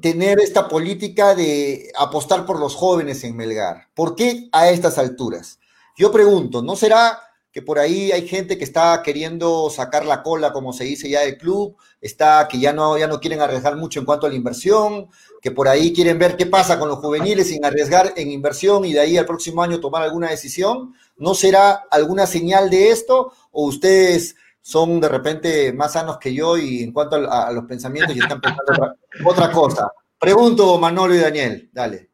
tener 0.00 0.40
esta 0.40 0.68
política 0.68 1.36
de 1.36 1.92
apostar 1.96 2.44
por 2.44 2.58
los 2.58 2.74
jóvenes 2.74 3.22
en 3.22 3.36
Melgar? 3.36 3.88
¿Por 3.94 4.16
qué 4.16 4.48
a 4.50 4.70
estas 4.70 4.98
alturas? 4.98 5.60
Yo 5.96 6.10
pregunto, 6.10 6.62
¿no 6.62 6.76
será 6.76 7.18
que 7.54 7.62
por 7.62 7.78
ahí 7.78 8.10
hay 8.10 8.26
gente 8.26 8.58
que 8.58 8.64
está 8.64 9.00
queriendo 9.04 9.70
sacar 9.70 10.04
la 10.04 10.24
cola, 10.24 10.52
como 10.52 10.72
se 10.72 10.82
dice 10.82 11.08
ya 11.08 11.20
del 11.20 11.38
club, 11.38 11.76
está 12.00 12.48
que 12.48 12.58
ya 12.58 12.72
no, 12.72 12.98
ya 12.98 13.06
no 13.06 13.20
quieren 13.20 13.40
arriesgar 13.40 13.76
mucho 13.76 14.00
en 14.00 14.06
cuanto 14.06 14.26
a 14.26 14.28
la 14.28 14.34
inversión, 14.34 15.06
que 15.40 15.52
por 15.52 15.68
ahí 15.68 15.92
quieren 15.92 16.18
ver 16.18 16.36
qué 16.36 16.46
pasa 16.46 16.80
con 16.80 16.88
los 16.88 16.98
juveniles 16.98 17.46
sin 17.46 17.64
arriesgar 17.64 18.12
en 18.16 18.32
inversión 18.32 18.84
y 18.84 18.92
de 18.92 18.98
ahí 18.98 19.16
al 19.16 19.24
próximo 19.24 19.62
año 19.62 19.78
tomar 19.78 20.02
alguna 20.02 20.30
decisión. 20.30 20.94
¿No 21.16 21.32
será 21.34 21.84
alguna 21.92 22.26
señal 22.26 22.70
de 22.70 22.90
esto 22.90 23.32
o 23.52 23.66
ustedes 23.66 24.34
son 24.60 25.00
de 25.00 25.08
repente 25.08 25.72
más 25.72 25.92
sanos 25.92 26.18
que 26.18 26.34
yo 26.34 26.58
y 26.58 26.82
en 26.82 26.92
cuanto 26.92 27.14
a, 27.14 27.52
los 27.52 27.66
pensamientos 27.66 28.16
y 28.16 28.18
están 28.18 28.40
pensando 28.40 28.72
otra, 28.72 28.96
otra 29.24 29.52
cosa? 29.52 29.92
Pregunto 30.18 30.76
Manolo 30.76 31.14
y 31.14 31.18
Daniel, 31.18 31.70
dale. 31.72 32.13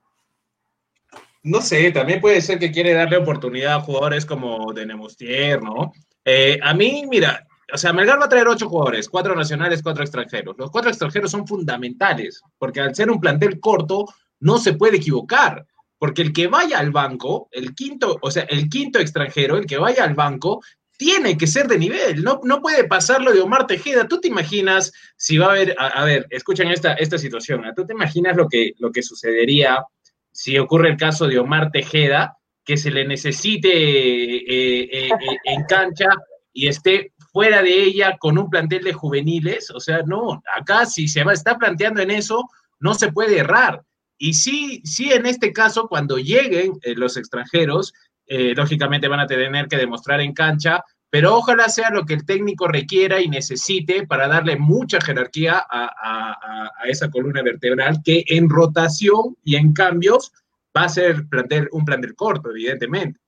No 1.43 1.63
sé, 1.63 1.91
también 1.91 2.21
puede 2.21 2.43
ser 2.43 2.59
que 2.59 2.71
quiere 2.71 2.93
darle 2.93 3.17
oportunidad 3.17 3.77
a 3.77 3.81
jugadores 3.81 4.27
como 4.27 4.73
de 4.75 4.85
Nemostier, 4.85 5.63
¿no? 5.63 5.93
Eh, 6.25 6.59
a 6.63 6.75
mí, 6.75 7.05
mira, 7.09 7.47
o 7.73 7.79
sea, 7.79 7.93
Melgar 7.93 8.21
va 8.21 8.27
a 8.27 8.29
traer 8.29 8.49
ocho 8.49 8.69
jugadores, 8.69 9.09
cuatro 9.09 9.35
nacionales, 9.35 9.83
cuatro 9.83 10.03
extranjeros. 10.03 10.57
Los 10.59 10.71
cuatro 10.71 10.91
extranjeros 10.91 11.31
son 11.31 11.47
fundamentales, 11.47 12.43
porque 12.59 12.81
al 12.81 12.95
ser 12.95 13.11
un 13.11 13.21
plantel 13.21 13.59
corto, 13.59 14.05
no 14.41 14.59
se 14.59 14.75
puede 14.75 14.99
equivocar, 14.99 15.67
porque 15.99 16.23
el 16.23 16.33
que 16.33 16.47
vaya 16.47 16.79
al 16.79 16.91
banco, 16.91 17.49
el 17.53 17.75
quinto, 17.75 18.19
o 18.21 18.31
sea, 18.31 18.45
el 18.45 18.69
quinto 18.69 18.99
extranjero, 18.99 19.57
el 19.57 19.67
que 19.67 19.79
vaya 19.79 20.05
al 20.05 20.15
banco, 20.15 20.63
tiene 20.97 21.39
que 21.39 21.47
ser 21.47 21.67
de 21.67 21.79
nivel, 21.79 22.23
no, 22.23 22.41
no 22.45 22.61
puede 22.61 22.85
pasarlo 22.85 23.33
de 23.33 23.41
Omar 23.41 23.67
Tejeda. 23.67 24.07
¿Tú 24.07 24.21
te 24.21 24.29
imaginas 24.29 24.93
si 25.17 25.39
va 25.39 25.47
a 25.47 25.51
haber, 25.53 25.75
a, 25.79 26.05
ver, 26.05 26.27
escuchen 26.29 26.69
esta, 26.69 26.93
esta 26.93 27.17
situación, 27.17 27.65
¿tú 27.75 27.87
te 27.87 27.95
imaginas 27.95 28.37
lo 28.37 28.49
que, 28.49 28.73
lo 28.79 28.93
que 28.93 29.03
sucedería 29.03 29.83
si 30.33 30.59
ocurre 30.59 30.91
el 30.91 30.97
caso 30.97 31.27
de 31.27 31.39
Omar 31.39 31.71
Tejeda, 31.71 32.37
que 32.65 32.77
se 32.77 32.91
le 32.91 33.07
necesite 33.07 33.69
eh, 33.69 34.45
eh, 34.47 35.09
eh, 35.09 35.37
en 35.45 35.65
cancha 35.65 36.09
y 36.53 36.69
esté 36.69 37.13
fuera 37.33 37.63
de 37.63 37.83
ella 37.83 38.17
con 38.19 38.39
un 38.39 38.51
plantel 38.51 38.85
de 38.85 38.93
juveniles, 38.93 39.71
o 39.71 39.81
sea, 39.81 40.03
no, 40.07 40.43
acá 40.57 40.87
si 40.87 41.09
se 41.09 41.25
va, 41.25 41.33
está 41.33 41.59
planteando 41.59 42.01
en 42.01 42.11
eso, 42.11 42.49
no 42.79 42.95
se 42.95 43.13
puede 43.13 43.39
errar. 43.39 43.83
Y 44.19 44.35
sí, 44.35 44.83
sí, 44.85 45.13
en 45.13 45.27
este 45.27 45.53
caso, 45.53 45.89
cuando 45.89 46.19
lleguen 46.19 46.73
los 46.97 47.17
extranjeros, 47.17 47.95
lógicamente 48.27 49.09
van 49.09 49.21
a 49.21 49.27
tener 49.27 49.67
que 49.67 49.79
demostrar 49.79 50.21
en 50.21 50.35
cancha 50.35 50.85
pero 51.11 51.37
ojalá 51.37 51.69
sea 51.69 51.91
lo 51.91 52.07
que 52.07 52.15
el 52.15 52.25
técnico 52.25 52.69
requiera 52.69 53.21
y 53.21 53.29
necesite 53.29 54.07
para 54.07 54.29
darle 54.29 54.57
mucha 54.57 55.01
jerarquía 55.01 55.67
a, 55.69 56.71
esa 56.87 57.11
columna 57.11 57.43
vertebral 57.43 58.01
que 58.05 58.25
en 58.29 58.49
rotación 58.49 59.37
y 59.45 59.57
en 59.57 59.73
cambios 59.73 60.33
va 60.77 60.85
a 60.85 60.89
ser 60.89 61.29
plantel, 61.29 61.69
un 61.73 61.85
plantel 61.85 62.15
corto, 62.15 62.51
evidentemente. 62.51 63.19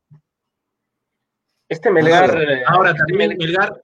Este 1.68 1.90
Melgar. 1.90 2.40
Eh, 2.40 2.62
ahora 2.66 2.94
también 2.94 3.36
Melgar. 3.36 3.82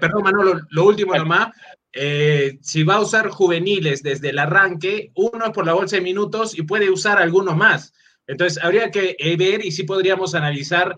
Perdón, 0.00 0.22
Manolo, 0.22 0.60
lo 0.70 0.86
último 0.86 1.14
nomás. 1.14 1.48
Eh, 1.92 2.58
si 2.62 2.84
va 2.84 2.96
a 2.96 3.00
usar 3.00 3.28
juveniles 3.28 4.02
desde 4.02 4.30
el 4.30 4.38
arranque, 4.38 5.10
uno 5.14 5.46
es 5.46 5.52
por 5.52 5.66
la 5.66 5.74
bolsa 5.74 5.96
de 5.96 6.02
minutos 6.02 6.56
y 6.58 6.62
puede 6.62 6.90
usar 6.90 7.18
algunos 7.18 7.56
más. 7.56 7.92
Entonces, 8.26 8.62
habría 8.62 8.90
que 8.90 9.16
eh, 9.18 9.36
ver 9.36 9.64
y 9.64 9.72
sí 9.72 9.82
podríamos 9.82 10.34
analizar 10.34 10.96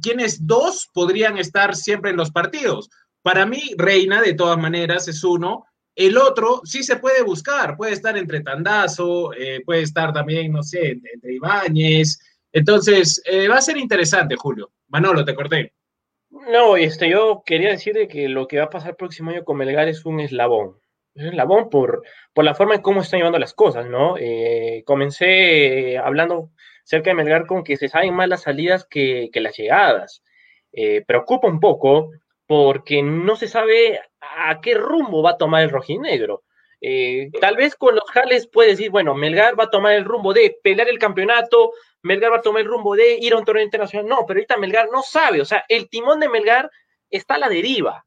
¿quiénes, 0.00 0.46
dos 0.46 0.88
podrían 0.92 1.36
estar 1.38 1.76
siempre 1.76 2.10
en 2.10 2.16
los 2.16 2.30
partidos? 2.30 2.88
Para 3.22 3.44
mí, 3.46 3.74
Reina, 3.76 4.22
de 4.22 4.34
todas 4.34 4.58
maneras, 4.58 5.06
es 5.08 5.22
uno. 5.22 5.66
El 5.94 6.16
otro 6.16 6.62
sí 6.64 6.82
se 6.82 6.96
puede 6.96 7.22
buscar, 7.22 7.76
puede 7.76 7.92
estar 7.92 8.16
entre 8.16 8.40
Tandazo, 8.40 9.32
eh, 9.34 9.62
puede 9.64 9.82
estar 9.82 10.12
también, 10.12 10.52
no 10.52 10.62
sé, 10.62 10.98
entre 11.12 11.34
Ibáñez. 11.34 12.18
Entonces, 12.52 13.22
eh, 13.26 13.48
va 13.48 13.56
a 13.56 13.62
ser 13.62 13.76
interesante, 13.76 14.34
Julio. 14.36 14.72
Manolo, 14.88 15.24
te 15.24 15.34
corté. 15.34 15.74
No, 16.30 16.76
este, 16.76 17.08
yo 17.08 17.42
quería 17.46 17.70
decir 17.70 17.96
que 18.08 18.28
lo 18.28 18.48
que 18.48 18.58
va 18.58 18.64
a 18.64 18.70
pasar 18.70 18.90
el 18.90 18.96
próximo 18.96 19.30
año 19.30 19.44
con 19.44 19.56
Melgar 19.56 19.88
es 19.88 20.04
un 20.04 20.20
eslabón. 20.20 20.76
Es 21.14 21.22
un 21.22 21.28
eslabón 21.28 21.70
por, 21.70 22.02
por 22.32 22.44
la 22.44 22.54
forma 22.54 22.74
en 22.74 22.82
cómo 22.82 23.02
están 23.02 23.18
llevando 23.18 23.38
las 23.38 23.54
cosas, 23.54 23.86
¿no? 23.86 24.16
Eh, 24.18 24.82
comencé 24.84 25.96
hablando 25.98 26.50
cerca 26.84 27.10
de 27.10 27.14
Melgar 27.14 27.46
con 27.46 27.64
que 27.64 27.76
se 27.76 27.88
saben 27.88 28.14
más 28.14 28.28
las 28.28 28.42
salidas 28.42 28.86
que, 28.88 29.30
las 29.34 29.56
llegadas. 29.56 30.22
Eh, 30.72 31.02
preocupa 31.06 31.48
un 31.48 31.60
poco 31.60 32.10
porque 32.46 33.02
no 33.02 33.36
se 33.36 33.48
sabe 33.48 34.00
a 34.20 34.60
qué 34.60 34.74
rumbo 34.74 35.22
va 35.22 35.30
a 35.30 35.38
tomar 35.38 35.62
el 35.62 35.70
rojinegro. 35.70 36.44
Eh, 36.80 37.30
tal 37.40 37.56
vez 37.56 37.76
con 37.76 37.94
los 37.94 38.04
jales 38.10 38.46
puede 38.46 38.70
decir, 38.70 38.90
bueno, 38.90 39.14
Melgar 39.14 39.58
va 39.58 39.64
a 39.64 39.70
tomar 39.70 39.94
el 39.94 40.04
rumbo 40.04 40.34
de 40.34 40.58
pelear 40.62 40.88
el 40.88 40.98
campeonato, 40.98 41.72
Melgar 42.02 42.30
va 42.30 42.36
a 42.36 42.42
tomar 42.42 42.60
el 42.60 42.68
rumbo 42.68 42.94
de 42.94 43.14
ir 43.14 43.32
a 43.32 43.38
un 43.38 43.44
torneo 43.44 43.64
internacional. 43.64 44.06
No, 44.06 44.26
pero 44.26 44.38
ahorita 44.38 44.58
Melgar 44.58 44.90
no 44.92 45.02
sabe, 45.02 45.40
o 45.40 45.46
sea, 45.46 45.64
el 45.68 45.88
timón 45.88 46.20
de 46.20 46.28
Melgar 46.28 46.70
está 47.08 47.36
a 47.36 47.38
la 47.38 47.48
deriva. 47.48 48.04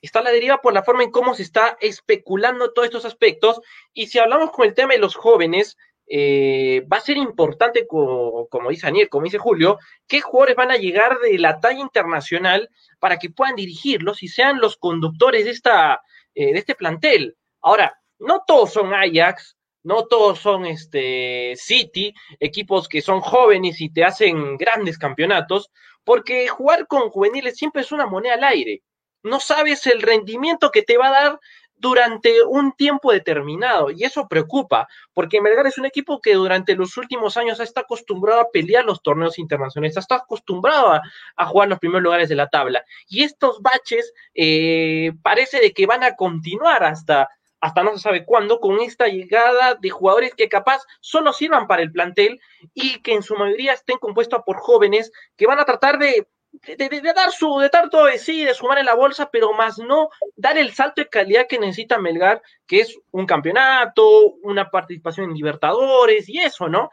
Está 0.00 0.20
a 0.20 0.22
la 0.22 0.30
deriva 0.30 0.60
por 0.60 0.72
la 0.72 0.82
forma 0.82 1.02
en 1.02 1.10
cómo 1.10 1.34
se 1.34 1.42
está 1.42 1.76
especulando 1.80 2.72
todos 2.72 2.86
estos 2.86 3.04
aspectos. 3.04 3.60
Y 3.92 4.08
si 4.08 4.18
hablamos 4.18 4.50
con 4.50 4.66
el 4.66 4.74
tema 4.74 4.94
de 4.94 4.98
los 4.98 5.14
jóvenes, 5.14 5.76
eh, 6.06 6.84
va 6.92 6.98
a 6.98 7.00
ser 7.00 7.16
importante, 7.16 7.86
como, 7.86 8.48
dice 8.70 8.86
Daniel, 8.86 9.08
como 9.08 9.24
dice 9.24 9.38
Julio, 9.38 9.78
qué 10.06 10.20
jugadores 10.20 10.56
van 10.56 10.70
a 10.70 10.76
llegar 10.76 11.18
de 11.20 11.38
la 11.38 11.60
talla 11.60 11.80
internacional 11.80 12.68
para 12.98 13.18
que 13.18 13.30
puedan 13.30 13.56
dirigirlos 13.56 14.22
y 14.22 14.28
sean 14.28 14.60
los 14.60 14.76
conductores 14.76 15.44
de, 15.44 15.50
esta, 15.50 16.02
eh, 16.34 16.52
de 16.52 16.58
este 16.58 16.74
plantel. 16.74 17.36
Ahora, 17.60 17.98
no 18.18 18.42
todos 18.46 18.72
son 18.72 18.92
Ajax, 18.94 19.56
no 19.84 20.06
todos 20.06 20.38
son 20.38 20.66
este, 20.66 21.54
City, 21.56 22.14
equipos 22.38 22.88
que 22.88 23.00
son 23.00 23.20
jóvenes 23.20 23.80
y 23.80 23.90
te 23.90 24.04
hacen 24.04 24.56
grandes 24.56 24.98
campeonatos, 24.98 25.70
porque 26.04 26.48
jugar 26.48 26.86
con 26.86 27.10
juveniles 27.10 27.56
siempre 27.56 27.82
es 27.82 27.92
una 27.92 28.06
moneda 28.06 28.34
al 28.34 28.44
aire. 28.44 28.82
No 29.24 29.38
sabes 29.40 29.86
el 29.86 30.02
rendimiento 30.02 30.70
que 30.70 30.82
te 30.82 30.98
va 30.98 31.08
a 31.08 31.22
dar 31.22 31.40
durante 31.82 32.44
un 32.44 32.72
tiempo 32.72 33.12
determinado. 33.12 33.90
Y 33.90 34.04
eso 34.04 34.28
preocupa, 34.28 34.86
porque 35.12 35.40
Melgar 35.40 35.66
es 35.66 35.78
un 35.78 35.84
equipo 35.84 36.20
que 36.20 36.34
durante 36.34 36.76
los 36.76 36.96
últimos 36.96 37.36
años 37.36 37.58
está 37.58 37.80
acostumbrado 37.80 38.40
a 38.40 38.50
pelear 38.52 38.84
los 38.84 39.02
torneos 39.02 39.36
internacionales, 39.36 39.96
está 39.96 40.14
acostumbrado 40.14 40.92
a, 41.36 41.46
jugar 41.46 41.68
los 41.68 41.80
primeros 41.80 42.04
lugares 42.04 42.28
de 42.28 42.36
la 42.36 42.48
tabla. 42.48 42.84
Y 43.08 43.24
estos 43.24 43.60
baches 43.60 44.14
eh, 44.32 45.12
parece 45.22 45.58
de 45.58 45.72
que 45.72 45.86
van 45.86 46.04
a 46.04 46.14
continuar 46.14 46.84
hasta, 46.84 47.28
hasta 47.60 47.82
no 47.82 47.92
se 47.94 47.98
sabe 47.98 48.24
cuándo, 48.24 48.60
con 48.60 48.80
esta 48.80 49.08
llegada 49.08 49.74
de 49.74 49.90
jugadores 49.90 50.36
que 50.36 50.48
capaz 50.48 50.82
solo 51.00 51.32
sirvan 51.32 51.66
para 51.66 51.82
el 51.82 51.90
plantel 51.90 52.40
y 52.74 53.02
que 53.02 53.14
en 53.14 53.24
su 53.24 53.34
mayoría 53.34 53.72
estén 53.72 53.98
compuestos 53.98 54.42
por 54.46 54.58
jóvenes 54.58 55.10
que 55.36 55.46
van 55.46 55.58
a 55.58 55.64
tratar 55.64 55.98
de 55.98 56.28
de, 56.52 57.12
dar 57.14 57.32
su, 57.32 57.58
de 57.58 57.70
tanto 57.70 58.04
de 58.04 58.18
sí, 58.18 58.44
de 58.44 58.54
sumar 58.54 58.78
en 58.78 58.86
la 58.86 58.94
bolsa, 58.94 59.30
pero 59.30 59.52
más 59.52 59.78
no 59.78 60.10
dar 60.36 60.58
el 60.58 60.72
salto 60.72 61.00
de 61.00 61.08
calidad 61.08 61.46
que 61.48 61.58
necesita 61.58 61.98
Melgar, 61.98 62.42
que 62.66 62.80
es 62.80 62.98
un 63.10 63.26
campeonato, 63.26 64.34
una 64.42 64.70
participación 64.70 65.30
en 65.30 65.36
Libertadores 65.36 66.28
y 66.28 66.38
eso, 66.38 66.68
¿no? 66.68 66.90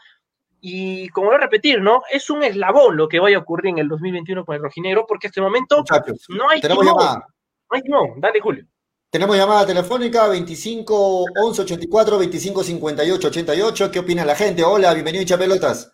Y 0.62 1.10
como 1.10 1.28
voy 1.28 1.36
a 1.36 1.40
repetir, 1.40 1.82
¿no? 1.82 2.02
Es 2.12 2.30
un 2.30 2.44
eslabón 2.44 2.98
lo 2.98 3.08
que 3.08 3.20
vaya 3.20 3.38
a 3.38 3.42
ocurrir 3.42 3.72
en 3.72 3.80
el 3.80 3.88
2021 3.88 4.46
con 4.46 4.56
el 4.56 4.62
rojinegro, 4.62 5.06
porque 5.08 5.28
en 5.28 5.30
este 5.30 5.42
momento 5.42 5.84
no 6.30 6.50
hay 6.50 6.62
tenemos 6.62 6.86
llamada. 6.86 7.26
No 7.72 7.76
hay 7.76 7.82
no, 7.86 8.16
dale 8.18 8.40
Julio. 8.40 8.66
Tenemos 9.10 9.38
llamada 9.38 9.66
telefónica 9.66 10.28
25 10.28 11.26
11 11.44 11.62
84 11.64 12.20
25 12.20 12.64
58 12.64 13.28
88. 13.28 13.92
¿Qué 13.92 14.00
opina 14.00 14.26
la 14.26 14.36
gente? 14.36 14.64
Hola, 14.64 14.94
bienvenido 14.94 15.36
a 15.36 15.38
Pelotas. 15.40 15.92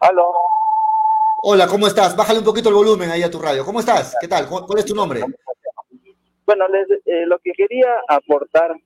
Aló. 0.00 0.32
Hola, 1.42 1.66
¿cómo 1.66 1.86
estás? 1.86 2.14
Bájale 2.14 2.40
un 2.40 2.44
poquito 2.44 2.68
el 2.68 2.74
volumen 2.74 3.10
ahí 3.10 3.22
a 3.22 3.30
tu 3.30 3.38
radio. 3.38 3.64
¿Cómo 3.64 3.80
estás? 3.80 4.14
¿Qué 4.20 4.28
tal? 4.28 4.46
¿Cuál 4.46 4.78
es 4.78 4.84
tu 4.84 4.94
nombre? 4.94 5.22
Bueno, 6.44 6.66
eh, 7.06 7.24
lo 7.24 7.38
que 7.38 7.52
quería 7.52 7.88
aportar, 8.06 8.76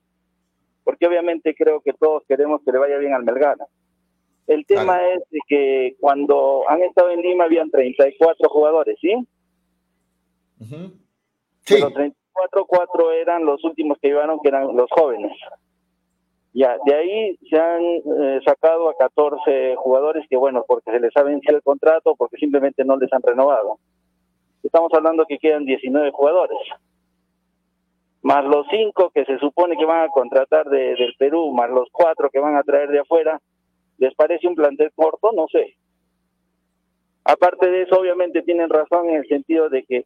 porque 0.85 1.05
obviamente 1.05 1.53
creo 1.53 1.81
que 1.81 1.91
todos 1.91 2.23
queremos 2.27 2.61
que 2.63 2.71
le 2.71 2.77
vaya 2.77 2.97
bien 2.97 3.13
al 3.13 3.25
Melgana. 3.25 3.65
El 4.47 4.65
tema 4.65 4.99
es 5.05 5.23
que 5.49 5.97
cuando 5.99 6.63
han 6.69 6.81
estado 6.83 7.09
en 7.09 7.21
Lima 7.21 7.43
habían 7.43 7.69
34 7.69 8.47
jugadores, 8.47 8.97
¿sí? 9.01 9.27
Sí. 11.65 11.79
Los 11.79 11.93
34, 11.93 12.65
4 12.65 13.11
eran 13.11 13.45
los 13.45 13.61
últimos 13.65 13.97
que 14.01 14.09
llevaron, 14.09 14.39
que 14.41 14.47
eran 14.47 14.73
los 14.77 14.89
jóvenes. 14.91 15.33
Ya, 16.57 16.77
de 16.85 16.95
ahí 16.95 17.37
se 17.49 17.57
han 17.59 17.81
eh, 17.83 18.39
sacado 18.45 18.87
a 18.87 18.95
14 18.95 19.75
jugadores 19.75 20.25
que, 20.29 20.37
bueno, 20.37 20.63
porque 20.65 20.89
se 20.89 21.01
les 21.01 21.11
ha 21.17 21.23
vencido 21.23 21.57
el 21.57 21.61
contrato, 21.61 22.15
porque 22.15 22.37
simplemente 22.37 22.85
no 22.85 22.95
les 22.95 23.11
han 23.11 23.21
renovado. 23.21 23.77
Estamos 24.63 24.89
hablando 24.93 25.25
que 25.25 25.37
quedan 25.37 25.65
19 25.65 26.11
jugadores. 26.11 26.57
Más 28.21 28.45
los 28.45 28.65
5 28.71 29.11
que 29.13 29.25
se 29.25 29.37
supone 29.37 29.75
que 29.75 29.83
van 29.83 30.05
a 30.05 30.09
contratar 30.09 30.69
de, 30.69 30.95
del 30.95 31.13
Perú, 31.19 31.51
más 31.51 31.69
los 31.69 31.89
4 31.91 32.29
que 32.29 32.39
van 32.39 32.55
a 32.55 32.63
traer 32.63 32.89
de 32.89 32.99
afuera, 32.99 33.41
¿les 33.97 34.15
parece 34.15 34.47
un 34.47 34.55
plantel 34.55 34.93
corto? 34.95 35.33
No 35.33 35.47
sé. 35.51 35.75
Aparte 37.25 37.69
de 37.69 37.81
eso, 37.81 37.99
obviamente 37.99 38.43
tienen 38.43 38.69
razón 38.69 39.09
en 39.09 39.17
el 39.17 39.27
sentido 39.27 39.67
de 39.67 39.83
que 39.83 40.05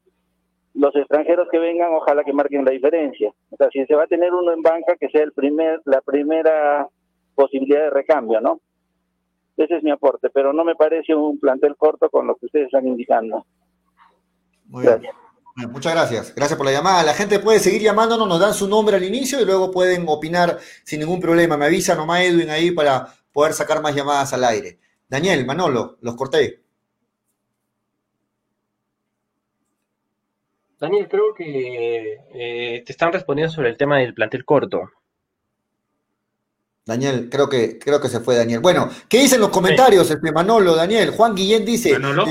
los 0.74 0.96
extranjeros 0.96 1.48
que 1.52 1.60
vengan, 1.60 1.94
ojalá 1.94 2.24
que 2.24 2.34
marquen 2.34 2.66
la 2.66 2.72
diferencia. 2.72 3.32
O 3.50 3.58
sea, 3.58 3.70
si 3.72 3.86
se 3.86 3.96
va 3.96 4.04
a 4.04 4.08
tener 4.08 4.34
uno 4.34 4.52
en 4.52 4.62
banca, 4.62 4.96
que 5.00 5.10
sea 5.10 5.24
el 5.24 5.34
primer, 5.34 5.82
la 5.86 6.02
primera 6.02 6.88
posibilidad 7.36 7.82
de 7.82 7.90
recambio, 7.90 8.40
¿no? 8.42 8.62
Ese 9.58 9.78
es 9.78 9.84
mi 9.84 9.92
aporte, 9.92 10.30
pero 10.30 10.54
no 10.54 10.64
me 10.64 10.76
parece 10.76 11.14
un 11.14 11.40
plantel 11.40 11.76
corto 11.76 12.10
con 12.10 12.28
lo 12.28 12.36
que 12.36 12.46
ustedes 12.46 12.66
están 12.66 12.88
indicando. 12.88 13.46
Muy 14.66 14.84
bien. 14.84 15.12
Muchas 15.68 15.94
gracias. 15.94 16.34
Gracias 16.34 16.58
por 16.58 16.66
la 16.66 16.72
llamada. 16.72 17.04
La 17.04 17.14
gente 17.14 17.40
puede 17.40 17.60
seguir 17.60 17.82
llamándonos, 17.82 18.28
nos 18.28 18.40
dan 18.40 18.54
su 18.54 18.70
nombre 18.70 18.96
al 18.96 19.04
inicio 19.04 19.42
y 19.42 19.46
luego 19.46 19.72
pueden 19.72 20.06
opinar 20.08 20.58
sin 20.84 21.02
ningún 21.02 21.20
problema. 21.20 21.58
Me 21.58 21.66
avisa 21.66 21.96
nomás 21.96 22.22
Edwin 22.22 22.50
ahí 22.50 22.72
para 22.72 23.08
poder 23.34 23.54
sacar 23.54 23.82
más 23.82 23.94
llamadas 23.94 24.32
al 24.32 24.46
aire. 24.46 24.80
Daniel, 25.10 25.46
Manolo, 25.46 25.98
los 26.02 26.16
corté. 26.16 26.62
Daniel, 30.80 31.08
creo 31.10 31.34
que 31.36 32.18
eh, 32.34 32.84
te 32.86 32.92
están 32.92 33.12
respondiendo 33.12 33.54
sobre 33.54 33.70
el 33.70 33.78
tema 33.78 33.98
del 33.98 34.14
plantel 34.14 34.46
corto. 34.46 34.90
Daniel, 36.86 37.30
creo 37.30 37.50
que, 37.50 37.78
creo 37.78 38.00
que 38.02 38.08
se 38.08 38.22
fue 38.22 38.36
Daniel. 38.36 38.62
Bueno, 38.62 38.90
¿qué 39.08 39.20
dicen 39.20 39.42
los 39.42 39.50
comentarios, 39.50 40.10
este 40.10 40.32
Manolo, 40.32 40.76
Daniel? 40.76 41.12
Juan 41.12 41.36
Guillén 41.36 41.66
dice, 41.66 42.00
la, 42.00 42.26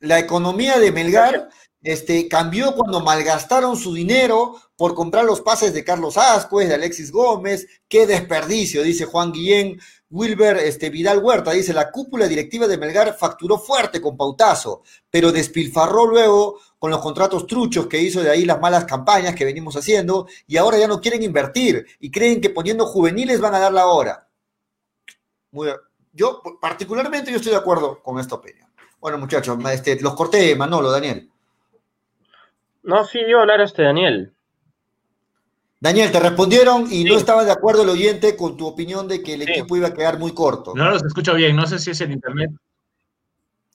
la, 0.00 0.18
economía 0.18 0.78
de 0.78 0.90
Melgar 0.90 1.48
este, 1.82 2.26
cambió 2.26 2.74
cuando 2.74 3.00
malgastaron 3.00 3.76
su 3.76 3.94
dinero 3.94 4.56
por 4.76 4.94
comprar 4.94 5.24
los 5.24 5.42
pases 5.42 5.72
de 5.72 5.84
Carlos 5.84 6.18
Ascuez, 6.18 6.68
de 6.68 6.74
Alexis 6.74 7.12
Gómez. 7.12 7.66
Qué 7.86 8.06
desperdicio, 8.06 8.82
dice 8.82 9.04
Juan 9.04 9.30
Guillén. 9.30 9.78
Wilber 10.10 10.56
este, 10.56 10.90
Vidal 10.90 11.18
Huerta 11.18 11.52
dice, 11.52 11.72
la 11.72 11.92
cúpula 11.92 12.26
directiva 12.26 12.66
de 12.66 12.76
Melgar 12.76 13.16
facturó 13.16 13.58
fuerte 13.58 14.00
con 14.00 14.16
pautazo, 14.16 14.82
pero 15.08 15.30
despilfarró 15.30 16.06
luego 16.06 16.58
con 16.80 16.90
los 16.90 17.00
contratos 17.00 17.46
truchos 17.46 17.86
que 17.86 18.00
hizo 18.00 18.22
de 18.22 18.30
ahí 18.30 18.46
las 18.46 18.58
malas 18.58 18.86
campañas 18.86 19.34
que 19.34 19.44
venimos 19.44 19.76
haciendo 19.76 20.26
y 20.46 20.56
ahora 20.56 20.78
ya 20.78 20.88
no 20.88 20.98
quieren 20.98 21.22
invertir 21.22 21.86
y 22.00 22.10
creen 22.10 22.40
que 22.40 22.48
poniendo 22.48 22.86
juveniles 22.86 23.38
van 23.38 23.54
a 23.54 23.58
dar 23.58 23.72
la 23.72 23.86
hora. 23.86 24.26
yo 26.12 26.42
particularmente 26.58 27.30
yo 27.30 27.36
estoy 27.36 27.52
de 27.52 27.58
acuerdo 27.58 28.02
con 28.02 28.18
esta 28.18 28.36
opinión. 28.36 28.66
Bueno, 28.98 29.18
muchachos, 29.18 29.58
este, 29.70 30.00
los 30.00 30.14
corté, 30.14 30.56
Manolo, 30.56 30.90
Daniel. 30.90 31.30
No, 32.82 33.04
sí, 33.04 33.20
yo 33.28 33.40
hablar 33.40 33.60
a 33.60 33.64
este 33.64 33.82
Daniel. 33.82 34.32
Daniel, 35.80 36.10
te 36.10 36.18
respondieron 36.18 36.90
y 36.90 37.04
no 37.04 37.14
estaba 37.18 37.44
de 37.44 37.52
acuerdo 37.52 37.82
el 37.82 37.90
oyente 37.90 38.36
con 38.36 38.56
tu 38.56 38.66
opinión 38.66 39.06
de 39.06 39.22
que 39.22 39.34
el 39.34 39.42
equipo 39.42 39.76
iba 39.76 39.88
a 39.88 39.94
quedar 39.94 40.18
muy 40.18 40.32
corto. 40.32 40.72
No 40.74 40.90
los 40.90 41.04
escucho 41.04 41.34
bien, 41.34 41.56
no 41.56 41.66
sé 41.66 41.78
si 41.78 41.90
es 41.90 42.00
el 42.00 42.12
internet. 42.12 42.50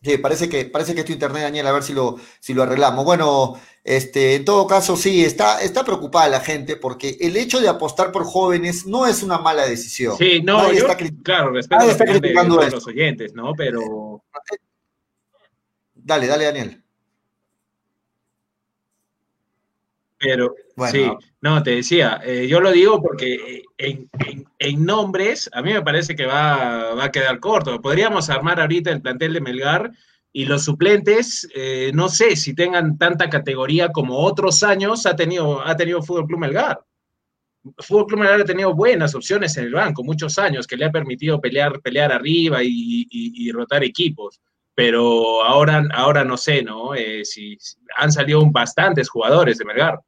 Sí, 0.06 0.20
parece 0.20 0.48
que, 0.48 0.66
parece 0.66 0.94
que 0.94 1.00
es 1.00 1.06
tu 1.08 1.14
internet, 1.14 1.42
Daniel, 1.42 1.66
a 1.66 1.72
ver 1.72 1.82
si 1.82 1.92
lo, 1.92 2.18
si 2.40 2.54
lo 2.54 2.62
arreglamos. 2.62 3.04
Bueno, 3.04 3.60
este, 3.84 4.36
en 4.36 4.46
todo 4.46 4.68
caso, 4.68 4.96
sí, 4.96 5.26
está, 5.26 5.62
está 5.62 5.84
preocupada 5.84 6.30
la 6.30 6.42
gente 6.42 6.76
porque 6.76 7.18
el 7.20 7.36
hecho 7.36 7.60
de 7.60 7.68
apostar 7.68 8.12
por 8.12 8.24
jóvenes 8.24 8.86
no 8.86 9.08
es 9.08 9.24
una 9.24 9.40
mala 9.40 9.66
decisión. 9.66 10.16
Sí, 10.16 10.44
no, 10.44 10.72
yo, 10.72 10.86
claro, 11.24 11.50
respeto 11.50 11.82
a 12.40 12.70
los 12.70 12.86
oyentes, 12.86 13.34
¿no? 13.34 13.54
Pero... 13.58 14.24
Dale, 15.96 16.28
dale, 16.28 16.46
Daniel. 16.46 16.84
Pero, 20.20 20.56
sí, 20.92 21.10
no, 21.42 21.64
te 21.64 21.72
decía, 21.72 22.22
eh, 22.24 22.48
yo 22.48 22.60
lo 22.60 22.72
digo 22.72 23.02
porque 23.02 23.64
eh, 23.78 24.08
en, 24.60 24.86
nombres 24.86 25.50
a 25.54 25.62
mí 25.62 25.72
me 25.74 25.82
parece 25.82 26.16
que 26.16 26.26
va, 26.26 27.04
a 27.04 27.12
quedar 27.12 27.40
corto. 27.40 27.82
Podríamos 27.82 28.30
armar 28.30 28.60
ahorita 28.60 28.92
el 28.92 29.02
plantel 29.02 29.34
de 29.34 29.42
Melgar 29.42 29.92
y 30.34 30.46
los 30.46 30.66
suplentes, 30.66 31.48
eh, 31.56 31.92
no 31.94 32.10
sé 32.10 32.36
si 32.36 32.54
tengan 32.54 32.98
tanta 32.98 33.30
categoría 33.30 33.92
como 33.92 34.18
otros 34.20 34.64
años 34.64 35.06
ha 35.06 35.16
tenido, 35.16 35.66
ha 35.66 35.78
tenido 35.78 36.02
Fútbol 36.02 36.28
Club 36.28 36.40
Melgar. 36.40 36.82
Fútbol 37.80 38.08
Club 38.08 38.20
Melgar 38.20 38.42
ha 38.42 38.46
tenido 38.46 38.74
buenas 38.76 39.16
opciones 39.16 39.56
en 39.58 39.66
el 39.66 39.74
banco, 39.74 40.04
muchos 40.04 40.38
años, 40.38 40.68
que 40.68 40.76
le 40.76 40.86
ha 40.86 40.92
permitido 40.92 41.40
pelear, 41.40 41.80
pelear 41.82 42.12
arriba 42.12 42.60
y, 42.62 43.52
rotar 43.52 43.84
equipos 43.84 44.42
pero 44.78 45.42
ahora, 45.42 45.88
ahora 45.94 46.26
no 46.26 46.36
sé, 46.36 46.62
¿no? 46.62 46.90
si, 47.24 47.58
han 47.96 48.12
salido 48.12 48.46
bastantes 48.52 49.08
jugadores 49.08 49.58
de 49.58 49.64
Melgar. 49.64 50.02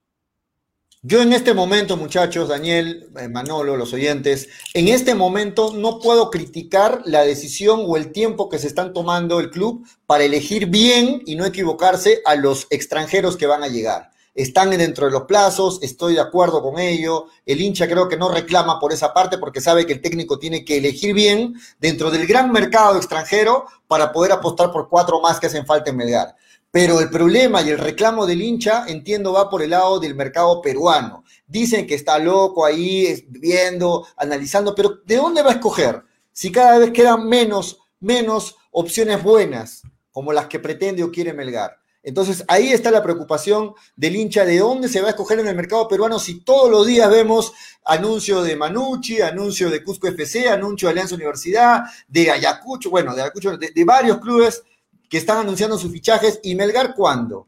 Yo 1.10 1.22
en 1.22 1.32
este 1.32 1.54
momento, 1.54 1.96
muchachos, 1.96 2.50
Daniel, 2.50 3.10
eh, 3.18 3.30
Manolo, 3.30 3.78
los 3.78 3.94
oyentes, 3.94 4.50
en 4.74 4.90
este 4.90 5.16
momento 5.16 5.72
no 5.74 6.02
puedo 6.02 6.30
criticar 6.30 7.02
la 7.06 7.22
decisión 7.22 7.86
o 7.88 7.96
el 7.96 8.12
tiempo 8.12 8.50
que 8.50 8.60
se 8.60 8.68
están 8.68 8.92
tomando 8.92 9.40
el 9.40 9.50
club 9.50 9.88
para 10.06 10.26
elegir 10.26 10.66
bien 10.66 11.22
y 11.26 11.38
no 11.38 11.46
equivocarse 11.46 12.20
a 12.26 12.36
los 12.36 12.68
extranjeros 12.72 13.38
que 13.38 13.48
van 13.48 13.64
a 13.64 13.70
llegar. 13.70 14.12
Están 14.36 14.72
dentro 14.72 15.06
de 15.06 15.14
los 15.14 15.24
plazos, 15.24 15.80
estoy 15.82 16.16
de 16.16 16.20
acuerdo 16.20 16.62
con 16.62 16.78
ello. 16.78 17.28
El 17.46 17.62
hincha 17.62 17.88
creo 17.88 18.10
que 18.10 18.18
no 18.18 18.28
reclama 18.28 18.78
por 18.78 18.92
esa 18.92 19.14
parte 19.14 19.38
porque 19.38 19.62
sabe 19.62 19.86
que 19.86 19.94
el 19.94 20.02
técnico 20.02 20.38
tiene 20.38 20.66
que 20.66 20.76
elegir 20.76 21.14
bien 21.14 21.54
dentro 21.80 22.12
del 22.12 22.28
gran 22.28 22.52
mercado 22.52 22.98
extranjero 22.98 23.66
para 23.88 24.12
poder 24.12 24.34
apostar 24.34 24.74
por 24.74 24.90
cuatro 24.90 25.22
más 25.22 25.40
que 25.40 25.48
hacen 25.48 25.66
falta 25.66 25.90
en 25.90 25.96
Melgar. 25.96 26.36
Pero 26.80 26.99
el 26.99 27.10
problema 27.10 27.64
y 27.64 27.72
el 27.72 27.80
reclamo 27.80 28.28
del 28.28 28.40
hincha, 28.40 28.86
entiendo, 28.88 29.34
va 29.34 29.49
por 29.49 29.64
el 29.64 29.72
lado 29.72 29.99
del 29.99 30.14
mercado 30.14 30.62
peruano. 30.62 31.24
Dicen 31.48 31.88
que 31.88 31.95
está 31.95 32.20
loco 32.20 32.64
ahí 32.64 33.26
viendo, 33.30 34.06
analizando, 34.16 34.76
pero 34.76 34.99
¿de 35.04 35.16
dónde 35.16 35.41
va 35.41 35.49
a 35.49 35.54
escoger? 35.54 36.04
Si 36.32 36.52
cada 36.52 36.78
vez 36.78 36.91
quedan 36.91 37.28
menos, 37.28 37.80
menos 37.99 38.58
opciones 38.70 39.24
buenas, 39.24 39.82
como 40.12 40.32
las 40.32 40.45
que 40.45 40.60
pretende 40.60 41.04
o 41.04 41.10
quiere 41.12 41.34
Melgar. 41.34 41.80
Entonces 42.04 42.45
ahí 42.48 42.72
está 42.72 42.91
la 42.91 43.02
preocupación 43.02 43.74
del 43.95 44.16
hincha 44.16 44.45
de 44.45 44.60
dónde 44.60 44.88
se 44.88 45.02
va 45.02 45.08
a 45.08 45.12
escoger 45.12 45.40
en 45.40 45.48
el 45.48 45.56
mercado 45.56 45.88
peruano 45.88 46.20
si 46.20 46.41
todos 46.41 46.70
los 46.70 46.86
días 46.86 47.10
vemos 47.10 47.54
anuncio 47.86 48.44
de 48.44 48.56
Manucci, 48.56 49.20
anuncio 49.20 49.72
de 49.72 49.84
Cusco 49.84 50.10
FC, 50.10 50.48
anuncio 50.48 50.88
de 50.88 50.91
Alianza 50.91 51.16
Universidad, 51.16 51.86
de 52.08 52.30
Ayacucho, 52.30 52.91
bueno, 52.91 53.16
de 53.16 53.24
Ayacucho, 53.24 53.58
de 53.58 53.84
varios 53.84 54.20
clubes 54.20 54.62
que 55.10 55.18
están 55.18 55.38
anunciando 55.38 55.78
sus 55.78 55.92
fichajes 55.92 56.40
y 56.44 56.56
Melgar 56.56 56.96
cuándo. 56.96 57.48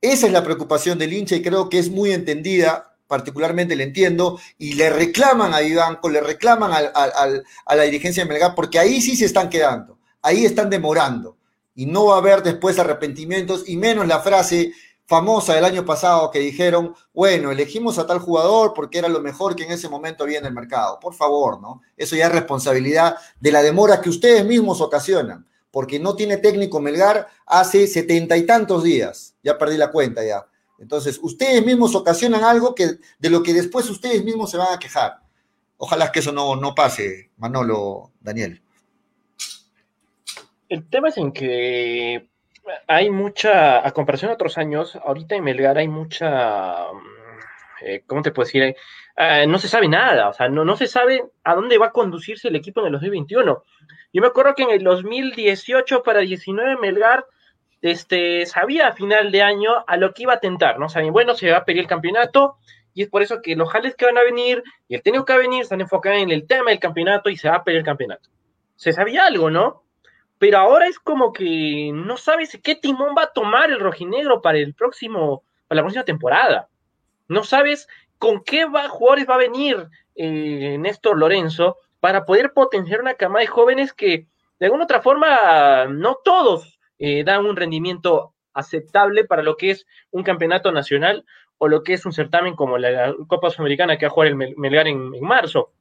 Esa 0.00 0.26
es 0.26 0.32
la 0.32 0.42
preocupación 0.42 0.98
del 0.98 1.12
hincha 1.12 1.36
y 1.36 1.42
creo 1.42 1.68
que 1.68 1.78
es 1.78 1.90
muy 1.90 2.12
entendida, 2.12 2.96
particularmente 3.06 3.76
le 3.76 3.84
entiendo, 3.84 4.40
y 4.56 4.74
le 4.74 4.90
reclaman 4.90 5.52
a 5.52 5.60
Vivanco, 5.60 6.08
le 6.08 6.20
reclaman 6.20 6.72
a 6.72 7.74
la 7.74 7.82
dirigencia 7.82 8.24
de 8.24 8.28
Melgar, 8.28 8.54
porque 8.54 8.78
ahí 8.78 9.00
sí 9.00 9.16
se 9.16 9.26
están 9.26 9.50
quedando, 9.50 9.98
ahí 10.22 10.44
están 10.44 10.70
demorando, 10.70 11.36
y 11.74 11.86
no 11.86 12.06
va 12.06 12.14
a 12.14 12.18
haber 12.18 12.42
después 12.42 12.78
arrepentimientos, 12.78 13.68
y 13.68 13.76
menos 13.76 14.06
la 14.06 14.20
frase 14.20 14.72
famosa 15.10 15.54
del 15.54 15.64
año 15.64 15.84
pasado 15.84 16.30
que 16.30 16.38
dijeron, 16.38 16.94
bueno, 17.12 17.50
elegimos 17.50 17.98
a 17.98 18.06
tal 18.06 18.20
jugador 18.20 18.72
porque 18.74 18.98
era 18.98 19.08
lo 19.08 19.20
mejor 19.20 19.56
que 19.56 19.64
en 19.64 19.72
ese 19.72 19.88
momento 19.88 20.22
había 20.22 20.38
en 20.38 20.46
el 20.46 20.54
mercado. 20.54 21.00
Por 21.00 21.14
favor, 21.14 21.60
¿no? 21.60 21.82
Eso 21.96 22.14
ya 22.14 22.26
es 22.26 22.32
responsabilidad 22.32 23.16
de 23.40 23.50
la 23.50 23.60
demora 23.60 24.00
que 24.00 24.08
ustedes 24.08 24.46
mismos 24.46 24.80
ocasionan 24.80 25.48
porque 25.70 25.98
no 25.98 26.16
tiene 26.16 26.36
técnico 26.36 26.80
Melgar 26.80 27.28
hace 27.46 27.86
setenta 27.86 28.36
y 28.36 28.46
tantos 28.46 28.82
días. 28.82 29.36
Ya 29.42 29.56
perdí 29.56 29.76
la 29.76 29.90
cuenta 29.90 30.24
ya. 30.24 30.46
Entonces, 30.78 31.18
ustedes 31.22 31.64
mismos 31.64 31.94
ocasionan 31.94 32.42
algo 32.42 32.74
que, 32.74 32.96
de 33.18 33.30
lo 33.30 33.42
que 33.42 33.52
después 33.52 33.88
ustedes 33.90 34.24
mismos 34.24 34.50
se 34.50 34.56
van 34.56 34.72
a 34.74 34.78
quejar. 34.78 35.18
Ojalá 35.76 36.10
que 36.10 36.20
eso 36.20 36.32
no, 36.32 36.56
no 36.56 36.74
pase, 36.74 37.30
Manolo, 37.36 38.12
Daniel. 38.20 38.62
El 40.68 40.88
tema 40.88 41.08
es 41.08 41.18
en 41.18 41.32
que 41.32 42.28
hay 42.86 43.10
mucha, 43.10 43.86
a 43.86 43.90
comparación 43.92 44.30
de 44.30 44.34
otros 44.34 44.58
años, 44.58 44.96
ahorita 44.96 45.34
en 45.34 45.44
Melgar 45.44 45.78
hay 45.78 45.88
mucha, 45.88 46.86
eh, 47.82 48.02
¿cómo 48.06 48.22
te 48.22 48.30
puedo 48.30 48.46
decir? 48.46 48.74
Eh, 49.16 49.46
no 49.46 49.58
se 49.58 49.68
sabe 49.68 49.88
nada, 49.88 50.28
o 50.28 50.32
sea, 50.32 50.48
no, 50.48 50.64
no 50.64 50.76
se 50.76 50.86
sabe 50.86 51.24
a 51.44 51.54
dónde 51.54 51.78
va 51.78 51.86
a 51.86 51.92
conducirse 51.92 52.48
el 52.48 52.56
equipo 52.56 52.80
en 52.80 52.86
el 52.86 52.92
2021. 52.92 53.64
Yo 54.12 54.22
me 54.22 54.28
acuerdo 54.28 54.54
que 54.54 54.64
en 54.64 54.70
el 54.70 54.82
2018 54.82 56.02
para 56.02 56.20
19 56.20 56.76
Melgar 56.76 57.26
este, 57.82 58.44
sabía 58.46 58.88
a 58.88 58.92
final 58.92 59.30
de 59.30 59.42
año 59.42 59.84
a 59.86 59.96
lo 59.96 60.12
que 60.12 60.24
iba 60.24 60.34
a 60.34 60.40
tentar, 60.40 60.78
¿no? 60.78 60.88
Saben, 60.88 61.12
bueno, 61.12 61.34
se 61.34 61.50
va 61.50 61.58
a 61.58 61.64
pedir 61.64 61.80
el 61.80 61.86
campeonato 61.86 62.56
y 62.92 63.02
es 63.02 63.08
por 63.08 63.22
eso 63.22 63.40
que 63.40 63.56
los 63.56 63.70
jales 63.70 63.94
que 63.94 64.04
van 64.04 64.18
a 64.18 64.22
venir 64.22 64.62
y 64.88 64.96
el 64.96 65.02
técnico 65.02 65.24
que 65.24 65.32
va 65.32 65.38
a 65.38 65.42
venir 65.42 65.62
están 65.62 65.80
enfocados 65.80 66.20
en 66.20 66.30
el 66.30 66.46
tema 66.46 66.70
del 66.70 66.80
campeonato 66.80 67.30
y 67.30 67.36
se 67.36 67.48
va 67.48 67.56
a 67.56 67.64
pedir 67.64 67.78
el 67.78 67.84
campeonato. 67.84 68.28
Se 68.76 68.92
sabía 68.92 69.26
algo, 69.26 69.50
¿no? 69.50 69.84
Pero 70.38 70.58
ahora 70.58 70.86
es 70.86 70.98
como 70.98 71.32
que 71.32 71.90
no 71.92 72.16
sabes 72.16 72.58
qué 72.62 72.74
timón 72.74 73.14
va 73.16 73.24
a 73.24 73.32
tomar 73.32 73.70
el 73.70 73.78
rojinegro 73.78 74.42
para 74.42 74.58
el 74.58 74.74
próximo, 74.74 75.44
para 75.68 75.76
la 75.76 75.82
próxima 75.82 76.04
temporada. 76.04 76.68
No 77.28 77.44
sabes 77.44 77.88
con 78.18 78.42
qué 78.42 78.64
va, 78.64 78.88
jugadores 78.88 79.28
va 79.28 79.34
a 79.34 79.38
venir 79.38 79.88
eh, 80.16 80.76
Néstor 80.78 81.18
Lorenzo 81.18 81.76
para 82.00 82.24
poder 82.24 82.52
potenciar 82.52 83.00
una 83.00 83.14
cama 83.14 83.40
de 83.40 83.46
jóvenes 83.46 83.92
que 83.92 84.26
de 84.58 84.66
alguna 84.66 84.84
otra 84.84 85.00
forma 85.00 85.86
no 85.86 86.18
todos 86.24 86.78
eh, 86.98 87.24
dan 87.24 87.46
un 87.46 87.56
rendimiento 87.56 88.34
aceptable 88.52 89.24
para 89.24 89.42
lo 89.42 89.56
que 89.56 89.70
es 89.70 89.86
un 90.10 90.22
campeonato 90.22 90.72
nacional 90.72 91.24
o 91.58 91.68
lo 91.68 91.82
que 91.82 91.92
es 91.92 92.04
un 92.06 92.12
certamen 92.12 92.56
como 92.56 92.78
la 92.78 93.14
Copa 93.26 93.50
Sudamericana 93.50 93.96
que 93.96 94.06
va 94.06 94.10
a 94.10 94.12
jugar 94.12 94.28
el 94.28 94.36
Melgar 94.36 94.88
en, 94.88 95.20
marzo. 95.20 95.72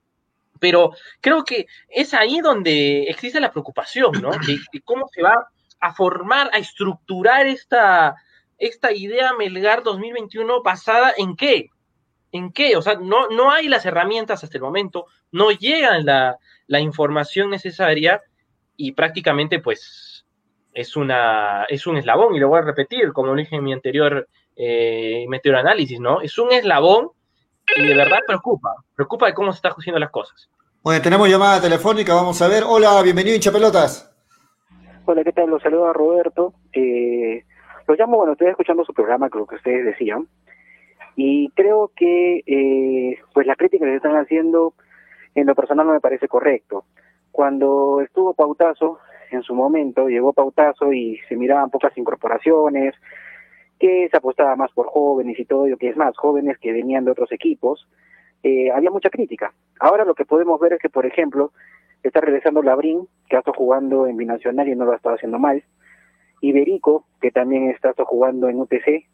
Pero 0.59 0.91
creo 1.21 1.45
que 1.45 1.67
es 1.87 2.13
ahí 2.13 2.39
donde 2.41 3.03
existe 3.03 3.39
la 3.39 3.51
preocupación, 3.51 4.11
¿no? 4.21 4.31
De, 4.45 4.81
cómo 4.83 5.07
se 5.07 5.21
va 5.21 5.47
a 5.79 5.93
formar, 5.93 6.49
a 6.53 6.57
estructurar 6.57 7.47
esta, 7.47 8.15
esta 8.57 8.91
idea 8.91 9.33
Melgar 9.33 9.83
2021 9.83 10.61
basada 10.61 11.13
en 11.17 11.37
qué? 11.37 11.69
¿En 12.31 12.51
qué? 12.51 12.77
O 12.77 12.81
sea, 12.81 12.95
no, 12.95 13.27
no 13.29 13.51
hay 13.51 13.67
las 13.67 13.85
herramientas 13.85 14.43
hasta 14.43 14.57
el 14.57 14.63
momento, 14.63 15.05
no 15.31 15.51
llegan 15.51 16.05
la, 16.05 16.37
información 16.79 17.49
necesaria 17.49 18.21
y 18.77 18.91
prácticamente 18.91 19.59
pues 19.59 20.25
es, 20.73 20.95
una, 20.95 21.65
es 21.67 21.87
un 21.87 21.97
eslabón, 21.97 22.35
y 22.35 22.39
lo 22.39 22.49
voy 22.49 22.59
a 22.59 22.63
repetir, 22.63 23.11
como 23.11 23.29
lo 23.29 23.35
dije 23.35 23.55
en 23.55 23.63
mi 23.63 23.73
anterior, 23.73 24.27
eh, 24.55 25.25
análisis, 25.55 25.99
¿no? 25.99 26.21
Es 26.21 26.37
un 26.37 26.51
eslabón 26.51 27.09
y 27.75 27.87
de 27.87 27.95
verdad 27.95 28.19
preocupa, 28.25 28.75
preocupa 28.95 29.27
de 29.27 29.33
cómo 29.33 29.51
se 29.51 29.57
están 29.57 29.73
haciendo 29.77 29.99
las 29.99 30.11
cosas. 30.11 30.49
Bueno, 30.81 31.01
tenemos 31.01 31.27
llamada 31.29 31.61
telefónica, 31.61 32.13
vamos 32.13 32.41
a 32.41 32.47
ver. 32.47 32.63
Hola, 32.65 33.01
bienvenido 33.03 33.35
hincha 33.35 33.51
pelotas. 33.51 34.09
Hola, 35.05 35.23
¿qué 35.23 35.33
tal? 35.33 35.49
Los 35.49 35.61
saludo 35.61 35.87
a 35.87 35.93
Roberto. 35.93 36.53
Eh, 36.71 37.43
los 37.87 37.97
llamo, 37.97 38.17
bueno, 38.17 38.33
estoy 38.33 38.47
escuchando 38.47 38.85
su 38.85 38.93
programa, 38.93 39.29
creo 39.29 39.45
que 39.45 39.55
ustedes 39.55 39.85
decían. 39.85 40.27
Y 41.21 41.49
creo 41.49 41.91
que 41.93 42.43
eh, 42.47 43.19
pues 43.33 43.45
la 43.45 43.57
crítica 43.57 43.83
que 43.83 43.91
se 43.91 43.97
están 43.97 44.15
haciendo 44.15 44.73
en 45.35 45.47
lo 45.47 45.53
personal 45.53 45.85
no 45.85 45.91
me 45.91 45.99
parece 45.99 46.29
correcto. 46.29 46.85
Cuando 47.33 47.99
estuvo 47.99 48.33
Pautazo, 48.33 48.99
en 49.29 49.43
su 49.43 49.53
momento, 49.53 50.07
llegó 50.07 50.31
Pautazo 50.31 50.93
y 50.93 51.19
se 51.27 51.35
miraban 51.35 51.71
pocas 51.71 51.91
incorporaciones, 51.97 52.95
que 53.77 54.07
se 54.09 54.15
apostaba 54.15 54.55
más 54.55 54.71
por 54.71 54.87
jóvenes 54.87 55.37
y 55.37 55.43
todo, 55.43 55.67
y 55.67 55.75
que 55.75 55.89
es 55.89 55.97
más, 55.97 56.15
jóvenes 56.15 56.57
que 56.57 56.71
venían 56.71 57.03
de 57.03 57.11
otros 57.11 57.33
equipos, 57.33 57.85
eh, 58.41 58.71
había 58.71 58.89
mucha 58.89 59.09
crítica. 59.09 59.51
Ahora 59.81 60.05
lo 60.05 60.15
que 60.15 60.23
podemos 60.23 60.57
ver 60.61 60.71
es 60.71 60.79
que, 60.79 60.89
por 60.89 61.05
ejemplo, 61.05 61.51
está 62.01 62.21
regresando 62.21 62.63
Labrín, 62.63 63.09
que 63.27 63.35
ha 63.35 63.39
estado 63.39 63.57
jugando 63.57 64.07
en 64.07 64.15
Binacional 64.15 64.69
y 64.69 64.75
no 64.77 64.85
lo 64.85 64.93
ha 64.93 64.95
estado 64.95 65.15
haciendo 65.15 65.37
mal, 65.37 65.65
Iberico, 66.39 67.03
que 67.19 67.29
también 67.29 67.71
está 67.71 67.93
jugando 68.05 68.47
en 68.47 68.61
UTC, 68.61 69.05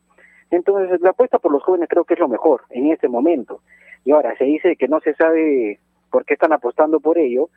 entonces, 0.55 1.01
la 1.01 1.11
apuesta 1.11 1.39
por 1.39 1.51
los 1.51 1.63
jóvenes 1.63 1.89
creo 1.89 2.03
que 2.03 2.15
es 2.15 2.19
lo 2.19 2.27
mejor 2.27 2.61
en 2.69 2.91
este 2.91 3.07
momento. 3.07 3.61
Y 4.03 4.11
ahora 4.11 4.35
se 4.37 4.45
dice 4.45 4.75
que 4.75 4.87
no 4.87 4.99
se 4.99 5.13
sabe 5.15 5.79
por 6.09 6.25
qué 6.25 6.35
están 6.35 6.53
apostando 6.53 6.99
por 6.99 7.17
ello, 7.17 7.49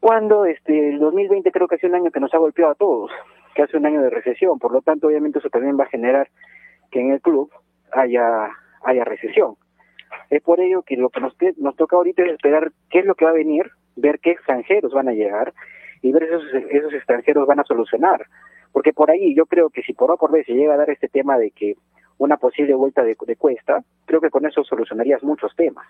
cuando 0.00 0.46
este 0.46 0.90
el 0.90 0.98
2020 0.98 1.52
creo 1.52 1.68
que 1.68 1.74
hace 1.74 1.86
un 1.86 1.94
año 1.94 2.10
que 2.10 2.20
nos 2.20 2.32
ha 2.34 2.38
golpeado 2.38 2.72
a 2.72 2.74
todos, 2.74 3.10
que 3.54 3.62
hace 3.62 3.76
un 3.76 3.86
año 3.86 4.00
de 4.00 4.10
recesión, 4.10 4.58
por 4.58 4.72
lo 4.72 4.80
tanto 4.80 5.08
obviamente 5.08 5.38
eso 5.38 5.50
también 5.50 5.78
va 5.78 5.84
a 5.84 5.88
generar 5.88 6.28
que 6.90 7.00
en 7.00 7.12
el 7.12 7.20
club 7.20 7.50
haya 7.92 8.50
haya 8.82 9.04
recesión. 9.04 9.56
Es 10.30 10.42
por 10.42 10.60
ello 10.60 10.82
que 10.82 10.96
lo 10.96 11.10
que 11.10 11.20
nos, 11.20 11.36
nos 11.58 11.76
toca 11.76 11.96
ahorita 11.96 12.22
es 12.22 12.32
esperar 12.32 12.72
qué 12.88 13.00
es 13.00 13.04
lo 13.04 13.14
que 13.14 13.24
va 13.24 13.32
a 13.32 13.34
venir, 13.34 13.70
ver 13.96 14.18
qué 14.20 14.30
extranjeros 14.30 14.92
van 14.92 15.08
a 15.08 15.12
llegar 15.12 15.52
y 16.02 16.12
ver 16.12 16.24
esos, 16.24 16.44
esos 16.70 16.92
extranjeros 16.94 17.46
van 17.46 17.60
a 17.60 17.64
solucionar. 17.64 18.26
Porque 18.72 18.92
por 18.92 19.10
ahí 19.10 19.34
yo 19.34 19.46
creo 19.46 19.70
que 19.70 19.82
si 19.82 19.92
por 19.92 20.10
A 20.10 20.16
por 20.16 20.30
B 20.30 20.44
se 20.44 20.54
llega 20.54 20.74
a 20.74 20.78
dar 20.78 20.90
este 20.90 21.08
tema 21.08 21.38
de 21.38 21.50
que 21.50 21.76
una 22.20 22.36
posible 22.36 22.74
vuelta 22.74 23.02
de, 23.02 23.16
cuesta, 23.16 23.82
creo 24.04 24.20
que 24.20 24.28
con 24.28 24.44
eso 24.44 24.62
solucionarías 24.62 25.22
muchos 25.22 25.56
temas. 25.56 25.86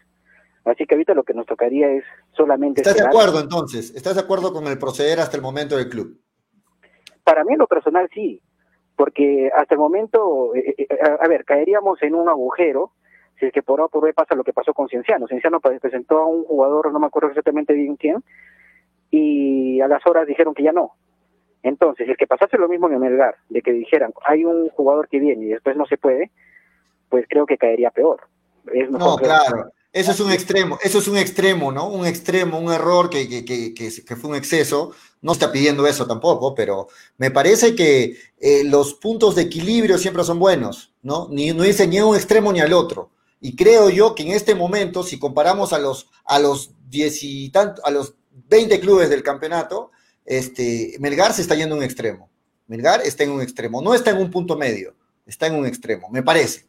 Así 0.65 0.87
que 0.87 0.95
ahorita 0.95 1.13
lo 1.13 1.25
que 1.25 1.35
nos 1.35 1.45
tocaría 1.45 1.91
es 1.91 2.05
solamente... 2.37 2.83
¿Estás 2.83 2.97
de 2.97 3.07
acuerdo 3.07 3.41
entonces? 3.41 3.93
¿Estás 3.97 4.15
de 4.15 4.21
acuerdo 4.21 4.53
con 4.53 4.67
el 4.69 4.79
proceder 4.79 5.19
hasta 5.19 5.37
el 5.37 5.43
momento 5.43 5.77
del 5.77 5.89
club? 5.89 6.21
Para 7.25 7.43
mí 7.43 7.55
en 7.55 7.59
lo 7.59 7.67
personal 7.67 8.09
sí, 8.15 8.41
porque 8.95 9.51
hasta 9.57 9.75
el 9.75 9.81
momento, 9.81 10.55
eh, 10.55 10.75
eh, 10.79 10.87
a, 11.21 11.27
ver, 11.27 11.45
caeríamos 11.45 12.01
en 12.03 12.15
un 12.15 12.29
agujero 12.29 12.93
si 13.41 13.47
es 13.47 13.53
que 13.53 13.63
por 13.63 13.81
A 13.81 13.89
por 13.89 14.05
B 14.05 14.13
pasa 14.13 14.37
lo 14.37 14.45
que 14.45 14.53
pasó 14.53 14.73
con 14.73 14.89
Cienciano. 14.89 15.27
Cienciano 15.27 15.59
presentó 15.61 16.19
a 16.19 16.27
un 16.27 16.45
jugador, 16.45 16.93
no 16.93 17.01
me 17.01 17.07
acuerdo 17.07 17.31
exactamente 17.31 17.73
bien 17.73 17.97
quién, 17.97 18.23
y 19.11 19.81
a 19.81 19.89
las 19.89 20.07
horas 20.07 20.29
dijeron 20.29 20.55
que 20.55 20.63
ya 20.63 20.73
no, 20.73 20.93
entonces, 21.63 22.09
es 22.09 22.17
que 22.17 22.27
pasase 22.27 22.57
lo 22.57 22.69
mismo 22.69 22.89
en 22.89 22.99
Melgar, 22.99 23.37
de 23.49 23.63
que 23.63 23.73
dijeran, 23.73 24.13
hay 24.27 24.45
un 24.45 24.71
jugador 24.71 25.09
que 25.09 25.19
viene 25.19 25.45
y 25.45 25.49
después 25.49 25.77
no 25.77 25.87
se 25.87 25.99
puede, 25.99 26.31
pues 27.09 27.27
creo 27.29 27.47
que 27.47 27.59
caería 27.59 27.91
peor. 27.91 28.21
no, 28.91 29.17
claro. 29.17 29.71
Eso 29.93 30.13
es 30.13 30.21
un 30.21 30.31
extremo, 30.31 30.79
eso 30.85 31.01
es 31.01 31.09
un 31.09 31.17
extremo, 31.17 31.73
¿no? 31.73 31.89
Un 31.89 32.07
extremo, 32.07 32.61
un 32.61 32.73
error 32.73 33.11
que, 33.11 33.29
que, 33.29 33.45
que, 33.45 33.75
que, 33.75 34.17
fue 34.17 34.31
un 34.31 34.37
exceso. 34.37 34.93
No 35.21 35.33
está 35.33 35.51
pidiendo 35.51 35.85
eso 35.85 36.07
tampoco, 36.07 36.55
pero 36.55 36.87
me 37.19 37.33
parece 37.33 37.75
que 37.75 38.17
eh, 38.39 38.63
los 38.65 38.95
puntos 38.95 39.35
de 39.35 39.43
equilibrio 39.43 39.99
siempre 39.99 40.23
son 40.23 40.39
buenos, 40.39 40.95
¿no? 41.03 41.27
Ni, 41.31 41.51
no 41.53 41.65
dice 41.65 41.89
ni 41.89 41.99
a 41.99 42.07
un 42.07 42.15
extremo 42.15 42.53
ni 42.53 42.61
al 42.61 42.73
otro. 42.73 43.11
Y 43.41 43.57
creo 43.57 43.91
yo 43.91 44.15
que 44.15 44.23
en 44.23 44.31
este 44.31 44.55
momento, 44.55 45.03
si 45.03 45.19
comparamos 45.19 45.73
a 45.73 45.81
los, 45.81 46.09
a 46.25 46.39
los 46.39 46.71
diez 46.89 47.25
y 47.25 47.51
tanto, 47.51 47.85
a 47.85 47.91
los 47.91 48.15
20 48.31 48.79
clubes 48.79 49.11
del 49.11 49.25
campeonato, 49.25 49.91
este, 50.25 50.97
Melgar 51.01 51.33
se 51.33 51.43
está 51.43 51.55
yendo 51.55 51.75
a 51.75 51.79
un 51.79 51.85
extremo. 51.85 52.31
Melgar 52.67 53.01
está 53.03 53.25
en 53.25 53.31
un 53.31 53.43
extremo, 53.43 53.83
no 53.83 53.95
está 53.95 54.11
en 54.11 54.19
un 54.19 54.31
punto 54.31 54.57
medio, 54.57 54.95
está 55.27 55.47
en 55.47 55.55
un 55.55 55.67
extremo, 55.67 56.09
me 56.11 56.23
parece. 56.23 56.67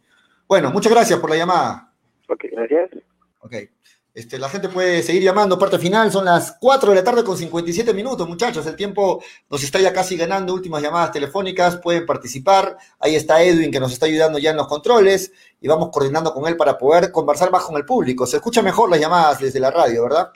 Bueno, 0.48 0.72
muchas 0.72 0.92
gracias 0.92 1.20
por 1.20 1.30
la 1.30 1.38
llamada. 1.38 1.94
Ok, 2.28 2.46
gracias. 2.52 3.04
Ok. 3.40 3.56
Este, 4.14 4.38
la 4.38 4.50
gente 4.50 4.68
puede 4.68 5.02
seguir 5.04 5.24
llamando, 5.24 5.58
parte 5.58 5.80
final, 5.80 6.12
son 6.12 6.26
las 6.26 6.58
4 6.60 6.90
de 6.90 6.96
la 6.98 7.04
tarde 7.04 7.24
con 7.24 7.38
57 7.38 7.94
minutos, 7.94 8.28
muchachos, 8.28 8.66
el 8.66 8.76
tiempo 8.76 9.24
nos 9.50 9.64
está 9.64 9.80
ya 9.80 9.94
casi 9.94 10.18
ganando, 10.18 10.54
últimas 10.54 10.82
llamadas 10.84 11.14
telefónicas, 11.14 11.78
pueden 11.78 12.06
participar, 12.06 12.76
ahí 13.00 13.16
está 13.16 13.42
Edwin 13.42 13.72
que 13.72 13.80
nos 13.80 13.94
está 13.94 14.08
ayudando 14.08 14.38
ya 14.38 14.52
en 14.52 14.58
los 14.58 14.68
controles 14.68 15.32
y 15.62 15.68
vamos 15.70 15.92
coordinando 15.94 16.34
con 16.34 16.46
él 16.46 16.58
para 16.58 16.78
poder 16.78 17.10
conversar 17.10 17.52
más 17.52 17.64
con 17.64 17.78
el 17.78 17.86
público, 17.86 18.28
se 18.28 18.36
escucha 18.36 18.62
mejor 18.62 18.90
las 18.90 19.00
llamadas 19.00 19.40
desde 19.40 19.62
la 19.62 19.72
radio, 19.72 20.04
¿verdad? 20.04 20.30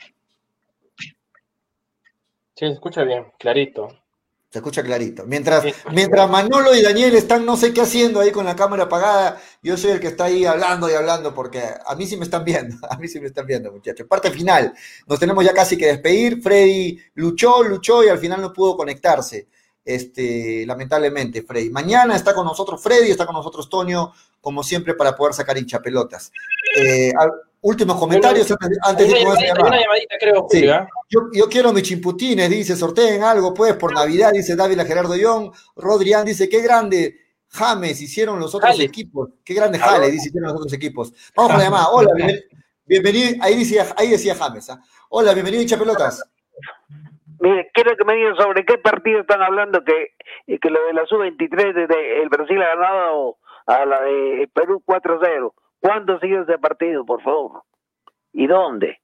Sí, 2.56 2.66
se 2.66 2.72
escucha 2.72 3.04
bien, 3.04 3.26
clarito. 3.38 3.90
Se 4.50 4.60
escucha 4.60 4.82
clarito. 4.82 5.26
Mientras, 5.26 5.66
mientras 5.92 6.30
Manolo 6.30 6.74
y 6.74 6.82
Daniel 6.82 7.14
están 7.16 7.46
no 7.46 7.58
sé 7.58 7.74
qué 7.74 7.82
haciendo 7.82 8.22
ahí 8.22 8.32
con 8.32 8.46
la 8.46 8.56
cámara 8.56 8.84
apagada, 8.84 9.42
yo 9.62 9.76
soy 9.76 9.92
el 9.92 10.00
que 10.00 10.08
está 10.08 10.26
ahí 10.26 10.46
hablando 10.46 10.90
y 10.90 10.94
hablando 10.94 11.34
porque 11.36 11.62
a 11.86 11.96
mí 11.96 12.08
sí 12.08 12.16
me 12.16 12.24
están 12.24 12.46
viendo, 12.46 12.78
a 12.90 12.98
mí 12.98 13.10
sí 13.10 13.20
me 13.20 13.28
están 13.28 13.46
viendo, 13.46 13.70
muchachos. 13.74 14.08
Parte 14.08 14.32
final, 14.32 14.74
nos 15.06 15.20
tenemos 15.20 15.44
ya 15.44 15.54
casi 15.54 15.76
que 15.76 15.88
despedir. 15.88 16.42
Freddy 16.42 16.98
luchó, 17.16 17.62
luchó 17.64 18.02
y 18.06 18.08
al 18.08 18.20
final 18.20 18.40
no 18.40 18.54
pudo 18.54 18.78
conectarse. 18.78 19.50
Este, 19.86 20.66
lamentablemente, 20.66 21.44
Freddy. 21.44 21.70
Mañana 21.70 22.16
está 22.16 22.34
con 22.34 22.46
nosotros 22.46 22.82
Freddy, 22.82 23.12
está 23.12 23.26
con 23.26 23.36
nosotros 23.36 23.70
Toño, 23.70 24.12
como 24.42 24.64
siempre, 24.64 24.96
para 24.96 25.16
poder 25.16 25.36
sacar 25.36 25.58
hinchapelotas. 25.58 26.32
Eh, 26.76 27.14
últimos 27.62 27.98
comentarios 27.98 28.52
antes, 28.84 29.08
de 29.08 29.22
una, 29.22 29.34
una 29.34 29.82
llamadita, 29.82 30.16
creo, 30.20 30.48
sí. 30.50 30.66
yo, 31.10 31.30
yo, 31.32 31.48
quiero 31.48 31.72
mis 31.72 31.84
chimputines, 31.84 32.50
dice, 32.50 32.76
sorteen 32.76 33.24
algo, 33.24 33.54
pues, 33.54 33.76
por 33.76 33.94
Navidad, 33.94 34.32
dice 34.34 34.56
David 34.56 34.82
Gerardo 34.82 35.16
Young. 35.16 35.52
Rodrián 35.76 36.26
dice, 36.26 36.50
qué 36.50 36.62
grande 36.62 37.20
James 37.50 38.02
hicieron 38.02 38.40
los 38.40 38.54
otros 38.56 38.80
equipos. 38.80 39.30
Qué 39.44 39.54
grande 39.54 39.80
Jale, 39.80 40.12
dice, 40.12 40.28
hicieron 40.28 40.50
los 40.50 40.58
otros 40.58 40.74
equipos. 40.74 41.14
Vamos 41.36 41.52
con 41.52 41.60
la 41.60 41.66
llamada. 41.66 41.90
Hola, 41.90 42.12
bienvenido. 42.86 43.36
Ahí 43.42 43.58
decía, 43.58 43.88
ahí 43.96 44.10
decía 44.10 44.36
James. 44.36 44.70
¿ah? 44.70 44.82
Hola, 45.10 45.34
bienvenido, 45.34 45.62
hinchapelotas. 45.62 46.24
Mire, 47.46 47.70
quiero 47.76 47.96
que 47.96 48.04
me 48.06 48.16
digan 48.16 48.36
sobre 48.38 48.66
qué 48.66 48.80
partido 48.80 49.20
están 49.20 49.44
hablando 49.44 49.84
que, 49.84 50.16
que 50.48 50.70
lo 50.72 50.84
de 50.88 50.94
la 50.94 51.06
sub-23 51.06 51.76
desde 51.76 52.24
el 52.24 52.30
Brasil 52.30 52.60
ha 52.60 52.76
ganado 52.76 53.38
a 53.68 53.86
la 53.86 54.02
de 54.02 54.50
Perú 54.52 54.82
4-0. 54.84 55.54
¿Cuándo 55.80 56.20
sigue 56.20 56.42
ese 56.42 56.58
partido, 56.58 57.06
por 57.06 57.22
favor? 57.22 57.62
¿Y 58.34 58.48
dónde? 58.48 59.00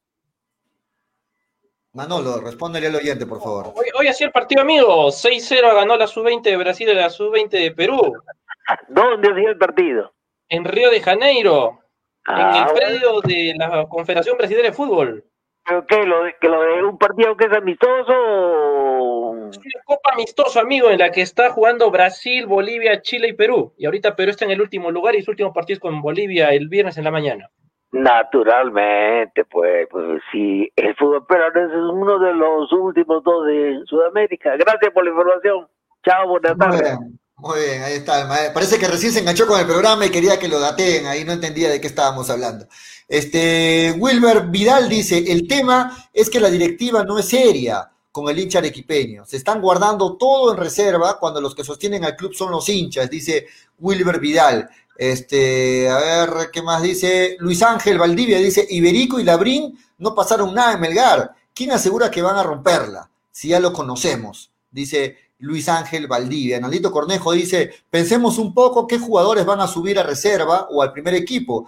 Manolo, 1.93 2.41
respóndele 2.41 2.87
al 2.87 2.95
oyente, 2.95 3.27
por 3.27 3.41
favor. 3.43 3.73
Hoy, 3.75 3.85
hoy 3.93 4.07
hacía 4.07 4.25
el 4.25 4.33
partido, 4.33 4.63
amigo. 4.63 5.09
6-0 5.09 5.75
ganó 5.75 5.95
la 5.95 6.07
sub-20 6.07 6.41
de 6.41 6.57
Brasil 6.57 6.89
y 6.89 6.95
la 6.95 7.11
sub-20 7.11 7.49
de 7.49 7.71
Perú. 7.73 8.01
¿Dónde 8.87 9.29
hacía 9.29 9.49
el 9.49 9.57
partido? 9.59 10.15
En 10.49 10.65
Río 10.65 10.89
de 10.89 10.99
Janeiro, 10.99 11.79
en 12.25 12.39
el 12.39 12.63
ah, 12.63 12.71
predio 12.73 13.21
de 13.21 13.53
la 13.55 13.85
Confederación 13.87 14.35
Brasileña 14.39 14.69
de 14.69 14.73
Fútbol. 14.73 15.30
¿Pero 15.65 15.85
qué? 15.85 16.03
¿Lo 16.05 16.23
de, 16.23 16.35
que 16.39 16.49
lo 16.49 16.61
de 16.61 16.83
un 16.83 16.97
partido 16.97 17.37
que 17.37 17.45
es 17.45 17.53
amistoso? 17.53 18.13
O... 18.13 19.49
Copa 19.85 20.11
amistoso, 20.13 20.59
amigo, 20.59 20.89
en 20.89 20.99
la 20.99 21.11
que 21.11 21.21
está 21.21 21.51
jugando 21.51 21.91
Brasil, 21.91 22.45
Bolivia, 22.47 23.01
Chile 23.01 23.29
y 23.29 23.33
Perú. 23.33 23.73
Y 23.77 23.85
ahorita 23.85 24.15
Perú 24.15 24.31
está 24.31 24.45
en 24.45 24.51
el 24.51 24.61
último 24.61 24.91
lugar 24.91 25.15
y 25.15 25.21
su 25.21 25.31
último 25.31 25.53
partido 25.53 25.75
es 25.75 25.79
con 25.79 26.01
Bolivia 26.01 26.49
el 26.49 26.67
viernes 26.67 26.97
en 26.97 27.03
la 27.03 27.11
mañana. 27.11 27.49
Naturalmente, 27.91 29.43
pues, 29.45 29.87
pues 29.91 30.21
sí, 30.31 30.71
el 30.77 30.95
fútbol 30.95 31.25
peruano 31.25 31.59
es 31.59 31.73
uno 31.73 32.19
de 32.19 32.33
los 32.33 32.71
últimos 32.71 33.21
dos 33.23 33.45
de 33.45 33.81
Sudamérica. 33.85 34.55
Gracias 34.57 34.91
por 34.93 35.03
la 35.03 35.11
información. 35.11 35.67
Chao, 36.03 36.29
buenas 36.29 36.57
tardes. 36.57 36.97
Muy 37.35 37.59
bien, 37.59 37.83
ahí 37.83 37.93
está. 37.93 38.29
Parece 38.53 38.79
que 38.79 38.87
recién 38.87 39.11
se 39.11 39.19
enganchó 39.19 39.45
con 39.45 39.59
el 39.59 39.65
programa 39.65 40.05
y 40.05 40.11
quería 40.11 40.39
que 40.39 40.47
lo 40.47 40.59
dateen, 40.59 41.07
ahí 41.07 41.25
no 41.25 41.33
entendía 41.33 41.69
de 41.69 41.81
qué 41.81 41.87
estábamos 41.87 42.29
hablando. 42.29 42.65
Este, 43.11 43.93
Wilber 43.97 44.47
Vidal 44.47 44.87
dice, 44.87 45.17
el 45.33 45.45
tema 45.45 46.09
es 46.13 46.29
que 46.29 46.39
la 46.39 46.49
directiva 46.49 47.03
no 47.03 47.19
es 47.19 47.25
seria 47.25 47.91
con 48.09 48.29
el 48.29 48.39
hincha 48.39 48.59
arequipeño. 48.59 49.25
Se 49.25 49.35
están 49.35 49.59
guardando 49.59 50.15
todo 50.15 50.53
en 50.53 50.57
reserva 50.57 51.19
cuando 51.19 51.41
los 51.41 51.53
que 51.53 51.65
sostienen 51.65 52.05
al 52.05 52.15
club 52.15 52.33
son 52.33 52.51
los 52.51 52.69
hinchas, 52.69 53.09
dice 53.09 53.47
Wilber 53.79 54.17
Vidal. 54.17 54.69
Este, 54.97 55.89
a 55.89 55.97
ver, 55.97 56.51
¿qué 56.53 56.61
más 56.61 56.83
dice? 56.83 57.35
Luis 57.39 57.61
Ángel 57.63 57.99
Valdivia 57.99 58.37
dice, 58.37 58.65
Iberico 58.69 59.19
y 59.19 59.25
Labrín 59.25 59.77
no 59.97 60.15
pasaron 60.15 60.53
nada 60.53 60.75
en 60.75 60.79
Melgar. 60.79 61.35
¿Quién 61.53 61.73
asegura 61.73 62.09
que 62.09 62.21
van 62.21 62.37
a 62.37 62.43
romperla? 62.43 63.11
Si 63.29 63.49
ya 63.49 63.59
lo 63.59 63.73
conocemos, 63.73 64.51
dice 64.71 65.17
Luis 65.39 65.67
Ángel 65.67 66.07
Valdivia. 66.07 66.61
Naldito 66.61 66.93
Cornejo 66.93 67.33
dice, 67.33 67.71
pensemos 67.89 68.37
un 68.37 68.53
poco 68.53 68.87
qué 68.87 68.99
jugadores 68.99 69.45
van 69.45 69.59
a 69.59 69.67
subir 69.67 69.99
a 69.99 70.03
reserva 70.03 70.67
o 70.69 70.81
al 70.81 70.93
primer 70.93 71.15
equipo 71.15 71.67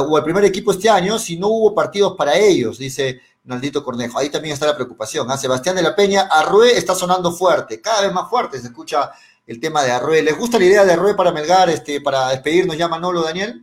o 0.00 0.16
al 0.16 0.24
primer 0.24 0.44
equipo 0.44 0.72
este 0.72 0.88
año 0.88 1.18
si 1.18 1.36
no 1.38 1.48
hubo 1.48 1.74
partidos 1.74 2.14
para 2.16 2.36
ellos, 2.36 2.78
dice 2.78 3.20
Naldito 3.44 3.84
Cornejo. 3.84 4.18
Ahí 4.18 4.30
también 4.30 4.54
está 4.54 4.66
la 4.66 4.74
preocupación. 4.74 5.30
A 5.30 5.34
¿ah? 5.34 5.38
Sebastián 5.38 5.76
de 5.76 5.82
la 5.82 5.94
Peña, 5.94 6.22
Arrué 6.30 6.76
está 6.76 6.94
sonando 6.94 7.32
fuerte, 7.32 7.80
cada 7.80 8.02
vez 8.02 8.12
más 8.12 8.28
fuerte 8.28 8.58
se 8.58 8.68
escucha 8.68 9.10
el 9.46 9.60
tema 9.60 9.82
de 9.82 9.92
Arrué. 9.92 10.22
¿Les 10.22 10.36
gusta 10.36 10.58
la 10.58 10.64
idea 10.64 10.84
de 10.84 10.92
Arrué 10.92 11.14
para 11.14 11.32
Melgar, 11.32 11.68
este, 11.68 12.00
para 12.00 12.30
despedirnos 12.30 12.76
ya 12.76 12.88
Manolo, 12.88 13.22
Daniel? 13.22 13.62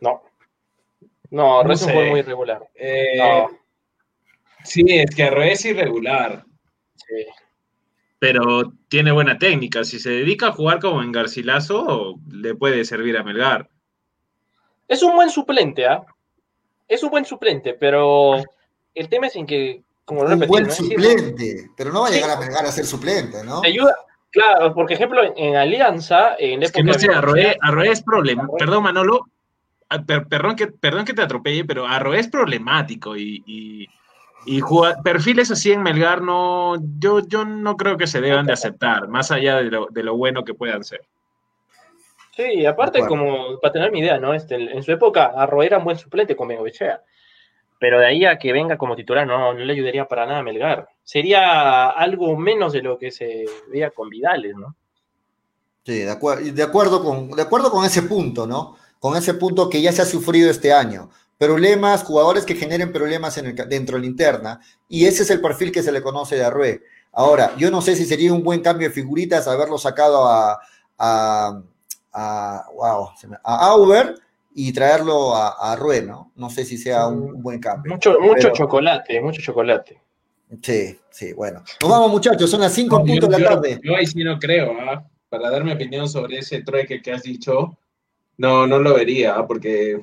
No. 0.00 0.22
No, 1.30 1.60
Arrué 1.60 1.74
es 1.74 1.82
un 1.82 1.92
juego 1.92 2.10
muy 2.10 2.20
irregular. 2.20 2.66
Eh, 2.74 3.46
sí, 4.64 4.84
es 4.88 5.14
que 5.14 5.24
Arrué 5.24 5.52
es 5.52 5.64
irregular. 5.64 6.44
Sí. 6.94 7.26
Pero 8.18 8.72
tiene 8.88 9.12
buena 9.12 9.38
técnica. 9.38 9.84
Si 9.84 9.98
se 9.98 10.10
dedica 10.10 10.48
a 10.48 10.52
jugar 10.52 10.80
como 10.80 11.02
en 11.02 11.12
Garcilaso, 11.12 12.18
le 12.30 12.54
puede 12.54 12.84
servir 12.86 13.18
a 13.18 13.22
Melgar. 13.22 13.68
Es 14.88 15.02
un 15.02 15.14
buen 15.14 15.30
suplente, 15.30 15.86
¿ah? 15.86 16.04
Es 16.88 17.02
un 17.02 17.10
buen 17.10 17.24
suplente, 17.24 17.74
pero 17.74 18.36
el 18.94 19.08
tema 19.08 19.26
es 19.26 19.36
en 19.36 19.46
que, 19.46 19.82
como 20.04 20.24
lo 20.24 20.34
Un 20.34 20.46
buen 20.46 20.70
suplente, 20.70 21.70
pero 21.76 21.92
no 21.92 22.02
va 22.02 22.08
a 22.08 22.10
llegar 22.10 22.30
a 22.30 22.38
pegar 22.38 22.64
a 22.64 22.70
ser 22.70 22.86
suplente, 22.86 23.42
¿no? 23.42 23.62
ayuda, 23.64 23.94
claro, 24.30 24.72
por 24.72 24.90
ejemplo, 24.90 25.20
en, 25.36 25.56
Alianza, 25.56 26.36
en 26.38 26.62
es 26.62 26.70
que 26.70 26.84
no 26.84 26.94
sé, 26.94 27.08
Arroé, 27.10 27.56
es 27.90 28.02
problema. 28.02 28.46
Perdón, 28.58 28.84
Manolo, 28.84 29.26
perdón, 30.28 30.54
que, 30.54 30.68
perdón 30.68 31.04
que 31.04 31.14
te 31.14 31.22
atropelle, 31.22 31.64
pero 31.64 31.86
Arroé 31.86 32.20
es 32.20 32.28
problemático 32.28 33.16
y, 33.16 33.42
y, 33.46 33.88
y 34.46 34.60
perfiles 35.02 35.50
así 35.50 35.72
en 35.72 35.82
Melgar 35.82 36.22
no, 36.22 36.76
yo, 36.98 37.20
yo 37.26 37.44
no 37.44 37.76
creo 37.76 37.96
que 37.96 38.06
se 38.06 38.20
deban 38.20 38.46
de 38.46 38.52
aceptar, 38.52 39.08
más 39.08 39.32
allá 39.32 39.56
de 39.56 39.64
lo, 39.64 39.88
de 39.90 40.04
lo 40.04 40.16
bueno 40.16 40.44
que 40.44 40.54
puedan 40.54 40.84
ser. 40.84 41.00
Sí, 42.36 42.66
aparte, 42.66 43.00
como 43.06 43.58
para 43.60 43.72
tener 43.72 43.90
mi 43.90 44.00
idea, 44.00 44.18
¿no? 44.18 44.34
Este, 44.34 44.56
en 44.56 44.82
su 44.82 44.92
época, 44.92 45.32
Arro 45.34 45.62
era 45.62 45.78
un 45.78 45.84
buen 45.84 45.96
suplente 45.96 46.36
con 46.36 46.48
Bengoechea. 46.48 47.02
Pero 47.78 47.98
de 47.98 48.06
ahí 48.06 48.24
a 48.26 48.38
que 48.38 48.52
venga 48.52 48.76
como 48.76 48.94
titular, 48.94 49.26
no, 49.26 49.54
no 49.54 49.58
le 49.58 49.72
ayudaría 49.72 50.06
para 50.06 50.26
nada 50.26 50.40
a 50.40 50.42
Melgar. 50.42 50.88
Sería 51.02 51.88
algo 51.88 52.36
menos 52.36 52.72
de 52.74 52.82
lo 52.82 52.98
que 52.98 53.10
se 53.10 53.44
veía 53.68 53.90
con 53.90 54.10
Vidales, 54.10 54.54
¿no? 54.54 54.76
Sí, 55.84 56.00
de, 56.00 56.52
de, 56.52 56.62
acuerdo 56.62 57.02
con, 57.02 57.30
de 57.30 57.42
acuerdo 57.42 57.70
con 57.70 57.84
ese 57.84 58.02
punto, 58.02 58.46
¿no? 58.46 58.76
Con 58.98 59.16
ese 59.16 59.34
punto 59.34 59.70
que 59.70 59.80
ya 59.80 59.92
se 59.92 60.02
ha 60.02 60.06
sufrido 60.06 60.50
este 60.50 60.72
año. 60.72 61.10
Problemas, 61.38 62.02
jugadores 62.02 62.44
que 62.44 62.54
generen 62.54 62.92
problemas 62.92 63.38
en 63.38 63.46
el, 63.46 63.54
dentro 63.68 63.96
de 63.96 64.02
la 64.02 64.06
interna. 64.06 64.60
Y 64.88 65.06
ese 65.06 65.22
es 65.22 65.30
el 65.30 65.40
perfil 65.40 65.72
que 65.72 65.82
se 65.82 65.92
le 65.92 66.02
conoce 66.02 66.36
de 66.36 66.44
Arrué. 66.44 66.82
Ahora, 67.12 67.54
yo 67.56 67.70
no 67.70 67.80
sé 67.80 67.94
si 67.94 68.04
sería 68.04 68.32
un 68.32 68.42
buen 68.42 68.60
cambio 68.60 68.88
de 68.88 68.94
figuritas 68.94 69.48
haberlo 69.48 69.78
sacado 69.78 70.26
a 70.26 70.58
a, 70.98 71.62
wow, 72.74 73.10
a 73.44 73.68
Auber 73.68 74.14
y 74.54 74.72
traerlo 74.72 75.34
a, 75.34 75.72
a 75.72 75.76
Rue, 75.76 76.02
¿no? 76.02 76.32
No 76.34 76.48
sé 76.48 76.64
si 76.64 76.78
sea 76.78 77.06
un, 77.06 77.42
buen 77.42 77.60
cambio. 77.60 77.92
Mucho, 77.92 78.18
mucho 78.20 78.50
chocolate, 78.50 79.20
mucho 79.20 79.42
chocolate. 79.42 80.00
Sí, 80.62 80.98
sí, 81.10 81.32
bueno. 81.34 81.62
Nos 81.82 81.90
vamos, 81.90 82.10
muchachos, 82.10 82.50
son 82.50 82.60
las 82.60 82.72
5 82.72 83.04
puntos 83.04 83.28
de 83.28 83.38
la 83.38 83.48
tarde. 83.50 83.80
Yo, 83.82 83.94
ahí 83.94 84.06
sí 84.06 84.24
no 84.24 84.38
creo, 84.38 84.72
¿ah? 84.80 85.04
Para 85.28 85.50
dar 85.50 85.62
mi 85.62 85.72
opinión 85.72 86.08
sobre 86.08 86.38
ese 86.38 86.62
trueque 86.62 87.02
que 87.02 87.12
has 87.12 87.22
dicho, 87.22 87.76
no, 88.38 88.66
no 88.66 88.78
lo 88.78 88.94
vería, 88.94 89.34
¿ah? 89.34 89.46
porque, 89.46 90.00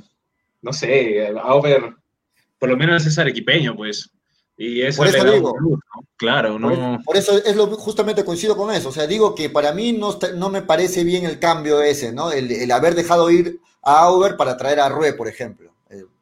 no 0.61 0.71
sé, 0.71 1.33
Auber, 1.41 1.95
por 2.59 2.69
lo 2.69 2.77
menos 2.77 3.05
es 3.07 3.17
arequipeño, 3.17 3.75
pues. 3.75 4.12
Y 4.55 4.81
eso 4.81 4.97
por 4.97 5.07
eso 5.07 5.31
digo, 5.31 5.55
claro, 6.15 6.59
no. 6.59 6.99
Por, 7.03 7.17
eso 7.17 7.37
es 7.43 7.55
lo 7.55 7.67
justamente 7.67 8.23
coincido 8.23 8.55
con 8.55 8.73
eso. 8.73 8.89
O 8.89 8.91
sea, 8.91 9.07
digo 9.07 9.33
que 9.33 9.49
para 9.49 9.73
mí 9.73 9.93
no, 9.93 10.17
no 10.35 10.49
me 10.49 10.61
parece 10.61 11.03
bien 11.03 11.25
el 11.25 11.39
cambio 11.39 11.81
ese, 11.81 12.11
¿no? 12.11 12.31
El, 12.31 12.51
el 12.51 12.71
haber 12.71 12.93
dejado 12.93 13.31
ir 13.31 13.59
a 13.81 14.03
Auber 14.03 14.37
para 14.37 14.55
traer 14.55 14.79
a 14.79 14.89
Rue, 14.89 15.13
por 15.13 15.27
ejemplo. 15.27 15.72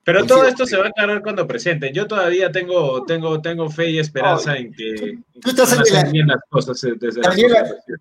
Pero 0.03 0.25
todo 0.25 0.45
esto 0.45 0.65
se 0.65 0.77
va 0.77 0.85
a 0.85 0.89
aclarar 0.89 1.21
cuando 1.21 1.45
presente. 1.45 1.91
Yo 1.93 2.07
todavía 2.07 2.51
tengo, 2.51 3.03
tengo, 3.05 3.39
tengo 3.39 3.69
fe 3.69 3.91
y 3.91 3.99
esperanza 3.99 4.57
en 4.57 4.73
que 4.73 5.19
tú 5.39 5.49
estás 5.51 5.73
en 5.73 6.11
bien 6.11 6.27
las 6.27 6.39
cosas. 6.49 6.83
Eh, 6.83 6.93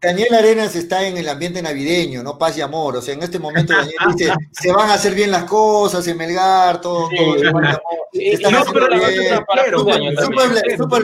Daniel, 0.01 0.35
Arenas 0.35 0.75
está 0.77 1.07
en 1.07 1.19
el 1.19 1.29
ambiente 1.29 1.61
navideño, 1.61 2.23
no 2.23 2.39
paz 2.39 2.57
y 2.57 2.63
amor. 2.63 2.97
O 2.97 3.03
sea, 3.03 3.13
en 3.13 3.23
este 3.23 3.39
momento 3.39 3.75
Daniel 3.75 3.97
dice, 4.17 4.33
se 4.51 4.73
van 4.73 4.89
a 4.89 4.95
hacer 4.95 5.15
bien 5.15 5.31
las 5.31 5.45
cosas 5.45 6.07
en 6.09 6.17
Melgar, 6.17 6.81
todo. 6.81 7.11
todo 7.11 8.65
súper 8.65 8.89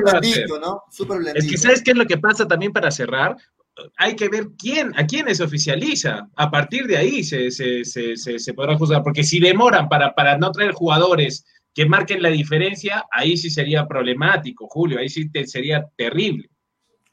blandito, 0.00 0.58
¿no? 0.58 0.84
Súper 0.90 1.18
blandito. 1.18 1.44
Es 1.44 1.50
que 1.50 1.58
¿sabes 1.58 1.82
qué 1.82 1.90
es 1.90 1.96
lo 1.96 2.06
que 2.06 2.16
pasa 2.16 2.48
también 2.48 2.72
para 2.72 2.90
cerrar? 2.90 3.36
Hay 3.96 4.16
que 4.16 4.28
ver 4.28 4.48
quién, 4.58 4.92
a 4.96 5.06
quiénes 5.06 5.40
oficializa. 5.40 6.28
A 6.36 6.50
partir 6.50 6.86
de 6.86 6.96
ahí 6.96 7.22
se, 7.22 7.50
se, 7.50 7.84
se, 7.84 8.16
se, 8.16 8.54
podrá 8.54 8.76
juzgar, 8.76 9.02
porque 9.02 9.24
si 9.24 9.40
demoran 9.40 9.88
para, 9.88 10.14
para 10.14 10.38
no 10.38 10.50
traer 10.50 10.72
jugadores 10.72 11.44
que 11.74 11.86
marquen 11.86 12.22
la 12.22 12.30
diferencia, 12.30 13.04
ahí 13.10 13.36
sí 13.36 13.50
sería 13.50 13.86
problemático, 13.86 14.66
Julio, 14.68 14.98
ahí 14.98 15.08
sí 15.08 15.30
sería 15.44 15.86
terrible. 15.96 16.48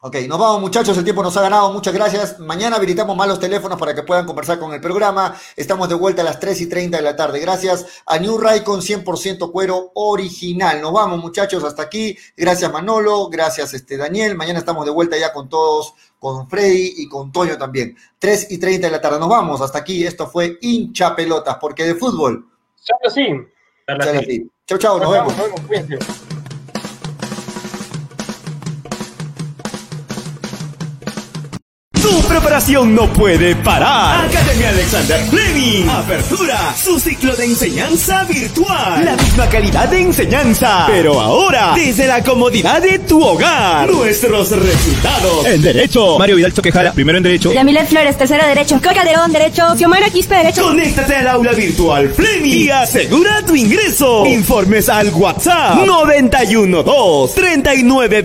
Ok, 0.05 0.17
nos 0.27 0.37
vamos 0.37 0.59
muchachos, 0.59 0.97
el 0.97 1.05
tiempo 1.05 1.23
nos 1.23 1.37
ha 1.37 1.41
ganado, 1.43 1.71
muchas 1.71 1.93
gracias. 1.93 2.37
Mañana 2.37 2.75
habilitamos 2.75 3.15
más 3.15 3.25
los 3.25 3.39
teléfonos 3.39 3.79
para 3.79 3.95
que 3.95 4.03
puedan 4.03 4.25
conversar 4.25 4.59
con 4.59 4.73
el 4.73 4.81
programa. 4.81 5.33
Estamos 5.55 5.87
de 5.87 5.95
vuelta 5.95 6.23
a 6.23 6.25
las 6.25 6.41
3 6.41 6.59
y 6.59 6.67
30 6.67 6.97
de 6.97 7.03
la 7.03 7.15
tarde. 7.15 7.39
Gracias 7.39 8.03
a 8.05 8.19
New 8.19 8.37
con 8.65 8.81
100% 8.81 9.49
cuero 9.49 9.91
original. 9.95 10.81
Nos 10.81 10.91
vamos 10.91 11.21
muchachos, 11.21 11.63
hasta 11.63 11.83
aquí. 11.83 12.17
Gracias 12.35 12.69
Manolo, 12.69 13.29
gracias 13.29 13.73
este 13.73 13.95
Daniel. 13.95 14.35
Mañana 14.35 14.59
estamos 14.59 14.83
de 14.83 14.91
vuelta 14.91 15.17
ya 15.17 15.31
con 15.31 15.47
todos, 15.47 15.93
con 16.19 16.49
Freddy 16.49 16.95
y 16.97 17.07
con 17.07 17.31
Toño 17.31 17.57
también. 17.57 17.95
3 18.19 18.47
y 18.51 18.57
30 18.57 18.87
de 18.87 18.91
la 18.91 18.99
tarde. 18.99 19.19
Nos 19.19 19.29
vamos, 19.29 19.61
hasta 19.61 19.79
aquí. 19.79 20.05
Esto 20.05 20.27
fue 20.27 20.57
hincha 20.59 21.15
pelotas, 21.15 21.55
porque 21.61 21.85
de 21.85 21.95
fútbol. 21.95 22.45
Chao, 22.83 23.09
sí. 23.09 23.29
Chao, 24.67 24.77
chao, 24.77 24.99
nos 24.99 25.11
vemos. 25.13 25.37
Nos 25.37 25.69
vemos 25.69 26.22
preparación 32.43 32.93
no 32.93 33.07
puede 33.13 33.55
parar. 33.55 34.25
Academia 34.25 34.67
Alexander 34.67 35.17
Fleming. 35.29 35.87
Apertura. 35.87 36.75
Su 36.75 36.99
ciclo 36.99 37.33
de 37.37 37.45
enseñanza 37.45 38.25
virtual. 38.25 39.05
La 39.05 39.15
misma 39.15 39.47
calidad 39.47 39.87
de 39.87 40.01
enseñanza. 40.01 40.83
Pero 40.87 41.21
ahora, 41.21 41.71
desde 41.73 42.05
la 42.05 42.21
comodidad 42.21 42.81
de 42.81 42.99
tu 42.99 43.23
hogar. 43.23 43.89
Nuestros 43.89 44.51
resultados. 44.51 45.45
En 45.45 45.61
Derecho. 45.61 46.19
Mario 46.19 46.35
Vidal 46.35 46.53
Choquejara, 46.53 46.91
primero 46.91 47.17
en 47.17 47.23
Derecho. 47.23 47.53
Yamilet 47.53 47.87
Flores, 47.87 48.17
tercero 48.17 48.45
Derecho. 48.45 48.81
Calderón, 48.81 49.31
Derecho. 49.31 49.77
Xiomara 49.77 50.09
Quispe, 50.09 50.35
Derecho. 50.35 50.63
Conéctate 50.63 51.15
al 51.15 51.29
aula 51.29 51.53
virtual 51.53 52.09
Fleming 52.09 52.51
y 52.51 52.69
asegura 52.69 53.41
tu 53.45 53.55
ingreso. 53.55 54.25
Informes 54.25 54.89
al 54.89 55.13
WhatsApp 55.13 55.77
912 55.85 57.41
39 57.41 58.21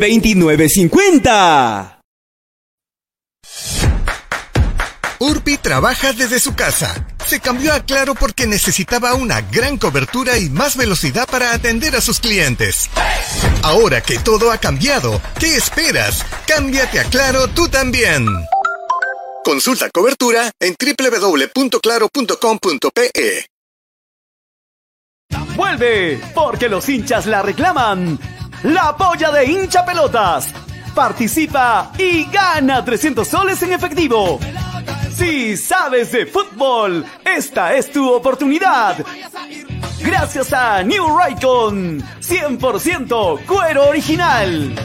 Urbi 5.21 5.59
trabaja 5.59 6.13
desde 6.13 6.39
su 6.39 6.55
casa. 6.55 7.05
Se 7.27 7.41
cambió 7.41 7.73
a 7.73 7.81
Claro 7.81 8.15
porque 8.15 8.47
necesitaba 8.47 9.15
una 9.15 9.41
gran 9.41 9.77
cobertura 9.77 10.39
y 10.39 10.49
más 10.49 10.77
velocidad 10.77 11.29
para 11.29 11.53
atender 11.53 11.97
a 11.97 12.01
sus 12.01 12.21
clientes. 12.21 12.89
Ahora 13.63 14.01
que 14.01 14.19
todo 14.19 14.53
ha 14.53 14.59
cambiado, 14.59 15.21
¿qué 15.41 15.57
esperas? 15.57 16.25
Cámbiate 16.47 17.01
a 17.01 17.05
Claro 17.05 17.49
tú 17.49 17.69
también. 17.69 18.27
Consulta 19.45 19.91
cobertura 19.91 20.53
en 20.61 20.77
www.claro.com.pe. 20.79 23.47
Vuelve, 25.57 26.21
porque 26.35 26.69
los 26.69 26.89
hinchas 26.89 27.27
la 27.27 27.43
reclaman. 27.43 28.21
La 28.63 28.97
polla 28.97 29.33
de 29.33 29.47
hincha 29.47 29.85
pelotas. 29.85 30.47
Participa 30.95 31.93
y 31.99 32.25
gana 32.31 32.85
300 32.85 33.27
soles 33.27 33.61
en 33.63 33.73
efectivo. 33.73 34.39
Si 35.19 35.57
sabes 35.57 36.13
de 36.13 36.27
fútbol, 36.27 37.05
esta 37.25 37.75
es 37.75 37.91
tu 37.91 38.09
oportunidad. 38.09 39.05
Gracias 40.01 40.53
a 40.53 40.85
New 40.85 41.19
Raycon, 41.19 42.01
100% 42.21 43.45
cuero 43.45 43.89
original. 43.89 44.77